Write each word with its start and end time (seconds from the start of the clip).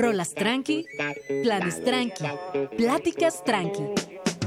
Rolas 0.00 0.32
tranqui, 0.32 0.86
planes 1.42 1.84
tranqui, 1.84 2.24
pláticas 2.78 3.44
tranqui. 3.44 3.82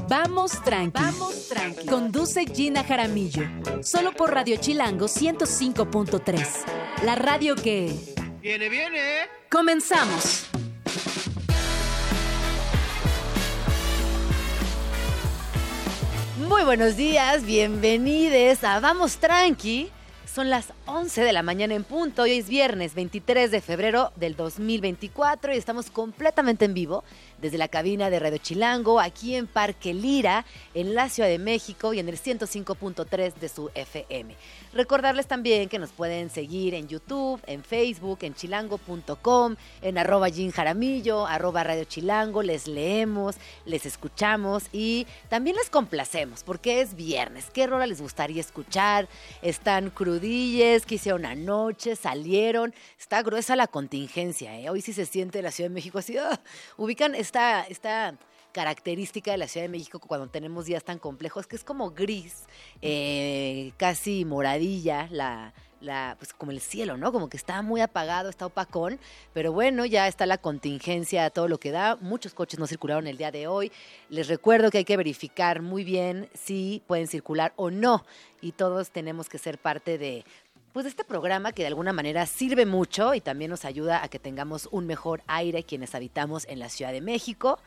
Vamos 0.10 0.52
tranqui. 0.64 1.00
Vamos 1.00 1.48
tranqui. 1.48 1.86
Conduce 1.86 2.46
Gina 2.48 2.84
Jaramillo. 2.84 3.44
Solo 3.84 4.14
por 4.14 4.34
Radio 4.34 4.56
Chilango 4.58 5.06
105.3. 5.06 7.04
La 7.04 7.14
radio 7.14 7.56
que. 7.56 7.96
Viene, 8.42 8.68
viene. 8.68 9.30
Comenzamos. 9.52 10.48
Muy 16.48 16.64
buenos 16.64 16.98
días, 16.98 17.46
bienvenidos 17.46 18.64
a 18.64 18.80
Vamos 18.80 19.18
Tranqui. 19.18 19.92
Son 20.34 20.50
las 20.50 20.74
11 20.88 21.22
de 21.22 21.32
la 21.32 21.44
mañana 21.44 21.76
en 21.76 21.84
punto. 21.84 22.24
Hoy 22.24 22.32
es 22.32 22.50
viernes 22.50 22.96
23 22.96 23.52
de 23.52 23.62
febrero 23.62 24.12
del 24.16 24.36
2024 24.36 25.54
y 25.54 25.58
estamos 25.58 25.92
completamente 25.92 26.66
en 26.66 26.74
vivo 26.74 27.04
desde 27.40 27.60
la 27.60 27.68
cabina 27.68 28.10
de 28.10 28.18
Radio 28.18 28.40
Chilango, 28.40 29.00
aquí 29.00 29.36
en 29.36 29.46
Parque 29.46 29.94
Lira, 29.94 30.44
en 30.74 30.96
la 30.96 31.10
Ciudad 31.10 31.30
de 31.30 31.38
México 31.38 31.94
y 31.94 32.00
en 32.00 32.10
el 32.10 32.18
105.3 32.18 33.36
de 33.36 33.48
su 33.48 33.70
FM. 33.76 34.36
Recordarles 34.74 35.28
también 35.28 35.70
que 35.70 35.78
nos 35.78 35.92
pueden 35.92 36.32
seguir 36.32 36.74
en 36.74 36.88
YouTube, 36.88 37.40
en 37.46 37.64
Facebook, 37.64 38.20
en 38.22 38.34
chilango.com, 38.34 39.56
en 39.84 39.98
arroba 40.00 40.30
Jaramillo, 40.32 41.28
arroba 41.28 41.64
Radio 41.64 41.84
Chilango, 41.84 42.42
les 42.42 42.68
leemos, 42.68 43.36
les 43.66 43.86
escuchamos 43.86 44.64
y 44.72 45.06
también 45.30 45.58
les 45.58 45.70
complacemos 45.70 46.44
porque 46.44 46.82
es 46.82 46.96
viernes. 46.96 47.52
¿Qué 47.54 47.68
rola 47.68 47.86
les 47.86 48.02
gustaría 48.02 48.42
escuchar? 48.42 49.08
Están 49.44 49.92
crudilles, 49.92 50.88
que 50.88 50.96
hicieron 50.96 51.28
anoche, 51.28 51.96
salieron. 51.96 52.74
Está 52.98 53.22
gruesa 53.22 53.56
la 53.56 53.68
contingencia, 53.68 54.60
¿eh? 54.60 54.72
Hoy 54.72 54.82
sí 54.82 54.92
se 54.92 55.06
siente 55.06 55.44
la 55.44 55.52
Ciudad 55.52 55.70
de 55.70 55.76
México 55.76 56.00
así, 56.00 56.18
¡ah! 56.18 56.42
ubican 56.78 57.14
esta, 57.14 57.62
esta 57.70 58.16
característica 58.54 59.32
de 59.32 59.38
la 59.38 59.48
Ciudad 59.48 59.66
de 59.66 59.70
México 59.70 60.00
cuando 60.00 60.28
tenemos 60.28 60.66
días 60.66 60.84
tan 60.84 61.00
complejos, 61.00 61.48
que 61.48 61.58
es 61.58 61.64
como 61.64 61.92
gris, 61.92 62.46
eh, 62.82 63.74
casi 63.78 64.24
moradilla, 64.24 65.08
la, 65.12 65.54
la, 65.82 66.16
pues 66.18 66.34
como 66.34 66.52
el 66.52 66.62
cielo, 66.62 66.98
¿no? 66.98 67.12
Como 67.12 67.30
que 67.30 67.38
está 67.38 67.62
muy 67.62 67.82
apagado, 67.82 68.30
está 68.30 68.46
opacón, 68.46 69.00
pero 69.34 69.52
bueno, 69.52 69.86
ya 69.86 70.08
está 70.08 70.26
la 70.26 70.38
contingencia, 70.38 71.30
todo 71.30 71.48
lo 71.48 71.60
que 71.60 71.72
da. 71.72 71.98
Muchos 71.98 72.34
coches 72.34 72.60
no 72.60 72.68
circularon 72.68 73.08
el 73.08 73.18
día 73.18 73.32
de 73.32 73.48
hoy. 73.48 73.72
Les 74.10 74.28
recuerdo 74.28 74.72
que 74.72 74.80
hay 74.80 74.86
que 74.86 74.98
verificar 74.98 75.62
muy 75.62 75.84
bien 75.84 76.30
si 76.34 76.82
pueden 76.88 77.08
circular 77.08 77.54
o 77.56 77.70
no, 77.70 78.06
y 78.42 78.54
todos 78.54 78.92
tenemos 78.92 79.30
que 79.30 79.38
ser 79.38 79.58
parte 79.58 79.98
de 79.98 80.26
pues 80.74 80.86
de 80.86 80.90
este 80.90 81.04
programa 81.04 81.52
que 81.52 81.62
de 81.62 81.68
alguna 81.68 81.94
manera 81.94 82.26
sirve 82.26 82.66
mucho 82.66 83.14
y 83.14 83.22
también 83.22 83.52
nos 83.52 83.64
ayuda 83.64 84.04
a 84.04 84.08
que 84.08 84.18
tengamos 84.18 84.68
un 84.72 84.88
mejor 84.88 85.22
aire 85.28 85.64
quienes 85.64 85.94
habitamos 85.94 86.48
en 86.48 86.58
la 86.58 86.68
Ciudad 86.68 86.92
de 86.92 87.00
México. 87.00 87.60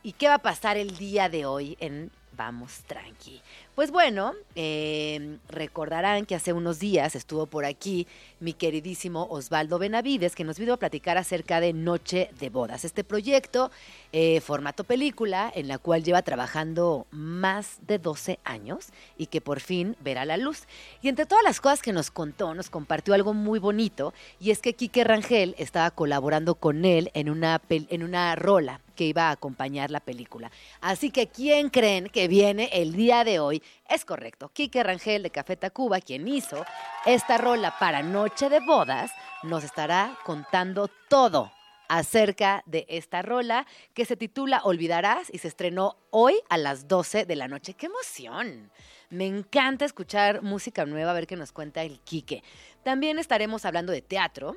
¿Y 0.00 0.12
qué 0.12 0.28
va 0.28 0.34
a 0.34 0.38
pasar 0.38 0.76
el 0.76 0.96
día 0.96 1.28
de 1.28 1.44
hoy 1.44 1.76
en 1.80 2.12
Vamos 2.36 2.82
Tranqui? 2.86 3.42
Pues 3.74 3.90
bueno, 3.90 4.32
eh, 4.54 5.38
recordarán 5.48 6.24
que 6.24 6.36
hace 6.36 6.52
unos 6.52 6.78
días 6.78 7.16
estuvo 7.16 7.46
por 7.46 7.64
aquí 7.64 8.06
mi 8.38 8.52
queridísimo 8.52 9.26
Osvaldo 9.28 9.80
Benavides, 9.80 10.36
que 10.36 10.44
nos 10.44 10.56
vino 10.56 10.74
a 10.74 10.76
platicar 10.76 11.18
acerca 11.18 11.58
de 11.58 11.72
Noche 11.72 12.30
de 12.38 12.48
Bodas, 12.48 12.84
este 12.84 13.02
proyecto, 13.02 13.72
eh, 14.12 14.40
formato 14.40 14.84
película, 14.84 15.50
en 15.52 15.66
la 15.66 15.78
cual 15.78 16.04
lleva 16.04 16.22
trabajando 16.22 17.08
más 17.10 17.78
de 17.88 17.98
12 17.98 18.38
años 18.44 18.90
y 19.16 19.26
que 19.26 19.40
por 19.40 19.58
fin 19.58 19.96
verá 19.98 20.24
la 20.24 20.36
luz. 20.36 20.68
Y 21.02 21.08
entre 21.08 21.26
todas 21.26 21.42
las 21.42 21.60
cosas 21.60 21.82
que 21.82 21.92
nos 21.92 22.12
contó, 22.12 22.54
nos 22.54 22.70
compartió 22.70 23.14
algo 23.14 23.34
muy 23.34 23.58
bonito, 23.58 24.14
y 24.38 24.52
es 24.52 24.60
que 24.60 24.74
Quique 24.74 25.02
Rangel 25.02 25.56
estaba 25.58 25.90
colaborando 25.90 26.54
con 26.54 26.84
él 26.84 27.10
en 27.14 27.30
una, 27.30 27.60
en 27.68 28.04
una 28.04 28.36
rola 28.36 28.80
que 28.98 29.04
iba 29.04 29.28
a 29.28 29.30
acompañar 29.30 29.92
la 29.92 30.00
película. 30.00 30.50
Así 30.80 31.12
que, 31.12 31.28
¿quién 31.28 31.70
creen 31.70 32.08
que 32.08 32.26
viene 32.26 32.68
el 32.72 32.96
día 32.96 33.22
de 33.22 33.38
hoy? 33.38 33.62
Es 33.88 34.04
correcto, 34.04 34.50
Quique 34.52 34.82
Rangel 34.82 35.22
de 35.22 35.30
Café 35.30 35.56
Tacuba, 35.56 36.00
quien 36.00 36.26
hizo 36.26 36.66
esta 37.06 37.38
rola 37.38 37.78
para 37.78 38.02
Noche 38.02 38.48
de 38.48 38.58
Bodas, 38.58 39.12
nos 39.44 39.62
estará 39.62 40.18
contando 40.24 40.90
todo 41.08 41.52
acerca 41.88 42.64
de 42.66 42.86
esta 42.88 43.22
rola 43.22 43.68
que 43.94 44.04
se 44.04 44.16
titula 44.16 44.62
Olvidarás 44.64 45.32
y 45.32 45.38
se 45.38 45.46
estrenó 45.46 45.96
hoy 46.10 46.34
a 46.48 46.58
las 46.58 46.88
12 46.88 47.24
de 47.24 47.36
la 47.36 47.46
noche. 47.46 47.74
¡Qué 47.74 47.86
emoción! 47.86 48.72
Me 49.10 49.26
encanta 49.26 49.84
escuchar 49.84 50.42
música 50.42 50.84
nueva, 50.86 51.12
a 51.12 51.14
ver 51.14 51.28
qué 51.28 51.36
nos 51.36 51.52
cuenta 51.52 51.82
el 51.84 52.00
Quique. 52.00 52.42
También 52.82 53.20
estaremos 53.20 53.64
hablando 53.64 53.92
de 53.92 54.02
teatro. 54.02 54.56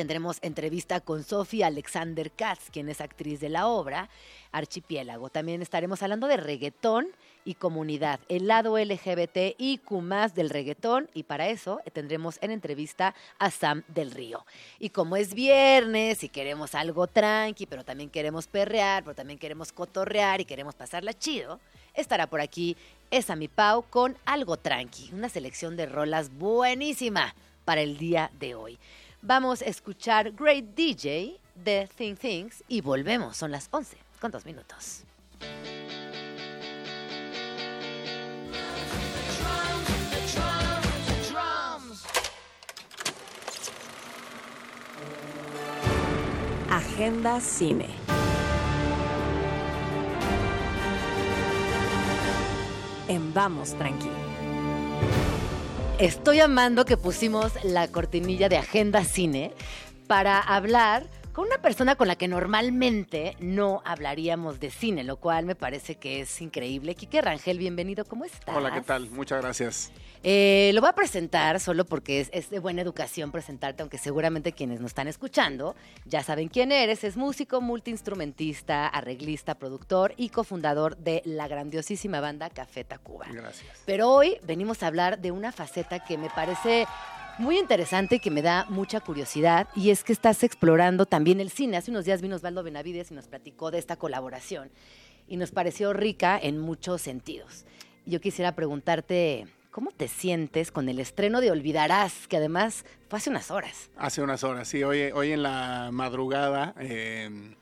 Tendremos 0.00 0.38
entrevista 0.40 1.00
con 1.00 1.24
Sofía 1.24 1.66
Alexander 1.66 2.30
Katz, 2.30 2.70
quien 2.70 2.88
es 2.88 3.02
actriz 3.02 3.38
de 3.38 3.50
la 3.50 3.66
obra 3.66 4.08
Archipiélago. 4.50 5.28
También 5.28 5.60
estaremos 5.60 6.02
hablando 6.02 6.26
de 6.26 6.38
reggaetón 6.38 7.08
y 7.44 7.52
comunidad, 7.52 8.18
el 8.30 8.46
lado 8.46 8.78
LGBT 8.78 9.56
y 9.58 9.78
más 10.00 10.34
del 10.34 10.48
reggaetón 10.48 11.10
y 11.12 11.24
para 11.24 11.50
eso 11.50 11.82
tendremos 11.92 12.38
en 12.40 12.50
entrevista 12.50 13.14
a 13.38 13.50
Sam 13.50 13.82
del 13.88 14.12
Río. 14.12 14.46
Y 14.78 14.88
como 14.88 15.16
es 15.16 15.34
viernes 15.34 16.24
y 16.24 16.30
queremos 16.30 16.74
algo 16.74 17.06
tranqui, 17.06 17.66
pero 17.66 17.84
también 17.84 18.08
queremos 18.08 18.46
perrear, 18.46 19.04
pero 19.04 19.14
también 19.14 19.38
queremos 19.38 19.70
cotorrear 19.70 20.40
y 20.40 20.46
queremos 20.46 20.74
pasarla 20.74 21.12
chido, 21.12 21.60
estará 21.92 22.26
por 22.26 22.40
aquí 22.40 22.74
esa 23.10 23.36
mi 23.36 23.48
Pau 23.48 23.82
con 23.82 24.16
algo 24.24 24.56
tranqui, 24.56 25.10
una 25.12 25.28
selección 25.28 25.76
de 25.76 25.84
rolas 25.84 26.30
buenísima 26.38 27.34
para 27.66 27.82
el 27.82 27.98
día 27.98 28.30
de 28.40 28.54
hoy. 28.54 28.78
Vamos 29.22 29.60
a 29.60 29.66
escuchar 29.66 30.32
Great 30.32 30.74
DJ 30.74 31.38
de 31.54 31.86
Think 31.94 32.18
Things 32.18 32.64
y 32.68 32.80
volvemos, 32.80 33.36
son 33.36 33.50
las 33.50 33.68
11 33.70 33.98
con 34.18 34.30
dos 34.30 34.46
minutos. 34.46 35.04
Agenda 46.70 47.40
Cine. 47.40 47.88
En 53.08 53.34
Vamos 53.34 53.74
Tranqui. 53.74 54.29
Estoy 56.00 56.40
amando 56.40 56.86
que 56.86 56.96
pusimos 56.96 57.52
la 57.62 57.86
cortinilla 57.88 58.48
de 58.48 58.56
Agenda 58.56 59.04
Cine 59.04 59.52
para 60.06 60.40
hablar 60.40 61.04
con 61.32 61.46
una 61.46 61.58
persona 61.58 61.94
con 61.94 62.08
la 62.08 62.16
que 62.16 62.28
normalmente 62.28 63.36
no 63.38 63.82
hablaríamos 63.84 64.58
de 64.58 64.70
cine, 64.70 65.04
lo 65.04 65.16
cual 65.16 65.46
me 65.46 65.54
parece 65.54 65.94
que 65.96 66.20
es 66.20 66.40
increíble. 66.40 66.94
Quique 66.94 67.20
Rangel, 67.20 67.58
bienvenido, 67.58 68.04
¿cómo 68.04 68.24
estás? 68.24 68.56
Hola, 68.56 68.72
¿qué 68.72 68.80
tal? 68.80 69.08
Muchas 69.10 69.40
gracias. 69.40 69.92
Eh, 70.22 70.70
lo 70.74 70.80
voy 70.80 70.90
a 70.90 70.94
presentar 70.94 71.60
solo 71.60 71.84
porque 71.86 72.28
es, 72.30 72.50
de 72.50 72.58
buena 72.58 72.82
educación 72.82 73.30
presentarte, 73.30 73.82
aunque 73.82 73.96
seguramente 73.96 74.52
quienes 74.52 74.80
nos 74.80 74.90
están 74.90 75.08
escuchando 75.08 75.76
ya 76.04 76.22
saben 76.22 76.48
quién 76.48 76.72
eres. 76.72 77.04
Es 77.04 77.16
músico, 77.16 77.60
multiinstrumentista, 77.60 78.86
arreglista, 78.88 79.54
productor 79.54 80.14
y 80.16 80.30
cofundador 80.30 80.96
de 80.96 81.22
la 81.24 81.48
grandiosísima 81.48 82.20
banda 82.20 82.50
Café 82.50 82.84
Tacuba. 82.84 83.26
Gracias. 83.30 83.82
Pero 83.86 84.10
hoy 84.10 84.36
venimos 84.42 84.82
a 84.82 84.88
hablar 84.88 85.20
de 85.20 85.30
una 85.30 85.52
faceta 85.52 86.04
que 86.04 86.18
me 86.18 86.28
parece 86.30 86.86
muy 87.38 87.58
interesante 87.58 88.18
que 88.18 88.30
me 88.30 88.42
da 88.42 88.66
mucha 88.68 89.00
curiosidad 89.00 89.68
y 89.74 89.90
es 89.90 90.04
que 90.04 90.12
estás 90.12 90.42
explorando 90.42 91.06
también 91.06 91.40
el 91.40 91.50
cine. 91.50 91.76
Hace 91.76 91.90
unos 91.90 92.04
días 92.04 92.22
vino 92.22 92.36
Osvaldo 92.36 92.62
Benavides 92.62 93.10
y 93.10 93.14
nos 93.14 93.28
platicó 93.28 93.70
de 93.70 93.78
esta 93.78 93.96
colaboración 93.96 94.70
y 95.28 95.36
nos 95.36 95.50
pareció 95.50 95.92
rica 95.92 96.38
en 96.40 96.58
muchos 96.58 97.02
sentidos. 97.02 97.64
Yo 98.06 98.20
quisiera 98.20 98.54
preguntarte, 98.54 99.46
¿cómo 99.70 99.90
te 99.90 100.08
sientes 100.08 100.72
con 100.72 100.88
el 100.88 100.98
estreno 100.98 101.40
de 101.40 101.50
Olvidarás, 101.50 102.26
que 102.26 102.36
además 102.36 102.84
fue 103.08 103.18
hace 103.18 103.30
unas 103.30 103.50
horas? 103.50 103.90
Hace 103.96 104.22
unas 104.22 104.42
horas, 104.42 104.68
sí. 104.68 104.82
Hoy, 104.82 105.10
hoy 105.12 105.32
en 105.32 105.42
la 105.42 105.90
madrugada 105.92 106.74
eh, 106.78 107.54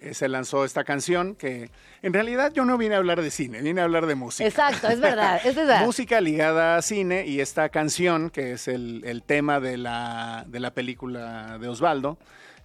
eh, 0.00 0.14
se 0.14 0.28
lanzó 0.28 0.64
esta 0.64 0.84
canción 0.84 1.34
que 1.34 1.70
en 2.02 2.12
realidad 2.12 2.52
yo 2.52 2.64
no 2.64 2.78
vine 2.78 2.94
a 2.94 2.98
hablar 2.98 3.20
de 3.22 3.30
cine, 3.30 3.60
vine 3.62 3.80
a 3.80 3.84
hablar 3.84 4.06
de 4.06 4.14
música. 4.14 4.48
Exacto, 4.48 4.88
es 4.88 5.00
verdad, 5.00 5.40
es 5.44 5.54
verdad. 5.56 5.84
música 5.84 6.20
ligada 6.20 6.76
a 6.76 6.82
cine 6.82 7.26
y 7.26 7.40
esta 7.40 7.68
canción, 7.68 8.30
que 8.30 8.52
es 8.52 8.68
el, 8.68 9.22
tema 9.26 9.60
de 9.60 9.76
la, 9.76 10.44
de 10.46 10.60
la, 10.60 10.72
película 10.72 11.58
de 11.58 11.68
Osvaldo, 11.68 12.18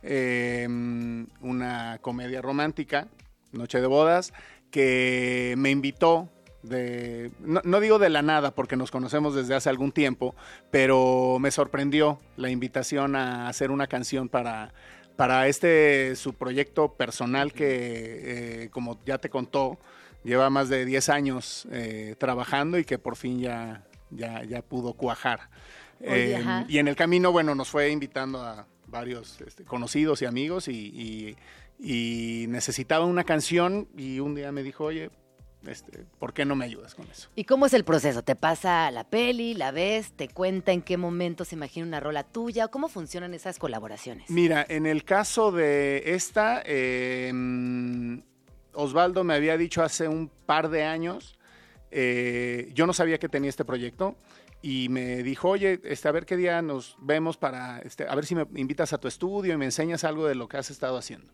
eh, 0.03 0.67
una 1.41 1.97
comedia 2.01 2.41
romántica, 2.41 3.07
Noche 3.51 3.81
de 3.81 3.87
Bodas, 3.87 4.33
que 4.69 5.55
me 5.57 5.71
invitó 5.71 6.29
de, 6.61 7.31
no, 7.39 7.61
no, 7.63 7.79
digo 7.79 7.99
de 7.99 8.09
la 8.09 8.21
nada 8.21 8.51
porque 8.51 8.75
nos 8.77 8.89
conocemos 8.89 9.35
desde 9.35 9.55
hace 9.55 9.69
algún 9.69 9.91
tiempo, 9.91 10.35
pero 10.71 11.37
me 11.39 11.51
sorprendió 11.51 12.19
la 12.37 12.49
invitación 12.49 13.15
a 13.15 13.47
hacer 13.49 13.69
una 13.69 13.87
canción 13.87 14.29
para, 14.29 14.73
para 15.15 15.47
este 15.47 16.15
su 16.15 16.33
proyecto 16.33 16.93
personal 16.93 17.53
que, 17.53 18.63
eh, 18.63 18.69
como 18.71 18.99
ya 19.05 19.17
te 19.17 19.29
contó, 19.29 19.77
lleva 20.23 20.49
más 20.49 20.69
de 20.69 20.85
10 20.85 21.09
años 21.09 21.67
eh, 21.71 22.15
trabajando 22.17 22.77
y 22.77 22.85
que 22.85 22.97
por 22.97 23.15
fin 23.15 23.39
ya, 23.39 23.83
ya, 24.09 24.43
ya 24.43 24.61
pudo 24.61 24.93
cuajar. 24.93 25.49
Oye, 26.01 26.35
Eh, 26.35 26.65
y 26.67 26.77
en 26.79 26.87
el 26.87 26.95
camino, 26.95 27.31
bueno, 27.31 27.55
nos 27.55 27.69
fue 27.69 27.89
invitando 27.89 28.41
a 28.41 28.67
varios 28.87 29.41
este, 29.41 29.63
conocidos 29.63 30.21
y 30.21 30.25
amigos 30.25 30.67
y, 30.67 31.35
y, 31.79 32.45
necesitaba 32.47 33.05
una 33.05 33.23
canción 33.23 33.87
y 33.97 34.19
un 34.19 34.35
día 34.35 34.51
me 34.51 34.63
dijo, 34.63 34.85
oye, 34.85 35.09
este, 35.67 36.05
¿por 36.19 36.33
qué 36.33 36.45
no 36.45 36.55
me 36.55 36.65
ayudas 36.65 36.95
con 36.95 37.07
eso? 37.09 37.29
¿Y 37.35 37.45
cómo 37.45 37.65
es 37.65 37.73
el 37.73 37.83
proceso? 37.83 38.23
¿Te 38.23 38.35
pasa 38.35 38.89
la 38.91 39.03
peli, 39.05 39.53
la 39.53 39.71
ves, 39.71 40.11
te 40.11 40.27
cuenta 40.27 40.71
en 40.71 40.81
qué 40.81 40.97
momento 40.97 41.45
se 41.45 41.55
imagina 41.55 41.85
una 41.85 41.99
rola 41.99 42.23
tuya? 42.23 42.67
¿Cómo 42.67 42.89
funcionan 42.89 43.33
esas 43.33 43.59
colaboraciones? 43.59 44.29
Mira, 44.29 44.65
en 44.67 44.85
el 44.85 45.03
caso 45.03 45.51
de 45.51 46.03
esta, 46.05 46.61
em, 46.65 48.21
Osvaldo 48.73 49.23
me 49.23 49.33
había 49.33 49.57
dicho 49.57 49.83
hace 49.83 50.07
un 50.07 50.29
par 50.45 50.69
de 50.69 50.83
años, 50.83 51.37
eh, 51.91 52.71
yo 52.73 52.87
no 52.87 52.93
sabía 52.93 53.19
que 53.19 53.29
tenía 53.29 53.49
este 53.49 53.65
proyecto 53.65 54.17
y 54.61 54.89
me 54.89 55.23
dijo, 55.23 55.49
oye, 55.49 55.79
este, 55.83 56.07
a 56.07 56.11
ver 56.11 56.25
qué 56.25 56.37
día 56.37 56.61
nos 56.61 56.97
vemos 56.99 57.37
para, 57.37 57.79
este, 57.79 58.07
a 58.07 58.15
ver 58.15 58.25
si 58.25 58.33
me 58.33 58.47
invitas 58.55 58.93
a 58.93 58.97
tu 58.97 59.07
estudio 59.07 59.53
y 59.53 59.57
me 59.57 59.65
enseñas 59.65 60.03
algo 60.03 60.25
de 60.25 60.35
lo 60.35 60.47
que 60.47 60.57
has 60.57 60.71
estado 60.71 60.97
haciendo. 60.97 61.31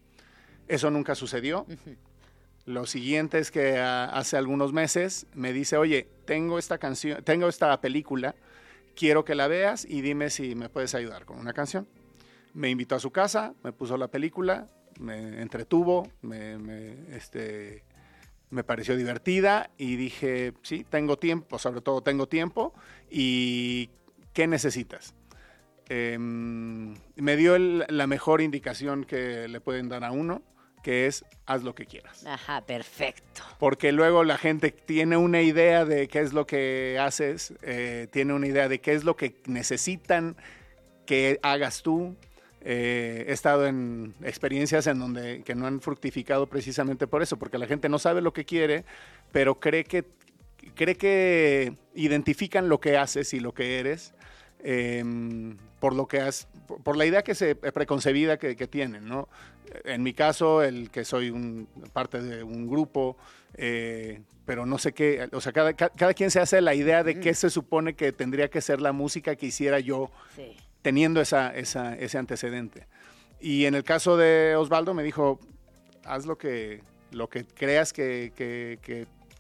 Eso 0.67 0.91
nunca 0.91 1.15
sucedió. 1.15 1.65
Lo 2.69 2.85
siguiente 2.85 3.39
es 3.39 3.49
que 3.49 3.79
ah, 3.79 4.05
hace 4.05 4.37
algunos 4.37 4.73
meses 4.73 5.25
me 5.33 5.53
dice, 5.53 5.75
oye, 5.75 6.07
tengo 6.25 6.59
esta 6.59 6.77
canción, 6.77 7.23
tengo 7.23 7.47
esta 7.47 7.81
película, 7.81 8.35
quiero 8.95 9.25
que 9.25 9.33
la 9.33 9.47
veas 9.47 9.85
y 9.85 10.01
dime 10.01 10.29
si 10.29 10.53
me 10.53 10.69
puedes 10.69 10.93
ayudar 10.93 11.25
con 11.25 11.39
una 11.39 11.51
canción. 11.51 11.87
Me 12.53 12.69
invitó 12.69 12.93
a 12.93 12.99
su 12.99 13.09
casa, 13.09 13.55
me 13.63 13.73
puso 13.73 13.97
la 13.97 14.09
película, 14.09 14.69
me 14.99 15.41
entretuvo, 15.41 16.11
me, 16.21 17.07
este, 17.15 17.85
pareció 18.67 18.95
divertida 18.95 19.71
y 19.75 19.95
dije, 19.95 20.53
sí, 20.61 20.85
tengo 20.87 21.17
tiempo, 21.17 21.57
sobre 21.57 21.81
todo 21.81 22.03
tengo 22.03 22.27
tiempo 22.27 22.75
y 23.09 23.89
¿qué 24.31 24.45
necesitas? 24.45 25.15
Em, 25.87 26.93
me 27.15 27.35
dio 27.35 27.57
la 27.57 28.05
mejor 28.05 28.41
indicación 28.41 29.05
que 29.05 29.47
le 29.47 29.59
pueden 29.59 29.89
dar 29.89 30.03
a 30.03 30.11
uno 30.11 30.43
que 30.81 31.07
es 31.07 31.25
haz 31.45 31.63
lo 31.63 31.73
que 31.73 31.85
quieras. 31.85 32.25
Ajá, 32.25 32.61
perfecto. 32.61 33.41
Porque 33.57 33.91
luego 33.91 34.23
la 34.23 34.37
gente 34.37 34.71
tiene 34.71 35.17
una 35.17 35.41
idea 35.41 35.83
de 35.85 36.07
qué 36.07 36.19
es 36.19 36.33
lo 36.33 36.45
que 36.45 36.97
haces, 36.99 37.53
eh, 37.63 38.07
tiene 38.11 38.33
una 38.33 38.47
idea 38.47 38.69
de 38.69 38.79
qué 38.79 38.93
es 38.93 39.03
lo 39.03 39.15
que 39.15 39.35
necesitan 39.47 40.35
que 41.05 41.39
hagas 41.41 41.81
tú. 41.81 42.15
Eh, 42.61 43.25
he 43.27 43.31
estado 43.31 43.65
en 43.65 44.13
experiencias 44.21 44.85
en 44.87 44.99
donde 44.99 45.43
que 45.43 45.55
no 45.55 45.65
han 45.65 45.81
fructificado 45.81 46.47
precisamente 46.47 47.07
por 47.07 47.23
eso, 47.23 47.37
porque 47.37 47.57
la 47.57 47.67
gente 47.67 47.89
no 47.89 47.97
sabe 47.97 48.21
lo 48.21 48.33
que 48.33 48.45
quiere, 48.45 48.83
pero 49.31 49.59
cree 49.59 49.85
que 49.85 50.05
cree 50.75 50.95
que 50.95 51.73
identifican 51.95 52.69
lo 52.69 52.79
que 52.79 52.97
haces 52.97 53.33
y 53.33 53.39
lo 53.39 53.53
que 53.53 53.79
eres 53.79 54.13
Em, 54.61 55.57
por 55.79 55.95
lo 55.95 56.07
que 56.07 56.19
has, 56.19 56.47
por 56.83 56.97
la 56.97 57.05
idea 57.05 57.23
que 57.23 57.35
se 57.35 57.55
preconcebida 57.55 58.37
que, 58.37 58.67
tienen, 58.67 59.07
¿no? 59.07 59.29
En 59.85 60.03
mi 60.03 60.13
caso, 60.13 60.61
el 60.61 60.89
que 60.89 61.05
soy 61.05 61.29
un, 61.29 61.69
parte 61.93 62.21
de 62.21 62.43
un 62.43 62.67
grupo, 62.67 63.15
eh, 63.55 64.21
pero 64.45 64.65
no 64.65 64.77
sé 64.77 64.91
qué, 64.91 65.29
o 65.31 65.39
sea, 65.39 65.53
cada, 65.53 66.13
quien 66.13 66.31
se 66.31 66.41
hace 66.41 66.59
la 66.59 66.75
idea 66.75 67.03
de 67.05 67.21
qué 67.21 67.33
se 67.33 67.49
supone 67.49 67.93
que 67.93 68.11
tendría 68.11 68.49
que 68.49 68.59
ser 68.59 68.81
la 68.81 68.91
música 68.91 69.37
que 69.37 69.45
hiciera 69.45 69.79
yo, 69.79 70.11
teniendo 70.81 71.21
esa, 71.21 71.55
ese 71.55 72.17
antecedente. 72.17 72.87
Y 73.39 73.63
en 73.65 73.75
el 73.75 73.85
caso 73.85 74.17
de 74.17 74.57
Osvaldo 74.57 74.93
me 74.93 75.03
dijo, 75.03 75.39
haz 76.03 76.25
lo 76.25 76.37
que, 76.37 76.81
lo 77.11 77.29
que 77.29 77.45
creas 77.45 77.93
que, 77.93 78.33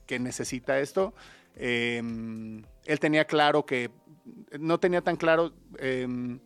que 0.05 0.19
necesita 0.19 0.79
esto. 0.79 1.13
Em, 1.55 2.63
él 2.85 2.99
tenía 2.99 3.25
claro 3.25 3.65
que 3.65 3.91
no 4.59 4.79
tenía 4.79 5.01
tan 5.01 5.15
claro. 5.15 5.53
Em, 5.77 6.39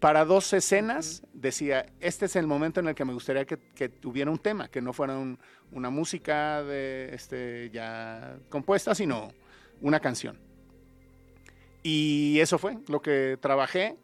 para 0.00 0.24
dos 0.24 0.52
escenas 0.52 1.22
decía, 1.32 1.86
este 2.00 2.26
es 2.26 2.36
el 2.36 2.46
momento 2.46 2.80
en 2.80 2.88
el 2.88 2.94
que 2.94 3.04
me 3.04 3.14
gustaría 3.14 3.46
que, 3.46 3.88
tuviera 3.88 4.30
un 4.30 4.38
tema, 4.38 4.68
que 4.68 4.82
no 4.82 4.92
fuera 4.92 5.18
una 5.72 5.90
música 5.90 6.62
de, 6.62 7.14
este, 7.14 7.70
ya 7.72 8.36
compuesta, 8.50 8.94
sino 8.94 9.32
una 9.80 10.00
canción. 10.00 10.38
Y 11.82 12.38
eso 12.40 12.58
fue 12.58 12.78
lo 12.88 13.00
que 13.00 13.38
trabajé. 13.40 13.96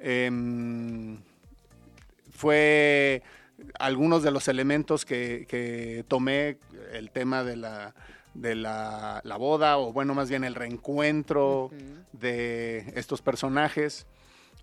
Em, 0.00 1.18
fue 2.32 3.22
algunos 3.78 4.22
de 4.24 4.30
los 4.32 4.48
elementos 4.48 5.04
que 5.04 6.04
tomé, 6.08 6.58
el 6.92 7.10
tema 7.10 7.44
de 7.44 7.56
la 7.56 7.94
de 8.40 8.54
la, 8.54 9.22
boda, 9.38 9.78
o 9.78 9.92
bueno, 9.92 10.14
más 10.14 10.28
bien 10.28 10.44
el 10.44 10.54
reencuentro 10.54 11.70
de 12.12 12.92
estos 12.96 13.22
personajes, 13.22 14.06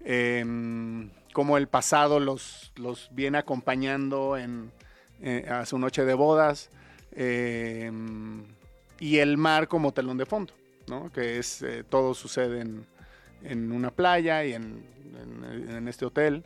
em, 0.03 1.09
cómo 1.33 1.57
el 1.57 1.67
pasado 1.67 2.19
los, 2.19 2.71
los 2.75 3.09
viene 3.11 3.37
acompañando 3.37 4.37
en, 4.37 4.71
eh, 5.21 5.45
a 5.49 5.65
su 5.65 5.77
noche 5.77 6.05
de 6.05 6.13
bodas, 6.13 6.69
em, 7.11 8.43
y 8.99 9.17
el 9.17 9.37
mar 9.37 9.67
como 9.67 9.91
telón 9.91 10.17
de 10.17 10.25
fondo, 10.25 10.53
¿no? 10.87 11.11
que 11.11 11.39
es 11.39 11.61
eh, 11.61 11.83
todo 11.83 12.13
sucede 12.13 12.61
en, 12.61 12.85
en, 13.43 13.71
una 13.71 13.91
playa 13.91 14.45
y 14.45 14.53
en, 14.53 14.83
en 15.69 15.87
este 15.87 16.05
hotel. 16.05 16.45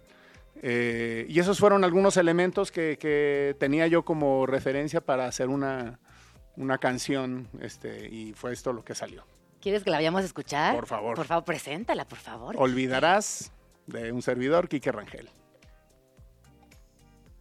Eh, 0.61 1.25
y 1.29 1.39
esos 1.39 1.59
fueron 1.59 1.83
algunos 1.83 2.17
elementos 2.17 2.71
que, 2.71 2.97
que, 2.97 3.55
tenía 3.59 3.85
yo 3.87 4.03
como 4.03 4.45
referencia 4.47 5.01
para 5.01 5.27
hacer 5.27 5.49
una, 5.49 5.99
una 6.57 6.77
canción 6.77 7.47
este, 7.61 8.07
y 8.07 8.33
fue 8.33 8.51
esto 8.51 8.73
lo 8.73 8.83
que 8.83 8.95
salió. 8.95 9.23
¿Quieres 9.61 9.83
que 9.83 9.89
la 9.89 9.97
vayamos 9.97 10.23
a 10.23 10.25
escuchar? 10.25 10.75
Por 10.75 10.87
favor. 10.87 11.15
Por 11.15 11.25
favor, 11.25 11.45
preséntala, 11.45 12.05
por 12.05 12.17
favor. 12.17 12.55
Olvidarás 12.57 13.51
de 13.85 14.11
un 14.11 14.21
servidor, 14.21 14.67
Quique 14.67 14.91
Rangel. 14.91 15.29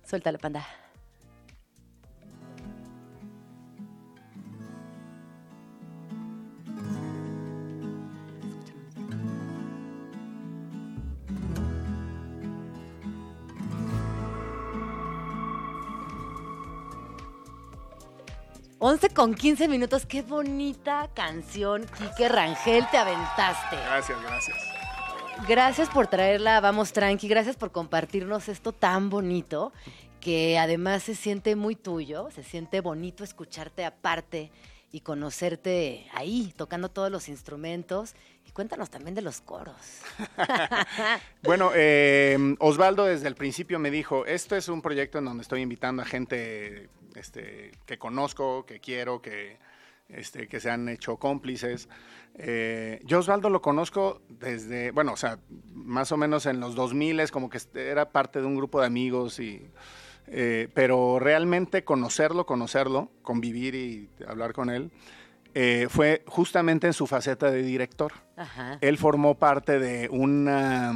Suéltalo, 0.04 0.38
panda. 0.38 0.66
11 18.78 19.08
con 19.10 19.34
15 19.34 19.68
minutos. 19.68 20.04
Qué 20.04 20.20
bonita 20.20 21.08
canción, 21.14 21.86
Quique 21.96 22.28
Rangel, 22.28 22.84
te 22.90 22.98
aventaste. 22.98 23.76
Gracias, 23.76 24.22
gracias. 24.22 24.56
Gracias 25.48 25.88
por 25.88 26.06
traerla, 26.08 26.60
vamos 26.60 26.92
tranqui, 26.92 27.26
gracias 27.26 27.56
por 27.56 27.72
compartirnos 27.72 28.48
esto 28.48 28.72
tan 28.72 29.08
bonito, 29.08 29.72
que 30.20 30.58
además 30.58 31.04
se 31.04 31.14
siente 31.14 31.56
muy 31.56 31.74
tuyo, 31.74 32.28
se 32.34 32.42
siente 32.42 32.82
bonito 32.82 33.24
escucharte 33.24 33.84
aparte 33.86 34.50
y 34.92 35.00
conocerte 35.00 36.06
ahí, 36.12 36.52
tocando 36.56 36.90
todos 36.90 37.10
los 37.10 37.28
instrumentos. 37.28 38.14
Y 38.46 38.50
cuéntanos 38.52 38.90
también 38.90 39.14
de 39.14 39.22
los 39.22 39.40
coros. 39.40 39.76
bueno, 41.42 41.70
eh, 41.74 42.38
Osvaldo 42.58 43.06
desde 43.06 43.28
el 43.28 43.36
principio 43.36 43.78
me 43.78 43.90
dijo, 43.90 44.26
esto 44.26 44.54
es 44.54 44.68
un 44.68 44.82
proyecto 44.82 45.18
en 45.18 45.24
donde 45.24 45.42
estoy 45.42 45.62
invitando 45.62 46.02
a 46.02 46.04
gente 46.04 46.88
este, 47.16 47.72
que 47.86 47.98
conozco, 47.98 48.66
que 48.66 48.80
quiero, 48.80 49.20
que, 49.22 49.58
este, 50.08 50.46
que 50.48 50.60
se 50.60 50.70
han 50.70 50.88
hecho 50.88 51.16
cómplices. 51.16 51.88
Eh, 52.36 53.00
yo 53.04 53.18
Osvaldo 53.18 53.50
lo 53.50 53.62
conozco 53.62 54.20
desde, 54.28 54.90
bueno, 54.90 55.12
o 55.12 55.16
sea, 55.16 55.38
más 55.72 56.12
o 56.12 56.16
menos 56.16 56.46
en 56.46 56.60
los 56.60 56.74
2000 56.74 57.20
es 57.20 57.30
como 57.30 57.48
que 57.48 57.58
era 57.74 58.10
parte 58.12 58.40
de 58.40 58.46
un 58.46 58.56
grupo 58.56 58.80
de 58.80 58.86
amigos 58.86 59.40
y... 59.40 59.68
Eh, 60.28 60.68
pero 60.74 61.20
realmente 61.20 61.84
conocerlo, 61.84 62.46
conocerlo, 62.46 63.12
convivir 63.22 63.76
y 63.76 64.10
hablar 64.26 64.54
con 64.54 64.70
él, 64.70 64.90
eh, 65.54 65.86
fue 65.88 66.24
justamente 66.26 66.88
en 66.88 66.94
su 66.94 67.06
faceta 67.06 67.48
de 67.48 67.62
director. 67.62 68.12
Él 68.80 68.98
formó 68.98 69.36
parte 69.36 69.78
de 69.78 70.08
una 70.08 70.92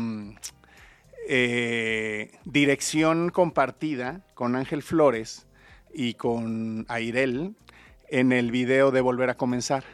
dirección 2.44 3.30
compartida 3.30 4.22
con 4.34 4.56
Ángel 4.56 4.82
Flores, 4.82 5.46
y 5.92 6.14
con 6.14 6.86
Airel 6.88 7.54
en 8.08 8.32
el 8.32 8.50
video 8.50 8.90
de 8.90 9.00
Volver 9.00 9.30
a 9.30 9.36
Comenzar. 9.36 9.84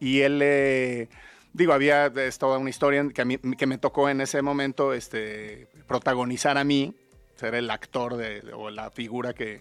Y 0.00 0.20
él, 0.20 1.08
digo, 1.52 1.72
había 1.72 2.06
es 2.06 2.38
toda 2.38 2.58
una 2.58 2.70
historia 2.70 3.06
que, 3.14 3.40
que 3.56 3.66
me 3.66 3.78
tocó 3.78 4.08
en 4.08 4.20
ese 4.20 4.42
momento 4.42 4.92
este, 4.92 5.68
protagonizar 5.86 6.58
a 6.58 6.64
mí, 6.64 6.94
ser 7.36 7.54
el 7.54 7.70
actor 7.70 8.16
de, 8.16 8.42
o 8.54 8.70
la 8.70 8.90
figura 8.90 9.32
que, 9.32 9.60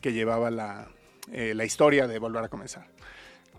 que 0.00 0.12
llevaba 0.12 0.50
la, 0.50 0.88
eh, 1.32 1.54
la, 1.54 1.64
historia 1.64 2.06
de 2.06 2.18
Volver 2.18 2.44
a 2.44 2.48
Comenzar. 2.48 2.86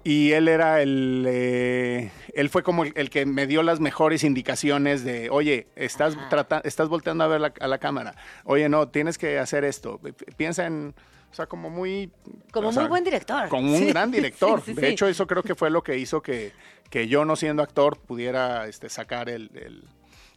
Y 0.03 0.31
él 0.31 0.47
era 0.47 0.81
el, 0.81 1.25
eh, 1.27 2.11
él 2.33 2.49
fue 2.49 2.63
como 2.63 2.83
el, 2.83 3.09
que 3.11 3.25
me 3.27 3.45
dio 3.45 3.61
las 3.61 3.79
mejores 3.79 4.23
indicaciones 4.23 5.03
de, 5.03 5.29
oye, 5.29 5.67
estás, 5.75 6.17
estás 6.63 6.89
volteando 6.89 7.23
a 7.23 7.27
ver 7.27 7.53
a 7.59 7.67
la 7.67 7.77
cámara, 7.77 8.15
oye, 8.43 8.67
no, 8.67 8.87
tienes 8.87 9.19
que 9.19 9.37
hacer 9.37 9.63
esto, 9.63 9.99
piensa 10.37 10.65
en 10.65 10.95
o 11.31 11.33
sea, 11.33 11.45
como 11.45 11.69
muy... 11.69 12.11
Como 12.51 12.71
muy 12.71 12.85
buen 12.85 13.03
director. 13.03 13.47
Como 13.47 13.73
un 13.73 13.87
gran 13.87 14.11
director. 14.11 14.63
de 14.63 14.89
hecho, 14.89 15.07
eso 15.07 15.25
creo 15.25 15.43
que 15.43 15.55
fue 15.55 15.69
lo 15.69 15.81
que 15.81 15.97
hizo 15.97 16.21
que, 16.21 16.51
que 16.89 17.07
yo, 17.07 17.23
no 17.23 17.35
siendo 17.35 17.63
actor, 17.63 17.97
pudiera 17.97 18.67
este, 18.67 18.89
sacar 18.89 19.29
el, 19.29 19.49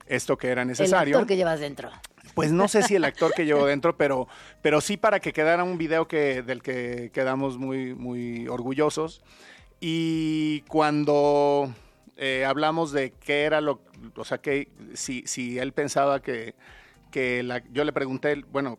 esto 0.06 0.38
que 0.38 0.48
era 0.48 0.64
necesario. 0.64 1.16
El 1.16 1.20
actor 1.22 1.26
que 1.26 1.36
llevas 1.36 1.58
dentro. 1.58 1.90
pues 2.34 2.52
no 2.52 2.68
sé 2.68 2.82
si 2.82 2.94
el 2.94 3.04
actor 3.04 3.32
que 3.34 3.44
llevo 3.44 3.66
dentro, 3.66 3.96
pero, 3.96 4.28
pero 4.62 4.80
sí 4.80 4.96
para 4.96 5.18
que 5.18 5.32
quedara 5.32 5.64
un 5.64 5.78
video 5.78 6.06
que, 6.06 6.42
del 6.42 6.62
que 6.62 7.10
quedamos 7.12 7.58
muy, 7.58 7.94
muy 7.94 8.46
orgullosos. 8.46 9.22
Y 9.80 10.60
cuando 10.62 11.74
eh, 12.16 12.44
hablamos 12.46 12.92
de 12.92 13.10
qué 13.10 13.42
era 13.42 13.60
lo, 13.60 13.80
o 14.14 14.24
sea, 14.24 14.38
que 14.38 14.68
si, 14.94 15.26
si 15.26 15.58
él 15.58 15.72
pensaba 15.72 16.22
que, 16.22 16.54
que 17.10 17.42
la, 17.42 17.64
yo 17.72 17.82
le 17.82 17.92
pregunté, 17.92 18.44
bueno, 18.52 18.78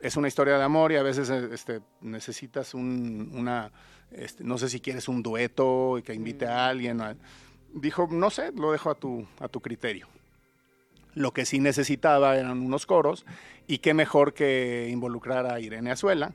es 0.00 0.16
una 0.16 0.28
historia 0.28 0.58
de 0.58 0.64
amor 0.64 0.92
y 0.92 0.96
a 0.96 1.02
veces 1.02 1.30
este, 1.30 1.80
necesitas 2.00 2.74
un, 2.74 3.30
una, 3.34 3.70
este, 4.10 4.44
no 4.44 4.58
sé 4.58 4.68
si 4.68 4.80
quieres 4.80 5.08
un 5.08 5.22
dueto 5.22 5.98
y 5.98 6.02
que 6.02 6.14
invite 6.14 6.46
a 6.46 6.66
mm. 6.66 6.68
alguien. 6.68 7.02
Dijo, 7.74 8.08
no 8.10 8.30
sé, 8.30 8.52
lo 8.52 8.72
dejo 8.72 8.90
a 8.90 8.94
tu, 8.94 9.26
a 9.40 9.48
tu 9.48 9.60
criterio. 9.60 10.08
Lo 11.14 11.32
que 11.32 11.44
sí 11.44 11.58
necesitaba 11.58 12.36
eran 12.36 12.60
unos 12.60 12.86
coros 12.86 13.26
y 13.66 13.78
qué 13.78 13.92
mejor 13.92 14.34
que 14.34 14.88
involucrar 14.90 15.46
a 15.46 15.58
Irene 15.58 15.90
Azuela 15.90 16.32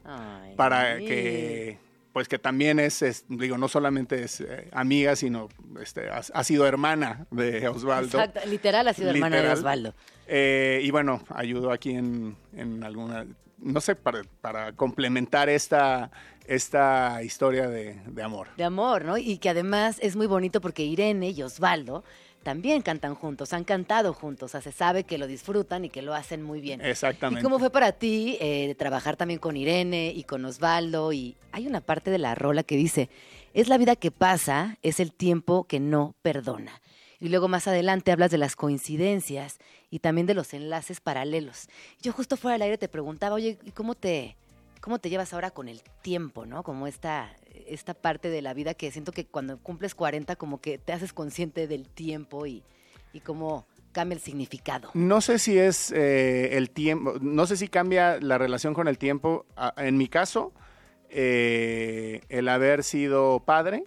para 0.58 0.98
que 0.98 1.80
pues 2.14 2.28
que 2.28 2.38
también 2.38 2.80
es, 2.80 3.26
digo, 3.28 3.58
no 3.58 3.68
solamente 3.68 4.24
es 4.24 4.40
eh, 4.40 4.70
amiga, 4.72 5.16
sino 5.16 5.50
este, 5.82 6.10
ha, 6.10 6.44
sido 6.44 6.68
hermana 6.68 7.26
de 7.32 7.68
Osvaldo. 7.68 8.20
Exacto, 8.20 8.48
literal 8.48 8.88
ha 8.88 8.94
sido 8.94 9.10
hermana 9.10 9.42
de 9.42 9.50
Osvaldo. 9.50 9.96
Eh, 10.28 10.82
y 10.84 10.92
bueno, 10.92 11.24
ayudó 11.30 11.72
aquí 11.72 11.92
en, 11.92 12.38
en 12.56 12.84
alguna, 12.84 13.26
no 13.64 13.82
sé, 13.82 13.96
para, 13.96 14.24
para 14.42 14.74
complementar 14.74 15.50
esta, 15.50 16.12
esta 16.46 17.24
historia 17.24 17.68
de, 17.68 18.00
de, 18.06 18.24
amor. 18.24 18.50
De 18.58 18.64
amor, 18.64 19.06
¿no? 19.06 19.18
Y 19.18 19.38
que 19.38 19.50
además 19.50 19.98
es 20.02 20.16
muy 20.16 20.28
bonito 20.28 20.62
porque 20.62 20.84
Irene 20.84 21.30
y 21.30 21.42
Osvaldo 21.42 22.04
también 22.44 22.82
cantan 22.82 23.16
juntos, 23.16 23.54
han 23.54 23.64
cantado 23.64 24.14
juntos, 24.14 24.44
o 24.44 24.52
sea, 24.52 24.62
se 24.62 24.72
sabe 24.72 25.06
que 25.06 25.18
lo 25.18 25.28
disfrutan 25.28 25.86
y 25.86 25.90
que 25.90 26.02
lo 26.02 26.14
hacen 26.14 26.44
muy 26.44 26.60
bien. 26.60 26.82
Exactamente. 26.82 27.40
¿Y 27.40 27.44
cómo 27.44 27.58
fue 27.58 27.70
para 27.70 27.94
ti 27.94 28.38
eh, 28.40 28.76
trabajar 28.78 29.16
también 29.16 29.40
con 29.40 29.56
Irene 29.58 30.12
y 30.14 30.24
con 30.26 30.44
Osvaldo? 30.46 31.14
Y 31.14 31.38
hay 31.52 31.66
una 31.66 31.82
parte 31.82 32.12
de 32.12 32.18
la 32.18 32.36
rola 32.36 32.64
que 32.64 32.76
dice, 32.76 33.10
es 33.54 33.70
la 33.70 33.78
vida 33.78 33.96
que 33.96 34.12
pasa, 34.12 34.78
es 34.84 35.00
el 35.00 35.14
tiempo 35.14 35.64
que 35.64 35.80
no 35.80 36.16
perdona. 36.22 36.82
Y 37.24 37.30
luego 37.30 37.48
más 37.48 37.70
adelante 37.70 38.12
hablas 38.12 38.32
de 38.32 38.38
las 38.38 38.58
coincidencias 38.58 39.60
y 39.90 40.00
también 40.00 40.28
de 40.28 40.34
los 40.34 40.54
enlaces 40.54 41.00
paralelos. 41.00 41.70
Yo 42.02 42.12
justo 42.12 42.36
fuera 42.36 42.56
del 42.56 42.64
aire 42.64 42.78
te 42.78 42.90
preguntaba, 42.90 43.36
oye, 43.36 43.58
¿y 43.64 43.72
cómo 43.72 43.96
te, 43.96 44.36
cómo 44.82 45.00
te 45.00 45.10
llevas 45.10 45.34
ahora 45.34 45.52
con 45.52 45.70
el 45.70 45.84
tiempo, 46.02 46.46
no? 46.46 46.64
Como 46.64 46.86
esta, 46.86 47.34
esta 47.66 47.94
parte 47.94 48.30
de 48.30 48.42
la 48.42 48.54
vida 48.54 48.74
que 48.74 48.92
siento 48.92 49.14
que 49.14 49.26
cuando 49.26 49.58
cumples 49.58 49.96
40 49.96 50.36
como 50.36 50.60
que 50.60 50.78
te 50.78 50.92
haces 50.92 51.14
consciente 51.14 51.66
del 51.66 51.88
tiempo 51.88 52.46
y, 52.46 52.62
y 53.14 53.22
cómo 53.22 53.66
cambia 53.94 54.18
el 54.18 54.22
significado. 54.22 54.90
No 54.94 55.22
sé 55.22 55.40
si 55.40 55.58
es 55.58 55.94
eh, 55.94 56.58
el 56.58 56.72
tiempo, 56.72 57.14
no 57.22 57.48
sé 57.48 57.56
si 57.56 57.70
cambia 57.70 58.20
la 58.20 58.38
relación 58.38 58.74
con 58.74 58.90
el 58.90 58.98
tiempo. 58.98 59.46
En 59.78 59.96
mi 59.96 60.10
caso, 60.10 60.52
eh, 61.10 62.20
el 62.28 62.50
haber 62.50 62.84
sido 62.84 63.42
padre 63.46 63.86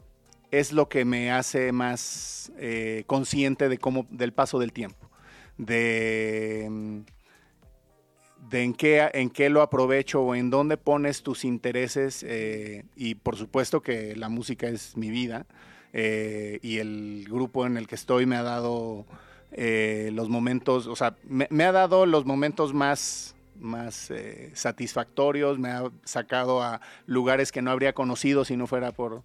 es 0.51 0.73
lo 0.73 0.89
que 0.89 1.05
me 1.05 1.31
hace 1.31 1.73
más 1.73 2.53
eh, 2.59 3.05
consciente 3.07 3.69
de 3.69 3.79
cómo, 3.79 4.07
del 4.11 4.33
paso 4.33 4.59
del 4.59 4.73
tiempo. 4.73 5.11
De 5.59 6.67
mm, 6.71 7.01
de 8.51 8.63
en 8.63 8.75
qué, 8.75 9.11
en 9.13 9.31
qué 9.31 9.51
lo 9.51 9.61
aprovecho 9.61 10.23
o 10.23 10.35
en 10.37 10.51
dónde 10.51 10.77
pones 10.77 11.25
tus 11.25 11.45
intereses 11.45 12.25
eh, 12.29 12.85
y 12.95 13.17
por 13.17 13.35
supuesto 13.35 13.83
que 13.83 14.15
la 14.15 14.29
música 14.29 14.69
es 14.69 14.97
mi 14.97 15.11
vida 15.11 15.47
eh, 15.93 16.61
y 16.63 16.79
el 16.79 17.25
grupo 17.29 17.67
en 17.67 17.77
el 17.77 17.89
que 17.89 17.97
estoy 17.97 18.25
me 18.25 18.37
ha 18.37 18.45
dado 18.45 19.05
los 19.51 20.29
momentos, 20.29 20.87
o 20.87 20.95
sea, 20.95 21.17
me, 21.25 21.65
ha 21.65 21.73
dado 21.73 22.05
los 22.05 22.27
momentos 22.27 22.75
más 22.75 23.35
más 23.59 24.13
satisfactorios, 24.53 25.59
me 25.59 25.71
ha 25.71 25.85
sacado 26.05 26.63
a 26.63 26.83
lugares 27.07 27.53
que 27.53 27.63
no 27.63 27.71
habría 27.71 27.95
conocido 27.95 28.45
si 28.45 28.55
no 28.55 28.67
fuera 28.67 28.93
por, 28.93 29.23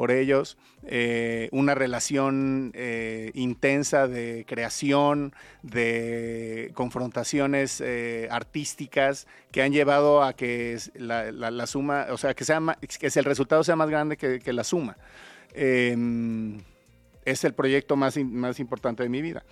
por 0.00 0.12
ellos, 0.12 0.56
eh, 0.86 1.50
una 1.52 1.74
relación 1.74 2.72
eh, 2.72 3.32
intensa 3.34 4.08
de 4.08 4.46
creación, 4.48 5.34
de 5.62 6.70
confrontaciones 6.72 7.82
eh, 7.82 8.26
artísticas 8.30 9.26
que 9.52 9.60
han 9.60 9.74
llevado 9.74 10.22
a 10.22 10.32
que 10.32 10.78
la, 10.94 11.66
suma, 11.66 12.06
o 12.08 12.16
sea, 12.16 12.32
que, 12.32 12.46
sea 12.46 12.62
que 12.80 13.10
el 13.14 13.24
resultado 13.26 13.62
sea 13.62 13.76
más 13.76 13.90
grande 13.90 14.16
que, 14.16 14.52
la 14.54 14.64
suma. 14.64 14.96
Em, 15.52 16.62
es 17.26 17.44
el 17.44 17.52
proyecto 17.52 17.94
más, 17.94 18.16
más 18.16 18.58
importante 18.58 19.02
de 19.02 19.10
mi 19.10 19.20
vida. 19.20 19.44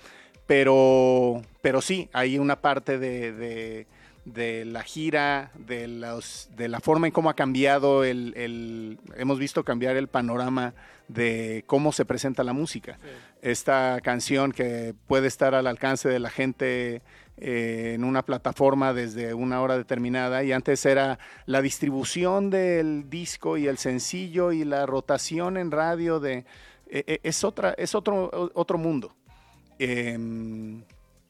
Pero, 0.46 1.42
pero 1.60 1.82
sí, 1.82 2.08
hay 2.14 2.38
una 2.38 2.58
parte 2.58 2.98
de 2.98 3.32
de 3.32 3.86
la 4.34 4.82
gira, 4.82 5.50
de, 5.58 5.88
los, 5.88 6.48
de 6.56 6.68
la 6.68 6.80
forma 6.80 7.06
en 7.06 7.12
cómo 7.12 7.30
ha 7.30 7.34
cambiado 7.34 8.04
el, 8.04 8.98
hemos 9.16 9.38
visto 9.38 9.64
cambiar 9.64 9.96
el 9.96 10.08
panorama 10.08 10.74
de 11.08 11.64
cómo 11.66 11.92
se 11.92 12.04
presenta 12.04 12.44
la 12.44 12.52
música. 12.52 12.98
Esta 13.42 14.00
canción 14.02 14.52
que 14.52 14.94
puede 15.06 15.26
estar 15.26 15.54
al 15.54 15.66
alcance 15.66 16.08
de 16.08 16.18
la 16.18 16.30
gente 16.30 17.02
eh, 17.36 17.92
en 17.94 18.04
una 18.04 18.24
plataforma 18.24 18.92
desde 18.92 19.32
una 19.32 19.60
hora 19.62 19.76
determinada 19.76 20.42
y 20.42 20.52
antes 20.52 20.84
era 20.84 21.18
la 21.46 21.62
distribución 21.62 22.50
del 22.50 23.08
disco 23.08 23.56
y 23.56 23.68
el 23.68 23.78
sencillo 23.78 24.50
y 24.50 24.64
la 24.64 24.86
rotación 24.86 25.56
en 25.56 25.70
radio 25.70 26.18
de 26.18 26.44
e, 26.90 27.04
e, 27.06 27.20
es 27.22 27.44
otra 27.44 27.74
es 27.78 27.94
otro 27.94 28.50
otro 28.54 28.76
mundo. 28.76 29.14
Em, 29.78 30.82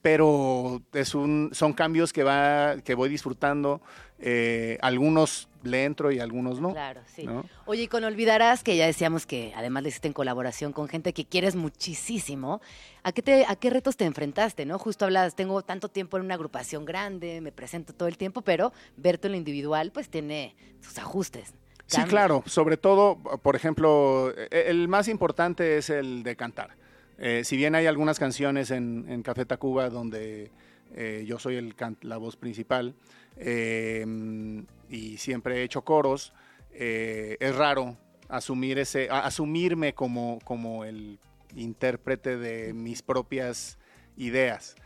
pero 0.02 0.80
es 0.92 1.14
un, 1.14 1.50
son 1.52 1.72
cambios 1.72 2.12
que, 2.12 2.22
va, 2.22 2.76
que 2.84 2.94
voy 2.94 3.08
disfrutando. 3.08 3.80
Eh, 4.20 4.78
algunos 4.80 5.48
le 5.62 5.84
entro 5.84 6.10
y 6.10 6.20
algunos 6.20 6.60
no. 6.60 6.72
Claro, 6.72 7.02
sí. 7.06 7.26
Oye, 7.66 7.82
y 7.82 7.88
con 7.88 8.04
Olvidarás, 8.04 8.62
que 8.62 8.76
ya 8.76 8.86
decíamos 8.86 9.26
que 9.26 9.52
además 9.56 9.82
le 9.82 9.90
hiciste 9.90 10.08
en 10.08 10.14
colaboración 10.14 10.72
con 10.72 10.88
gente 10.88 11.12
que 11.12 11.24
quieres 11.24 11.56
muchísimo, 11.56 12.60
¿a 13.02 13.12
qué, 13.12 13.22
te, 13.22 13.44
¿a 13.46 13.56
qué 13.56 13.70
retos 13.70 13.96
te 13.96 14.04
enfrentaste? 14.04 14.66
no 14.66 14.78
Justo 14.78 15.04
hablas, 15.04 15.34
tengo 15.34 15.62
tanto 15.62 15.88
tiempo 15.88 16.16
en 16.16 16.24
una 16.24 16.34
agrupación 16.34 16.84
grande, 16.84 17.40
me 17.40 17.52
presento 17.52 17.92
todo 17.92 18.08
el 18.08 18.16
tiempo, 18.16 18.42
pero 18.42 18.72
verte 18.96 19.28
en 19.28 19.32
lo 19.32 19.38
individual 19.38 19.90
pues 19.92 20.08
tiene 20.08 20.54
sus 20.80 20.98
ajustes. 20.98 21.54
Sí, 21.86 22.02
claro. 22.02 22.42
Sobre 22.46 22.76
todo, 22.76 23.16
por 23.16 23.56
ejemplo, 23.56 24.32
e, 24.36 24.66
el 24.68 24.88
más 24.88 25.08
importante 25.08 25.78
es 25.78 25.90
el 25.90 26.22
de 26.22 26.36
cantar. 26.36 26.76
Eh, 27.18 27.42
si 27.44 27.56
bien 27.56 27.74
hay 27.74 27.86
algunas 27.86 28.18
canciones 28.18 28.70
en, 28.70 29.22
Café 29.22 29.44
Tacuba 29.44 29.90
donde 29.90 30.50
eh, 30.94 31.24
yo 31.26 31.38
soy 31.38 31.74
la 32.02 32.16
voz 32.16 32.36
principal 32.36 32.94
em, 33.36 34.64
y 34.88 35.18
siempre 35.18 35.58
he 35.58 35.62
hecho 35.64 35.82
coros, 35.82 36.32
eh, 36.72 37.36
es 37.40 37.56
raro 37.56 37.96
asumir 38.28 38.78
ese, 38.78 39.08
asumirme 39.10 39.94
como, 39.94 40.38
como 40.44 40.84
el 40.84 41.18
intérprete 41.56 42.36
de 42.36 42.72
mis 42.72 43.02
propias 43.02 43.78
ideas. 44.16 44.76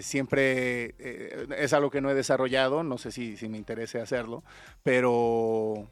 siempre 0.00 0.94
es 1.56 1.72
algo 1.74 1.90
que 1.90 2.00
no 2.00 2.10
he 2.10 2.14
desarrollado, 2.14 2.82
no 2.82 2.98
sé 2.98 3.12
si, 3.12 3.36
si 3.36 3.48
me 3.48 3.58
interese 3.58 4.00
hacerlo, 4.00 4.42
pero 4.82 5.86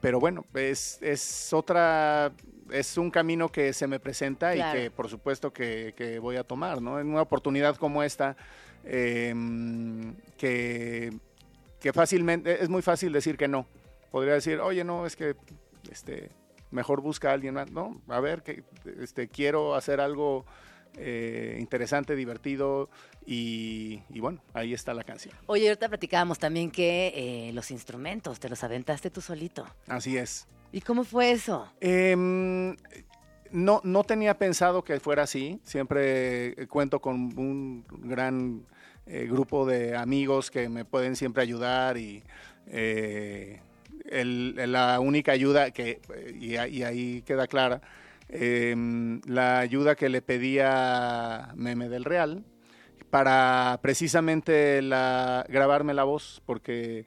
pero 0.00 0.20
bueno, 0.20 0.44
es, 0.54 0.98
es 1.02 1.52
otra, 1.52 2.32
es 2.70 2.96
un 2.96 3.10
camino 3.10 3.48
que 3.48 3.72
se 3.72 3.86
me 3.86 3.98
presenta 3.98 4.54
y 4.54 4.62
que 4.72 4.90
por 4.90 5.08
supuesto 5.08 5.52
que, 5.52 6.18
voy 6.22 6.36
a 6.36 6.44
tomar, 6.44 6.80
¿no? 6.80 7.00
En 7.00 7.08
una 7.08 7.22
oportunidad 7.22 7.76
como 7.76 8.02
esta, 8.02 8.36
em, 8.84 10.14
que, 10.36 11.12
que 11.80 11.92
fácilmente, 11.92 12.62
es 12.62 12.68
muy 12.68 12.82
fácil 12.82 13.12
decir 13.12 13.36
que 13.36 13.48
no. 13.48 13.66
Podría 14.10 14.34
decir, 14.34 14.60
oye, 14.60 14.84
no, 14.84 15.04
es 15.04 15.16
que 15.16 15.36
este, 15.90 16.30
mejor 16.70 17.00
busca 17.00 17.30
a 17.30 17.34
alguien 17.34 17.54
más. 17.54 17.70
No, 17.70 18.00
a 18.08 18.20
ver, 18.20 18.42
que 18.42 18.62
este, 19.00 19.28
quiero 19.28 19.74
hacer 19.74 20.00
algo 20.00 20.44
eh, 21.00 21.56
interesante, 21.60 22.16
divertido 22.16 22.88
y, 23.24 24.00
bueno, 24.20 24.40
ahí 24.54 24.72
está 24.72 24.94
la 24.94 25.04
canción. 25.04 25.34
Oye, 25.46 25.68
ahorita 25.68 25.88
platicábamos 25.88 26.38
también 26.38 26.70
que 26.70 27.12
eh, 27.14 27.52
los 27.52 27.70
instrumentos 27.70 28.40
te 28.40 28.48
los 28.48 28.64
aventaste 28.64 29.10
tú 29.10 29.20
solito. 29.20 29.66
Así 29.86 30.16
es. 30.16 30.46
¿Y 30.72 30.80
cómo 30.80 31.04
fue 31.04 31.30
eso? 31.30 31.70
Em, 31.80 32.76
no, 33.50 33.80
no 33.84 34.04
tenía 34.04 34.38
pensado 34.38 34.82
que 34.82 34.98
fuera 35.00 35.22
así. 35.22 35.60
Siempre 35.62 36.66
cuento 36.68 37.00
con 37.00 37.38
un 37.38 37.84
gran 37.88 38.66
eh, 39.06 39.26
grupo 39.30 39.66
de 39.66 39.96
amigos 39.96 40.50
que 40.50 40.68
me 40.68 40.84
pueden 40.84 41.16
siempre 41.16 41.42
ayudar 41.42 41.96
y 41.96 42.22
la 44.10 45.00
única 45.00 45.32
ayuda 45.32 45.70
que, 45.70 46.00
y 46.38 46.56
ahí 46.56 47.22
queda 47.22 47.46
clara, 47.46 47.80
Em, 48.30 49.20
la 49.26 49.60
ayuda 49.60 49.94
que 49.94 50.08
le 50.08 50.20
pedía 50.20 51.52
Meme 51.56 51.88
del 51.88 52.04
Real 52.04 52.44
para 53.08 53.78
precisamente 53.80 54.80
grabarme 54.82 55.94
la 55.94 56.04
voz, 56.04 56.42
porque 56.44 57.06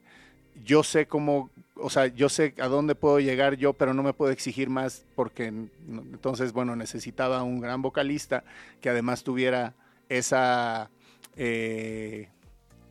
yo 0.64 0.82
sé 0.82 1.06
cómo, 1.06 1.50
o 1.76 1.90
sea, 1.90 2.08
yo 2.08 2.28
sé 2.28 2.54
a 2.58 2.66
dónde 2.66 2.94
puedo 2.94 3.20
llegar 3.20 3.56
yo, 3.56 3.72
pero 3.72 3.94
no 3.94 4.02
me 4.02 4.12
puedo 4.12 4.32
exigir 4.32 4.68
más 4.68 5.04
porque 5.14 5.46
entonces, 5.46 6.52
bueno, 6.52 6.74
necesitaba 6.74 7.42
un 7.44 7.60
gran 7.60 7.82
vocalista 7.82 8.42
que 8.80 8.90
además 8.90 9.22
tuviera 9.22 9.74
esa, 10.08 10.90
eh, 11.36 12.28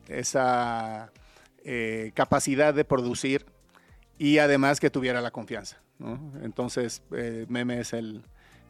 esa 0.07 1.11
eh, 1.63 2.11
capacidad 2.13 2.73
de 2.73 2.85
producir 2.85 3.45
y 4.17 4.38
además 4.38 4.79
que 4.79 4.89
tuviera 4.89 5.21
la 5.21 5.31
confianza. 5.31 5.81
¿No? 6.01 6.34
Entonces, 6.43 7.03
eh, 7.12 7.46
Meme 7.50 7.79
es 7.79 7.93
el, 7.93 8.24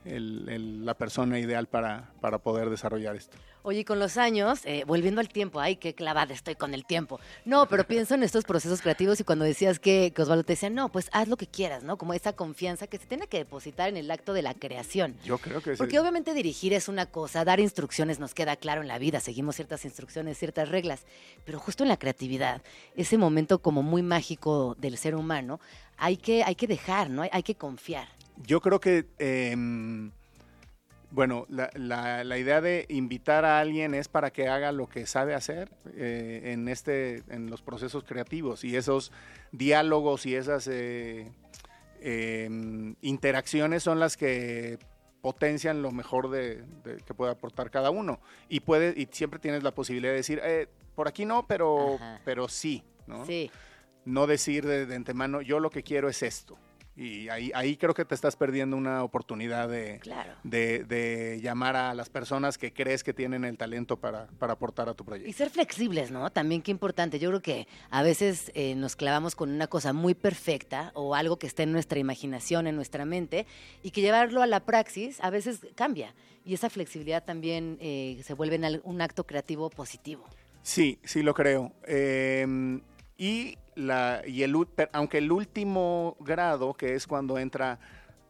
el- 0.06 0.86
la 0.86 0.96
persona 0.96 1.40
ideal 1.40 1.68
para, 1.68 2.12
para 2.22 2.40
poder 2.40 2.70
desarrollar 2.70 3.16
esto. 3.16 3.38
Oye, 3.64 3.86
con 3.86 4.00
los 4.00 4.18
años, 4.18 4.62
eh, 4.66 4.84
volviendo 4.88 5.22
al 5.22 5.30
tiempo, 5.30 5.60
ay, 5.60 5.76
qué 5.76 5.94
clavada 5.94 6.34
estoy 6.34 6.56
con 6.56 6.74
el 6.74 6.86
tiempo. 6.86 7.20
No, 7.46 7.68
pero 7.68 7.86
pienso 7.86 8.16
en 8.16 8.24
estos 8.24 8.44
procesos 8.44 8.82
creativos 8.82 9.20
y 9.20 9.24
cuando 9.24 9.46
decías 9.46 9.80
que, 9.80 10.12
que 10.16 10.22
Osvaldo 10.22 10.44
te 10.44 10.54
decía, 10.54 10.70
no, 10.70 10.90
pues 10.90 11.10
haz 11.12 11.28
lo 11.28 11.38
que 11.38 11.48
quieras, 11.48 11.84
¿no? 11.84 11.98
Como 11.98 12.14
esa 12.14 12.34
confianza 12.34 12.88
que 12.88 12.98
se 12.98 13.06
tiene 13.06 13.28
que 13.28 13.38
depositar 13.38 13.90
en 13.90 13.98
el 13.98 14.10
acto 14.10 14.34
de 14.34 14.42
la 14.42 14.54
creación. 14.54 15.16
Yo 15.24 15.38
creo 15.38 15.62
que 15.62 15.72
sí. 15.72 15.78
Porque 15.78 16.00
obviamente 16.00 16.34
dirigir 16.34 16.74
es 16.74 16.88
una 16.88 17.06
cosa, 17.06 17.46
dar 17.46 17.60
instrucciones 17.60 18.20
nos 18.20 18.34
queda 18.34 18.56
claro 18.56 18.82
en 18.82 18.88
la 18.88 18.98
vida, 18.98 19.20
seguimos 19.20 19.56
ciertas 19.56 19.86
instrucciones, 19.86 20.38
ciertas 20.38 20.70
reglas, 20.70 21.06
pero 21.46 21.60
justo 21.60 21.84
en 21.84 21.90
la 21.90 21.98
creatividad, 21.98 22.62
ese 22.96 23.18
momento 23.18 23.62
como 23.62 23.84
muy 23.84 24.02
mágico 24.02 24.76
del 24.80 24.98
ser 24.98 25.16
humano, 25.16 25.60
hay 25.98 26.18
que, 26.18 26.44
hay 26.44 26.56
que 26.56 26.68
dejar, 26.68 27.10
¿no? 27.10 27.22
Hay, 27.22 27.30
hay 27.32 27.44
que 27.44 27.56
confiar. 27.56 28.08
Yo 28.38 28.60
creo 28.62 28.80
que, 28.80 29.08
em, 29.20 30.12
bueno, 31.12 31.46
la, 31.50 31.70
la- 31.76 32.24
la 32.24 32.38
idea 32.38 32.62
de 32.62 32.86
invitar 32.90 33.44
a 33.46 33.60
alguien 33.60 33.94
es 33.94 34.08
para 34.08 34.32
que 34.32 34.48
haga 34.48 34.72
lo 34.72 34.88
que 34.88 35.06
sabe 35.06 35.34
hacer 35.36 35.70
eh, 35.96 36.52
en, 36.54 36.68
este, 36.70 37.24
en 37.30 37.50
los 37.50 37.62
procesos 37.62 38.04
creativos 38.06 38.64
y 38.64 38.76
esos 38.78 39.12
diálogos 39.52 40.26
y 40.26 40.36
esas 40.36 40.68
eh, 40.72 41.32
em, 42.00 42.96
interacciones 43.02 43.84
son 43.84 44.00
las 44.00 44.18
que 44.18 44.78
potencian 45.22 45.82
lo 45.82 45.92
mejor 45.92 46.30
de, 46.30 46.64
de- 46.84 46.98
que 47.06 47.14
puede 47.14 47.32
aportar 47.32 47.70
cada 47.70 47.92
uno 47.92 48.20
y 48.50 48.62
puede 48.62 48.94
y 49.00 49.08
siempre 49.12 49.40
tienes 49.40 49.62
la 49.64 49.72
posibilidad 49.72 50.12
de 50.14 50.18
decir 50.18 50.42
eh, 50.44 50.68
por 50.96 51.08
aquí 51.08 51.26
no 51.26 51.46
pero 51.48 51.96
Ajá. 51.96 52.22
pero 52.26 52.48
sí 52.48 52.84
¿no? 53.06 53.26
Sí. 53.26 53.52
no 54.06 54.26
decir 54.26 54.66
de, 54.66 54.86
de 54.88 54.96
antemano, 54.96 55.42
yo 55.42 55.60
lo 55.60 55.70
que 55.70 55.84
quiero 55.84 56.08
es 56.10 56.24
esto. 56.24 56.58
Y 56.96 57.30
ahí, 57.30 57.52
ahí 57.56 57.78
creo 57.78 57.94
que 57.94 58.04
te 58.04 58.14
estás 58.14 58.36
perdiendo 58.36 58.76
una 58.76 59.04
oportunidad 59.04 59.70
de, 59.70 60.00
Claro. 60.02 60.34
de, 60.44 60.84
de 60.84 61.40
llamar 61.42 61.76
a 61.78 61.94
las 61.94 62.10
personas 62.10 62.58
que 62.58 62.74
crees 62.74 63.02
que 63.04 63.14
tienen 63.14 63.46
el 63.46 63.58
talento 63.58 63.98
para, 63.98 64.28
para 64.40 64.54
aportar 64.54 64.90
a 64.90 64.94
tu 64.94 65.04
Y 65.04 65.08
proyecto. 65.08 65.34
ser 65.38 65.50
flexibles, 65.50 66.12
¿no? 66.12 66.30
También 66.32 66.62
qué 66.62 66.70
importante. 66.70 67.18
Yo 67.18 67.30
creo 67.30 67.42
que 67.42 67.68
a 67.90 68.04
veces 68.04 68.52
eh, 68.56 68.76
nos 68.76 68.98
clavamos 68.98 69.36
con 69.36 69.50
una 69.52 69.68
cosa 69.68 69.94
muy 69.94 70.14
perfecta 70.16 70.92
o 70.94 71.16
algo 71.16 71.38
que 71.40 71.48
está 71.48 71.64
en 71.64 71.72
nuestra 71.72 71.98
imaginación, 71.98 72.68
en 72.68 72.76
nuestra 72.76 73.06
mente, 73.06 73.46
y 73.84 73.92
que 73.92 74.02
llevarlo 74.02 74.42
a 74.42 74.48
la 74.48 74.60
praxis 74.66 75.20
a 75.22 75.30
veces 75.30 75.62
cambia. 75.76 76.14
Y 76.44 76.56
esa 76.56 76.70
flexibilidad 76.70 77.24
también 77.24 77.78
eh, 77.80 78.20
se 78.26 78.34
vuelve 78.34 78.56
en 78.56 78.82
un 78.84 79.02
acto 79.02 79.26
creativo 79.26 79.70
positivo. 79.70 80.26
Sí, 80.64 81.00
sí 81.04 81.24
lo 81.24 81.34
creo. 81.34 81.72
Eh, 81.88 82.46
y 83.22 83.56
la, 83.76 84.24
y 84.26 84.42
el, 84.42 84.56
aunque 84.94 85.20
el 85.20 85.32
último 85.32 86.18
grado, 86.20 86.74
que 86.74 86.96
es 86.96 87.06
cuando 87.06 87.38
entra 87.38 87.78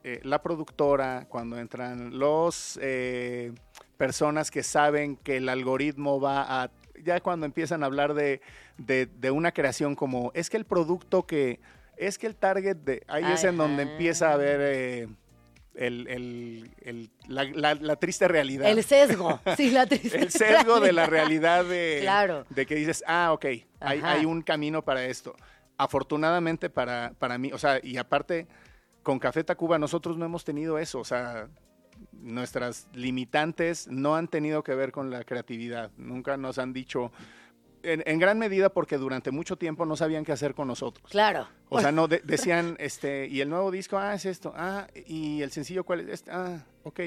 eh, 0.04 0.20
la 0.24 0.42
productora, 0.42 1.28
cuando 1.30 1.58
entran 1.58 2.20
los 2.20 2.78
eh, 2.82 3.54
personas 3.96 4.52
que 4.52 4.64
saben 4.64 5.16
que 5.16 5.38
el 5.38 5.48
algoritmo 5.48 6.20
va 6.20 6.64
a, 6.64 6.72
ya 7.06 7.22
cuando 7.22 7.46
empiezan 7.46 7.84
a 7.84 7.86
hablar 7.86 8.14
de, 8.14 8.42
de- 8.78 9.06
de 9.06 9.32
una 9.32 9.54
creación 9.54 9.96
como, 9.96 10.32
es 10.34 10.50
que 10.50 10.58
el 10.58 10.66
producto 10.66 11.26
que, 11.26 11.62
es 11.96 12.18
que 12.18 12.28
el 12.28 12.36
target 12.36 12.76
de, 12.76 13.02
ahí 13.08 13.24
es 13.32 13.46
en 13.46 13.56
donde 13.58 13.84
empieza 13.84 14.30
a 14.32 14.34
haber 14.34 14.60
eh, 14.62 15.08
el- 15.76 16.08
el- 16.08 16.72
el- 16.82 17.12
la, 17.28 17.44
la- 17.46 17.76
la 17.76 17.96
triste 17.96 18.28
realidad. 18.28 18.68
El 18.70 18.84
sesgo, 18.84 19.40
sí, 19.58 19.72
la 19.72 19.86
tristeza. 19.88 20.18
el 20.18 20.30
sesgo 20.32 20.80
de 20.80 20.92
la 20.94 21.06
realidad 21.06 21.64
de, 21.66 22.00
Claro. 22.02 22.46
de 22.50 22.66
que 22.66 22.76
dices, 22.76 23.04
ah, 23.08 23.32
ok, 23.34 23.46
hay, 23.80 24.02
hay 24.04 24.26
un 24.26 24.42
camino 24.42 24.84
para 24.84 25.06
esto. 25.06 25.36
Afortunadamente 25.78 26.70
para, 26.70 27.14
para 27.18 27.38
mí, 27.38 27.52
o 27.54 27.58
sea, 27.58 27.80
y 27.82 27.98
aparte, 27.98 28.48
con 29.02 29.18
Café 29.18 29.44
Tacuba 29.44 29.80
nosotros 29.80 30.18
no 30.18 30.26
hemos 30.26 30.44
tenido 30.44 30.78
eso, 30.78 31.00
o 31.00 31.06
sea, 31.06 31.48
nuestras 32.14 32.88
limitantes 32.94 33.88
no 33.88 34.16
han 34.16 34.28
tenido 34.28 34.64
que 34.64 34.76
ver 34.76 34.92
con 34.92 35.10
la 35.10 35.24
creatividad, 35.24 35.92
nunca 35.98 36.38
nos 36.38 36.58
han 36.60 36.74
dicho, 36.74 37.12
en, 37.84 38.04
en 38.06 38.20
gran 38.20 38.38
medida 38.40 38.70
porque 38.70 38.98
durante 38.98 39.32
mucho 39.32 39.58
tiempo 39.58 39.86
no 39.86 39.96
sabían 39.96 40.24
qué 40.26 40.32
hacer 40.32 40.54
con 40.56 40.68
nosotros. 40.68 41.10
Claro. 41.12 41.48
O 41.70 41.80
sea, 41.82 41.92
no 41.92 42.08
de- 42.08 42.20
decían, 42.24 42.76
este, 42.80 43.28
y 43.28 43.42
el 43.42 43.50
nuevo 43.50 43.72
disco, 43.72 43.98
ah, 43.98 44.14
es 44.14 44.26
esto, 44.26 44.54
ah, 44.56 44.88
y 45.06 45.42
el 45.42 45.52
sencillo, 45.52 45.84
¿cuál 45.84 46.02
es? 46.02 46.10
Este, 46.10 46.32
ah, 46.32 46.66
ok. 46.84 47.00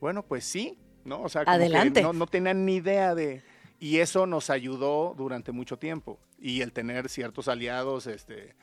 Bueno, 0.00 0.22
pues 0.24 0.44
sí, 0.44 0.78
¿no? 1.04 1.22
O 1.22 1.28
sea, 1.28 1.44
como 1.44 1.56
que 1.58 2.00
no, 2.02 2.12
no 2.12 2.26
tenían 2.26 2.64
ni 2.64 2.76
idea 2.76 3.14
de. 3.14 3.42
Y 3.78 3.98
eso 3.98 4.26
nos 4.26 4.50
ayudó 4.50 5.14
durante 5.16 5.50
mucho 5.52 5.76
tiempo. 5.78 6.18
Y 6.38 6.60
el 6.60 6.72
tener 6.72 7.08
ciertos 7.08 7.48
aliados, 7.48 8.06
este, 8.06 8.54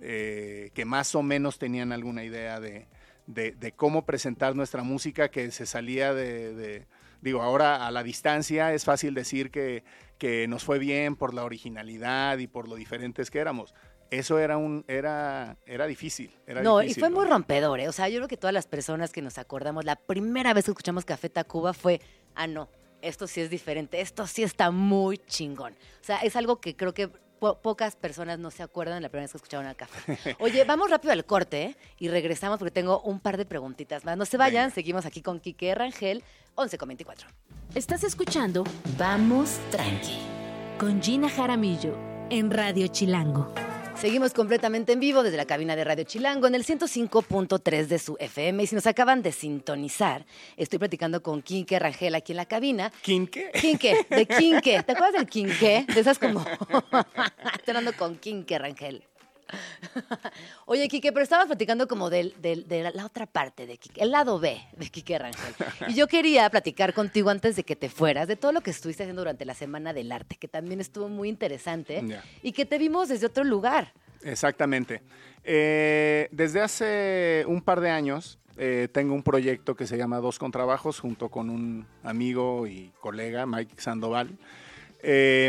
eh, 0.00 0.70
que 0.74 0.84
más 0.84 1.14
o 1.14 1.22
menos 1.22 1.58
tenían 1.58 1.92
alguna 1.92 2.24
idea 2.24 2.60
de, 2.60 2.86
de- 3.26 3.52
de 3.52 3.72
cómo 3.72 4.04
presentar 4.06 4.54
nuestra 4.56 4.82
música, 4.82 5.30
que 5.30 5.50
se 5.50 5.66
salía 5.66 6.14
de- 6.14 6.86
digo, 7.20 7.42
ahora 7.42 7.86
a 7.86 7.90
la 7.90 8.02
distancia 8.02 8.72
es 8.72 8.84
fácil 8.84 9.14
decir 9.14 9.50
que, 9.50 9.84
que 10.18 10.46
nos 10.48 10.64
fue 10.64 10.78
bien 10.78 11.16
por 11.16 11.34
la 11.34 11.44
originalidad 11.44 12.38
y 12.38 12.46
por 12.46 12.68
lo 12.68 12.76
diferentes 12.76 13.30
que 13.30 13.38
éramos. 13.38 13.74
Eso 14.10 14.38
era 14.38 14.56
un, 14.56 14.84
era, 14.88 15.58
era 15.66 15.86
difícil. 15.86 16.34
Era 16.46 16.62
No, 16.62 16.82
y 16.82 16.94
fue 16.94 17.10
¿no? 17.10 17.16
muy 17.16 17.26
rompedor, 17.26 17.78
¿eh? 17.80 17.88
O 17.88 17.92
sea, 17.92 18.08
yo 18.08 18.16
creo 18.18 18.28
que 18.28 18.38
todas 18.38 18.54
las 18.54 18.66
personas 18.66 19.12
que 19.12 19.20
nos 19.20 19.36
acordamos, 19.36 19.84
la 19.84 19.96
primera 19.96 20.54
vez 20.54 20.64
que 20.64 20.70
escuchamos 20.70 21.04
Café 21.04 21.28
Tacuba 21.28 21.74
fue, 21.74 22.00
ah, 22.34 22.46
no, 22.46 22.70
esto 23.02 23.26
sí 23.26 23.40
es 23.40 23.50
diferente, 23.50 24.00
esto 24.00 24.26
sí 24.26 24.42
está 24.42 24.70
muy 24.70 25.18
chingón. 25.18 25.74
O 26.00 26.04
sea, 26.04 26.18
es 26.18 26.36
algo 26.36 26.60
que 26.60 26.74
creo 26.74 26.94
que 26.94 27.10
po- 27.38 27.58
pocas 27.60 27.96
personas 27.96 28.38
no 28.38 28.50
se 28.50 28.62
acuerdan 28.62 29.02
la 29.02 29.08
primera 29.08 29.24
vez 29.24 29.32
que 29.32 29.38
escucharon 29.38 29.66
al 29.66 29.76
café. 29.76 30.36
Oye, 30.40 30.64
vamos 30.64 30.90
rápido 30.90 31.12
al 31.12 31.24
corte 31.24 31.62
¿eh? 31.62 31.76
y 31.98 32.08
regresamos 32.08 32.58
porque 32.58 32.70
tengo 32.72 33.00
un 33.02 33.20
par 33.20 33.36
de 33.36 33.44
preguntitas 33.46 34.04
más. 34.04 34.16
No 34.16 34.24
se 34.26 34.36
vayan, 34.36 34.64
Venga. 34.64 34.74
seguimos 34.74 35.06
aquí 35.06 35.22
con 35.22 35.40
Quique 35.40 35.74
Rangel, 35.74 36.22
11 36.56 36.78
con 36.78 36.88
24. 36.88 37.28
Estás 37.74 38.02
escuchando 38.04 38.64
Vamos 38.98 39.58
Tranqui 39.70 40.18
con 40.78 41.02
Gina 41.02 41.28
Jaramillo 41.28 41.96
en 42.30 42.50
Radio 42.50 42.86
Chilango. 42.88 43.52
Seguimos 44.00 44.32
completamente 44.32 44.92
en 44.92 45.00
vivo 45.00 45.24
desde 45.24 45.36
la 45.36 45.44
cabina 45.44 45.74
de 45.74 45.82
Radio 45.82 46.04
Chilango 46.04 46.46
en 46.46 46.54
el 46.54 46.64
105.3 46.64 47.86
de 47.86 47.98
su 47.98 48.16
FM. 48.20 48.62
Y 48.62 48.66
si 48.68 48.76
nos 48.76 48.86
acaban 48.86 49.22
de 49.22 49.32
sintonizar, 49.32 50.24
estoy 50.56 50.78
platicando 50.78 51.20
con 51.20 51.42
Quique 51.42 51.80
Rangel 51.80 52.14
aquí 52.14 52.32
en 52.32 52.36
la 52.36 52.46
cabina. 52.46 52.92
¿Quinque? 53.02 53.50
Quinque, 53.60 54.06
de 54.08 54.26
Quinque. 54.38 54.84
¿Te 54.84 54.92
acuerdas 54.92 55.14
del 55.14 55.26
Quinque? 55.26 55.84
De 55.92 56.00
esas 56.00 56.20
como. 56.20 56.40
Estoy 57.54 57.74
hablando 57.74 57.92
con 57.94 58.16
Quinque 58.18 58.56
Rangel. 58.56 59.02
Oye, 60.66 60.88
Quique, 60.88 61.12
pero 61.12 61.22
estabas 61.22 61.46
platicando 61.46 61.88
como 61.88 62.10
de 62.10 62.34
la, 62.94 63.06
otra 63.06 63.26
parte 63.26 63.66
de 63.66 63.78
Quique, 63.78 64.02
el 64.02 64.10
lado 64.10 64.38
B 64.38 64.60
de 64.76 64.88
Quique 64.90 65.18
Rangel. 65.18 65.54
Y 65.88 65.94
yo 65.94 66.06
quería 66.06 66.48
platicar 66.50 66.94
contigo 66.94 67.30
antes 67.30 67.56
de 67.56 67.64
que 67.64 67.76
te 67.76 67.88
fueras 67.88 68.28
de 68.28 68.36
todo 68.36 68.52
lo 68.52 68.60
que 68.60 68.70
estuviste 68.70 69.02
haciendo 69.02 69.22
durante 69.22 69.44
la 69.44 69.54
Semana 69.54 69.92
del 69.92 70.12
Arte, 70.12 70.36
que 70.36 70.48
también 70.48 70.80
estuvo 70.80 71.08
muy 71.08 71.28
interesante 71.28 72.02
y 72.42 72.52
que 72.52 72.66
te 72.66 72.78
vimos 72.78 73.08
desde 73.08 73.26
otro 73.26 73.44
lugar. 73.44 73.92
Exactamente. 74.22 75.02
Eh, 75.44 76.28
desde 76.32 76.60
hace 76.60 77.44
un 77.46 77.62
par 77.62 77.80
de 77.80 77.90
años 77.90 78.38
eh, 78.56 78.88
tengo 78.92 79.14
un 79.14 79.22
proyecto 79.22 79.76
que 79.76 79.86
se 79.86 79.96
llama 79.96 80.18
Dos 80.18 80.38
Contrabajos 80.38 80.98
junto 80.98 81.28
con 81.28 81.48
un 81.48 81.86
amigo 82.02 82.66
y 82.66 82.92
colega, 83.00 83.46
Mike 83.46 83.80
Sandoval. 83.80 84.36
Eh, 85.00 85.48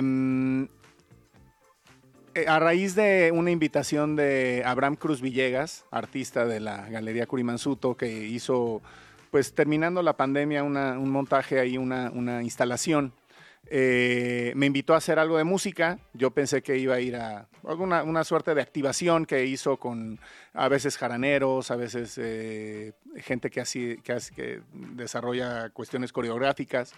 a 2.48 2.60
raíz 2.60 2.96
de 2.96 3.32
una 3.34 3.52
invitación 3.52 4.16
de 4.16 4.64
Abraham 4.66 4.96
Cruz 4.96 5.22
Villegas, 5.22 5.86
artista 5.92 6.46
de 6.46 6.60
la 6.60 6.90
Galería 6.90 7.26
Curimansuto, 7.28 7.96
que 7.96 8.08
hizo, 8.28 8.82
pues 9.32 9.54
terminando 9.54 10.02
la 10.02 10.18
pandemia, 10.18 10.64
un 10.64 11.10
montaje 11.10 11.60
ahí, 11.60 11.78
una, 11.78 12.44
instalación. 12.44 13.14
Eh, 13.72 14.54
me 14.56 14.66
invitó 14.66 14.94
a 14.94 14.98
hacer 14.98 15.20
algo 15.20 15.38
de 15.38 15.44
música. 15.44 16.00
Yo 16.14 16.32
pensé 16.32 16.62
que 16.64 16.78
iba 16.78 16.96
a 16.96 17.00
ir 17.00 17.16
a 17.16 17.48
alguna 17.68 18.04
una 18.04 18.24
suerte 18.24 18.56
de 18.56 18.62
activación 18.62 19.26
que 19.26 19.46
hizo 19.46 19.78
con 19.78 20.20
a 20.54 20.70
veces 20.70 20.98
jaraneros, 20.98 21.70
a 21.70 21.76
veces 21.76 22.18
eh, 22.18 22.94
gente 23.18 23.50
que, 23.50 23.64
que 24.02 24.62
desarrolla 24.72 25.70
cuestiones 25.70 26.12
coreográficas. 26.12 26.94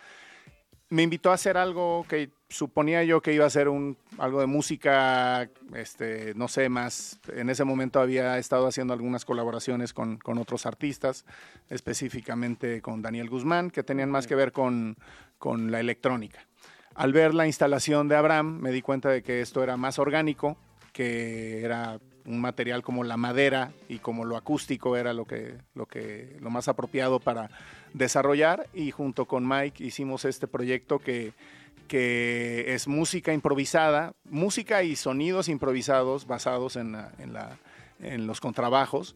Me 0.92 1.04
invitó 1.04 1.32
a 1.32 1.36
hacer 1.36 1.56
algo 1.56 2.06
que 2.10 2.30
suponía 2.50 3.02
yo 3.06 3.22
que 3.22 3.32
iba 3.32 3.46
a 3.46 3.50
ser 3.50 3.70
un, 3.70 3.98
algo 4.18 4.42
de 4.42 4.46
música, 4.46 5.50
este, 5.74 6.34
no 6.36 6.50
sé, 6.50 6.68
más. 6.68 7.18
En 7.34 7.50
ese 7.50 7.64
momento 7.64 8.02
había 8.02 8.38
estado 8.38 8.68
haciendo 8.68 8.94
algunas 8.94 9.24
colaboraciones 9.24 9.94
con, 9.94 10.18
con 10.18 10.38
otros 10.38 10.66
artistas, 10.66 11.24
específicamente 11.70 12.82
con 12.82 13.02
Daniel 13.02 13.30
Guzmán, 13.30 13.72
que 13.72 13.84
tenían 13.84 14.12
más 14.12 14.28
que 14.28 14.36
ver 14.36 14.52
con, 14.52 14.98
con 15.38 15.72
la 15.72 15.80
electrónica. 15.80 16.46
Al 16.94 17.14
ver 17.14 17.34
la 17.34 17.48
instalación 17.48 18.10
de 18.10 18.18
Abraham, 18.18 18.60
me 18.60 18.72
di 18.72 18.82
cuenta 18.82 19.08
de 19.08 19.24
que 19.24 19.40
esto 19.40 19.64
era 19.64 19.78
más 19.78 19.98
orgánico, 19.98 20.58
que 20.92 21.64
era 21.64 22.02
un 22.26 22.42
material 22.42 22.84
como 22.84 23.04
la 23.04 23.18
madera 23.18 23.72
y 23.88 24.00
como 24.00 24.26
lo 24.26 24.36
acústico 24.36 24.98
era 24.98 25.14
lo 25.14 25.26
que, 25.26 25.58
lo 25.74 25.86
que 25.86 26.38
lo 26.42 26.50
más 26.50 26.68
apropiado 26.68 27.20
para 27.20 27.50
desarrollar 27.94 28.68
y 28.74 28.92
junto 28.92 29.26
con 29.26 29.48
Mike 29.48 29.84
hicimos 29.84 30.26
este 30.26 30.48
proyecto 30.48 31.00
que, 31.00 31.34
que 31.88 32.74
es 32.74 32.88
música 32.88 33.34
improvisada, 33.34 34.14
música 34.24 34.84
y 34.84 34.96
sonidos 34.96 35.50
improvisados 35.50 36.26
basados 36.26 36.76
en, 36.76 36.98
en, 38.00 38.28
los 38.28 38.40
contrabajos. 38.40 39.16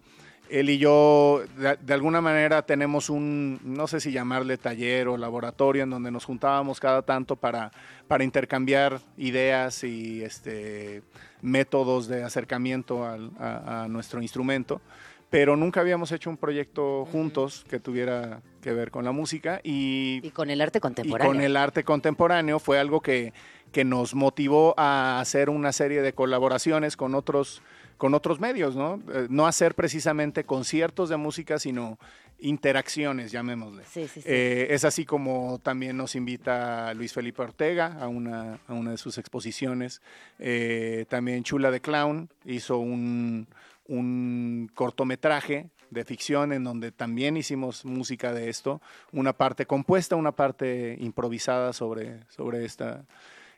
Él 0.49 0.69
y 0.69 0.77
yo, 0.77 1.41
de, 1.57 1.93
alguna 1.93 2.21
manera, 2.21 2.61
tenemos 2.61 3.09
un, 3.09 3.59
no 3.63 3.87
sé 3.87 3.99
si 3.99 4.11
llamarle 4.11 4.57
taller 4.57 5.07
o 5.07 5.17
laboratorio, 5.17 5.83
en 5.83 5.89
donde 5.89 6.11
nos 6.11 6.25
juntábamos 6.25 6.79
cada 6.79 7.01
tanto 7.01 7.35
para, 7.35 7.71
para 8.07 8.23
intercambiar 8.23 8.99
ideas 9.17 9.83
y 9.83 10.21
este, 10.21 11.01
métodos 11.41 12.07
de 12.07 12.23
acercamiento 12.23 13.05
a 13.05 13.87
nuestro 13.89 14.21
instrumento 14.21 14.81
pero 15.29 15.55
nunca 15.55 15.81
habíamos 15.81 16.11
hecho 16.11 16.29
un 16.29 16.37
proyecto 16.37 17.05
juntos 17.05 17.65
que 17.69 17.79
tuviera 17.79 18.41
que 18.61 18.73
ver 18.73 18.91
con 18.91 19.05
la 19.05 19.11
música 19.11 19.59
y, 19.63 20.21
y 20.23 20.31
con 20.31 20.49
el 20.49 20.61
arte 20.61 20.79
contemporáneo. 20.79 21.31
Y 21.31 21.35
con 21.35 21.43
el 21.43 21.57
arte 21.57 21.83
contemporáneo 21.83 22.59
fue 22.59 22.79
algo 22.79 23.01
que, 23.01 23.33
que 23.71 23.83
nos 23.83 24.15
motivó 24.15 24.73
a 24.77 25.19
hacer 25.19 25.49
una 25.49 25.71
serie 25.73 26.01
de 26.01 26.13
colaboraciones 26.13 26.95
con 26.95 27.13
otros, 27.13 27.61
con 27.97 28.13
otros 28.13 28.39
medios, 28.39 28.75
¿no? 28.75 29.01
Eh, 29.13 29.27
no 29.29 29.47
hacer 29.47 29.75
precisamente 29.75 30.45
conciertos 30.45 31.09
de 31.09 31.17
música, 31.17 31.59
sino 31.59 31.99
interacciones, 32.39 33.31
llamémosle. 33.31 33.83
Sí, 33.85 34.07
sí, 34.07 34.21
sí. 34.21 34.27
Eh, 34.29 34.67
es 34.69 34.85
así 34.85 35.05
como 35.05 35.59
también 35.61 35.97
nos 35.97 36.15
invita 36.15 36.93
Luis 36.93 37.13
Felipe 37.13 37.41
Ortega 37.41 37.97
a 37.99 38.07
una, 38.07 38.59
a 38.67 38.73
una 38.73 38.91
de 38.91 38.97
sus 38.97 39.17
exposiciones. 39.17 40.01
Eh, 40.39 41.05
también 41.09 41.43
Chula 41.43 41.69
de 41.71 41.81
Clown 41.81 42.29
hizo 42.45 42.77
un, 42.77 43.47
un 43.87 44.69
cortometraje 44.73 45.69
de 45.89 46.03
ficción 46.03 46.51
en 46.51 46.63
donde 46.63 46.91
también 46.91 47.37
hicimos 47.37 47.85
música 47.85 48.33
de 48.33 48.49
esto, 48.49 48.81
una 49.11 49.33
parte 49.33 49.65
compuesta, 49.65 50.15
una 50.15 50.31
parte 50.33 50.97
improvisada 50.99 51.73
sobre, 51.73 52.21
sobre 52.29 52.65
esta. 52.65 53.05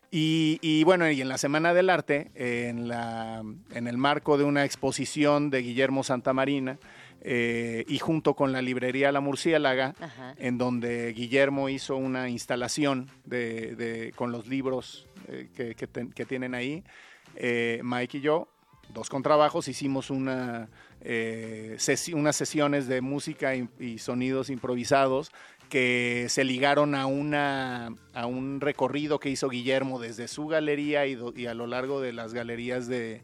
Y, 0.09 0.83
bueno, 0.85 1.09
y 1.11 1.19
en 1.21 1.27
la 1.27 1.37
Semana 1.37 1.73
del 1.73 1.89
Arte, 1.89 2.31
en, 2.35 2.87
la, 2.87 3.43
en 3.71 3.87
el 3.87 3.97
marco 3.97 4.37
de 4.37 4.45
una 4.45 4.63
exposición 4.63 5.49
de 5.49 5.61
Guillermo 5.61 6.03
Santamarina, 6.03 6.79
eh, 7.21 7.83
y 7.87 7.97
junto 7.97 8.35
con 8.35 8.53
la 8.53 8.61
librería 8.61 9.11
La 9.11 9.19
Murciélaga, 9.19 9.95
en 10.37 10.57
donde 10.57 11.11
Guillermo 11.13 11.67
hizo 11.67 11.97
una 11.97 12.29
instalación 12.29 13.09
de, 13.25 14.13
con 14.15 14.31
los 14.31 14.47
libros 14.47 15.07
eh, 15.27 15.49
que, 15.53 15.75
que, 15.75 16.25
tienen 16.25 16.55
ahí, 16.55 16.83
eh, 17.35 17.81
Mike 17.83 18.19
y 18.19 18.21
yo 18.21 18.47
dos 18.93 19.09
contrabajos, 19.09 19.67
hicimos 19.67 20.11
eh, 20.11 21.77
unas 22.13 22.35
sesiones 22.35 22.87
de 22.87 23.01
música 23.01 23.55
y, 23.55 23.97
sonidos 23.99 24.49
improvisados 24.49 25.31
que 25.69 26.27
se 26.29 26.43
ligaron 26.43 26.95
a, 26.95 27.05
una, 27.05 27.93
a 28.13 28.25
un 28.25 28.61
recorrido 28.61 29.19
que 29.19 29.29
hizo 29.29 29.49
Guillermo 29.49 29.99
desde 29.99 30.27
su 30.27 30.47
galería 30.47 31.05
y, 31.05 31.45
a 31.45 31.53
lo 31.53 31.67
largo 31.67 31.99
de 32.01 32.13
las 32.13 32.33
galerías 32.33 32.87
de, 32.87 33.21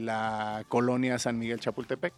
la 0.00 0.64
colonia 0.68 1.18
San 1.18 1.38
Miguel 1.38 1.60
Chapultepec. 1.60 2.14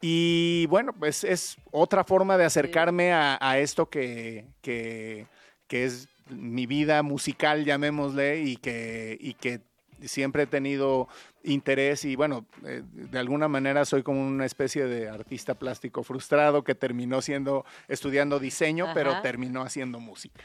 Y 0.00 0.66
bueno, 0.66 0.92
pues 0.92 1.24
es 1.24 1.56
otra 1.72 2.04
forma 2.04 2.36
de 2.36 2.44
acercarme 2.44 3.12
a, 3.12 3.58
esto 3.58 3.88
que, 3.88 4.46
que, 4.60 5.26
es 5.70 6.08
mi 6.28 6.66
vida 6.66 7.02
musical, 7.02 7.64
llamémosle, 7.64 8.42
y 8.42 8.56
que, 8.56 9.16
y 9.20 9.34
que 9.34 9.60
siempre 10.04 10.44
he 10.44 10.46
tenido 10.46 11.08
interés 11.42 12.04
y 12.04 12.16
bueno, 12.16 12.46
eh, 12.64 12.82
de 12.92 13.18
alguna 13.18 13.48
manera 13.48 13.84
soy 13.84 14.02
como 14.02 14.26
una 14.26 14.44
especie 14.44 14.86
de 14.86 15.08
artista 15.08 15.54
plástico 15.54 16.02
frustrado 16.02 16.64
que 16.64 16.74
terminó 16.74 17.22
siendo, 17.22 17.64
estudiando 17.88 18.38
diseño, 18.38 18.88
pero 18.94 19.20
terminó 19.22 19.62
haciendo 19.62 20.00
música. 20.00 20.42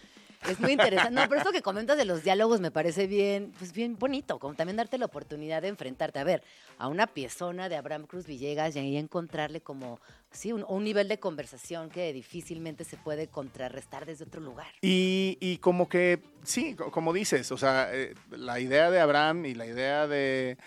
Es 0.49 0.59
muy 0.59 0.73
interesante. 0.73 1.13
No, 1.13 1.27
pero 1.27 1.39
esto 1.39 1.51
que 1.51 1.61
comentas 1.63 1.97
de 1.97 2.05
los 2.05 2.23
diálogos 2.23 2.59
me 2.59 2.71
parece 2.71 3.07
bien, 3.07 3.53
pues 3.57 3.71
bien 3.71 3.97
bonito, 3.97 4.39
como 4.39 4.55
también 4.55 4.77
darte 4.77 4.97
la 4.97 5.05
oportunidad 5.05 5.61
de 5.61 5.69
enfrentarte, 5.69 6.19
a 6.19 6.23
ver, 6.23 6.43
a 6.77 6.87
una 6.87 7.07
piezona 7.07 7.69
de 7.69 7.77
Abraham 7.77 8.05
Cruz 8.07 8.25
Villegas 8.25 8.75
y 8.75 8.79
ahí 8.79 8.97
encontrarle 8.97 9.61
como, 9.61 9.99
sí, 10.33 10.51
un, 10.51 10.83
nivel 10.83 11.07
de 11.07 11.19
conversación 11.19 11.89
que 11.89 12.11
difícilmente 12.11 12.83
se 12.83 12.97
puede 12.97 13.27
contrarrestar 13.27 14.05
desde 14.05 14.25
otro 14.25 14.41
lugar. 14.41 14.67
Y, 14.81 15.57
como 15.61 15.87
que, 15.87 16.19
sí, 16.43 16.75
como 16.75 17.13
dices, 17.13 17.51
o 17.51 17.57
sea, 17.57 17.89
eh, 17.93 18.15
la 18.31 18.59
idea 18.59 18.91
de 18.91 18.99
Abraham 18.99 19.45
y 19.45 19.53
la 19.53 19.65
idea 19.65 20.07
de, 20.07 20.57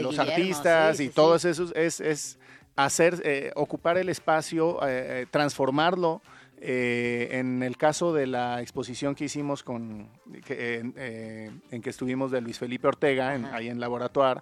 los 0.00 0.18
artistas 0.18 1.00
y 1.00 1.08
todos 1.08 1.44
esos 1.44 1.72
es, 1.76 2.38
hacer, 2.76 3.22
eh, 3.24 3.52
ocupar 3.54 3.98
el 3.98 4.08
espacio, 4.08 4.78
eh, 4.86 5.26
transformarlo 5.30 6.20
en 6.66 7.62
el 7.62 7.76
caso 7.76 8.14
de 8.14 8.26
la 8.26 8.62
exposición 8.62 9.14
que 9.14 9.24
hicimos 9.26 9.62
con, 9.62 10.08
eh, 10.48 11.50
en 11.70 11.82
que 11.82 11.90
estuvimos 11.90 12.30
de 12.30 12.40
Luis 12.40 12.58
Felipe 12.58 12.88
Ortega, 12.88 13.38
ahí 13.52 13.68
en 13.68 13.80
Laboratoire, 13.80 14.40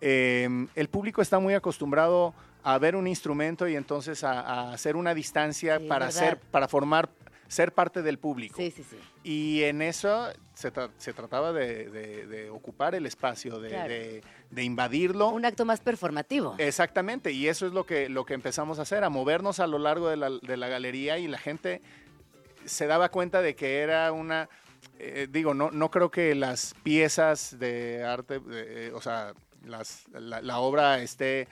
el 0.00 0.88
público 0.92 1.22
está 1.22 1.40
muy 1.40 1.54
acostumbrado 1.54 2.34
a 2.66 2.78
ver 2.78 2.96
un 2.96 3.06
instrumento 3.06 3.68
y 3.68 3.76
entonces 3.76 4.24
a, 4.24 4.72
hacer 4.72 4.96
una 4.96 5.14
distancia 5.14 5.78
para, 5.86 6.08
hacer, 6.08 6.36
para 6.50 6.66
formar 6.66 7.08
ser 7.46 7.72
parte 7.72 8.02
del 8.02 8.18
público. 8.18 8.56
Sí, 8.56 8.72
sí, 8.74 8.82
sí. 8.82 8.96
Y 9.22 9.62
en 9.62 9.82
eso 9.82 10.32
se, 10.52 10.72
trataba 11.12 11.52
de, 11.52 12.50
ocupar 12.52 12.96
el 12.96 13.06
espacio, 13.06 13.60
de, 13.60 14.20
invadirlo. 14.56 15.28
Un 15.28 15.44
acto 15.44 15.64
más 15.64 15.78
performativo. 15.78 16.56
Exactamente, 16.58 17.30
y 17.30 17.46
eso 17.46 17.68
es 17.68 17.72
lo 17.72 17.86
que, 17.86 18.08
lo 18.08 18.24
que 18.24 18.34
empezamos 18.34 18.80
a 18.80 18.82
hacer, 18.82 19.04
a 19.04 19.10
movernos 19.10 19.60
a 19.60 19.68
lo 19.68 19.78
largo 19.78 20.08
de 20.08 20.16
la, 20.16 20.68
galería 20.68 21.18
y 21.18 21.28
la 21.28 21.38
gente 21.38 21.82
se 22.64 22.88
daba 22.88 23.10
cuenta 23.10 23.42
de 23.42 23.54
que 23.54 23.78
era 23.78 24.10
una... 24.10 24.48
Eh, 24.98 25.28
digo, 25.30 25.54
no, 25.54 25.70
no 25.70 25.88
creo 25.92 26.10
que 26.10 26.34
las 26.34 26.74
piezas 26.82 27.60
de 27.60 28.02
arte, 28.02 28.40
eh, 28.50 28.90
o 28.92 29.00
sea, 29.00 29.34
la 29.62 30.58
obra 30.58 31.00
esté 31.00 31.46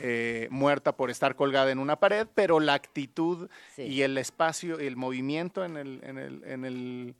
eh, 0.00 0.46
muerta 0.50 0.96
por 0.96 1.10
estar 1.10 1.34
colgada 1.34 1.72
en 1.72 1.78
una 1.78 1.96
pared, 1.96 2.26
pero 2.34 2.60
la 2.60 2.74
actitud 2.74 3.48
y 3.76 4.02
el 4.02 4.16
espacio 4.16 4.80
y 4.80 4.86
el 4.86 4.96
movimiento 4.96 5.64
en 5.64 5.76
el, 5.76 6.00
en 6.04 6.18
el, 6.18 6.44
en 6.44 6.64
el, 6.64 7.14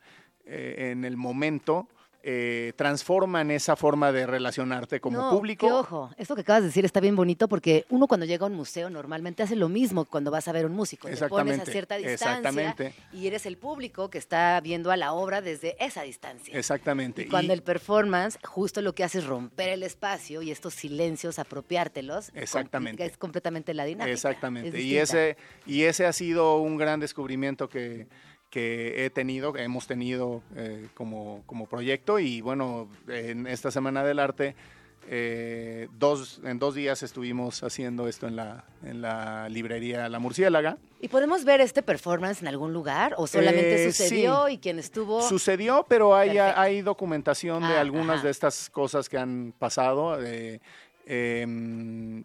eh, 0.47 0.91
en 0.93 1.05
el 1.05 1.17
momento 1.17 1.89
eh, 2.23 2.73
transforman 2.77 3.51
esa 3.51 3.77
forma 3.77 4.13
de 4.13 4.27
relacionarte 4.27 5.01
como 5.01 5.31
público. 5.31 5.67
Qué 5.67 5.73
ojo, 5.73 6.11
esto 6.17 6.35
que 6.35 6.41
acabas 6.41 6.63
de 6.63 6.69
decir 6.69 6.85
está 6.85 7.01
bien 7.01 7.17
bonito 7.17 7.49
porque 7.49 7.87
uno 7.91 8.07
cuando 8.07 8.27
llega 8.27 8.45
a 8.45 8.49
un 8.49 8.55
museo 8.55 8.91
normalmente 8.91 9.43
hace 9.43 9.57
lo 9.57 9.69
mismo 9.69 10.05
cuando 10.05 10.31
vas 10.31 10.49
a 10.49 10.53
ver 10.53 10.67
un 10.67 10.73
músico. 10.73 11.09
Te 11.09 11.29
pones 11.29 11.61
a 11.61 11.65
cierta 11.65 11.97
distancia 11.97 12.75
y 13.13 13.27
eres 13.27 13.47
el 13.47 13.57
público 13.57 14.11
que 14.11 14.19
está 14.19 14.61
viendo 14.61 14.91
a 14.91 14.97
la 14.97 15.13
obra 15.13 15.41
desde 15.41 15.77
esa 15.85 16.03
distancia. 16.03 16.59
Exactamente. 16.59 17.23
Y 17.23 17.27
cuando 17.27 17.53
el 17.53 17.63
performance 17.63 18.39
justo 18.45 18.83
lo 18.83 18.95
que 18.95 19.05
hace 19.05 19.19
es 19.19 19.27
romper 19.27 19.69
el 19.71 19.83
espacio 19.83 20.43
y 20.43 20.51
estos 20.51 20.75
silencios 20.75 21.39
apropiártelos. 21.39 22.31
Exactamente. 22.35 23.05
Es 23.05 23.17
completamente 23.17 23.75
la 23.75 23.85
dinámica. 23.85 24.13
Exactamente. 24.13 24.81
Y 24.81 24.99
ese, 24.99 25.37
y 25.67 25.83
ese 25.83 26.07
ha 26.07 26.13
sido 26.13 26.59
un 26.59 26.77
gran 26.77 27.01
descubrimiento 27.01 27.69
que 27.69 28.09
que 28.51 29.05
he 29.05 29.11
tenido, 29.11 29.57
hemos 29.57 29.87
tenido 29.87 30.43
eh, 30.57 30.89
como, 30.95 31.43
como, 31.47 31.67
proyecto 31.67 32.19
y 32.19 32.41
bueno, 32.41 32.89
en 33.09 33.47
esta 33.47 33.71
Semana 33.71 34.03
del 34.05 34.19
Arte, 34.19 34.55
eh, 35.11 35.89
dos, 35.99 36.41
en 36.45 36.59
dos 36.59 36.75
días 36.75 37.03
estuvimos 37.03 37.63
haciendo 37.63 38.09
esto 38.09 38.27
en 38.27 38.37
la, 38.37 38.65
en 38.83 39.01
la 39.01 39.49
librería 39.49 40.09
La 40.09 40.19
Murciélaga. 40.19 40.79
¿Y 41.01 41.09
podemos 41.09 41.45
ver 41.45 41.61
este 41.61 41.83
performance 41.83 42.43
en 42.43 42.49
algún 42.49 42.73
lugar 42.73 43.15
o 43.17 43.27
solamente 43.27 43.85
eh, 43.85 43.93
sucedió 43.93 44.49
y 44.49 44.59
quien 44.59 44.79
estuvo? 44.79 45.27
Sucedió, 45.27 45.87
pero 45.89 46.15
hay, 46.15 46.39
hay 46.39 46.83
documentación 46.83 47.63
de 47.63 47.75
ah, 47.75 47.81
algunas 47.81 48.23
de 48.23 48.31
estas 48.31 48.69
cosas 48.71 49.09
que 49.09 49.19
han 49.19 49.55
pasado. 49.59 50.19
Em, 51.07 52.23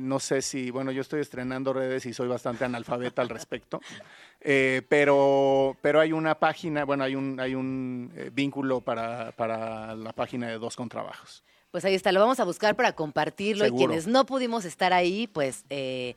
no 0.00 0.18
sé 0.18 0.42
si, 0.42 0.70
bueno, 0.70 0.90
yo 0.90 1.02
estoy 1.02 1.20
estrenando 1.20 1.72
redes 1.72 2.04
y 2.06 2.12
soy 2.12 2.28
bastante 2.28 2.64
analfabeta 2.64 3.22
al 3.22 3.28
respecto. 3.28 3.80
Eh, 4.40 4.82
pero, 4.88 5.76
pero 5.82 6.00
hay 6.00 6.12
una 6.12 6.38
página, 6.38 6.84
bueno, 6.84 7.04
hay 7.04 7.14
un, 7.16 7.40
hay 7.40 7.54
un 7.54 8.12
eh, 8.14 8.30
vínculo 8.32 8.80
para, 8.80 9.32
para, 9.32 9.96
la 9.96 10.12
página 10.12 10.48
de 10.48 10.58
Dos 10.58 10.76
Contrabajos. 10.76 11.42
Pues 11.70 11.84
ahí 11.84 11.94
está, 11.94 12.12
lo 12.12 12.20
vamos 12.20 12.40
a 12.40 12.44
buscar 12.44 12.76
para 12.76 12.92
compartirlo 12.92 13.66
y 13.66 13.72
quienes 13.72 14.06
no 14.06 14.24
pudimos 14.24 14.64
estar 14.64 14.92
ahí, 14.92 15.26
pues 15.26 15.64
eh, 15.70 16.14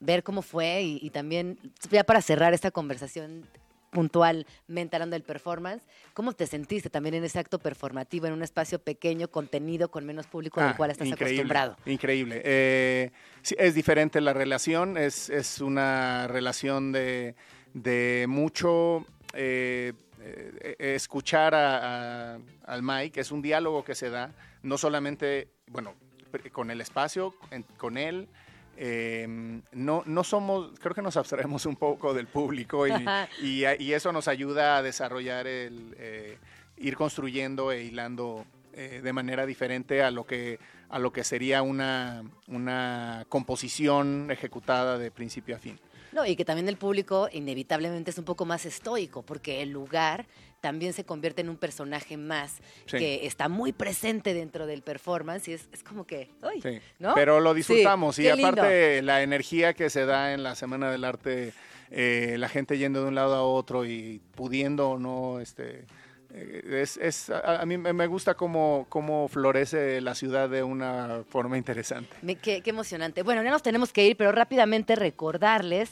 ver 0.00 0.22
cómo 0.22 0.42
fue 0.42 0.82
y, 0.82 0.98
y, 1.02 1.10
también, 1.10 1.58
ya 1.90 2.02
para 2.02 2.22
cerrar 2.22 2.54
esta 2.54 2.70
conversación 2.70 3.44
puntualmente 3.90 4.96
hablando 4.96 5.14
del 5.14 5.22
performance, 5.22 5.84
¿cómo 6.14 6.32
te 6.32 6.46
sentiste 6.46 6.90
también 6.90 7.16
en 7.16 7.24
ese 7.24 7.38
acto 7.38 7.58
performativo, 7.58 8.26
en 8.26 8.32
un 8.32 8.42
espacio 8.42 8.78
pequeño, 8.78 9.28
contenido, 9.28 9.90
con 9.90 10.06
menos 10.06 10.26
público 10.26 10.60
del 10.60 10.70
ah, 10.70 10.76
cual 10.76 10.90
estás 10.90 11.12
acostumbrado? 11.12 11.76
Increíble. 11.86 12.40
Eh, 12.44 13.10
es 13.58 13.74
diferente 13.74 14.20
la 14.20 14.32
relación, 14.32 14.96
es, 14.96 15.28
es 15.30 15.60
una 15.60 16.26
relación 16.28 16.92
de, 16.92 17.34
de 17.74 18.26
mucho... 18.28 19.04
Eh, 19.34 19.92
eh, 20.22 20.76
escuchar 20.96 21.54
a, 21.54 22.38
al 22.66 22.82
Mike, 22.82 23.20
es 23.20 23.32
un 23.32 23.40
diálogo 23.40 23.82
que 23.82 23.94
se 23.94 24.10
da, 24.10 24.34
no 24.62 24.76
solamente, 24.76 25.48
bueno, 25.66 25.94
con 26.52 26.70
el 26.70 26.82
espacio, 26.82 27.34
con 27.78 27.96
él, 27.96 28.28
em, 28.76 29.62
no, 29.72 30.02
no 30.06 30.24
somos, 30.24 30.70
creo 30.78 30.94
que 30.94 31.02
nos 31.02 31.16
abstraemos 31.16 31.66
un 31.66 31.76
poco 31.76 32.14
del 32.14 32.26
público 32.26 32.86
y, 32.86 32.92
y, 33.42 33.64
y 33.78 33.92
eso 33.92 34.12
nos 34.12 34.28
ayuda 34.28 34.78
a 34.78 34.82
desarrollar 34.82 35.46
el, 35.46 35.94
eh, 35.98 36.38
ir 36.76 36.96
construyendo 36.96 37.72
e 37.72 37.84
hilando 37.84 38.44
eh, 38.72 39.00
de 39.02 39.12
manera 39.12 39.46
diferente 39.46 40.02
a 40.02 40.10
lo 40.10 40.24
que, 40.24 40.58
a 40.88 40.98
lo 40.98 41.12
que 41.12 41.24
sería 41.24 41.62
una, 41.62 42.22
una 42.48 43.26
composición 43.28 44.28
ejecutada 44.30 44.96
de 44.98 45.10
principio 45.10 45.56
a 45.56 45.58
fin. 45.58 45.78
No, 46.12 46.26
y 46.26 46.34
que 46.34 46.44
también 46.44 46.68
el 46.68 46.76
público 46.76 47.28
inevitablemente 47.32 48.10
es 48.10 48.18
un 48.18 48.24
poco 48.24 48.44
más 48.44 48.66
estoico, 48.66 49.22
porque 49.22 49.62
el 49.62 49.70
lugar 49.70 50.26
también 50.60 50.92
se 50.92 51.04
convierte 51.04 51.40
en 51.40 51.48
un 51.48 51.56
personaje 51.56 52.16
más 52.16 52.58
Sí. 52.86 52.98
que 52.98 53.26
está 53.26 53.48
muy 53.48 53.72
presente 53.72 54.34
dentro 54.34 54.66
del 54.66 54.82
performance 54.82 55.48
y 55.48 55.52
es, 55.54 55.68
es 55.72 55.82
como 55.82 56.06
que, 56.06 56.30
¡ay! 56.42 56.60
Sí, 56.62 56.80
¿no? 56.98 57.14
Pero 57.14 57.40
lo 57.40 57.54
disfrutamos 57.54 58.16
Sí, 58.16 58.22
y 58.26 58.32
lindo. 58.32 58.46
aparte 58.48 59.02
la 59.02 59.22
energía 59.22 59.74
que 59.74 59.90
se 59.90 60.04
da 60.06 60.32
en 60.34 60.42
la 60.42 60.54
Semana 60.54 60.90
del 60.90 61.04
Arte, 61.04 61.52
eh, 61.90 62.36
la 62.38 62.48
gente 62.48 62.78
yendo 62.78 63.02
de 63.02 63.08
un 63.08 63.14
lado 63.14 63.34
a 63.34 63.42
otro 63.42 63.84
y 63.86 64.20
pudiendo 64.34 64.90
o 64.90 64.98
no, 64.98 65.40
este, 65.40 65.84
eh, 66.32 66.80
es, 66.82 66.96
es- 66.98 67.30
a, 67.30 67.64
mí 67.66 67.76
me 67.76 67.92
me 67.92 68.06
gusta 68.06 68.34
cómo, 68.34 68.86
cómo 68.88 69.26
florece 69.26 70.00
la 70.00 70.14
ciudad 70.14 70.48
de 70.48 70.62
una 70.62 71.24
forma 71.28 71.58
interesante. 71.58 72.14
Me- 72.22 72.36
qué, 72.36 72.60
qué 72.62 72.70
emocionante. 72.70 73.22
Bueno, 73.24 73.42
ya 73.42 73.50
nos 73.50 73.62
tenemos 73.64 73.92
que 73.92 74.06
ir, 74.06 74.16
pero 74.16 74.30
rápidamente 74.30 74.94
recordarles 74.94 75.90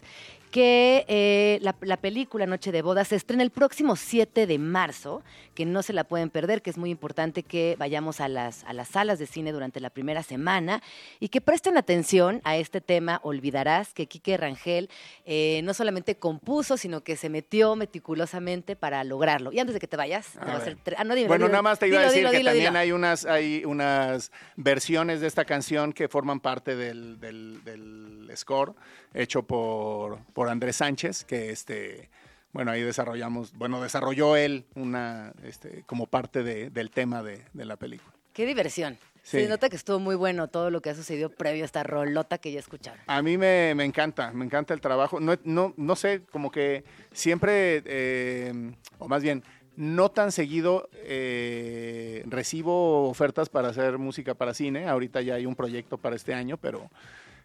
que 0.50 1.04
eh, 1.08 1.58
la, 1.62 1.74
la 1.82 1.96
película 1.96 2.46
Noche 2.46 2.72
de 2.72 2.82
Bodas 2.82 3.08
se 3.08 3.16
estrena 3.16 3.42
el 3.42 3.50
próximo 3.50 3.96
7 3.96 4.46
de 4.46 4.58
marzo, 4.58 5.22
que 5.54 5.66
no 5.66 5.82
se 5.82 5.92
la 5.92 6.04
pueden 6.04 6.30
perder, 6.30 6.62
que 6.62 6.70
es 6.70 6.78
muy 6.78 6.90
importante 6.90 7.42
que 7.42 7.76
vayamos 7.78 8.20
a 8.20 8.28
las, 8.28 8.64
a 8.64 8.72
las 8.72 8.88
salas 8.88 9.18
de 9.18 9.26
cine 9.26 9.52
durante 9.52 9.80
la 9.80 9.90
primera 9.90 10.22
semana 10.22 10.82
y 11.20 11.28
que 11.28 11.40
presten 11.40 11.76
atención 11.76 12.40
a 12.44 12.56
este 12.56 12.80
tema 12.80 13.20
Olvidarás, 13.22 13.92
que 13.92 14.06
Quique 14.06 14.36
Rangel 14.36 14.88
eh, 15.26 15.60
no 15.64 15.74
solamente 15.74 16.16
compuso, 16.16 16.76
sino 16.76 17.02
que 17.02 17.16
se 17.16 17.28
metió 17.28 17.76
meticulosamente 17.76 18.76
para 18.76 19.02
lograrlo. 19.04 19.52
Y 19.52 19.58
antes 19.58 19.74
de 19.74 19.80
que 19.80 19.88
te 19.88 19.96
vayas, 19.96 20.32
te 20.32 20.40
A 20.40 20.44
voy 20.44 20.52
a 20.54 20.56
hacer 20.58 20.76
ah, 20.96 21.04
no, 21.04 21.14
dime, 21.14 21.28
Bueno, 21.28 21.46
dime, 21.46 21.52
nada 21.52 21.62
más 21.62 21.78
te 21.78 21.88
iba 21.88 21.98
a 22.00 22.02
decir 22.04 22.18
dilo, 22.18 22.30
que 22.30 22.38
dilo, 22.38 22.50
también 22.50 22.76
hay 22.76 22.92
unas, 22.92 23.24
hay 23.26 23.64
unas 23.64 24.30
versiones 24.56 25.20
de 25.20 25.26
esta 25.26 25.44
canción 25.44 25.92
que 25.92 26.08
forman 26.08 26.40
parte 26.40 26.76
del, 26.76 27.18
del- 27.20 27.62
del 27.64 28.30
score 28.36 28.74
hecho 29.14 29.42
por, 29.42 30.18
por 30.38 30.48
Andrés 30.50 30.76
Sánchez, 30.76 31.24
que 31.24 31.50
este, 31.50 32.10
bueno, 32.52 32.70
ahí 32.70 32.80
desarrollamos, 32.80 33.52
bueno, 33.54 33.82
desarrolló 33.82 34.36
él 34.36 34.66
una, 34.76 35.32
este, 35.42 35.82
como 35.84 36.06
parte 36.06 36.44
de- 36.44 36.70
del 36.70 36.92
tema 36.92 37.24
de, 37.24 37.42
de 37.52 37.64
la 37.64 37.74
película. 37.74 38.12
Qué 38.34 38.46
diversión. 38.46 38.98
Sí. 39.24 39.40
Se 39.40 39.48
nota 39.48 39.68
que 39.68 39.74
estuvo 39.74 39.98
muy 39.98 40.14
bueno 40.14 40.46
todo 40.46 40.70
lo 40.70 40.80
que 40.80 40.90
ha 40.90 40.94
sucedido 40.94 41.28
previo 41.28 41.64
a 41.64 41.66
esta 41.66 41.82
rolota 41.82 42.38
que 42.38 42.52
ya 42.52 42.60
escucharon. 42.60 43.00
A 43.08 43.20
mí 43.20 43.36
me, 43.36 43.74
me 43.74 43.84
encanta, 43.84 44.30
me 44.32 44.44
encanta 44.44 44.74
el 44.74 44.80
trabajo. 44.80 45.18
No, 45.18 45.34
no, 45.42 45.74
no 45.76 45.96
sé, 45.96 46.22
como 46.30 46.52
que 46.52 46.84
siempre, 47.12 47.82
eh, 47.84 48.52
o 49.00 49.08
más 49.08 49.24
bien, 49.24 49.42
no 49.74 50.08
tan 50.12 50.30
seguido 50.30 50.88
eh, 50.92 52.22
recibo 52.26 53.08
ofertas 53.08 53.48
para 53.48 53.70
hacer 53.70 53.98
música 53.98 54.34
para 54.34 54.54
cine. 54.54 54.86
Ahorita 54.88 55.20
ya 55.20 55.34
hay 55.34 55.46
un 55.46 55.56
proyecto 55.56 55.98
para 55.98 56.14
este 56.14 56.32
año, 56.32 56.58
pero 56.58 56.88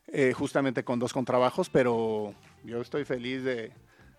eh, 0.07 0.33
justamente 0.33 0.83
con 0.83 0.99
dos 0.99 1.13
contrabajos, 1.13 1.69
pero 1.69 2.33
yo 2.63 2.81
estoy 2.81 3.05
feliz 3.05 3.43
de, 3.43 3.71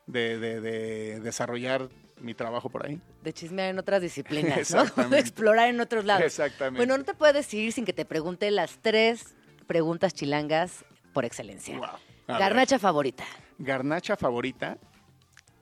de- 0.06 0.38
de- 0.38 0.60
de 0.60 1.20
desarrollar 1.20 1.88
mi 2.20 2.34
trabajo 2.34 2.68
por 2.70 2.86
ahí. 2.86 3.00
De 3.22 3.32
chismear 3.32 3.70
en 3.70 3.78
otras 3.78 4.00
disciplinas, 4.00 4.70
¿no? 4.74 4.84
De 5.10 5.18
explorar 5.18 5.68
en 5.68 5.80
otros 5.80 6.04
lados. 6.04 6.24
Exactamente. 6.24 6.78
Bueno, 6.78 6.96
no 6.96 7.04
te 7.04 7.14
puedes 7.14 7.52
ir 7.54 7.72
sin 7.72 7.84
que 7.84 7.92
te 7.92 8.04
pregunte 8.04 8.50
las 8.50 8.78
tres 8.80 9.34
preguntas 9.66 10.14
chilangas 10.14 10.84
por 11.12 11.24
excelencia. 11.24 11.76
Wow. 11.78 11.88
Ver. 12.28 12.38
Garnacha 12.38 12.78
favorita. 12.78 13.24
Garnacha 13.58 14.16
favorita. 14.16 14.78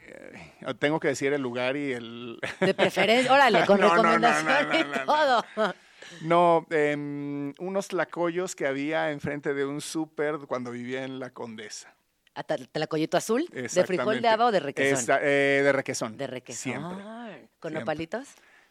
eh, 0.07 0.75
tengo 0.79 1.01
que 1.01 1.09
decir 1.09 1.33
el 1.33 1.43
lugar 1.43 1.77
y 1.77 1.93
el, 1.93 2.39
De 2.61 2.75
preferencia, 2.75 3.33
órale, 3.33 3.65
con 3.67 3.81
No, 3.81 3.89
recomendación 3.91 4.69
no, 4.69 4.85
no, 4.85 5.03
y 5.03 5.07
todo. 5.07 5.45
No, 6.23 6.67
em, 6.71 7.55
unos 7.59 7.89
tlacoyos 7.89 8.55
que 8.55 8.67
había 8.67 9.11
enfrente 9.11 9.55
de 9.55 9.65
un 9.65 9.81
súper 9.81 10.39
cuando 10.49 10.71
vivía 10.71 11.05
en 11.05 11.19
La 11.19 11.31
Condesa. 11.31 11.95
¿A 12.35 12.43
ta- 12.45 12.57
¿Tlacoyito 12.57 13.17
azul? 13.17 13.47
¿De 13.53 13.69
frijol 13.85 14.23
de 14.23 14.29
haba 14.29 14.47
o 14.47 14.53
de 14.53 14.61
requesón? 14.61 15.19
Eh, 15.23 15.61
de 15.63 15.73
requesón. 15.73 16.17
de 16.17 16.27
requesón. 16.27 16.63
Siempre. 16.63 16.97
¿Con 17.61 17.71
siempre. 17.71 17.81
nopalitos? 17.81 18.29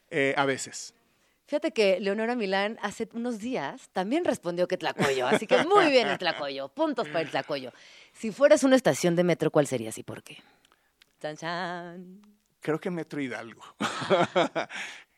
Eh, 0.10 0.34
a 0.36 0.46
veces. 0.46 0.94
Fíjate 1.46 1.72
que 1.72 2.00
Leonora 2.00 2.36
Milán 2.36 2.80
hace 2.82 3.10
unos 3.14 3.40
días 3.40 3.90
también 3.92 4.24
respondió 4.24 4.68
que 4.70 4.78
Tlacoyo, 4.78 5.28
así 5.28 5.48
que 5.48 5.64
muy 5.66 5.92
bien 5.92 6.08
el 6.08 6.18
Tlacoyo, 6.18 6.70
puntos 6.70 7.08
para 7.10 7.22
el 7.22 7.30
Tlacoyo. 7.30 7.72
Si 8.14 8.32
fueras 8.32 8.64
una 8.64 8.78
estación 8.78 9.16
de 9.18 9.24
metro, 9.26 9.52
¿cuál 9.52 9.68
serías 9.68 9.98
y 9.98 10.04
por 10.04 10.24
qué? 10.24 10.38
Chan, 11.22 11.36
chan. 11.38 12.22
Creo 12.62 12.80
que 12.80 12.90
Metro 12.90 13.20
Hidalgo. 13.22 13.62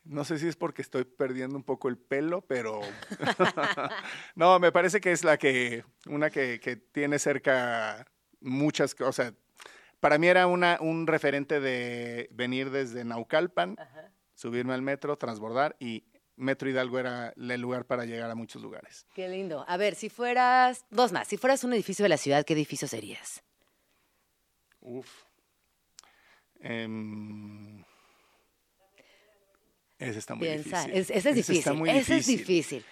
No 0.04 0.24
sé 0.24 0.38
si 0.38 0.48
es 0.48 0.56
porque 0.56 0.82
estoy 0.82 1.04
perdiendo 1.04 1.56
un 1.56 1.64
poco 1.64 1.88
el 1.88 1.96
pelo, 1.96 2.42
pero 2.42 2.80
no, 4.34 4.58
me 4.58 4.72
parece 4.72 5.00
que 5.00 5.12
es 5.12 5.24
la 5.24 5.38
que, 5.38 5.84
una 6.06 6.30
que, 6.30 6.60
que 6.60 6.76
tiene 6.76 7.18
cerca 7.18 8.06
muchas 8.40 8.94
cosas. 8.94 9.32
Para 10.00 10.18
mí 10.18 10.28
era 10.28 10.46
una, 10.46 10.78
un 10.80 11.06
referente 11.06 11.60
de 11.60 12.28
venir 12.30 12.70
desde 12.70 13.04
Naucalpan, 13.04 13.76
subirme 14.34 14.74
al 14.74 14.82
metro, 14.82 15.16
transbordar 15.16 15.76
y 15.80 16.04
Metro 16.36 16.68
Hidalgo 16.68 16.98
era 16.98 17.32
el 17.36 17.60
lugar 17.60 17.86
para 17.86 18.04
llegar 18.04 18.30
a 18.30 18.34
muchos 18.34 18.60
lugares. 18.60 19.06
Qué 19.14 19.28
lindo. 19.28 19.64
A 19.68 19.76
ver, 19.76 19.94
si 19.94 20.08
fueras, 20.10 20.84
dos 20.90 21.12
más, 21.12 21.28
si 21.28 21.36
fueras 21.36 21.64
un 21.64 21.72
edificio 21.72 22.02
de 22.02 22.08
la 22.08 22.16
ciudad, 22.16 22.44
¿qué 22.44 22.54
edificio 22.54 22.88
serías? 22.88 23.42
Uf. 24.80 25.24
Em, 26.60 27.83
ese 30.08 30.18
está 30.18 30.34
muy 30.34 30.46
Piensa, 30.48 30.78
difícil. 30.86 30.90
es- 31.00 31.10
ese 31.10 31.16
es 31.16 31.24
Ese 31.26 31.34
difícil, 31.52 31.74
muy 31.74 31.90
ese 31.90 32.16
es 32.16 32.26
difícil. 32.26 32.84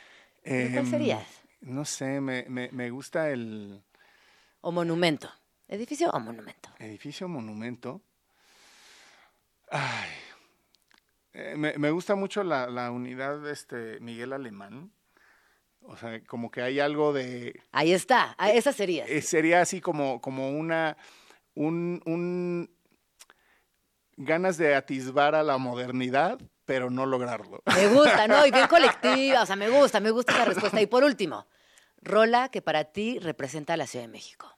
¿Pero 0.42 0.70
¿Cuál 0.72 0.84
Em, 0.84 0.90
serías? 0.90 1.26
No 1.60 1.84
sé, 1.84 2.20
me, 2.20 2.44
me- 2.48 2.70
me 2.72 2.90
gusta 2.90 3.30
el 3.30 3.82
¿O 4.60 4.72
monumento? 4.72 5.30
¿Edificio 5.68 6.10
o 6.10 6.20
monumento? 6.20 6.68
edificio 6.78 7.28
monumento. 7.28 8.00
Ay, 9.70 10.10
eh, 11.32 11.54
me, 11.56 11.78
me 11.78 11.90
gusta 11.90 12.14
mucho 12.14 12.42
la, 12.44 12.66
la 12.68 12.90
unidad 12.90 13.48
este, 13.48 13.98
Miguel 14.00 14.32
Alemán. 14.32 14.92
O 15.84 15.96
sea, 15.96 16.22
como 16.26 16.50
que 16.50 16.62
hay 16.62 16.78
algo 16.78 17.12
de... 17.12 17.60
Ahí 17.72 17.92
está, 17.92 18.34
ah, 18.38 18.50
esa 18.52 18.72
serías. 18.72 19.08
eh, 19.08 19.20
sería 19.22 19.60
así 19.62 19.80
como, 19.80 20.20
como 20.20 20.50
una... 20.50 20.96
Un, 21.54 22.00
un- 22.06 22.70
ganas 24.16 24.58
de 24.58 24.74
atisbar 24.74 25.34
a 25.34 25.42
la 25.42 25.58
modernidad, 25.58 26.38
pero 26.64 26.90
no 26.90 27.06
lograrlo. 27.06 27.62
Me 27.74 27.88
gusta, 27.88 28.26
¿no? 28.28 28.46
Y 28.46 28.50
bien 28.50 28.66
colectiva, 28.68 29.42
o 29.42 29.46
sea, 29.46 29.56
me 29.56 29.68
gusta, 29.68 30.00
me 30.00 30.10
gusta 30.10 30.32
esa 30.32 30.44
respuesta. 30.44 30.80
Y 30.80 30.86
por 30.86 31.04
último, 31.04 31.46
rola 32.00 32.48
que 32.48 32.62
para 32.62 32.84
ti 32.84 33.18
representa 33.18 33.74
a 33.74 33.76
la 33.76 33.86
Ciudad 33.86 34.04
de 34.04 34.12
México. 34.12 34.56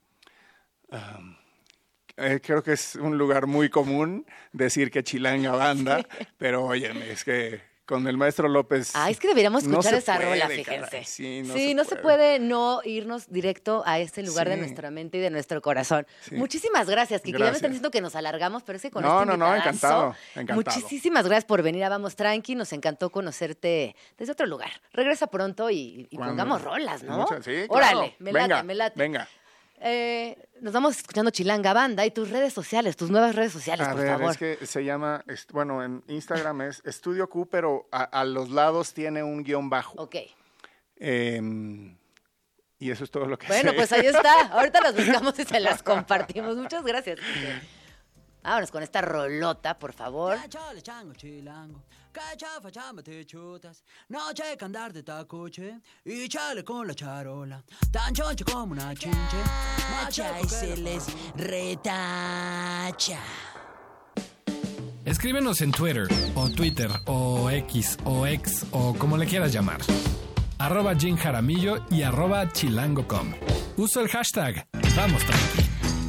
Eh, 2.17 2.39
creo 2.41 2.63
que 2.63 2.73
es 2.73 2.95
un 2.95 3.17
lugar 3.17 3.47
muy 3.47 3.69
común 3.69 4.25
decir 4.53 4.89
que 4.91 5.03
chilanga 5.03 5.51
banda, 5.51 6.05
pero 6.37 6.63
óyeme, 6.63 7.11
es 7.11 7.23
que 7.23 7.61
con 7.85 8.07
el 8.07 8.17
maestro 8.17 8.47
López. 8.49 8.91
Ah, 8.95 9.09
es 9.09 9.19
que 9.19 9.27
deberíamos 9.27 9.63
no 9.63 9.79
escuchar 9.79 9.93
se 9.93 9.97
esa 9.99 10.15
puede, 10.15 10.29
rola, 10.29 10.41
caray. 10.43 10.57
fíjense. 10.63 11.03
Sí, 11.05 11.41
no, 11.43 11.53
Sí, 11.53 11.67
se, 11.69 11.73
no 11.75 11.83
puede. 11.83 11.95
se 11.95 12.01
puede 12.01 12.39
no 12.39 12.81
irnos 12.83 13.29
directo 13.29 13.83
a 13.85 13.99
este 13.99 14.23
lugar 14.23 14.49
de 14.49 14.57
nuestra 14.57 14.89
mente 14.91 15.17
y 15.19 15.21
de 15.21 15.29
nuestro 15.29 15.61
corazón. 15.61 16.07
Sí. 16.21 16.35
Muchísimas 16.35 16.89
gracias, 16.89 17.21
Kiki. 17.21 17.33
Ya 17.33 17.37
me 17.39 17.45
están 17.45 17.51
Gracias. 17.53 17.71
diciendo 17.71 17.91
que 17.91 18.01
nos 18.01 18.15
alargamos, 18.15 18.63
pero 18.63 18.77
es 18.77 18.81
que 18.81 18.91
con 18.91 19.03
No, 19.03 19.21
este 19.21 19.25
no, 19.27 19.37
no, 19.37 19.47
invitadazo, 19.55 19.69
encantado, 19.69 20.15
encantado. 20.35 20.79
Muchísimas 20.81 21.25
gracias 21.25 21.45
por 21.45 21.61
venir 21.61 21.83
a 21.83 21.89
Vamos 21.89 22.15
Tranqui. 22.15 22.55
Nos 22.55 22.73
encantó 22.73 23.11
conocerte 23.11 23.95
desde 24.17 24.31
otro 24.31 24.45
lugar. 24.47 24.71
Regresa 24.91 25.27
pronto 25.27 25.69
y, 25.69 26.07
pongamos 26.11 26.61
rolas, 26.63 27.03
¿no? 27.03 27.19
Muchas- 27.19 27.45
sí, 27.45 27.67
claro. 27.69 27.97
Órale, 27.99 28.15
me 28.19 28.31
venga, 28.31 28.47
late, 28.47 28.63
me 28.63 28.75
late. 28.75 28.99
Venga. 28.99 29.27
Eh, 29.79 30.37
nos 30.61 30.73
vamos 30.73 30.97
escuchando 30.97 31.31
Chilanga 31.31 31.73
Banda 31.73 32.05
y 32.05 32.11
tus 32.11 32.29
redes 32.29 32.53
sociales, 32.53 32.95
tus 32.95 33.09
nuevas 33.11 33.35
redes 33.35 33.51
sociales, 33.51 33.87
A 33.87 33.91
por 33.91 33.99
ver, 34.01 34.09
favor. 34.17 34.31
es 34.31 34.37
que 34.37 34.65
se 34.65 34.83
llama, 34.83 35.23
bueno, 35.51 35.83
en 35.83 36.03
Instagram 36.07 36.61
es 36.63 36.81
Estudio 36.85 37.29
Q, 37.29 37.47
pero 37.49 37.87
a, 37.91 38.03
a 38.03 38.23
los 38.25 38.49
lados 38.49 38.93
tiene 38.93 39.21
un 39.21 39.43
guion 39.43 39.69
bajo. 39.69 39.93
Ok. 40.01 40.15
Em, 40.97 41.97
y 42.79 42.89
eso 42.91 43.03
es 43.03 43.11
todo 43.11 43.25
lo 43.25 43.37
que 43.37 43.47
Bueno, 43.47 43.71
sé. 43.71 43.75
pues 43.77 43.91
ahí 43.91 44.05
está. 44.05 44.47
Ahorita 44.51 44.81
las 44.81 44.95
buscamos 44.95 45.37
y 45.39 45.43
se 45.43 45.59
las 45.59 45.83
compartimos. 45.83 46.55
Muchas 46.55 46.83
gracias. 46.83 47.19
Vámonos 48.43 48.71
con 48.71 48.81
esta 48.83 49.01
rolota, 49.01 49.77
por 49.77 49.91
favor. 49.93 50.37
Ya 50.37 50.47
chale 50.49 50.81
chango 50.81 51.13
chilango, 51.13 51.83
que 52.15 52.37
chafa 52.37 52.71
te 53.03 53.25
chutas, 53.25 53.83
no 54.07 54.33
checa 54.33 54.65
andar 54.65 54.93
de 54.93 55.03
tacoche 55.03 55.81
y 56.05 56.29
chale 56.29 56.63
con 56.63 56.87
la 56.87 56.93
charola, 56.93 57.61
tan 57.91 58.13
choncho 58.13 58.45
como 58.45 58.71
una 58.71 58.95
chinche, 58.95 59.37
macha 59.91 60.39
y 60.41 60.47
se 60.47 60.77
les 60.77 61.05
retacha. 61.35 63.19
Escríbenos 65.03 65.61
en 65.61 65.71
Twitter 65.71 66.07
o 66.35 66.49
Twitter 66.49 66.89
o 67.05 67.49
X 67.49 67.97
o 68.05 68.25
X 68.25 68.65
o 68.71 68.93
como 68.97 69.17
le 69.17 69.25
quieras 69.25 69.51
llamar. 69.51 69.81
Arroba 70.57 70.95
Jim 70.95 71.17
Jaramillo 71.17 71.85
y 71.91 72.03
arroba 72.03 72.49
chilango.com. 72.51 73.33
Uso 73.75 73.99
el 73.99 74.07
hashtag 74.07 74.65
Vamos 74.95 75.21
Tranqui. 75.25 75.64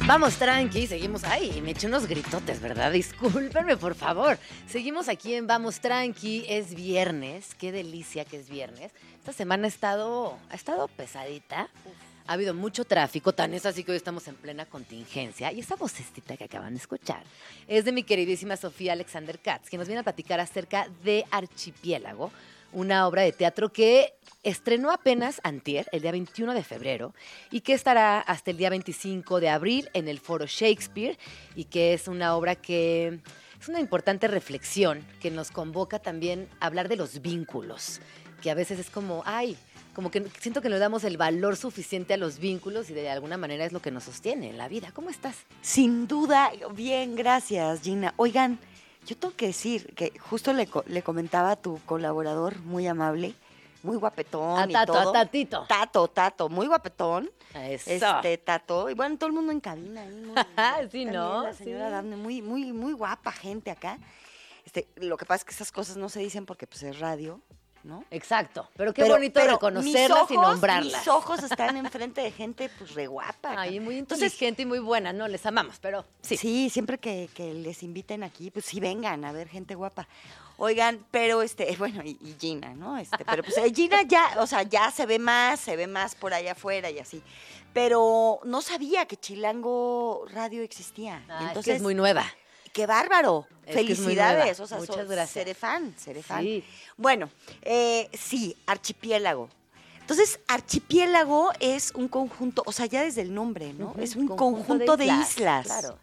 Vamos 0.07 0.37
tranqui, 0.37 0.87
seguimos 0.87 1.25
ahí. 1.25 1.59
Me 1.61 1.71
eché 1.71 1.85
unos 1.85 2.07
gritotes, 2.07 2.61
¿verdad? 2.61 2.93
Discúlpenme, 2.93 3.75
por 3.75 3.93
favor. 3.93 4.39
Seguimos 4.65 5.09
aquí 5.09 5.33
en 5.33 5.47
Vamos 5.47 5.81
tranqui. 5.81 6.45
Es 6.47 6.73
viernes. 6.73 7.53
Qué 7.55 7.73
delicia 7.73 8.23
que 8.23 8.37
es 8.37 8.47
viernes. 8.47 8.93
Esta 9.19 9.33
semana 9.33 9.65
ha 9.65 9.67
estado, 9.67 10.37
ha 10.49 10.55
estado 10.55 10.87
pesadita. 10.87 11.69
Ha 12.25 12.33
habido 12.33 12.53
mucho 12.53 12.85
tráfico, 12.85 13.33
tan 13.33 13.53
es 13.53 13.65
así 13.65 13.83
que 13.83 13.91
hoy 13.91 13.97
estamos 13.97 14.29
en 14.29 14.35
plena 14.35 14.65
contingencia. 14.65 15.51
Y 15.51 15.59
esa 15.59 15.75
vocecita 15.75 16.37
que 16.37 16.45
acaban 16.45 16.73
de 16.73 16.79
escuchar 16.79 17.23
es 17.67 17.83
de 17.83 17.91
mi 17.91 18.03
queridísima 18.03 18.55
Sofía 18.55 18.93
Alexander 18.93 19.37
Katz, 19.37 19.69
que 19.69 19.77
nos 19.77 19.87
viene 19.87 19.99
a 19.99 20.03
platicar 20.03 20.39
acerca 20.39 20.87
de 21.03 21.25
Archipiélago, 21.31 22.31
una 22.71 23.07
obra 23.07 23.23
de 23.23 23.31
teatro 23.31 23.71
que 23.71 24.13
estrenó 24.43 24.91
apenas 24.91 25.41
antier, 25.43 25.87
el 25.91 26.01
día 26.01 26.11
21 26.11 26.53
de 26.53 26.63
febrero, 26.63 27.13
y 27.51 27.61
que 27.61 27.73
estará 27.73 28.19
hasta 28.19 28.51
el 28.51 28.57
día 28.57 28.69
25 28.69 29.39
de 29.39 29.49
abril 29.49 29.89
en 29.93 30.07
el 30.07 30.19
Foro 30.19 30.45
Shakespeare, 30.45 31.17
y 31.55 31.65
que 31.65 31.93
es 31.93 32.07
una 32.07 32.35
obra 32.35 32.55
que 32.55 33.19
es 33.59 33.67
una 33.67 33.79
importante 33.79 34.27
reflexión 34.27 35.05
que 35.19 35.31
nos 35.31 35.51
convoca 35.51 35.99
también 35.99 36.47
a 36.59 36.67
hablar 36.67 36.87
de 36.87 36.95
los 36.95 37.21
vínculos, 37.21 37.99
que 38.41 38.51
a 38.51 38.53
veces 38.53 38.79
es 38.79 38.89
como, 38.89 39.23
ay, 39.25 39.57
como 39.93 40.11
que 40.11 40.23
siento 40.39 40.61
que 40.61 40.69
no 40.69 40.77
damos 40.77 41.03
el 41.03 41.17
valor 41.17 41.57
suficiente 41.57 42.13
a 42.13 42.17
los 42.17 42.37
vínculos 42.37 42.89
y 42.91 42.93
de 42.93 43.09
alguna 43.09 43.35
manera 43.35 43.65
es 43.65 43.73
lo 43.73 43.81
que 43.81 43.89
nos 43.89 44.03
sostiene 44.03 44.47
en 44.47 44.57
la 44.57 44.67
vida. 44.67 44.91
¿Cómo 44.93 45.09
estás? 45.09 45.37
Sin 45.61 46.07
duda, 46.07 46.51
bien, 46.75 47.15
gracias, 47.15 47.81
Gina. 47.81 48.13
Oigan, 48.17 48.59
yo 49.07 49.17
tengo 49.17 49.35
que 49.35 49.47
decir 49.47 49.93
que 49.95 50.13
justo 50.19 50.53
le, 50.53 50.69
le 50.85 51.01
comentaba 51.01 51.51
a 51.51 51.55
tu 51.55 51.79
colaborador 51.85 52.59
muy 52.59 52.85
amable, 52.87 53.33
muy 53.83 53.97
guapetón 53.97 54.59
A 54.59 54.65
y 54.69 54.73
Tato, 54.73 54.93
todo. 54.93 55.09
a 55.09 55.13
Tatito. 55.13 55.65
Tato, 55.67 56.07
Tato, 56.09 56.49
muy 56.49 56.67
guapetón. 56.67 57.31
Eso. 57.55 57.89
Este, 57.91 58.37
Tato. 58.37 58.89
Y 58.89 58.93
bueno, 58.93 59.17
todo 59.17 59.27
el 59.27 59.33
mundo 59.33 59.51
en 59.51 59.59
cabina 59.61 60.01
ahí. 60.01 60.09
muy- 60.25 60.35
Sí, 60.91 61.05
también 61.05 61.13
¿no? 61.13 61.43
La 61.43 61.53
señora 61.53 61.87
Sí. 61.87 61.91
Dafne, 61.93 62.15
muy, 62.17 62.41
muy, 62.41 62.71
muy 62.73 62.93
guapa 62.93 63.31
gente 63.31 63.71
acá. 63.71 63.97
Este, 64.65 64.87
lo 64.97 65.15
que 65.17 65.25
pasa 65.25 65.37
es 65.41 65.45
que 65.45 65.51
esas 65.53 65.71
cosas 65.71 65.95
no 65.97 66.09
se 66.09 66.19
dicen 66.19 66.45
porque 66.45 66.67
pues 66.67 66.83
es 66.83 66.99
radio, 66.99 67.39
¿no? 67.87 68.03
Exacto. 68.11 68.69
Pero 68.75 68.93
qué 68.93 69.01
Pero- 69.01 69.15
bonito 69.15 69.39
pero 69.39 69.53
reconocerlas 69.53 70.29
y 70.29 70.35
nombrarlas. 70.35 70.93
Mis 70.99 71.07
ojos 71.07 71.41
están 71.41 71.77
enfrente 71.77 72.21
de 72.21 72.31
gente 72.31 72.69
pues 72.77 72.93
re 72.93 73.07
guapa. 73.07 73.55
Ay, 73.57 73.79
muy 73.79 73.97
Entonces, 73.97 74.25
inteligente 74.33 74.61
y 74.63 74.65
muy 74.65 74.79
buena, 74.79 75.13
¿no? 75.13 75.27
Les 75.27 75.45
amamos, 75.45 75.77
pero 75.81 76.05
sí. 76.21 76.37
Sí, 76.37 76.69
siempre 76.69 76.97
que, 76.97 77.29
que 77.33 77.53
les 77.53 77.81
inviten 77.83 78.23
aquí, 78.23 78.51
pues 78.51 78.65
sí 78.65 78.79
vengan 78.79 79.23
a 79.25 79.31
ver 79.31 79.47
gente 79.47 79.73
guapa. 79.75 80.07
Oigan, 80.57 81.05
pero 81.11 81.41
este, 81.41 81.75
bueno, 81.77 82.01
y, 82.03 82.17
y 82.21 82.35
Gina, 82.39 82.73
¿no? 82.73 82.97
Este, 82.97 83.23
pero 83.25 83.43
pues 83.43 83.57
eh, 83.57 83.71
Gina 83.73 84.01
ya, 84.03 84.35
o 84.39 84.47
sea, 84.47 84.63
ya 84.63 84.91
se 84.91 85.05
ve 85.05 85.17
más, 85.19 85.59
se 85.59 85.75
ve 85.75 85.87
más 85.87 86.15
por 86.15 86.33
allá 86.33 86.51
afuera 86.51 86.89
y 86.89 86.99
así. 86.99 87.21
Pero 87.73 88.39
no 88.43 88.61
sabía 88.61 89.05
que 89.05 89.17
Chilango 89.17 90.25
Radio 90.33 90.63
existía. 90.63 91.23
Ah, 91.29 91.37
es 91.41 91.47
Entonces, 91.49 91.71
que 91.73 91.75
es 91.77 91.81
muy 91.83 91.93
nueva. 91.95 92.25
Qué 92.77 92.85
bárbaro. 92.85 93.47
Es 93.65 93.73
Felicidades. 93.73 94.59
O 94.59 94.67
sea, 94.67 94.77
Muchas 94.77 94.95
so- 94.95 95.07
gracias. 95.07 95.31
seré 95.31 95.55
fan, 95.55 95.95
seré 95.97 96.21
fan. 96.21 96.43
Sí. 96.43 96.63
Bueno, 96.95 97.31
eh, 97.63 98.07
sí, 98.13 98.55
archipiélago. 98.67 99.49
Entonces, 99.99 100.39
archipiélago 100.47 101.49
es 101.59 101.91
un 101.95 102.07
conjunto, 102.07 102.61
o 102.67 102.71
sea, 102.71 102.85
ya 102.85 103.01
desde 103.01 103.23
el 103.23 103.33
nombre, 103.33 103.73
¿no? 103.73 103.95
Es 103.99 104.15
un 104.15 104.27
conjunto, 104.27 104.95
de, 104.95 105.07
islas. 105.07 105.65
Claro. 105.65 105.97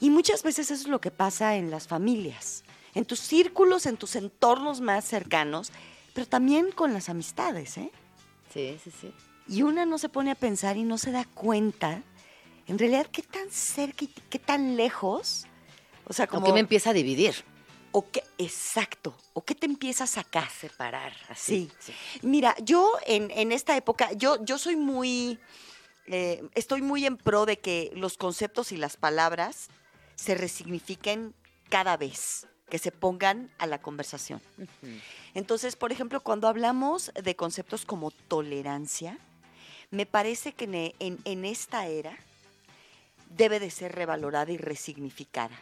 Y 0.00 0.10
muchas 0.10 0.42
veces 0.42 0.70
eso 0.70 0.82
es 0.82 0.88
lo 0.88 1.00
que 1.00 1.10
pasa 1.10 1.56
en 1.56 1.70
las 1.70 1.88
familias, 1.88 2.62
en 2.94 3.06
tus 3.06 3.20
círculos, 3.20 3.86
en 3.86 3.96
tus 3.96 4.14
entornos 4.14 4.80
más 4.82 5.04
cercanos, 5.06 5.72
pero 6.14 6.28
también 6.28 6.70
con 6.72 6.92
las 6.92 7.08
amistades, 7.08 7.78
¿eh? 7.78 7.90
Sí, 8.52 8.78
sí, 8.84 8.92
sí. 9.00 9.12
Y 9.48 9.62
una 9.62 9.86
no 9.86 9.96
se 9.98 10.10
pone 10.10 10.30
a 10.30 10.34
pensar 10.34 10.76
y 10.76 10.84
no 10.84 10.98
se 10.98 11.10
da 11.10 11.24
cuenta, 11.24 12.02
en 12.68 12.78
realidad, 12.78 13.06
qué 13.10 13.22
tan 13.22 13.50
cerca 13.50 14.04
y 14.04 14.08
qué 14.08 14.38
tan 14.38 14.76
lejos, 14.76 15.46
o 16.10 16.12
sea, 16.12 16.26
Como 16.26 16.40
como... 16.42 16.46
que 16.48 16.52
me 16.54 16.60
empieza 16.60 16.90
a 16.90 16.92
dividir. 16.92 17.34
o 17.92 18.10
qué, 18.10 18.22
exacto, 18.38 19.16
o 19.32 19.44
qué 19.44 19.54
te 19.54 19.66
empieza 19.66 20.04
a 20.04 20.06
sacar. 20.06 20.50
Separar, 20.50 21.12
así. 21.28 21.70
Sí. 21.78 21.92
Mira, 22.22 22.54
yo 22.62 22.92
en, 23.06 23.30
en 23.30 23.52
esta 23.52 23.76
época, 23.76 24.12
yo, 24.12 24.44
yo 24.44 24.58
soy 24.58 24.74
muy, 24.76 25.38
eh, 26.06 26.42
estoy 26.54 26.82
muy 26.82 27.06
en 27.06 27.16
pro 27.16 27.46
de 27.46 27.58
que 27.58 27.90
los 27.94 28.16
conceptos 28.16 28.72
y 28.72 28.76
las 28.76 28.96
palabras 28.96 29.68
se 30.16 30.34
resignifiquen 30.34 31.32
cada 31.68 31.96
vez, 31.96 32.46
que 32.68 32.78
se 32.78 32.90
pongan 32.92 33.50
a 33.58 33.66
la 33.66 33.80
conversación. 33.80 34.40
Entonces, 35.34 35.76
por 35.76 35.90
ejemplo, 35.92 36.20
cuando 36.20 36.46
hablamos 36.48 37.10
de 37.14 37.34
conceptos 37.36 37.84
como 37.84 38.10
tolerancia, 38.10 39.16
me 39.90 40.06
parece 40.06 40.52
que 40.52 40.64
en, 40.64 40.74
en- 40.98 41.18
en 41.24 41.44
esta 41.44 41.86
era 41.88 42.16
debe 43.30 43.58
de 43.60 43.70
ser 43.70 43.92
revalorada 43.94 44.50
y 44.52 44.56
resignificada. 44.56 45.56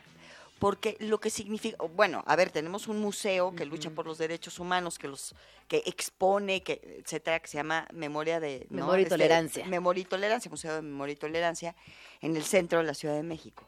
Porque 0.58 0.96
lo 1.00 1.20
que 1.20 1.30
significa, 1.30 1.76
bueno, 1.94 2.24
a 2.26 2.34
ver, 2.34 2.50
tenemos 2.50 2.88
un 2.88 3.00
museo 3.00 3.54
que 3.54 3.64
lucha 3.64 3.90
por 3.90 4.06
los 4.06 4.18
derechos 4.18 4.58
humanos, 4.58 4.98
que 4.98 5.08
los 5.08 5.34
que 5.68 5.82
expone, 5.86 6.62
que 6.62 7.02
etcétera, 7.04 7.38
que 7.40 7.48
se 7.48 7.58
llama 7.58 7.86
Memoria 7.92 8.40
de 8.40 8.66
¿no? 8.70 8.78
Memoria 8.78 9.06
y 9.06 9.08
Tolerancia. 9.08 9.66
Memoria 9.66 10.00
y 10.02 10.04
Tolerancia, 10.04 10.50
Museo 10.50 10.74
de 10.74 10.82
Memoria 10.82 11.12
y 11.12 11.16
Tolerancia, 11.16 11.76
en 12.20 12.36
el 12.36 12.42
centro 12.42 12.78
de 12.78 12.84
la 12.84 12.94
Ciudad 12.94 13.14
de 13.14 13.22
México. 13.22 13.66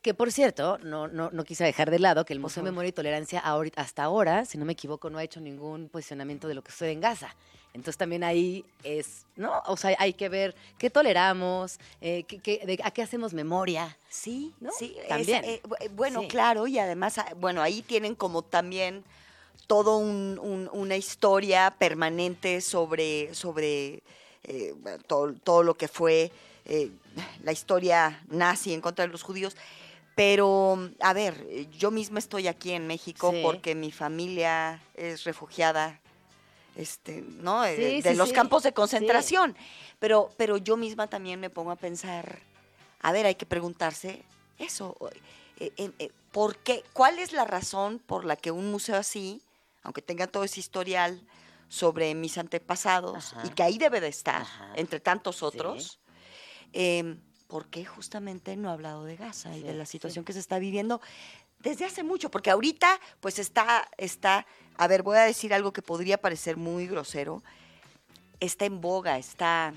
Que 0.00 0.14
por 0.14 0.32
cierto, 0.32 0.78
no, 0.78 1.06
no, 1.06 1.30
no 1.30 1.44
quise 1.44 1.64
dejar 1.64 1.90
de 1.90 1.98
lado 1.98 2.24
que 2.24 2.32
el 2.32 2.40
Museo 2.40 2.62
de. 2.64 2.70
Memoria 2.70 2.88
y 2.88 2.92
Tolerancia 2.92 3.38
ahorita, 3.40 3.82
hasta 3.82 4.02
ahora, 4.02 4.44
si 4.44 4.58
no 4.58 4.64
me 4.64 4.72
equivoco, 4.72 5.10
no 5.10 5.18
ha 5.18 5.24
hecho 5.24 5.40
ningún 5.40 5.88
posicionamiento 5.88 6.48
de 6.48 6.54
lo 6.54 6.62
que 6.62 6.72
sucede 6.72 6.92
en 6.92 7.00
Gaza. 7.00 7.36
Entonces 7.74 7.96
también 7.96 8.22
ahí 8.22 8.64
es, 8.84 9.24
¿no? 9.36 9.62
O 9.66 9.76
sea, 9.78 9.96
hay 9.98 10.12
que 10.12 10.28
ver 10.28 10.54
qué 10.78 10.90
toleramos, 10.90 11.78
eh, 12.02 12.24
qué- 12.24 12.38
qué- 12.38 12.60
de- 12.66 12.78
a 12.84 12.90
qué 12.90 13.00
hacemos 13.02 13.32
memoria. 13.32 13.96
Sí, 14.10 14.52
¿No? 14.60 14.70
sí, 14.78 14.94
es, 15.02 15.08
También. 15.08 15.44
eh, 15.44 15.62
bu- 15.64 15.90
bueno, 15.92 16.20
Sí. 16.20 16.28
claro, 16.28 16.66
y 16.66 16.78
además, 16.78 17.16
ah, 17.18 17.32
bueno, 17.36 17.62
ahí 17.62 17.80
tienen 17.80 18.14
como 18.14 18.42
también 18.42 19.02
todo 19.66 19.96
un- 19.96 20.38
un- 20.42 20.68
una 20.72 20.96
historia 20.96 21.74
permanente 21.78 22.60
sobre, 22.60 23.34
sobre 23.34 24.02
eh, 24.44 24.74
todo, 25.06 25.32
todo 25.34 25.62
lo 25.62 25.74
que 25.74 25.86
fue 25.88 26.30
eh, 26.64 26.90
la 27.42 27.52
historia 27.52 28.22
nazi 28.28 28.72
en 28.74 28.80
contra 28.80 29.06
de 29.06 29.12
los 29.12 29.22
judíos. 29.22 29.56
Pero, 30.14 30.90
a 31.00 31.12
ver, 31.14 31.68
yo 31.70 31.90
misma 31.90 32.18
estoy 32.18 32.46
aquí 32.48 32.72
en 32.72 32.86
México 32.86 33.30
Sí. 33.32 33.40
porque 33.42 33.74
mi 33.74 33.90
familia 33.92 34.82
es 34.94 35.24
refugiada, 35.24 36.00
este, 36.76 37.22
¿no? 37.22 37.64
Eh, 37.64 37.76
Sí, 37.76 38.02
de 38.02 38.10
sí, 38.12 38.16
los 38.16 38.28
sí. 38.30 38.34
campos 38.34 38.62
de 38.62 38.72
concentración. 38.72 39.56
Pero, 39.98 40.30
pero 40.36 40.56
yo 40.56 40.76
misma 40.76 41.06
también 41.06 41.38
me 41.40 41.50
pongo 41.50 41.70
a 41.70 41.76
pensar, 41.76 42.40
a 43.00 43.12
ver, 43.12 43.26
hay 43.26 43.34
que 43.34 43.46
preguntarse 43.46 44.24
eso. 44.58 44.96
eh, 45.58 45.72
eh, 45.76 46.10
¿Por 46.32 46.56
qué? 46.58 46.82
¿Cuál 46.92 47.18
es 47.18 47.32
la 47.32 47.44
razón 47.44 47.98
por 47.98 48.24
la 48.24 48.36
que 48.36 48.50
un 48.50 48.70
museo 48.70 48.96
así, 48.96 49.42
aunque 49.82 50.00
tenga 50.02 50.26
todo 50.26 50.44
ese 50.44 50.60
historial 50.60 51.20
sobre 51.68 52.14
mis 52.14 52.36
antepasados, 52.38 53.32
Ajá. 53.34 53.46
y 53.46 53.50
que 53.50 53.62
ahí 53.62 53.78
debe 53.78 54.00
de 54.00 54.08
estar, 54.08 54.42
Ajá. 54.42 54.72
entre 54.76 54.98
tantos 55.00 55.42
otros, 55.42 56.00
eh, 56.72 57.16
¿por 57.48 57.66
qué 57.68 57.84
justamente 57.84 58.56
no 58.56 58.70
ha 58.70 58.72
hablado 58.72 59.04
de 59.04 59.16
Gaza 59.16 59.54
y 59.56 59.62
de 59.62 59.74
la 59.74 59.84
situación 59.86 60.24
que 60.24 60.32
se 60.32 60.38
está 60.38 60.58
viviendo 60.58 61.00
desde 61.60 61.84
hace 61.84 62.02
mucho? 62.02 62.30
Porque 62.30 62.50
ahorita, 62.50 62.98
pues 63.20 63.38
está, 63.38 63.88
está, 63.98 64.46
a 64.76 64.86
ver, 64.86 65.02
voy 65.02 65.16
a 65.16 65.22
decir 65.22 65.54
algo 65.54 65.72
que 65.72 65.82
podría 65.82 66.18
parecer 66.18 66.56
muy 66.56 66.86
grosero, 66.86 67.42
está 68.40 68.64
en 68.64 68.80
boga, 68.80 69.18
está, 69.18 69.72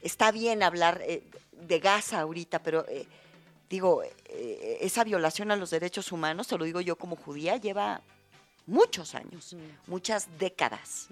está 0.00 0.30
bien 0.32 0.62
hablar 0.62 1.00
eh, 1.06 1.22
de 1.52 1.78
Gaza 1.78 2.20
ahorita, 2.20 2.62
pero 2.62 2.86
eh, 2.88 3.06
digo, 3.68 4.02
eh, 4.02 4.78
esa 4.80 5.04
violación 5.04 5.50
a 5.50 5.56
los 5.56 5.70
derechos 5.70 6.12
humanos, 6.12 6.48
te 6.48 6.56
lo 6.56 6.64
digo 6.64 6.80
yo 6.80 6.96
como 6.96 7.16
judía, 7.16 7.56
lleva 7.56 8.00
muchos 8.66 9.14
años, 9.14 9.56
muchas 9.86 10.28
décadas. 10.38 11.08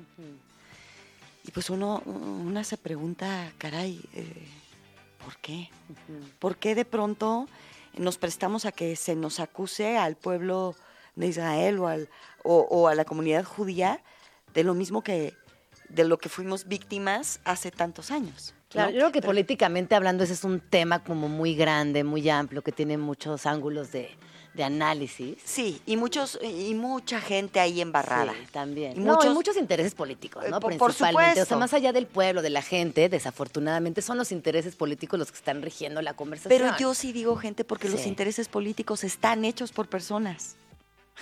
Y 1.44 1.50
pues 1.50 1.68
uno, 1.70 2.02
una 2.06 2.64
se 2.64 2.76
pregunta, 2.76 3.52
caray, 3.58 4.00
¿por 5.24 5.36
qué? 5.38 5.68
¿Por 6.38 6.56
qué 6.56 6.74
de 6.74 6.84
pronto 6.84 7.46
nos 7.96 8.18
prestamos 8.18 8.64
a 8.64 8.72
que 8.72 8.94
se 8.96 9.16
nos 9.16 9.40
acuse 9.40 9.98
al 9.98 10.16
pueblo 10.16 10.76
de 11.16 11.26
Israel 11.26 11.78
o, 11.78 11.86
al, 11.88 12.08
o, 12.42 12.60
o 12.70 12.88
a 12.88 12.94
la 12.94 13.04
comunidad 13.04 13.44
judía 13.44 14.02
de 14.54 14.64
lo 14.64 14.74
mismo 14.74 15.02
que 15.02 15.34
de 15.88 16.04
lo 16.04 16.18
que 16.18 16.28
fuimos 16.28 16.68
víctimas 16.68 17.40
hace 17.44 17.70
tantos 17.72 18.10
años? 18.12 18.54
Claro, 18.68 18.90
¿no? 18.90 18.94
yo 18.94 18.98
creo 19.00 19.12
que 19.12 19.20
Pero- 19.20 19.30
políticamente 19.30 19.94
hablando 19.96 20.22
ese 20.22 20.34
es 20.34 20.44
un 20.44 20.60
tema 20.60 21.02
como 21.02 21.28
muy 21.28 21.56
grande, 21.56 22.04
muy 22.04 22.28
amplio, 22.30 22.62
que 22.62 22.70
tiene 22.70 22.96
muchos 22.96 23.44
ángulos 23.44 23.90
de, 23.90 24.08
de 24.54 24.62
análisis. 24.62 25.38
Sí, 25.44 25.82
y 25.86 25.96
muchos 25.96 26.38
y 26.40 26.74
mucha 26.74 27.20
gente 27.20 27.58
ahí 27.58 27.80
embarrada. 27.80 28.32
Sí, 28.32 28.46
también. 28.52 28.92
Y 28.96 29.00
no, 29.00 29.14
muchos- 29.14 29.26
y 29.32 29.34
muchos 29.34 29.56
intereses 29.56 29.96
políticos, 29.96 30.44
Eh, 30.44 30.50
¿no? 30.50 30.60
por- 30.60 30.76
por 30.78 30.94
Principalmente. 30.94 31.42
O 31.42 31.44
sea, 31.44 31.56
más 31.56 31.74
allá 31.74 31.92
del 31.92 32.06
pueblo, 32.06 32.40
de 32.42 32.50
la 32.50 32.62
gente, 32.62 33.08
desafortunadamente, 33.08 34.00
son 34.02 34.16
los 34.16 34.30
intereses 34.30 34.76
políticos 34.76 35.18
los 35.18 35.32
que 35.32 35.38
están 35.38 35.60
rigiendo 35.62 36.00
la 36.02 36.14
conversación. 36.14 36.56
Pero 36.56 36.76
yo 36.78 36.94
sí 36.94 37.12
digo 37.12 37.34
gente 37.34 37.64
porque 37.64 37.88
los 37.88 38.06
intereses 38.06 38.46
políticos 38.46 39.02
están 39.02 39.44
hechos 39.44 39.72
por 39.72 39.88
personas. 39.88 40.54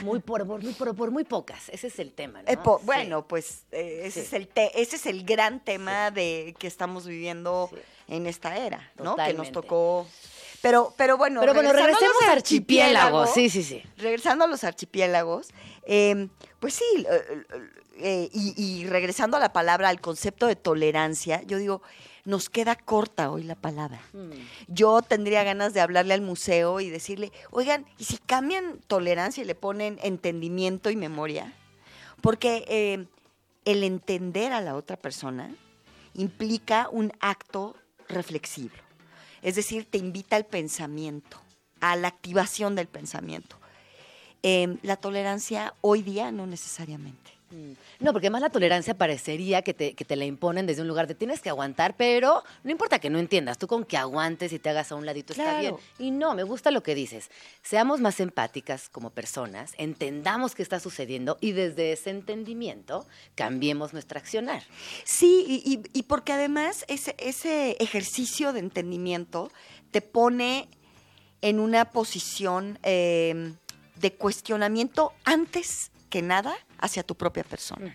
Muy 0.00 0.20
por, 0.20 0.46
por, 0.46 0.62
muy, 0.62 0.72
por, 0.74 0.94
por 0.96 1.10
muy 1.10 1.24
pocas. 1.24 1.68
Ese 1.70 1.88
es 1.88 1.98
el 1.98 2.12
tema, 2.12 2.42
¿no? 2.42 2.48
Eh, 2.50 2.56
po- 2.56 2.78
Sí. 2.78 2.86
Bueno, 2.86 3.26
pues 3.26 3.62
eh, 3.72 4.02
ese, 4.04 4.20
Sí. 4.20 4.26
es 4.26 4.32
el 4.32 4.48
te- 4.48 4.80
ese 4.80 4.96
es 4.96 5.06
el 5.06 5.24
gran 5.24 5.64
tema 5.64 6.10
de 6.10 6.54
que 6.58 6.66
estamos 6.66 7.06
viviendo 7.06 7.70
en 8.08 8.26
esta 8.26 8.56
era, 8.56 8.90
¿no? 9.02 9.16
Que 9.16 9.34
nos 9.34 9.50
tocó. 9.52 10.06
Pero, 10.60 10.92
pero 10.96 11.16
bueno, 11.16 11.40
Pero 11.40 11.54
bueno, 11.54 11.72
regresemos 11.72 12.00
los 12.20 12.28
a 12.28 12.32
archipiélagos. 12.32 13.28
archipiélagos, 13.28 13.34
Sí, 13.34 13.48
sí, 13.50 13.62
sí. 13.62 13.82
Regresando 13.96 14.44
a 14.44 14.48
los 14.48 14.64
archipiélagos, 14.64 15.48
eh, 15.84 16.28
pues 16.58 16.74
sí, 16.74 16.84
eh, 17.08 17.44
eh, 18.00 18.28
y, 18.32 18.54
y 18.80 18.86
regresando 18.86 19.36
a 19.36 19.40
la 19.40 19.52
palabra, 19.52 19.88
al 19.88 20.00
concepto 20.00 20.46
de 20.48 20.56
tolerancia, 20.56 21.42
yo 21.46 21.58
digo, 21.58 21.80
nos 22.28 22.50
queda 22.50 22.76
corta 22.76 23.30
hoy 23.30 23.42
la 23.42 23.54
palabra. 23.54 24.02
Mm. 24.12 24.32
Yo 24.66 25.00
tendría 25.00 25.44
ganas 25.44 25.72
de 25.72 25.80
hablarle 25.80 26.12
al 26.12 26.20
museo 26.20 26.78
y 26.78 26.90
decirle, 26.90 27.32
oigan, 27.50 27.86
¿y 27.96 28.04
si 28.04 28.18
cambian 28.18 28.80
tolerancia 28.86 29.42
y 29.42 29.46
le 29.46 29.54
ponen 29.54 29.98
entendimiento 30.02 30.90
y 30.90 30.96
memoria? 30.96 31.54
Porque 32.20 32.66
eh, 32.68 33.06
el 33.64 33.82
entender 33.82 34.52
a 34.52 34.60
la 34.60 34.76
otra 34.76 34.98
persona 34.98 35.54
implica 36.12 36.90
un 36.92 37.14
acto 37.20 37.74
reflexivo. 38.08 38.74
Es 39.40 39.54
decir, 39.54 39.86
te 39.86 39.96
invita 39.96 40.36
al 40.36 40.44
pensamiento, 40.44 41.40
a 41.80 41.96
la 41.96 42.08
activación 42.08 42.74
del 42.74 42.88
pensamiento. 42.88 43.56
Eh, 44.42 44.76
la 44.82 44.96
tolerancia 44.96 45.72
hoy 45.80 46.02
día 46.02 46.30
no 46.30 46.46
necesariamente. 46.46 47.37
No, 48.00 48.12
porque 48.12 48.30
más 48.30 48.40
la 48.40 48.50
tolerancia 48.50 48.94
parecería 48.94 49.62
que 49.62 49.72
te, 49.74 49.94
que 49.94 50.04
te 50.04 50.16
la 50.16 50.24
imponen 50.24 50.66
desde 50.66 50.82
un 50.82 50.88
lugar 50.88 51.06
de 51.06 51.14
tienes 51.14 51.40
que 51.40 51.48
aguantar, 51.48 51.96
pero 51.96 52.42
no 52.62 52.70
importa 52.70 52.98
que 52.98 53.10
no 53.10 53.18
entiendas, 53.18 53.58
tú 53.58 53.66
con 53.66 53.84
que 53.84 53.96
aguantes 53.96 54.52
y 54.52 54.58
te 54.58 54.68
hagas 54.68 54.92
a 54.92 54.94
un 54.96 55.06
ladito 55.06 55.32
está 55.32 55.58
bien. 55.60 55.74
Y 55.98 56.10
no, 56.10 56.34
me 56.34 56.42
gusta 56.42 56.70
lo 56.70 56.82
que 56.82 56.94
dices. 56.94 57.30
Seamos 57.62 58.00
más 58.00 58.20
empáticas 58.20 58.88
como 58.88 59.10
personas, 59.10 59.72
entendamos 59.78 60.54
qué 60.54 60.62
está 60.62 60.78
sucediendo 60.78 61.38
y 61.40 61.52
desde 61.52 61.92
ese 61.92 62.10
entendimiento 62.10 63.06
cambiemos 63.34 63.92
nuestra 63.92 64.20
accionar. 64.20 64.62
Sí, 65.04 65.44
y, 65.48 65.72
y- 65.74 65.98
y 65.98 66.02
porque 66.04 66.32
además 66.32 66.84
ese, 66.88 67.14
ese 67.18 67.76
ejercicio 67.80 68.52
de 68.52 68.60
entendimiento 68.60 69.50
te 69.90 70.02
pone 70.02 70.68
en 71.40 71.60
una 71.60 71.86
posición 71.92 72.78
eh, 72.82 73.52
de 73.96 74.12
cuestionamiento 74.14 75.12
antes 75.24 75.90
que 76.10 76.22
nada 76.22 76.56
hacia 76.78 77.02
tu 77.02 77.14
propia 77.14 77.44
persona. 77.44 77.94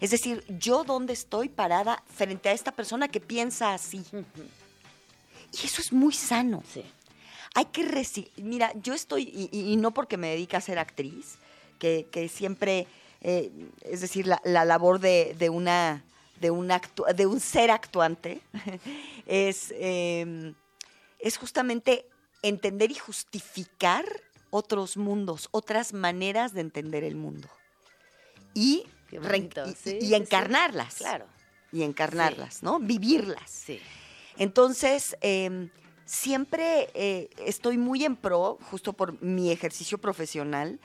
Es 0.00 0.10
decir, 0.10 0.44
yo 0.48 0.84
dónde 0.84 1.12
estoy 1.12 1.48
parada 1.48 2.02
frente 2.14 2.48
a 2.48 2.52
esta 2.52 2.72
persona 2.72 3.08
que 3.08 3.20
piensa 3.20 3.74
así. 3.74 4.04
Y 5.52 5.64
eso 5.66 5.80
es 5.80 5.92
muy 5.92 6.12
sano. 6.12 6.62
Sí. 6.72 6.84
Hay 7.54 7.66
que 7.66 7.82
reci- 7.88 8.30
Mira, 8.36 8.72
yo 8.82 8.92
estoy, 8.94 9.22
y, 9.22 9.48
y- 9.56 9.72
y 9.72 9.76
no 9.76 9.92
porque 9.92 10.16
me 10.16 10.28
dedique 10.28 10.56
a 10.56 10.60
ser 10.60 10.78
actriz, 10.78 11.36
que, 11.78 12.06
que 12.10 12.28
siempre, 12.28 12.86
eh, 13.22 13.50
es 13.82 14.00
decir, 14.02 14.26
la, 14.26 14.40
la 14.44 14.64
labor 14.64 15.00
de, 15.00 15.34
de 15.38 15.48
una, 15.48 16.04
de, 16.40 16.50
un 16.50 16.68
actu- 16.68 17.10
de 17.14 17.26
un 17.26 17.40
ser 17.40 17.70
actuante 17.70 18.40
es, 19.26 19.72
eh, 19.76 20.52
es 21.18 21.38
justamente 21.38 22.04
entender 22.42 22.90
y 22.90 22.94
justificar 22.94 24.04
otros 24.50 24.96
mundos, 24.96 25.48
otras 25.50 25.92
maneras 25.92 26.52
de 26.54 26.60
entender 26.62 27.04
el 27.04 27.14
mundo. 27.16 27.48
Y, 28.54 28.84
bonito, 29.12 29.64
y- 29.68 29.74
sí, 29.74 29.96
y 29.96 30.00
sí, 30.00 30.06
sí. 30.08 30.14
encarnarlas. 30.14 30.94
Claro. 30.96 31.26
Y 31.72 31.82
encarnarlas, 31.82 32.62
¿no? 32.62 32.78
Vivirlas. 32.80 33.50
Sí. 33.50 33.80
Entonces, 34.36 35.16
eh, 35.20 35.68
siempre 36.06 36.88
eh, 36.94 37.28
estoy 37.44 37.76
muy 37.76 38.04
en 38.04 38.16
pro, 38.16 38.58
justo 38.70 38.92
por 38.94 39.20
mi 39.22 39.50
ejercicio 39.52 39.98
profesional, 39.98 40.80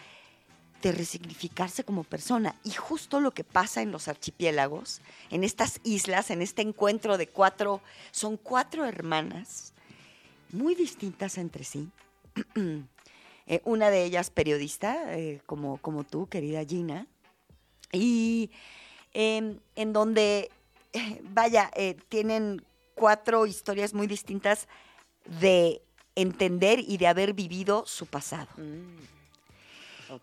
de 0.82 0.92
resignificarse 0.92 1.86
como 1.86 2.04
persona. 2.04 2.56
Y 2.66 2.72
justo 2.72 3.22
lo 3.22 3.32
que 3.32 3.46
pasa 3.46 3.82
en 3.82 3.92
los 3.92 4.10
archipiélagos, 4.10 5.00
en 5.30 5.46
estas 5.46 5.80
islas, 5.86 6.30
en 6.30 6.42
este 6.42 6.62
encuentro 6.62 7.18
de 7.18 7.28
cuatro, 7.28 7.82
son 8.12 8.36
cuatro 8.36 8.86
hermanas 8.86 9.72
muy 10.52 10.76
distintas 10.76 11.38
entre 11.38 11.64
sí. 11.64 11.90
Eh, 13.46 13.62
una 13.66 13.90
de 13.90 14.04
ellas 14.04 14.30
periodista, 14.30 15.18
eh, 15.18 15.42
como, 15.46 15.78
como 15.78 16.04
tú, 16.04 16.28
querida 16.28 16.64
Gina, 16.64 17.08
y 17.92 18.52
em, 19.14 19.60
en 19.76 19.94
donde, 19.94 20.50
vaya, 21.24 21.70
eh, 21.76 21.96
tienen 22.10 22.64
cuatro 22.96 23.46
historias 23.46 23.94
muy 23.94 24.08
distintas 24.08 24.68
de 25.42 25.82
entender 26.16 26.80
y 26.80 26.98
de 26.98 27.08
haber 27.08 27.34
vivido 27.34 27.86
su 27.86 28.06
pasado. 28.06 28.48
Mm. 28.58 29.14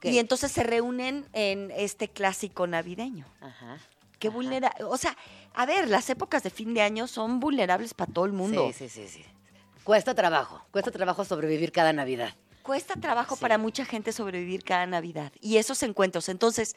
Y 0.03 0.19
entonces 0.19 0.53
se 0.53 0.63
reúnen 0.63 1.27
en 1.33 1.73
este 1.73 2.09
clásico 2.09 2.67
navideño. 2.67 3.27
Ajá. 3.41 3.79
Qué 4.19 4.29
Ajá. 4.29 4.37
vulnera, 4.37 4.75
o 4.87 4.97
sea, 4.97 5.17
a 5.55 5.67
ver, 5.67 5.89
las 5.89 6.09
épocas 6.11 6.43
de 6.43 6.51
fin 6.51 6.75
de 6.75 6.83
año 6.83 7.09
son 7.09 7.41
vulnerables 7.41 7.93
para 7.93 8.13
todo 8.13 8.25
el 8.25 8.33
mundo. 8.33 8.71
Sí, 8.73 8.89
sí, 8.89 9.09
sí, 9.09 9.09
sí. 9.09 9.25
Cuesta 9.83 10.15
trabajo, 10.15 10.63
cuesta 10.71 10.91
trabajo 10.91 11.25
sobrevivir 11.25 11.73
cada 11.73 11.93
Navidad. 11.93 12.35
Cuesta 12.63 12.95
trabajo 12.97 13.37
Sí. 13.37 13.41
para 13.41 13.59
mucha 13.59 13.85
gente 13.85 14.13
sobrevivir 14.13 14.63
cada 14.65 14.87
Navidad 14.87 15.33
y 15.41 15.57
esos 15.57 15.83
encuentros. 15.83 16.29
Entonces, 16.29 16.77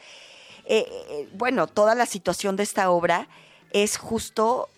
eh, 0.65 0.85
eh, 1.09 1.29
bueno, 1.33 1.67
toda 1.67 1.93
la 1.95 2.05
situación 2.05 2.55
de 2.55 2.63
esta 2.63 2.89
obra 2.89 3.27
es 3.71 3.97
justo 3.97 4.69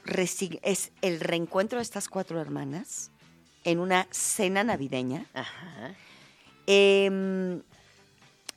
es 0.64 0.92
el 1.02 1.20
reencuentro 1.20 1.80
de 1.80 1.84
estas 1.84 2.08
cuatro 2.08 2.40
hermanas 2.42 3.12
en 3.64 3.80
una 3.80 4.08
cena 4.12 4.64
navideña. 4.64 5.26
Ajá. 5.34 5.94
Em, 6.68 7.62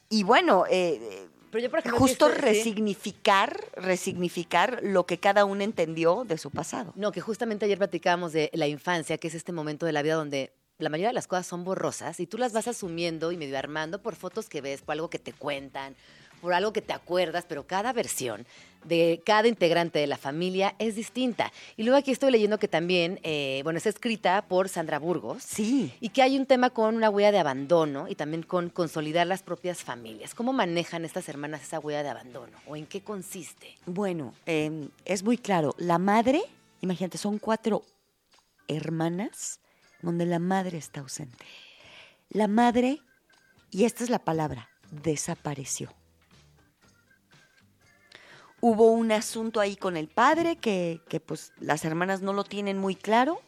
y 0.09 0.23
bueno, 0.23 0.65
eh, 0.71 1.27
Pero 1.51 1.65
yo, 1.65 1.71
por 1.71 1.79
ejemplo, 1.81 1.99
justo 1.99 2.27
estoy- 2.29 2.37
sí. 2.41 2.59
resignificar, 2.59 3.59
resignificar 3.75 4.81
lo 4.83 5.07
que 5.07 5.19
cada 5.19 5.45
uno 5.45 5.63
entendió 5.65 6.25
de 6.25 6.37
su 6.39 6.51
pasado. 6.51 6.93
No, 6.95 7.11
que 7.11 7.21
justamente 7.21 7.65
ayer 7.65 7.79
platicábamos 7.79 8.33
de 8.33 8.51
la 8.53 8.67
infancia, 8.67 9.17
que 9.19 9.29
es 9.29 9.35
este 9.35 9.53
momento 9.53 9.87
de 9.87 9.93
la 9.93 10.03
vida 10.03 10.15
donde 10.15 10.53
la 10.79 10.91
mayoría 10.91 11.09
de 11.09 11.14
las 11.14 11.26
cosas 11.26 11.47
son 11.47 11.64
borrosas 11.64 12.20
y 12.20 12.26
tú 12.26 12.39
las 12.39 12.53
vas 12.53 12.68
asumiendo 12.68 13.33
y 13.33 13.37
medio 13.37 13.59
armando 13.59 14.01
por 14.01 14.14
fotos 14.14 14.49
que 14.49 14.61
ves, 14.61 14.83
por 14.83 14.93
algo 14.93 15.11
que 15.11 15.18
te 15.18 15.33
cuentan, 15.33 15.97
por 16.41 16.55
algo 16.55 16.72
que 16.72 16.83
te 16.83 16.93
acuerdas, 16.93 17.45
pero 17.49 17.66
cada 17.66 17.93
versión 17.93 18.47
de 18.85 19.20
cada 19.26 19.49
integrante 19.49 19.99
de 19.99 20.07
la 20.07 20.16
familia 20.16 20.76
es 20.79 20.95
distinta. 20.95 21.53
Y 21.76 21.83
luego 21.83 21.99
aquí 21.99 22.12
estoy 22.12 22.31
leyendo 22.31 22.59
que 22.59 22.68
también, 22.68 23.18
eh, 23.24 23.61
bueno, 23.64 23.79
es 23.79 23.87
escrita 23.87 24.43
por 24.43 24.68
Sandra 24.68 25.01
Burgos. 25.01 25.43
Sí. 25.43 25.93
Y 26.01 26.11
que 26.11 26.22
hay 26.22 26.39
un 26.39 26.47
tema 26.47 26.70
con 26.70 26.95
una 26.95 27.11
huella 27.11 27.33
de 27.33 27.41
abandono 27.41 28.07
y 28.09 28.14
también 28.14 28.45
con 28.45 28.70
consolidar 28.70 29.26
las 29.26 29.43
propias 29.43 29.83
familias. 29.83 30.33
¿Cómo 30.37 30.53
manejan 30.53 31.05
estas 31.05 31.29
hermanas 31.29 31.62
esa 31.62 31.81
huella 31.81 32.05
de 32.05 32.11
abandono? 32.11 32.57
¿O 32.68 32.76
en 32.76 32.87
qué 32.87 33.03
consiste? 33.03 33.74
Bueno, 33.85 34.33
eh, 34.47 34.89
es 35.05 35.24
muy 35.24 35.39
claro. 35.39 35.74
La 35.76 35.99
madre, 35.99 36.41
imagínate, 36.81 37.18
son 37.18 37.41
cuatro 37.41 37.83
hermanas 38.68 39.59
donde 40.03 40.27
la 40.27 40.39
madre 40.39 40.79
está 40.79 41.01
ausente. 41.01 41.45
La 42.31 42.49
madre, 42.49 43.01
y 43.71 43.85
esta 43.85 44.05
es 44.05 44.11
la 44.11 44.19
palabra, 44.19 44.69
desapareció. 44.91 45.93
Hubo 48.61 48.91
un 48.91 49.13
asunto 49.13 49.61
ahí 49.61 49.77
con 49.77 49.97
el 49.97 50.09
padre 50.09 50.57
que, 50.57 51.01
que, 51.09 51.21
pues 51.21 51.53
las 51.61 51.85
hermanas 51.85 52.23
no 52.23 52.33
lo 52.33 52.43
tienen 52.45 52.79
muy 52.79 52.97
claro. 52.97 53.41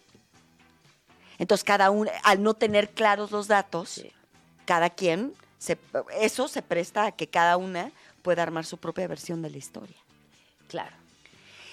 Entonces 1.39 1.65
cada 1.65 1.91
uno, 1.91 2.11
al 2.23 2.43
no 2.43 2.55
tener 2.55 2.91
claros 2.91 3.31
los 3.33 3.49
datos, 3.49 3.89
Sí. 3.91 4.13
cada 4.67 4.91
quien, 4.91 5.33
se- 5.59 5.79
eso 6.21 6.47
se 6.49 6.63
presta 6.63 7.07
a 7.07 7.13
que 7.13 7.29
cada 7.29 7.57
una 7.57 7.91
pueda 8.23 8.43
armar 8.43 8.65
su 8.65 8.77
propia 8.79 9.09
versión 9.09 9.43
de 9.43 9.51
la 9.51 9.59
historia. 9.59 9.97
Claro. 10.69 10.95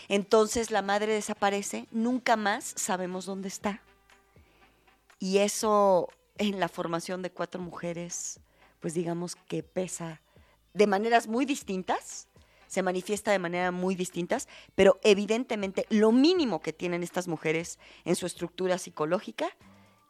Entonces 0.08 0.72
la 0.72 0.82
madre 0.82 1.14
desaparece, 1.14 1.86
nunca 1.92 2.38
más 2.38 2.74
sabemos 2.76 3.26
dónde 3.26 3.50
está. 3.50 3.82
Y 5.20 5.40
eso 5.40 6.10
en 6.38 6.60
la 6.60 6.70
formación 6.70 7.22
de 7.22 7.32
cuatro 7.32 7.62
mujeres, 7.62 8.40
pues 8.80 8.94
digamos 8.94 9.36
que 9.36 9.64
pesa 9.64 10.22
de 10.74 10.86
maneras 10.88 11.28
muy 11.28 11.46
distintas, 11.46 12.28
se 12.68 12.84
manifiesta 12.84 13.32
de 13.32 13.40
manera 13.40 13.72
muy 13.72 13.96
distintas, 13.96 14.48
pero 14.76 15.00
evidentemente 15.04 15.86
lo 15.90 16.12
mínimo 16.12 16.62
que 16.62 16.74
tienen 16.74 17.02
estas 17.02 17.28
mujeres 17.28 17.80
en 18.06 18.16
su 18.16 18.26
estructura 18.26 18.78
psicológica 18.78 19.48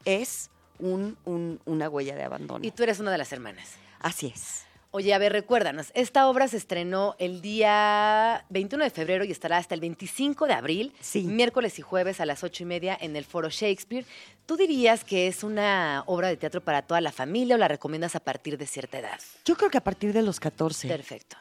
es 0.05 0.49
un- 0.79 1.17
un- 1.23 1.61
una 1.65 1.87
huella 1.89 2.15
de 2.15 2.23
abandono. 2.23 2.65
Y 2.65 2.71
tú 2.71 2.83
eres 2.83 2.99
una 2.99 3.11
de 3.11 3.17
las 3.17 3.31
hermanas. 3.31 3.75
Así 3.99 4.27
es. 4.27 4.66
Oye, 4.91 5.13
a 5.13 5.17
ver, 5.17 5.33
recuérdanos, 5.33 5.91
esta 5.95 6.27
obra 6.29 6.47
se 6.47 6.55
estrenó 6.57 7.15
el 7.19 7.41
día 7.41 8.45
21 8.49 8.85
de 8.85 8.89
febrero 8.89 9.25
y 9.25 9.31
estará 9.31 9.57
hasta 9.57 9.75
el 9.75 9.81
25 9.81 10.47
de 10.47 10.53
abril, 10.53 10.93
Sí. 11.01 11.23
miércoles 11.23 11.77
y 11.77 11.81
jueves 11.81 12.21
a 12.21 12.25
las 12.25 12.43
ocho 12.43 12.63
y 12.63 12.65
media 12.65 12.97
en 12.99 13.15
el 13.17 13.25
Foro 13.25 13.49
Shakespeare. 13.49 14.05
¿Tú 14.45 14.55
dirías 14.55 15.03
que 15.03 15.27
es 15.27 15.43
una 15.43 16.03
obra 16.07 16.29
de 16.29 16.37
teatro 16.37 16.61
para 16.61 16.81
toda 16.83 17.01
la 17.01 17.11
familia 17.11 17.55
o 17.55 17.57
la 17.57 17.67
recomiendas 17.67 18.15
a 18.15 18.21
partir 18.21 18.57
de 18.57 18.65
cierta 18.65 18.97
edad? 18.99 19.19
Yo 19.43 19.55
creo 19.57 19.69
que 19.69 19.77
a 19.77 19.83
partir 19.83 20.13
de 20.13 20.21
los 20.21 20.39
14. 20.39 20.87
Perfecto. 20.87 21.35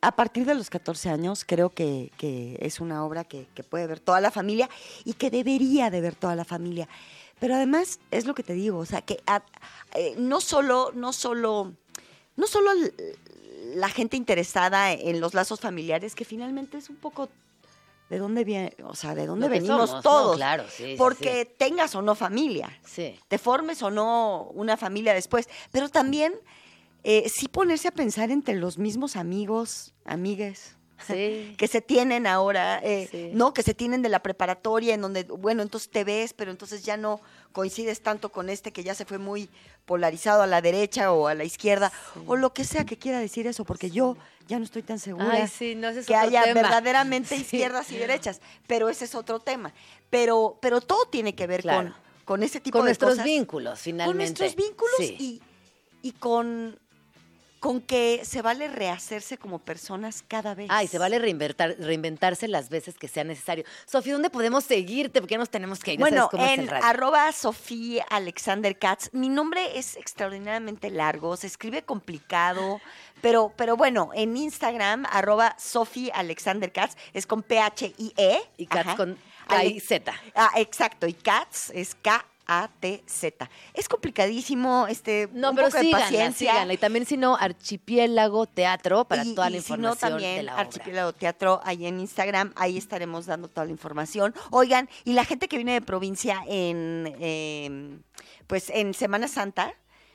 a 0.00 0.14
partir 0.14 0.44
de 0.44 0.54
los 0.54 0.70
14 0.70 1.08
años 1.10 1.44
creo 1.44 1.70
que, 1.70 2.12
que 2.18 2.56
es 2.60 2.78
una 2.78 3.04
obra 3.04 3.24
que, 3.24 3.46
que 3.54 3.64
puede 3.64 3.86
ver 3.88 3.98
toda 3.98 4.20
la 4.20 4.30
familia 4.30 4.68
y 5.04 5.14
que 5.14 5.28
debería 5.28 5.90
de 5.90 6.00
ver 6.00 6.14
toda 6.14 6.36
la 6.36 6.44
familia. 6.44 6.88
Pero 7.40 7.54
además 7.56 7.98
es 8.12 8.24
lo 8.24 8.32
que 8.34 8.44
te 8.44 8.52
digo, 8.52 8.78
o 8.78 8.86
sea, 8.86 9.02
que 9.02 9.20
a- 9.26 9.42
eh, 9.94 10.14
no 10.16 10.40
solo, 10.40 10.92
no 10.94 11.12
solo 11.12 11.74
no 12.38 12.46
solo 12.46 12.70
la 13.74 13.90
gente 13.90 14.16
interesada 14.16 14.92
en 14.92 15.20
los 15.20 15.34
lazos 15.34 15.60
familiares, 15.60 16.14
que 16.14 16.24
finalmente 16.24 16.78
es 16.78 16.88
un 16.88 16.96
poco 16.96 17.28
de 18.08 18.16
dónde 18.18 18.44
viene, 18.44 18.74
o 18.84 18.94
sea, 18.94 19.14
de 19.14 19.26
dónde 19.26 19.48
Lo 19.48 19.50
venimos 19.52 19.90
somos, 19.90 19.92
¿no? 19.96 20.00
todos. 20.10 20.36
Claro, 20.36 20.64
sí, 20.70 20.84
sí, 20.92 20.94
Porque 20.96 21.44
tengas 21.44 21.94
o 21.94 22.00
no 22.00 22.14
familia, 22.14 22.70
Sí. 22.82 23.18
te 23.28 23.36
formes 23.36 23.82
o 23.82 23.90
no 23.90 24.50
una 24.54 24.78
familia 24.78 25.12
después, 25.12 25.46
pero 25.70 25.90
también 25.90 26.32
eh, 27.04 27.28
sí 27.28 27.48
ponerse 27.48 27.88
a 27.88 27.90
pensar 27.90 28.30
entre 28.30 28.54
los 28.54 28.78
mismos 28.78 29.14
amigos, 29.16 29.92
amigues 30.06 30.77
Sí. 31.06 31.54
que 31.58 31.68
se 31.68 31.80
tienen 31.80 32.26
ahora, 32.26 32.80
eh, 32.82 33.08
Sí. 33.10 33.30
¿no? 33.32 33.52
Que 33.54 33.62
se 33.62 33.74
tienen 33.74 34.02
de 34.02 34.08
la 34.08 34.20
preparatoria, 34.22 34.94
en 34.94 35.00
donde, 35.00 35.24
bueno, 35.24 35.62
entonces 35.62 35.90
te 35.90 36.04
ves, 36.04 36.32
pero 36.32 36.50
entonces 36.50 36.82
ya 36.84 36.96
no 36.96 37.20
coincides 37.52 38.00
tanto 38.02 38.30
con 38.30 38.48
este 38.50 38.72
que 38.72 38.82
ya 38.84 38.94
se 38.94 39.04
fue 39.04 39.18
muy 39.18 39.48
polarizado 39.86 40.42
a 40.42 40.46
la 40.46 40.60
derecha 40.60 41.12
o 41.12 41.26
a 41.28 41.34
la 41.34 41.44
izquierda, 41.44 41.92
o 42.26 42.36
lo 42.36 42.52
que 42.52 42.64
sea 42.64 42.84
que 42.84 42.96
quiera 42.98 43.18
decir 43.20 43.46
eso, 43.46 43.64
porque 43.64 43.90
yo 43.90 44.16
ya 44.46 44.58
no 44.58 44.64
estoy 44.64 44.82
tan 44.82 44.98
segura 44.98 45.30
Ay, 45.32 45.48
sí, 45.48 45.74
no, 45.74 45.88
ese 45.88 46.00
es 46.00 46.06
que 46.06 46.14
haya 46.14 46.42
tema. 46.44 46.62
verdaderamente 46.62 47.36
izquierdas 47.36 47.90
y 47.92 47.96
derechas, 47.96 48.40
pero 48.66 48.88
ese 48.88 49.04
es 49.06 49.14
otro 49.14 49.40
tema. 49.40 49.72
Pero, 50.10 50.58
pero 50.60 50.80
todo 50.80 51.04
tiene 51.06 51.34
que 51.34 51.46
ver 51.46 51.62
Claro. 51.62 51.90
con, 51.90 51.94
con 52.24 52.42
ese 52.42 52.60
tipo 52.60 52.78
Con 52.78 52.84
de 52.86 52.90
nuestros 52.90 53.10
cosas. 53.12 53.24
vínculos, 53.24 53.78
finalmente. 53.80 54.10
Con 54.10 54.16
nuestros 54.18 54.56
vínculos 54.56 55.00
y, 55.00 55.40
y 56.02 56.12
con, 56.12 56.78
con 57.60 57.80
que 57.80 58.22
se 58.24 58.42
vale 58.42 58.68
rehacerse 58.68 59.38
como 59.38 59.58
personas 59.58 60.24
cada 60.26 60.54
vez. 60.54 60.68
Ay, 60.70 60.86
se 60.86 60.98
vale 60.98 61.18
reinventar, 61.18 61.76
reinventarse 61.78 62.48
las 62.48 62.68
veces 62.68 62.96
que 62.98 63.08
sea 63.08 63.24
necesario. 63.24 63.64
Sofía, 63.86 64.12
¿dónde 64.12 64.30
podemos 64.30 64.64
seguirte? 64.64 65.20
Porque 65.20 65.38
nos 65.38 65.50
tenemos 65.50 65.80
que 65.80 65.94
ir. 65.94 65.98
Bueno, 65.98 66.28
cómo 66.30 66.44
en 66.46 66.68
arroba 66.70 67.32
Sofía 67.32 68.04
Alexander 68.10 68.78
Katz. 68.78 69.10
Mi 69.12 69.28
nombre 69.28 69.78
es 69.78 69.96
extraordinariamente 69.96 70.90
largo, 70.90 71.36
se 71.36 71.46
escribe 71.46 71.82
complicado, 71.82 72.80
pero, 73.20 73.52
pero 73.56 73.76
bueno, 73.76 74.10
en 74.14 74.36
Instagram, 74.36 75.06
arroba 75.10 75.56
Sofía 75.58 76.14
Alexander 76.14 76.72
Katz, 76.72 76.96
es 77.12 77.26
con 77.26 77.42
P-H-I-E. 77.42 78.40
Y 78.56 78.66
Katz 78.66 78.86
ajá. 78.86 78.96
con 78.96 79.18
K-I-Z. 79.48 80.12
Ah, 80.34 80.52
exacto, 80.56 81.06
y 81.06 81.14
Katz 81.14 81.70
es 81.70 81.96
K-A-T-Z. 82.48 83.50
Es 83.74 83.88
complicadísimo, 83.88 84.86
este, 84.88 85.28
No, 85.32 85.50
un 85.50 85.56
pero 85.56 85.68
poco 85.68 85.82
de 85.82 85.90
paciencia. 85.90 86.52
síganla. 86.52 86.72
Y 86.74 86.78
también, 86.78 87.04
si 87.06 87.16
no, 87.16 87.36
Archipiélago 87.36 88.46
Teatro 88.46 89.04
para 89.04 89.24
Y- 89.24 89.34
toda 89.34 89.50
la 89.50 89.58
y 89.58 89.60
si 89.60 89.72
no, 89.72 89.76
información 89.78 90.10
también 90.12 90.36
de 90.38 90.42
la 90.44 90.52
obra. 90.54 90.62
Archipiélago 90.62 91.12
Teatro 91.12 91.60
ahí 91.64 91.86
en 91.86 92.00
Instagram, 92.00 92.52
ahí 92.56 92.76
estaremos 92.78 93.26
dando 93.26 93.48
toda 93.48 93.66
la 93.66 93.70
información. 93.72 94.34
Oigan, 94.50 94.88
y 95.04 95.12
la 95.12 95.24
gente 95.24 95.48
que 95.48 95.56
viene 95.56 95.72
de 95.74 95.82
provincia 95.82 96.42
en 96.48 97.14
eh, 97.20 97.98
pues 98.46 98.70
en 98.70 98.94
Semana 98.94 99.28
Santa 99.28 99.74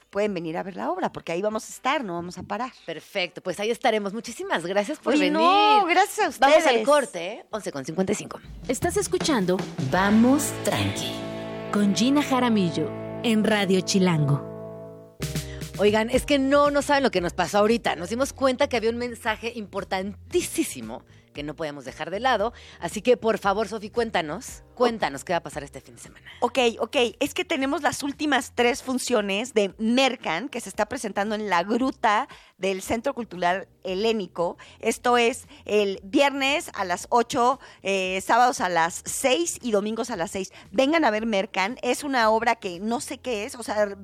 pueden 0.09 0.34
venir 0.34 0.57
a 0.57 0.63
ver 0.63 0.75
la 0.75 0.91
obra, 0.91 1.11
porque 1.11 1.31
ahí 1.31 1.41
vamos 1.41 1.65
a 1.67 1.69
estar, 1.73 2.03
no 2.03 2.13
vamos 2.13 2.38
a 2.38 2.43
parar. 2.43 2.71
Perfecto, 2.86 3.41
pues 3.41 3.59
ahí 3.59 3.71
estaremos. 3.71 4.13
Muchísimas 4.13 4.63
gracias 4.65 4.99
por 4.99 5.13
Oye, 5.13 5.23
venir. 5.31 5.34
no, 5.39 5.86
gracias 5.86 6.25
a 6.27 6.29
ustedes. 6.29 6.63
Vamos 6.63 6.67
al 6.67 6.84
corte, 6.84 7.27
¿eh? 7.27 7.45
11 7.49 7.71
con 7.71 7.86
55. 7.86 8.39
Estás 8.67 8.97
escuchando 8.97 9.57
Vamos 9.91 10.51
Tranqui 10.63 11.11
con 11.74 11.95
Gina 11.95 12.21
Jaramillo 12.21 12.88
en 13.24 13.43
Radio 13.43 13.82
Chilango. 13.82 15.17
Oigan, 15.80 16.11
es 16.11 16.24
que 16.24 16.38
no, 16.38 16.69
no 16.69 16.84
saben 16.84 17.01
lo 17.01 17.09
que 17.09 17.19
nos 17.19 17.34
pasó 17.34 17.57
ahorita. 17.57 17.95
Nos 17.95 18.11
dimos 18.11 18.32
cuenta 18.32 18.69
que 18.69 18.78
había 18.78 18.91
un 18.91 18.99
mensaje 18.99 19.51
importantísimo 19.55 21.03
que 21.34 21.43
no 21.43 21.55
podíamos 21.55 21.86
dejar 21.86 22.11
de 22.11 22.19
lado. 22.19 22.53
Así 22.79 23.01
que, 23.01 23.17
por 23.17 23.38
favor, 23.38 23.67
Sofi, 23.67 23.89
cuéntanos, 23.89 24.63
cuéntanos 24.75 25.23
qué 25.23 25.34
va 25.34 25.38
a 25.38 25.43
pasar 25.43 25.63
este 25.63 25.81
fin 25.81 25.95
de 25.95 26.01
semana. 26.01 26.25
Ok, 26.39 26.59
ok, 26.79 26.95
es 27.19 27.34
que 27.34 27.45
tenemos 27.45 27.81
las 27.81 28.03
últimas 28.03 28.53
tres 28.55 28.81
funciones 28.81 29.53
de 29.53 29.73
Mercan 29.77 30.49
que 30.49 30.61
se 30.61 30.69
está 30.69 30.86
presentando 30.88 31.36
en 31.36 31.49
la 31.49 31.63
gruta 31.63 32.27
del 32.57 32.81
Centro 32.81 33.13
Cultural 33.13 33.67
Helénico. 33.84 34.57
Esto 34.79 35.17
es 35.17 35.47
el 35.65 35.99
viernes 36.03 36.71
a 36.73 36.86
las 36.86 37.07
8, 37.09 37.59
eh, 37.81 38.21
sábados 38.21 38.61
a 38.61 38.69
las 38.69 39.01
6 39.05 39.59
y 39.61 39.71
domingos 39.71 40.09
a 40.09 40.15
las 40.15 40.31
6. 40.31 40.51
Vengan 40.71 41.03
a 41.03 41.11
ver 41.11 41.25
Mercan, 41.25 41.77
es 41.81 42.03
una 42.03 42.29
obra 42.29 42.55
que 42.55 42.79
no 42.79 43.01
sé 43.01 43.17
qué 43.17 43.43
es, 43.43 43.55
o 43.55 43.63
sea, 43.63 43.97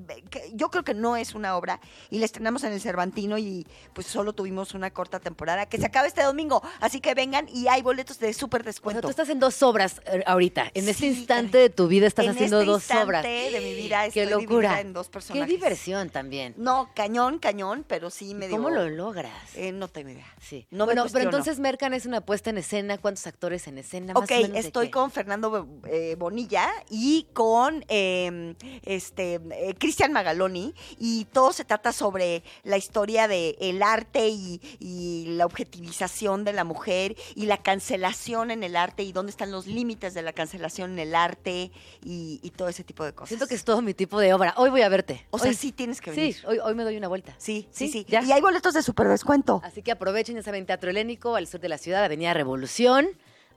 yo 0.54 0.70
creo 0.70 0.84
que 0.84 0.94
no 0.94 1.16
es 1.16 1.36
una 1.36 1.56
obra 1.56 1.80
y 2.10 2.20
la 2.20 2.26
estrenamos 2.26 2.64
en 2.64 2.74
el 2.74 2.82
Cervantino 2.82 3.38
y 3.38 3.66
pues 3.94 4.08
solo 4.08 4.34
tuvimos 4.34 4.74
una 4.74 4.92
corta 4.92 5.20
temporada 5.20 5.68
que 5.68 5.78
se 5.78 5.86
acaba 5.86 6.08
este 6.08 6.24
domingo, 6.24 6.62
así 6.82 7.00
que 7.00 7.16
vengan 7.20 7.48
y 7.54 7.68
hay 7.68 7.82
boletos 7.82 8.20
de 8.20 8.34
súper 8.34 8.62
O 8.62 8.64
sea, 8.64 8.70
descuento. 8.70 9.02
tú 9.02 9.10
estás 9.10 9.30
en 9.30 9.40
dos 9.40 9.62
obras 9.64 10.02
eh, 10.06 10.24
ahorita. 10.26 10.72
En 10.74 10.88
este 10.88 11.00
Sí, 11.12 11.20
instante 11.20 11.52
caray. 11.52 11.68
de 11.68 11.70
tu 11.70 11.88
vida 11.88 12.08
estás 12.08 12.26
En 12.26 12.32
haciendo 12.32 12.60
este 12.60 12.72
dos 12.72 12.82
instante 12.84 13.06
obras. 13.06 13.24
de 13.24 13.60
mi 13.62 13.74
vida 13.76 14.10
Qué 14.10 14.24
estoy 14.24 14.42
locura. 14.42 14.70
dividida 14.70 14.80
en 14.82 14.94
dos 14.94 15.08
Qué 15.08 15.12
personajes. 15.14 15.48
diversión 15.48 16.10
también. 16.10 16.54
No, 16.58 16.90
cañón, 16.96 17.40
cañón, 17.40 17.86
pero 17.88 18.10
sí 18.10 18.34
me 18.36 18.48
¿Cómo 18.50 18.70
lo 18.70 18.90
logras? 18.90 19.34
Eh, 19.56 19.72
no 19.72 19.88
tengo 19.88 20.10
idea. 20.10 20.26
Sí. 20.42 20.66
No 20.72 20.86
me 20.86 20.94
bueno, 20.94 21.04
pero 21.04 21.14
cuestiono. 21.14 21.30
entonces 21.38 21.60
Mercan 21.60 21.94
es 21.94 22.06
una 22.06 22.22
puesta 22.22 22.50
en 22.50 22.58
escena. 22.58 22.98
¿Cuántos 22.98 23.28
actores 23.28 23.68
en 23.68 23.78
escena? 23.78 24.14
Más 24.14 24.24
Ok, 24.24 24.32
o 24.32 24.42
menos 24.42 24.58
estoy 24.66 24.88
qué? 24.88 24.92
con 24.92 25.12
Fernando 25.12 25.68
eh, 25.88 26.16
Bonilla 26.18 26.68
y 26.90 27.28
con 27.34 27.84
eh, 27.90 28.56
este 28.84 29.40
Cristian 29.78 30.14
Magaloni 30.14 30.74
y 30.98 31.26
todo 31.26 31.54
se 31.54 31.66
trata 31.66 31.92
sobre 31.94 32.44
la 32.64 32.78
historia 32.78 33.28
del 33.28 33.56
el 33.60 33.84
arte 33.84 34.28
y, 34.30 34.62
y 34.80 35.26
la 35.38 35.46
objetivización 35.46 36.44
de 36.44 36.54
la 36.54 36.64
mujer 36.64 37.09
y 37.36 37.46
la 37.46 37.58
cancelación 37.58 38.52
en 38.52 38.64
el 38.64 38.76
arte 38.76 39.04
y 39.04 39.12
dónde 39.12 39.30
están 39.32 39.52
los 39.52 39.68
límites 39.68 40.14
de 40.14 40.22
la 40.22 40.34
cancelación 40.34 40.92
en 40.94 41.00
el 41.00 41.16
arte 41.16 41.72
y, 42.04 42.40
y 42.44 42.50
todo 42.52 42.68
ese 42.70 42.84
tipo 42.84 43.04
de 43.06 43.14
cosas. 43.14 43.30
Siento 43.30 43.48
que 43.48 43.56
es 43.56 43.64
todo 43.64 43.82
mi 43.82 43.94
tipo 43.94 44.20
de 44.20 44.34
obra. 44.34 44.54
Hoy 44.58 44.70
voy 44.70 44.82
a 44.82 44.90
verte. 44.90 45.26
O 45.32 45.40
sea, 45.40 45.50
Hoy- 45.50 45.56
sí 45.56 45.72
tienes 45.72 46.02
que 46.02 46.12
venir. 46.12 46.36
Sí, 46.36 46.42
hoy, 46.46 46.60
hoy 46.60 46.76
me 46.76 46.84
doy 46.84 46.98
una 46.98 47.08
vuelta. 47.08 47.36
Sí, 47.38 47.68
sí, 47.72 47.88
Sí, 47.88 48.00
sí. 48.00 48.06
ya. 48.10 48.24
Y 48.24 48.32
hay 48.32 48.42
boletos 48.42 48.74
de 48.74 48.82
super 48.84 49.08
descuento. 49.08 49.62
Así 49.64 49.82
que 49.82 49.92
aprovechen, 49.92 50.36
ya 50.36 50.44
saben, 50.44 50.66
Teatro 50.66 50.90
Helénico, 50.90 51.36
al 51.36 51.48
sur 51.48 51.60
de 51.60 51.70
la 51.70 51.78
ciudad, 51.78 52.04
Avenida 52.04 52.34
Revolución. 52.34 53.10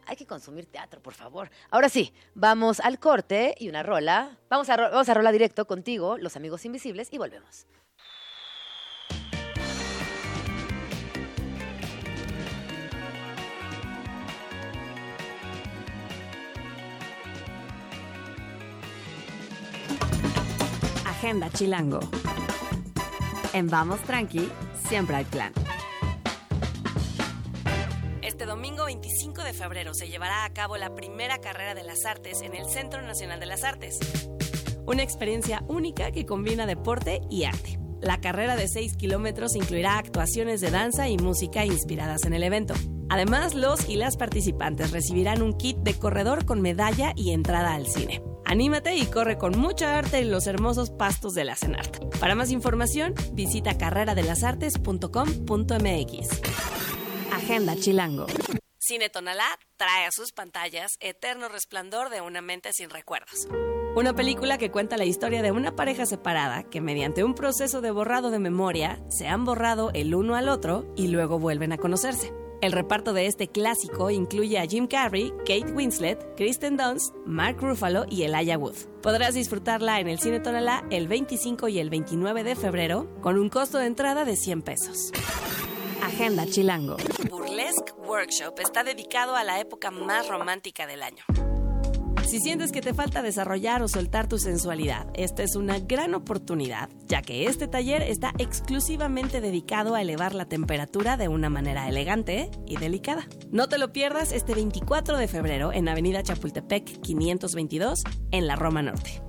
Hay 0.06 0.16
que 0.16 0.26
consumir 0.26 0.66
teatro, 0.66 1.00
por 1.00 1.14
favor. 1.14 1.48
Ahora 1.70 1.88
sí, 1.88 2.12
vamos 2.34 2.80
al 2.80 2.98
corte 2.98 3.54
y 3.58 3.68
una 3.68 3.84
rola. 3.84 4.36
Vamos 4.50 4.68
a, 4.68 4.76
vamos 4.76 5.08
a 5.08 5.14
rola 5.14 5.30
directo 5.30 5.64
contigo, 5.66 6.18
Los 6.18 6.34
Amigos 6.36 6.64
Invisibles, 6.64 7.08
y 7.12 7.18
volvemos. 7.18 7.66
Agenda 21.22 21.50
Chilango. 21.50 22.00
En 23.52 23.68
Vamos 23.68 24.00
Tranqui, 24.00 24.50
siempre 24.88 25.14
hay 25.14 25.24
plan. 25.24 25.52
Este 28.22 28.44
domingo 28.44 28.86
25 28.86 29.44
de 29.44 29.52
febrero 29.52 29.94
se 29.94 30.08
llevará 30.08 30.44
a 30.44 30.52
cabo 30.52 30.76
la 30.78 30.96
primera 30.96 31.38
carrera 31.38 31.76
de 31.76 31.84
las 31.84 32.04
artes 32.06 32.42
en 32.42 32.56
el 32.56 32.68
Centro 32.68 33.02
Nacional 33.02 33.38
de 33.38 33.46
las 33.46 33.62
Artes. 33.62 34.00
Una 34.84 35.04
experiencia 35.04 35.62
única 35.68 36.10
que 36.10 36.26
combina 36.26 36.66
deporte 36.66 37.20
y 37.30 37.44
arte. 37.44 37.78
La 38.00 38.20
carrera 38.20 38.56
de 38.56 38.66
6 38.66 38.96
kilómetros 38.96 39.54
incluirá 39.54 39.98
actuaciones 39.98 40.60
de 40.60 40.72
danza 40.72 41.08
y 41.08 41.18
música 41.18 41.64
inspiradas 41.64 42.24
en 42.24 42.32
el 42.32 42.42
evento. 42.42 42.74
Además, 43.10 43.54
los 43.54 43.88
y 43.88 43.94
las 43.94 44.16
participantes 44.16 44.90
recibirán 44.90 45.40
un 45.40 45.56
kit 45.56 45.76
de 45.76 45.94
corredor 45.94 46.44
con 46.46 46.60
medalla 46.60 47.12
y 47.14 47.30
entrada 47.30 47.74
al 47.74 47.86
cine. 47.86 48.20
Anímate 48.44 48.96
y 48.96 49.06
corre 49.06 49.38
con 49.38 49.58
mucha 49.58 49.96
arte 49.98 50.18
en 50.18 50.30
los 50.30 50.46
hermosos 50.46 50.90
pastos 50.90 51.32
de 51.34 51.44
la 51.44 51.56
CENART. 51.56 52.18
Para 52.18 52.34
más 52.34 52.50
información, 52.50 53.14
visita 53.32 53.78
carreradelasartes.com.mx. 53.78 56.40
Agenda 57.32 57.76
Chilango. 57.76 58.26
Cine 58.78 59.08
Tonalá 59.10 59.46
trae 59.76 60.06
a 60.06 60.10
sus 60.10 60.32
pantallas 60.32 60.96
Eterno 61.00 61.48
Resplandor 61.48 62.10
de 62.10 62.20
una 62.20 62.42
mente 62.42 62.72
sin 62.72 62.90
recuerdos. 62.90 63.46
Una 63.94 64.14
película 64.14 64.58
que 64.58 64.70
cuenta 64.70 64.96
la 64.96 65.04
historia 65.04 65.42
de 65.42 65.52
una 65.52 65.76
pareja 65.76 66.06
separada 66.06 66.64
que 66.64 66.80
mediante 66.80 67.24
un 67.24 67.34
proceso 67.34 67.80
de 67.80 67.90
borrado 67.90 68.30
de 68.30 68.38
memoria 68.38 69.02
se 69.08 69.28
han 69.28 69.44
borrado 69.44 69.90
el 69.92 70.14
uno 70.14 70.34
al 70.34 70.48
otro 70.48 70.92
y 70.96 71.08
luego 71.08 71.38
vuelven 71.38 71.72
a 71.72 71.78
conocerse. 71.78 72.32
El 72.62 72.70
reparto 72.70 73.12
de 73.12 73.26
este 73.26 73.48
clásico 73.48 74.08
incluye 74.10 74.56
a 74.56 74.66
Jim 74.66 74.86
Carrey, 74.86 75.32
Kate 75.38 75.72
Winslet, 75.72 76.36
Kristen 76.36 76.76
Dunst, 76.76 77.12
Mark 77.26 77.56
Ruffalo 77.60 78.04
y 78.08 78.22
Elijah 78.22 78.56
Wood. 78.56 78.76
Podrás 79.02 79.34
disfrutarla 79.34 79.98
en 79.98 80.06
el 80.06 80.20
Cine 80.20 80.38
Tonalá 80.38 80.84
el 80.90 81.08
25 81.08 81.66
y 81.66 81.80
el 81.80 81.90
29 81.90 82.44
de 82.44 82.54
febrero 82.54 83.12
con 83.20 83.36
un 83.36 83.48
costo 83.48 83.78
de 83.78 83.86
entrada 83.86 84.24
de 84.24 84.36
100 84.36 84.62
pesos. 84.62 85.10
Agenda 86.04 86.46
Chilango. 86.46 86.98
Burlesque 87.28 87.94
Workshop 88.06 88.60
está 88.60 88.84
dedicado 88.84 89.34
a 89.34 89.42
la 89.42 89.58
época 89.58 89.90
más 89.90 90.28
romántica 90.28 90.86
del 90.86 91.02
año. 91.02 91.24
Si 92.32 92.40
sientes 92.40 92.72
que 92.72 92.80
te 92.80 92.94
falta 92.94 93.20
desarrollar 93.20 93.82
o 93.82 93.88
soltar 93.88 94.26
tu 94.26 94.38
sensualidad, 94.38 95.06
esta 95.12 95.42
es 95.42 95.54
una 95.54 95.78
gran 95.78 96.14
oportunidad, 96.14 96.88
ya 97.06 97.20
que 97.20 97.44
este 97.44 97.68
taller 97.68 98.00
está 98.00 98.32
exclusivamente 98.38 99.42
dedicado 99.42 99.94
a 99.94 100.00
elevar 100.00 100.34
la 100.34 100.46
temperatura 100.46 101.18
de 101.18 101.28
una 101.28 101.50
manera 101.50 101.86
elegante 101.90 102.50
y 102.66 102.78
delicada. 102.78 103.28
No 103.50 103.68
te 103.68 103.76
lo 103.76 103.92
pierdas 103.92 104.32
este 104.32 104.54
24 104.54 105.18
de 105.18 105.28
febrero 105.28 105.74
en 105.74 105.90
Avenida 105.90 106.22
Chapultepec 106.22 107.02
522, 107.02 108.02
en 108.30 108.46
la 108.46 108.56
Roma 108.56 108.80
Norte. 108.80 109.22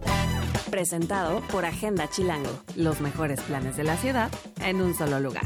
Presentado 0.72 1.42
por 1.52 1.66
Agenda 1.66 2.10
Chilango. 2.10 2.58
Los 2.78 3.02
mejores 3.02 3.42
planes 3.42 3.76
de 3.76 3.84
la 3.84 3.98
ciudad 3.98 4.32
en 4.62 4.82
un 4.82 4.96
solo 4.96 5.20
lugar. 5.20 5.44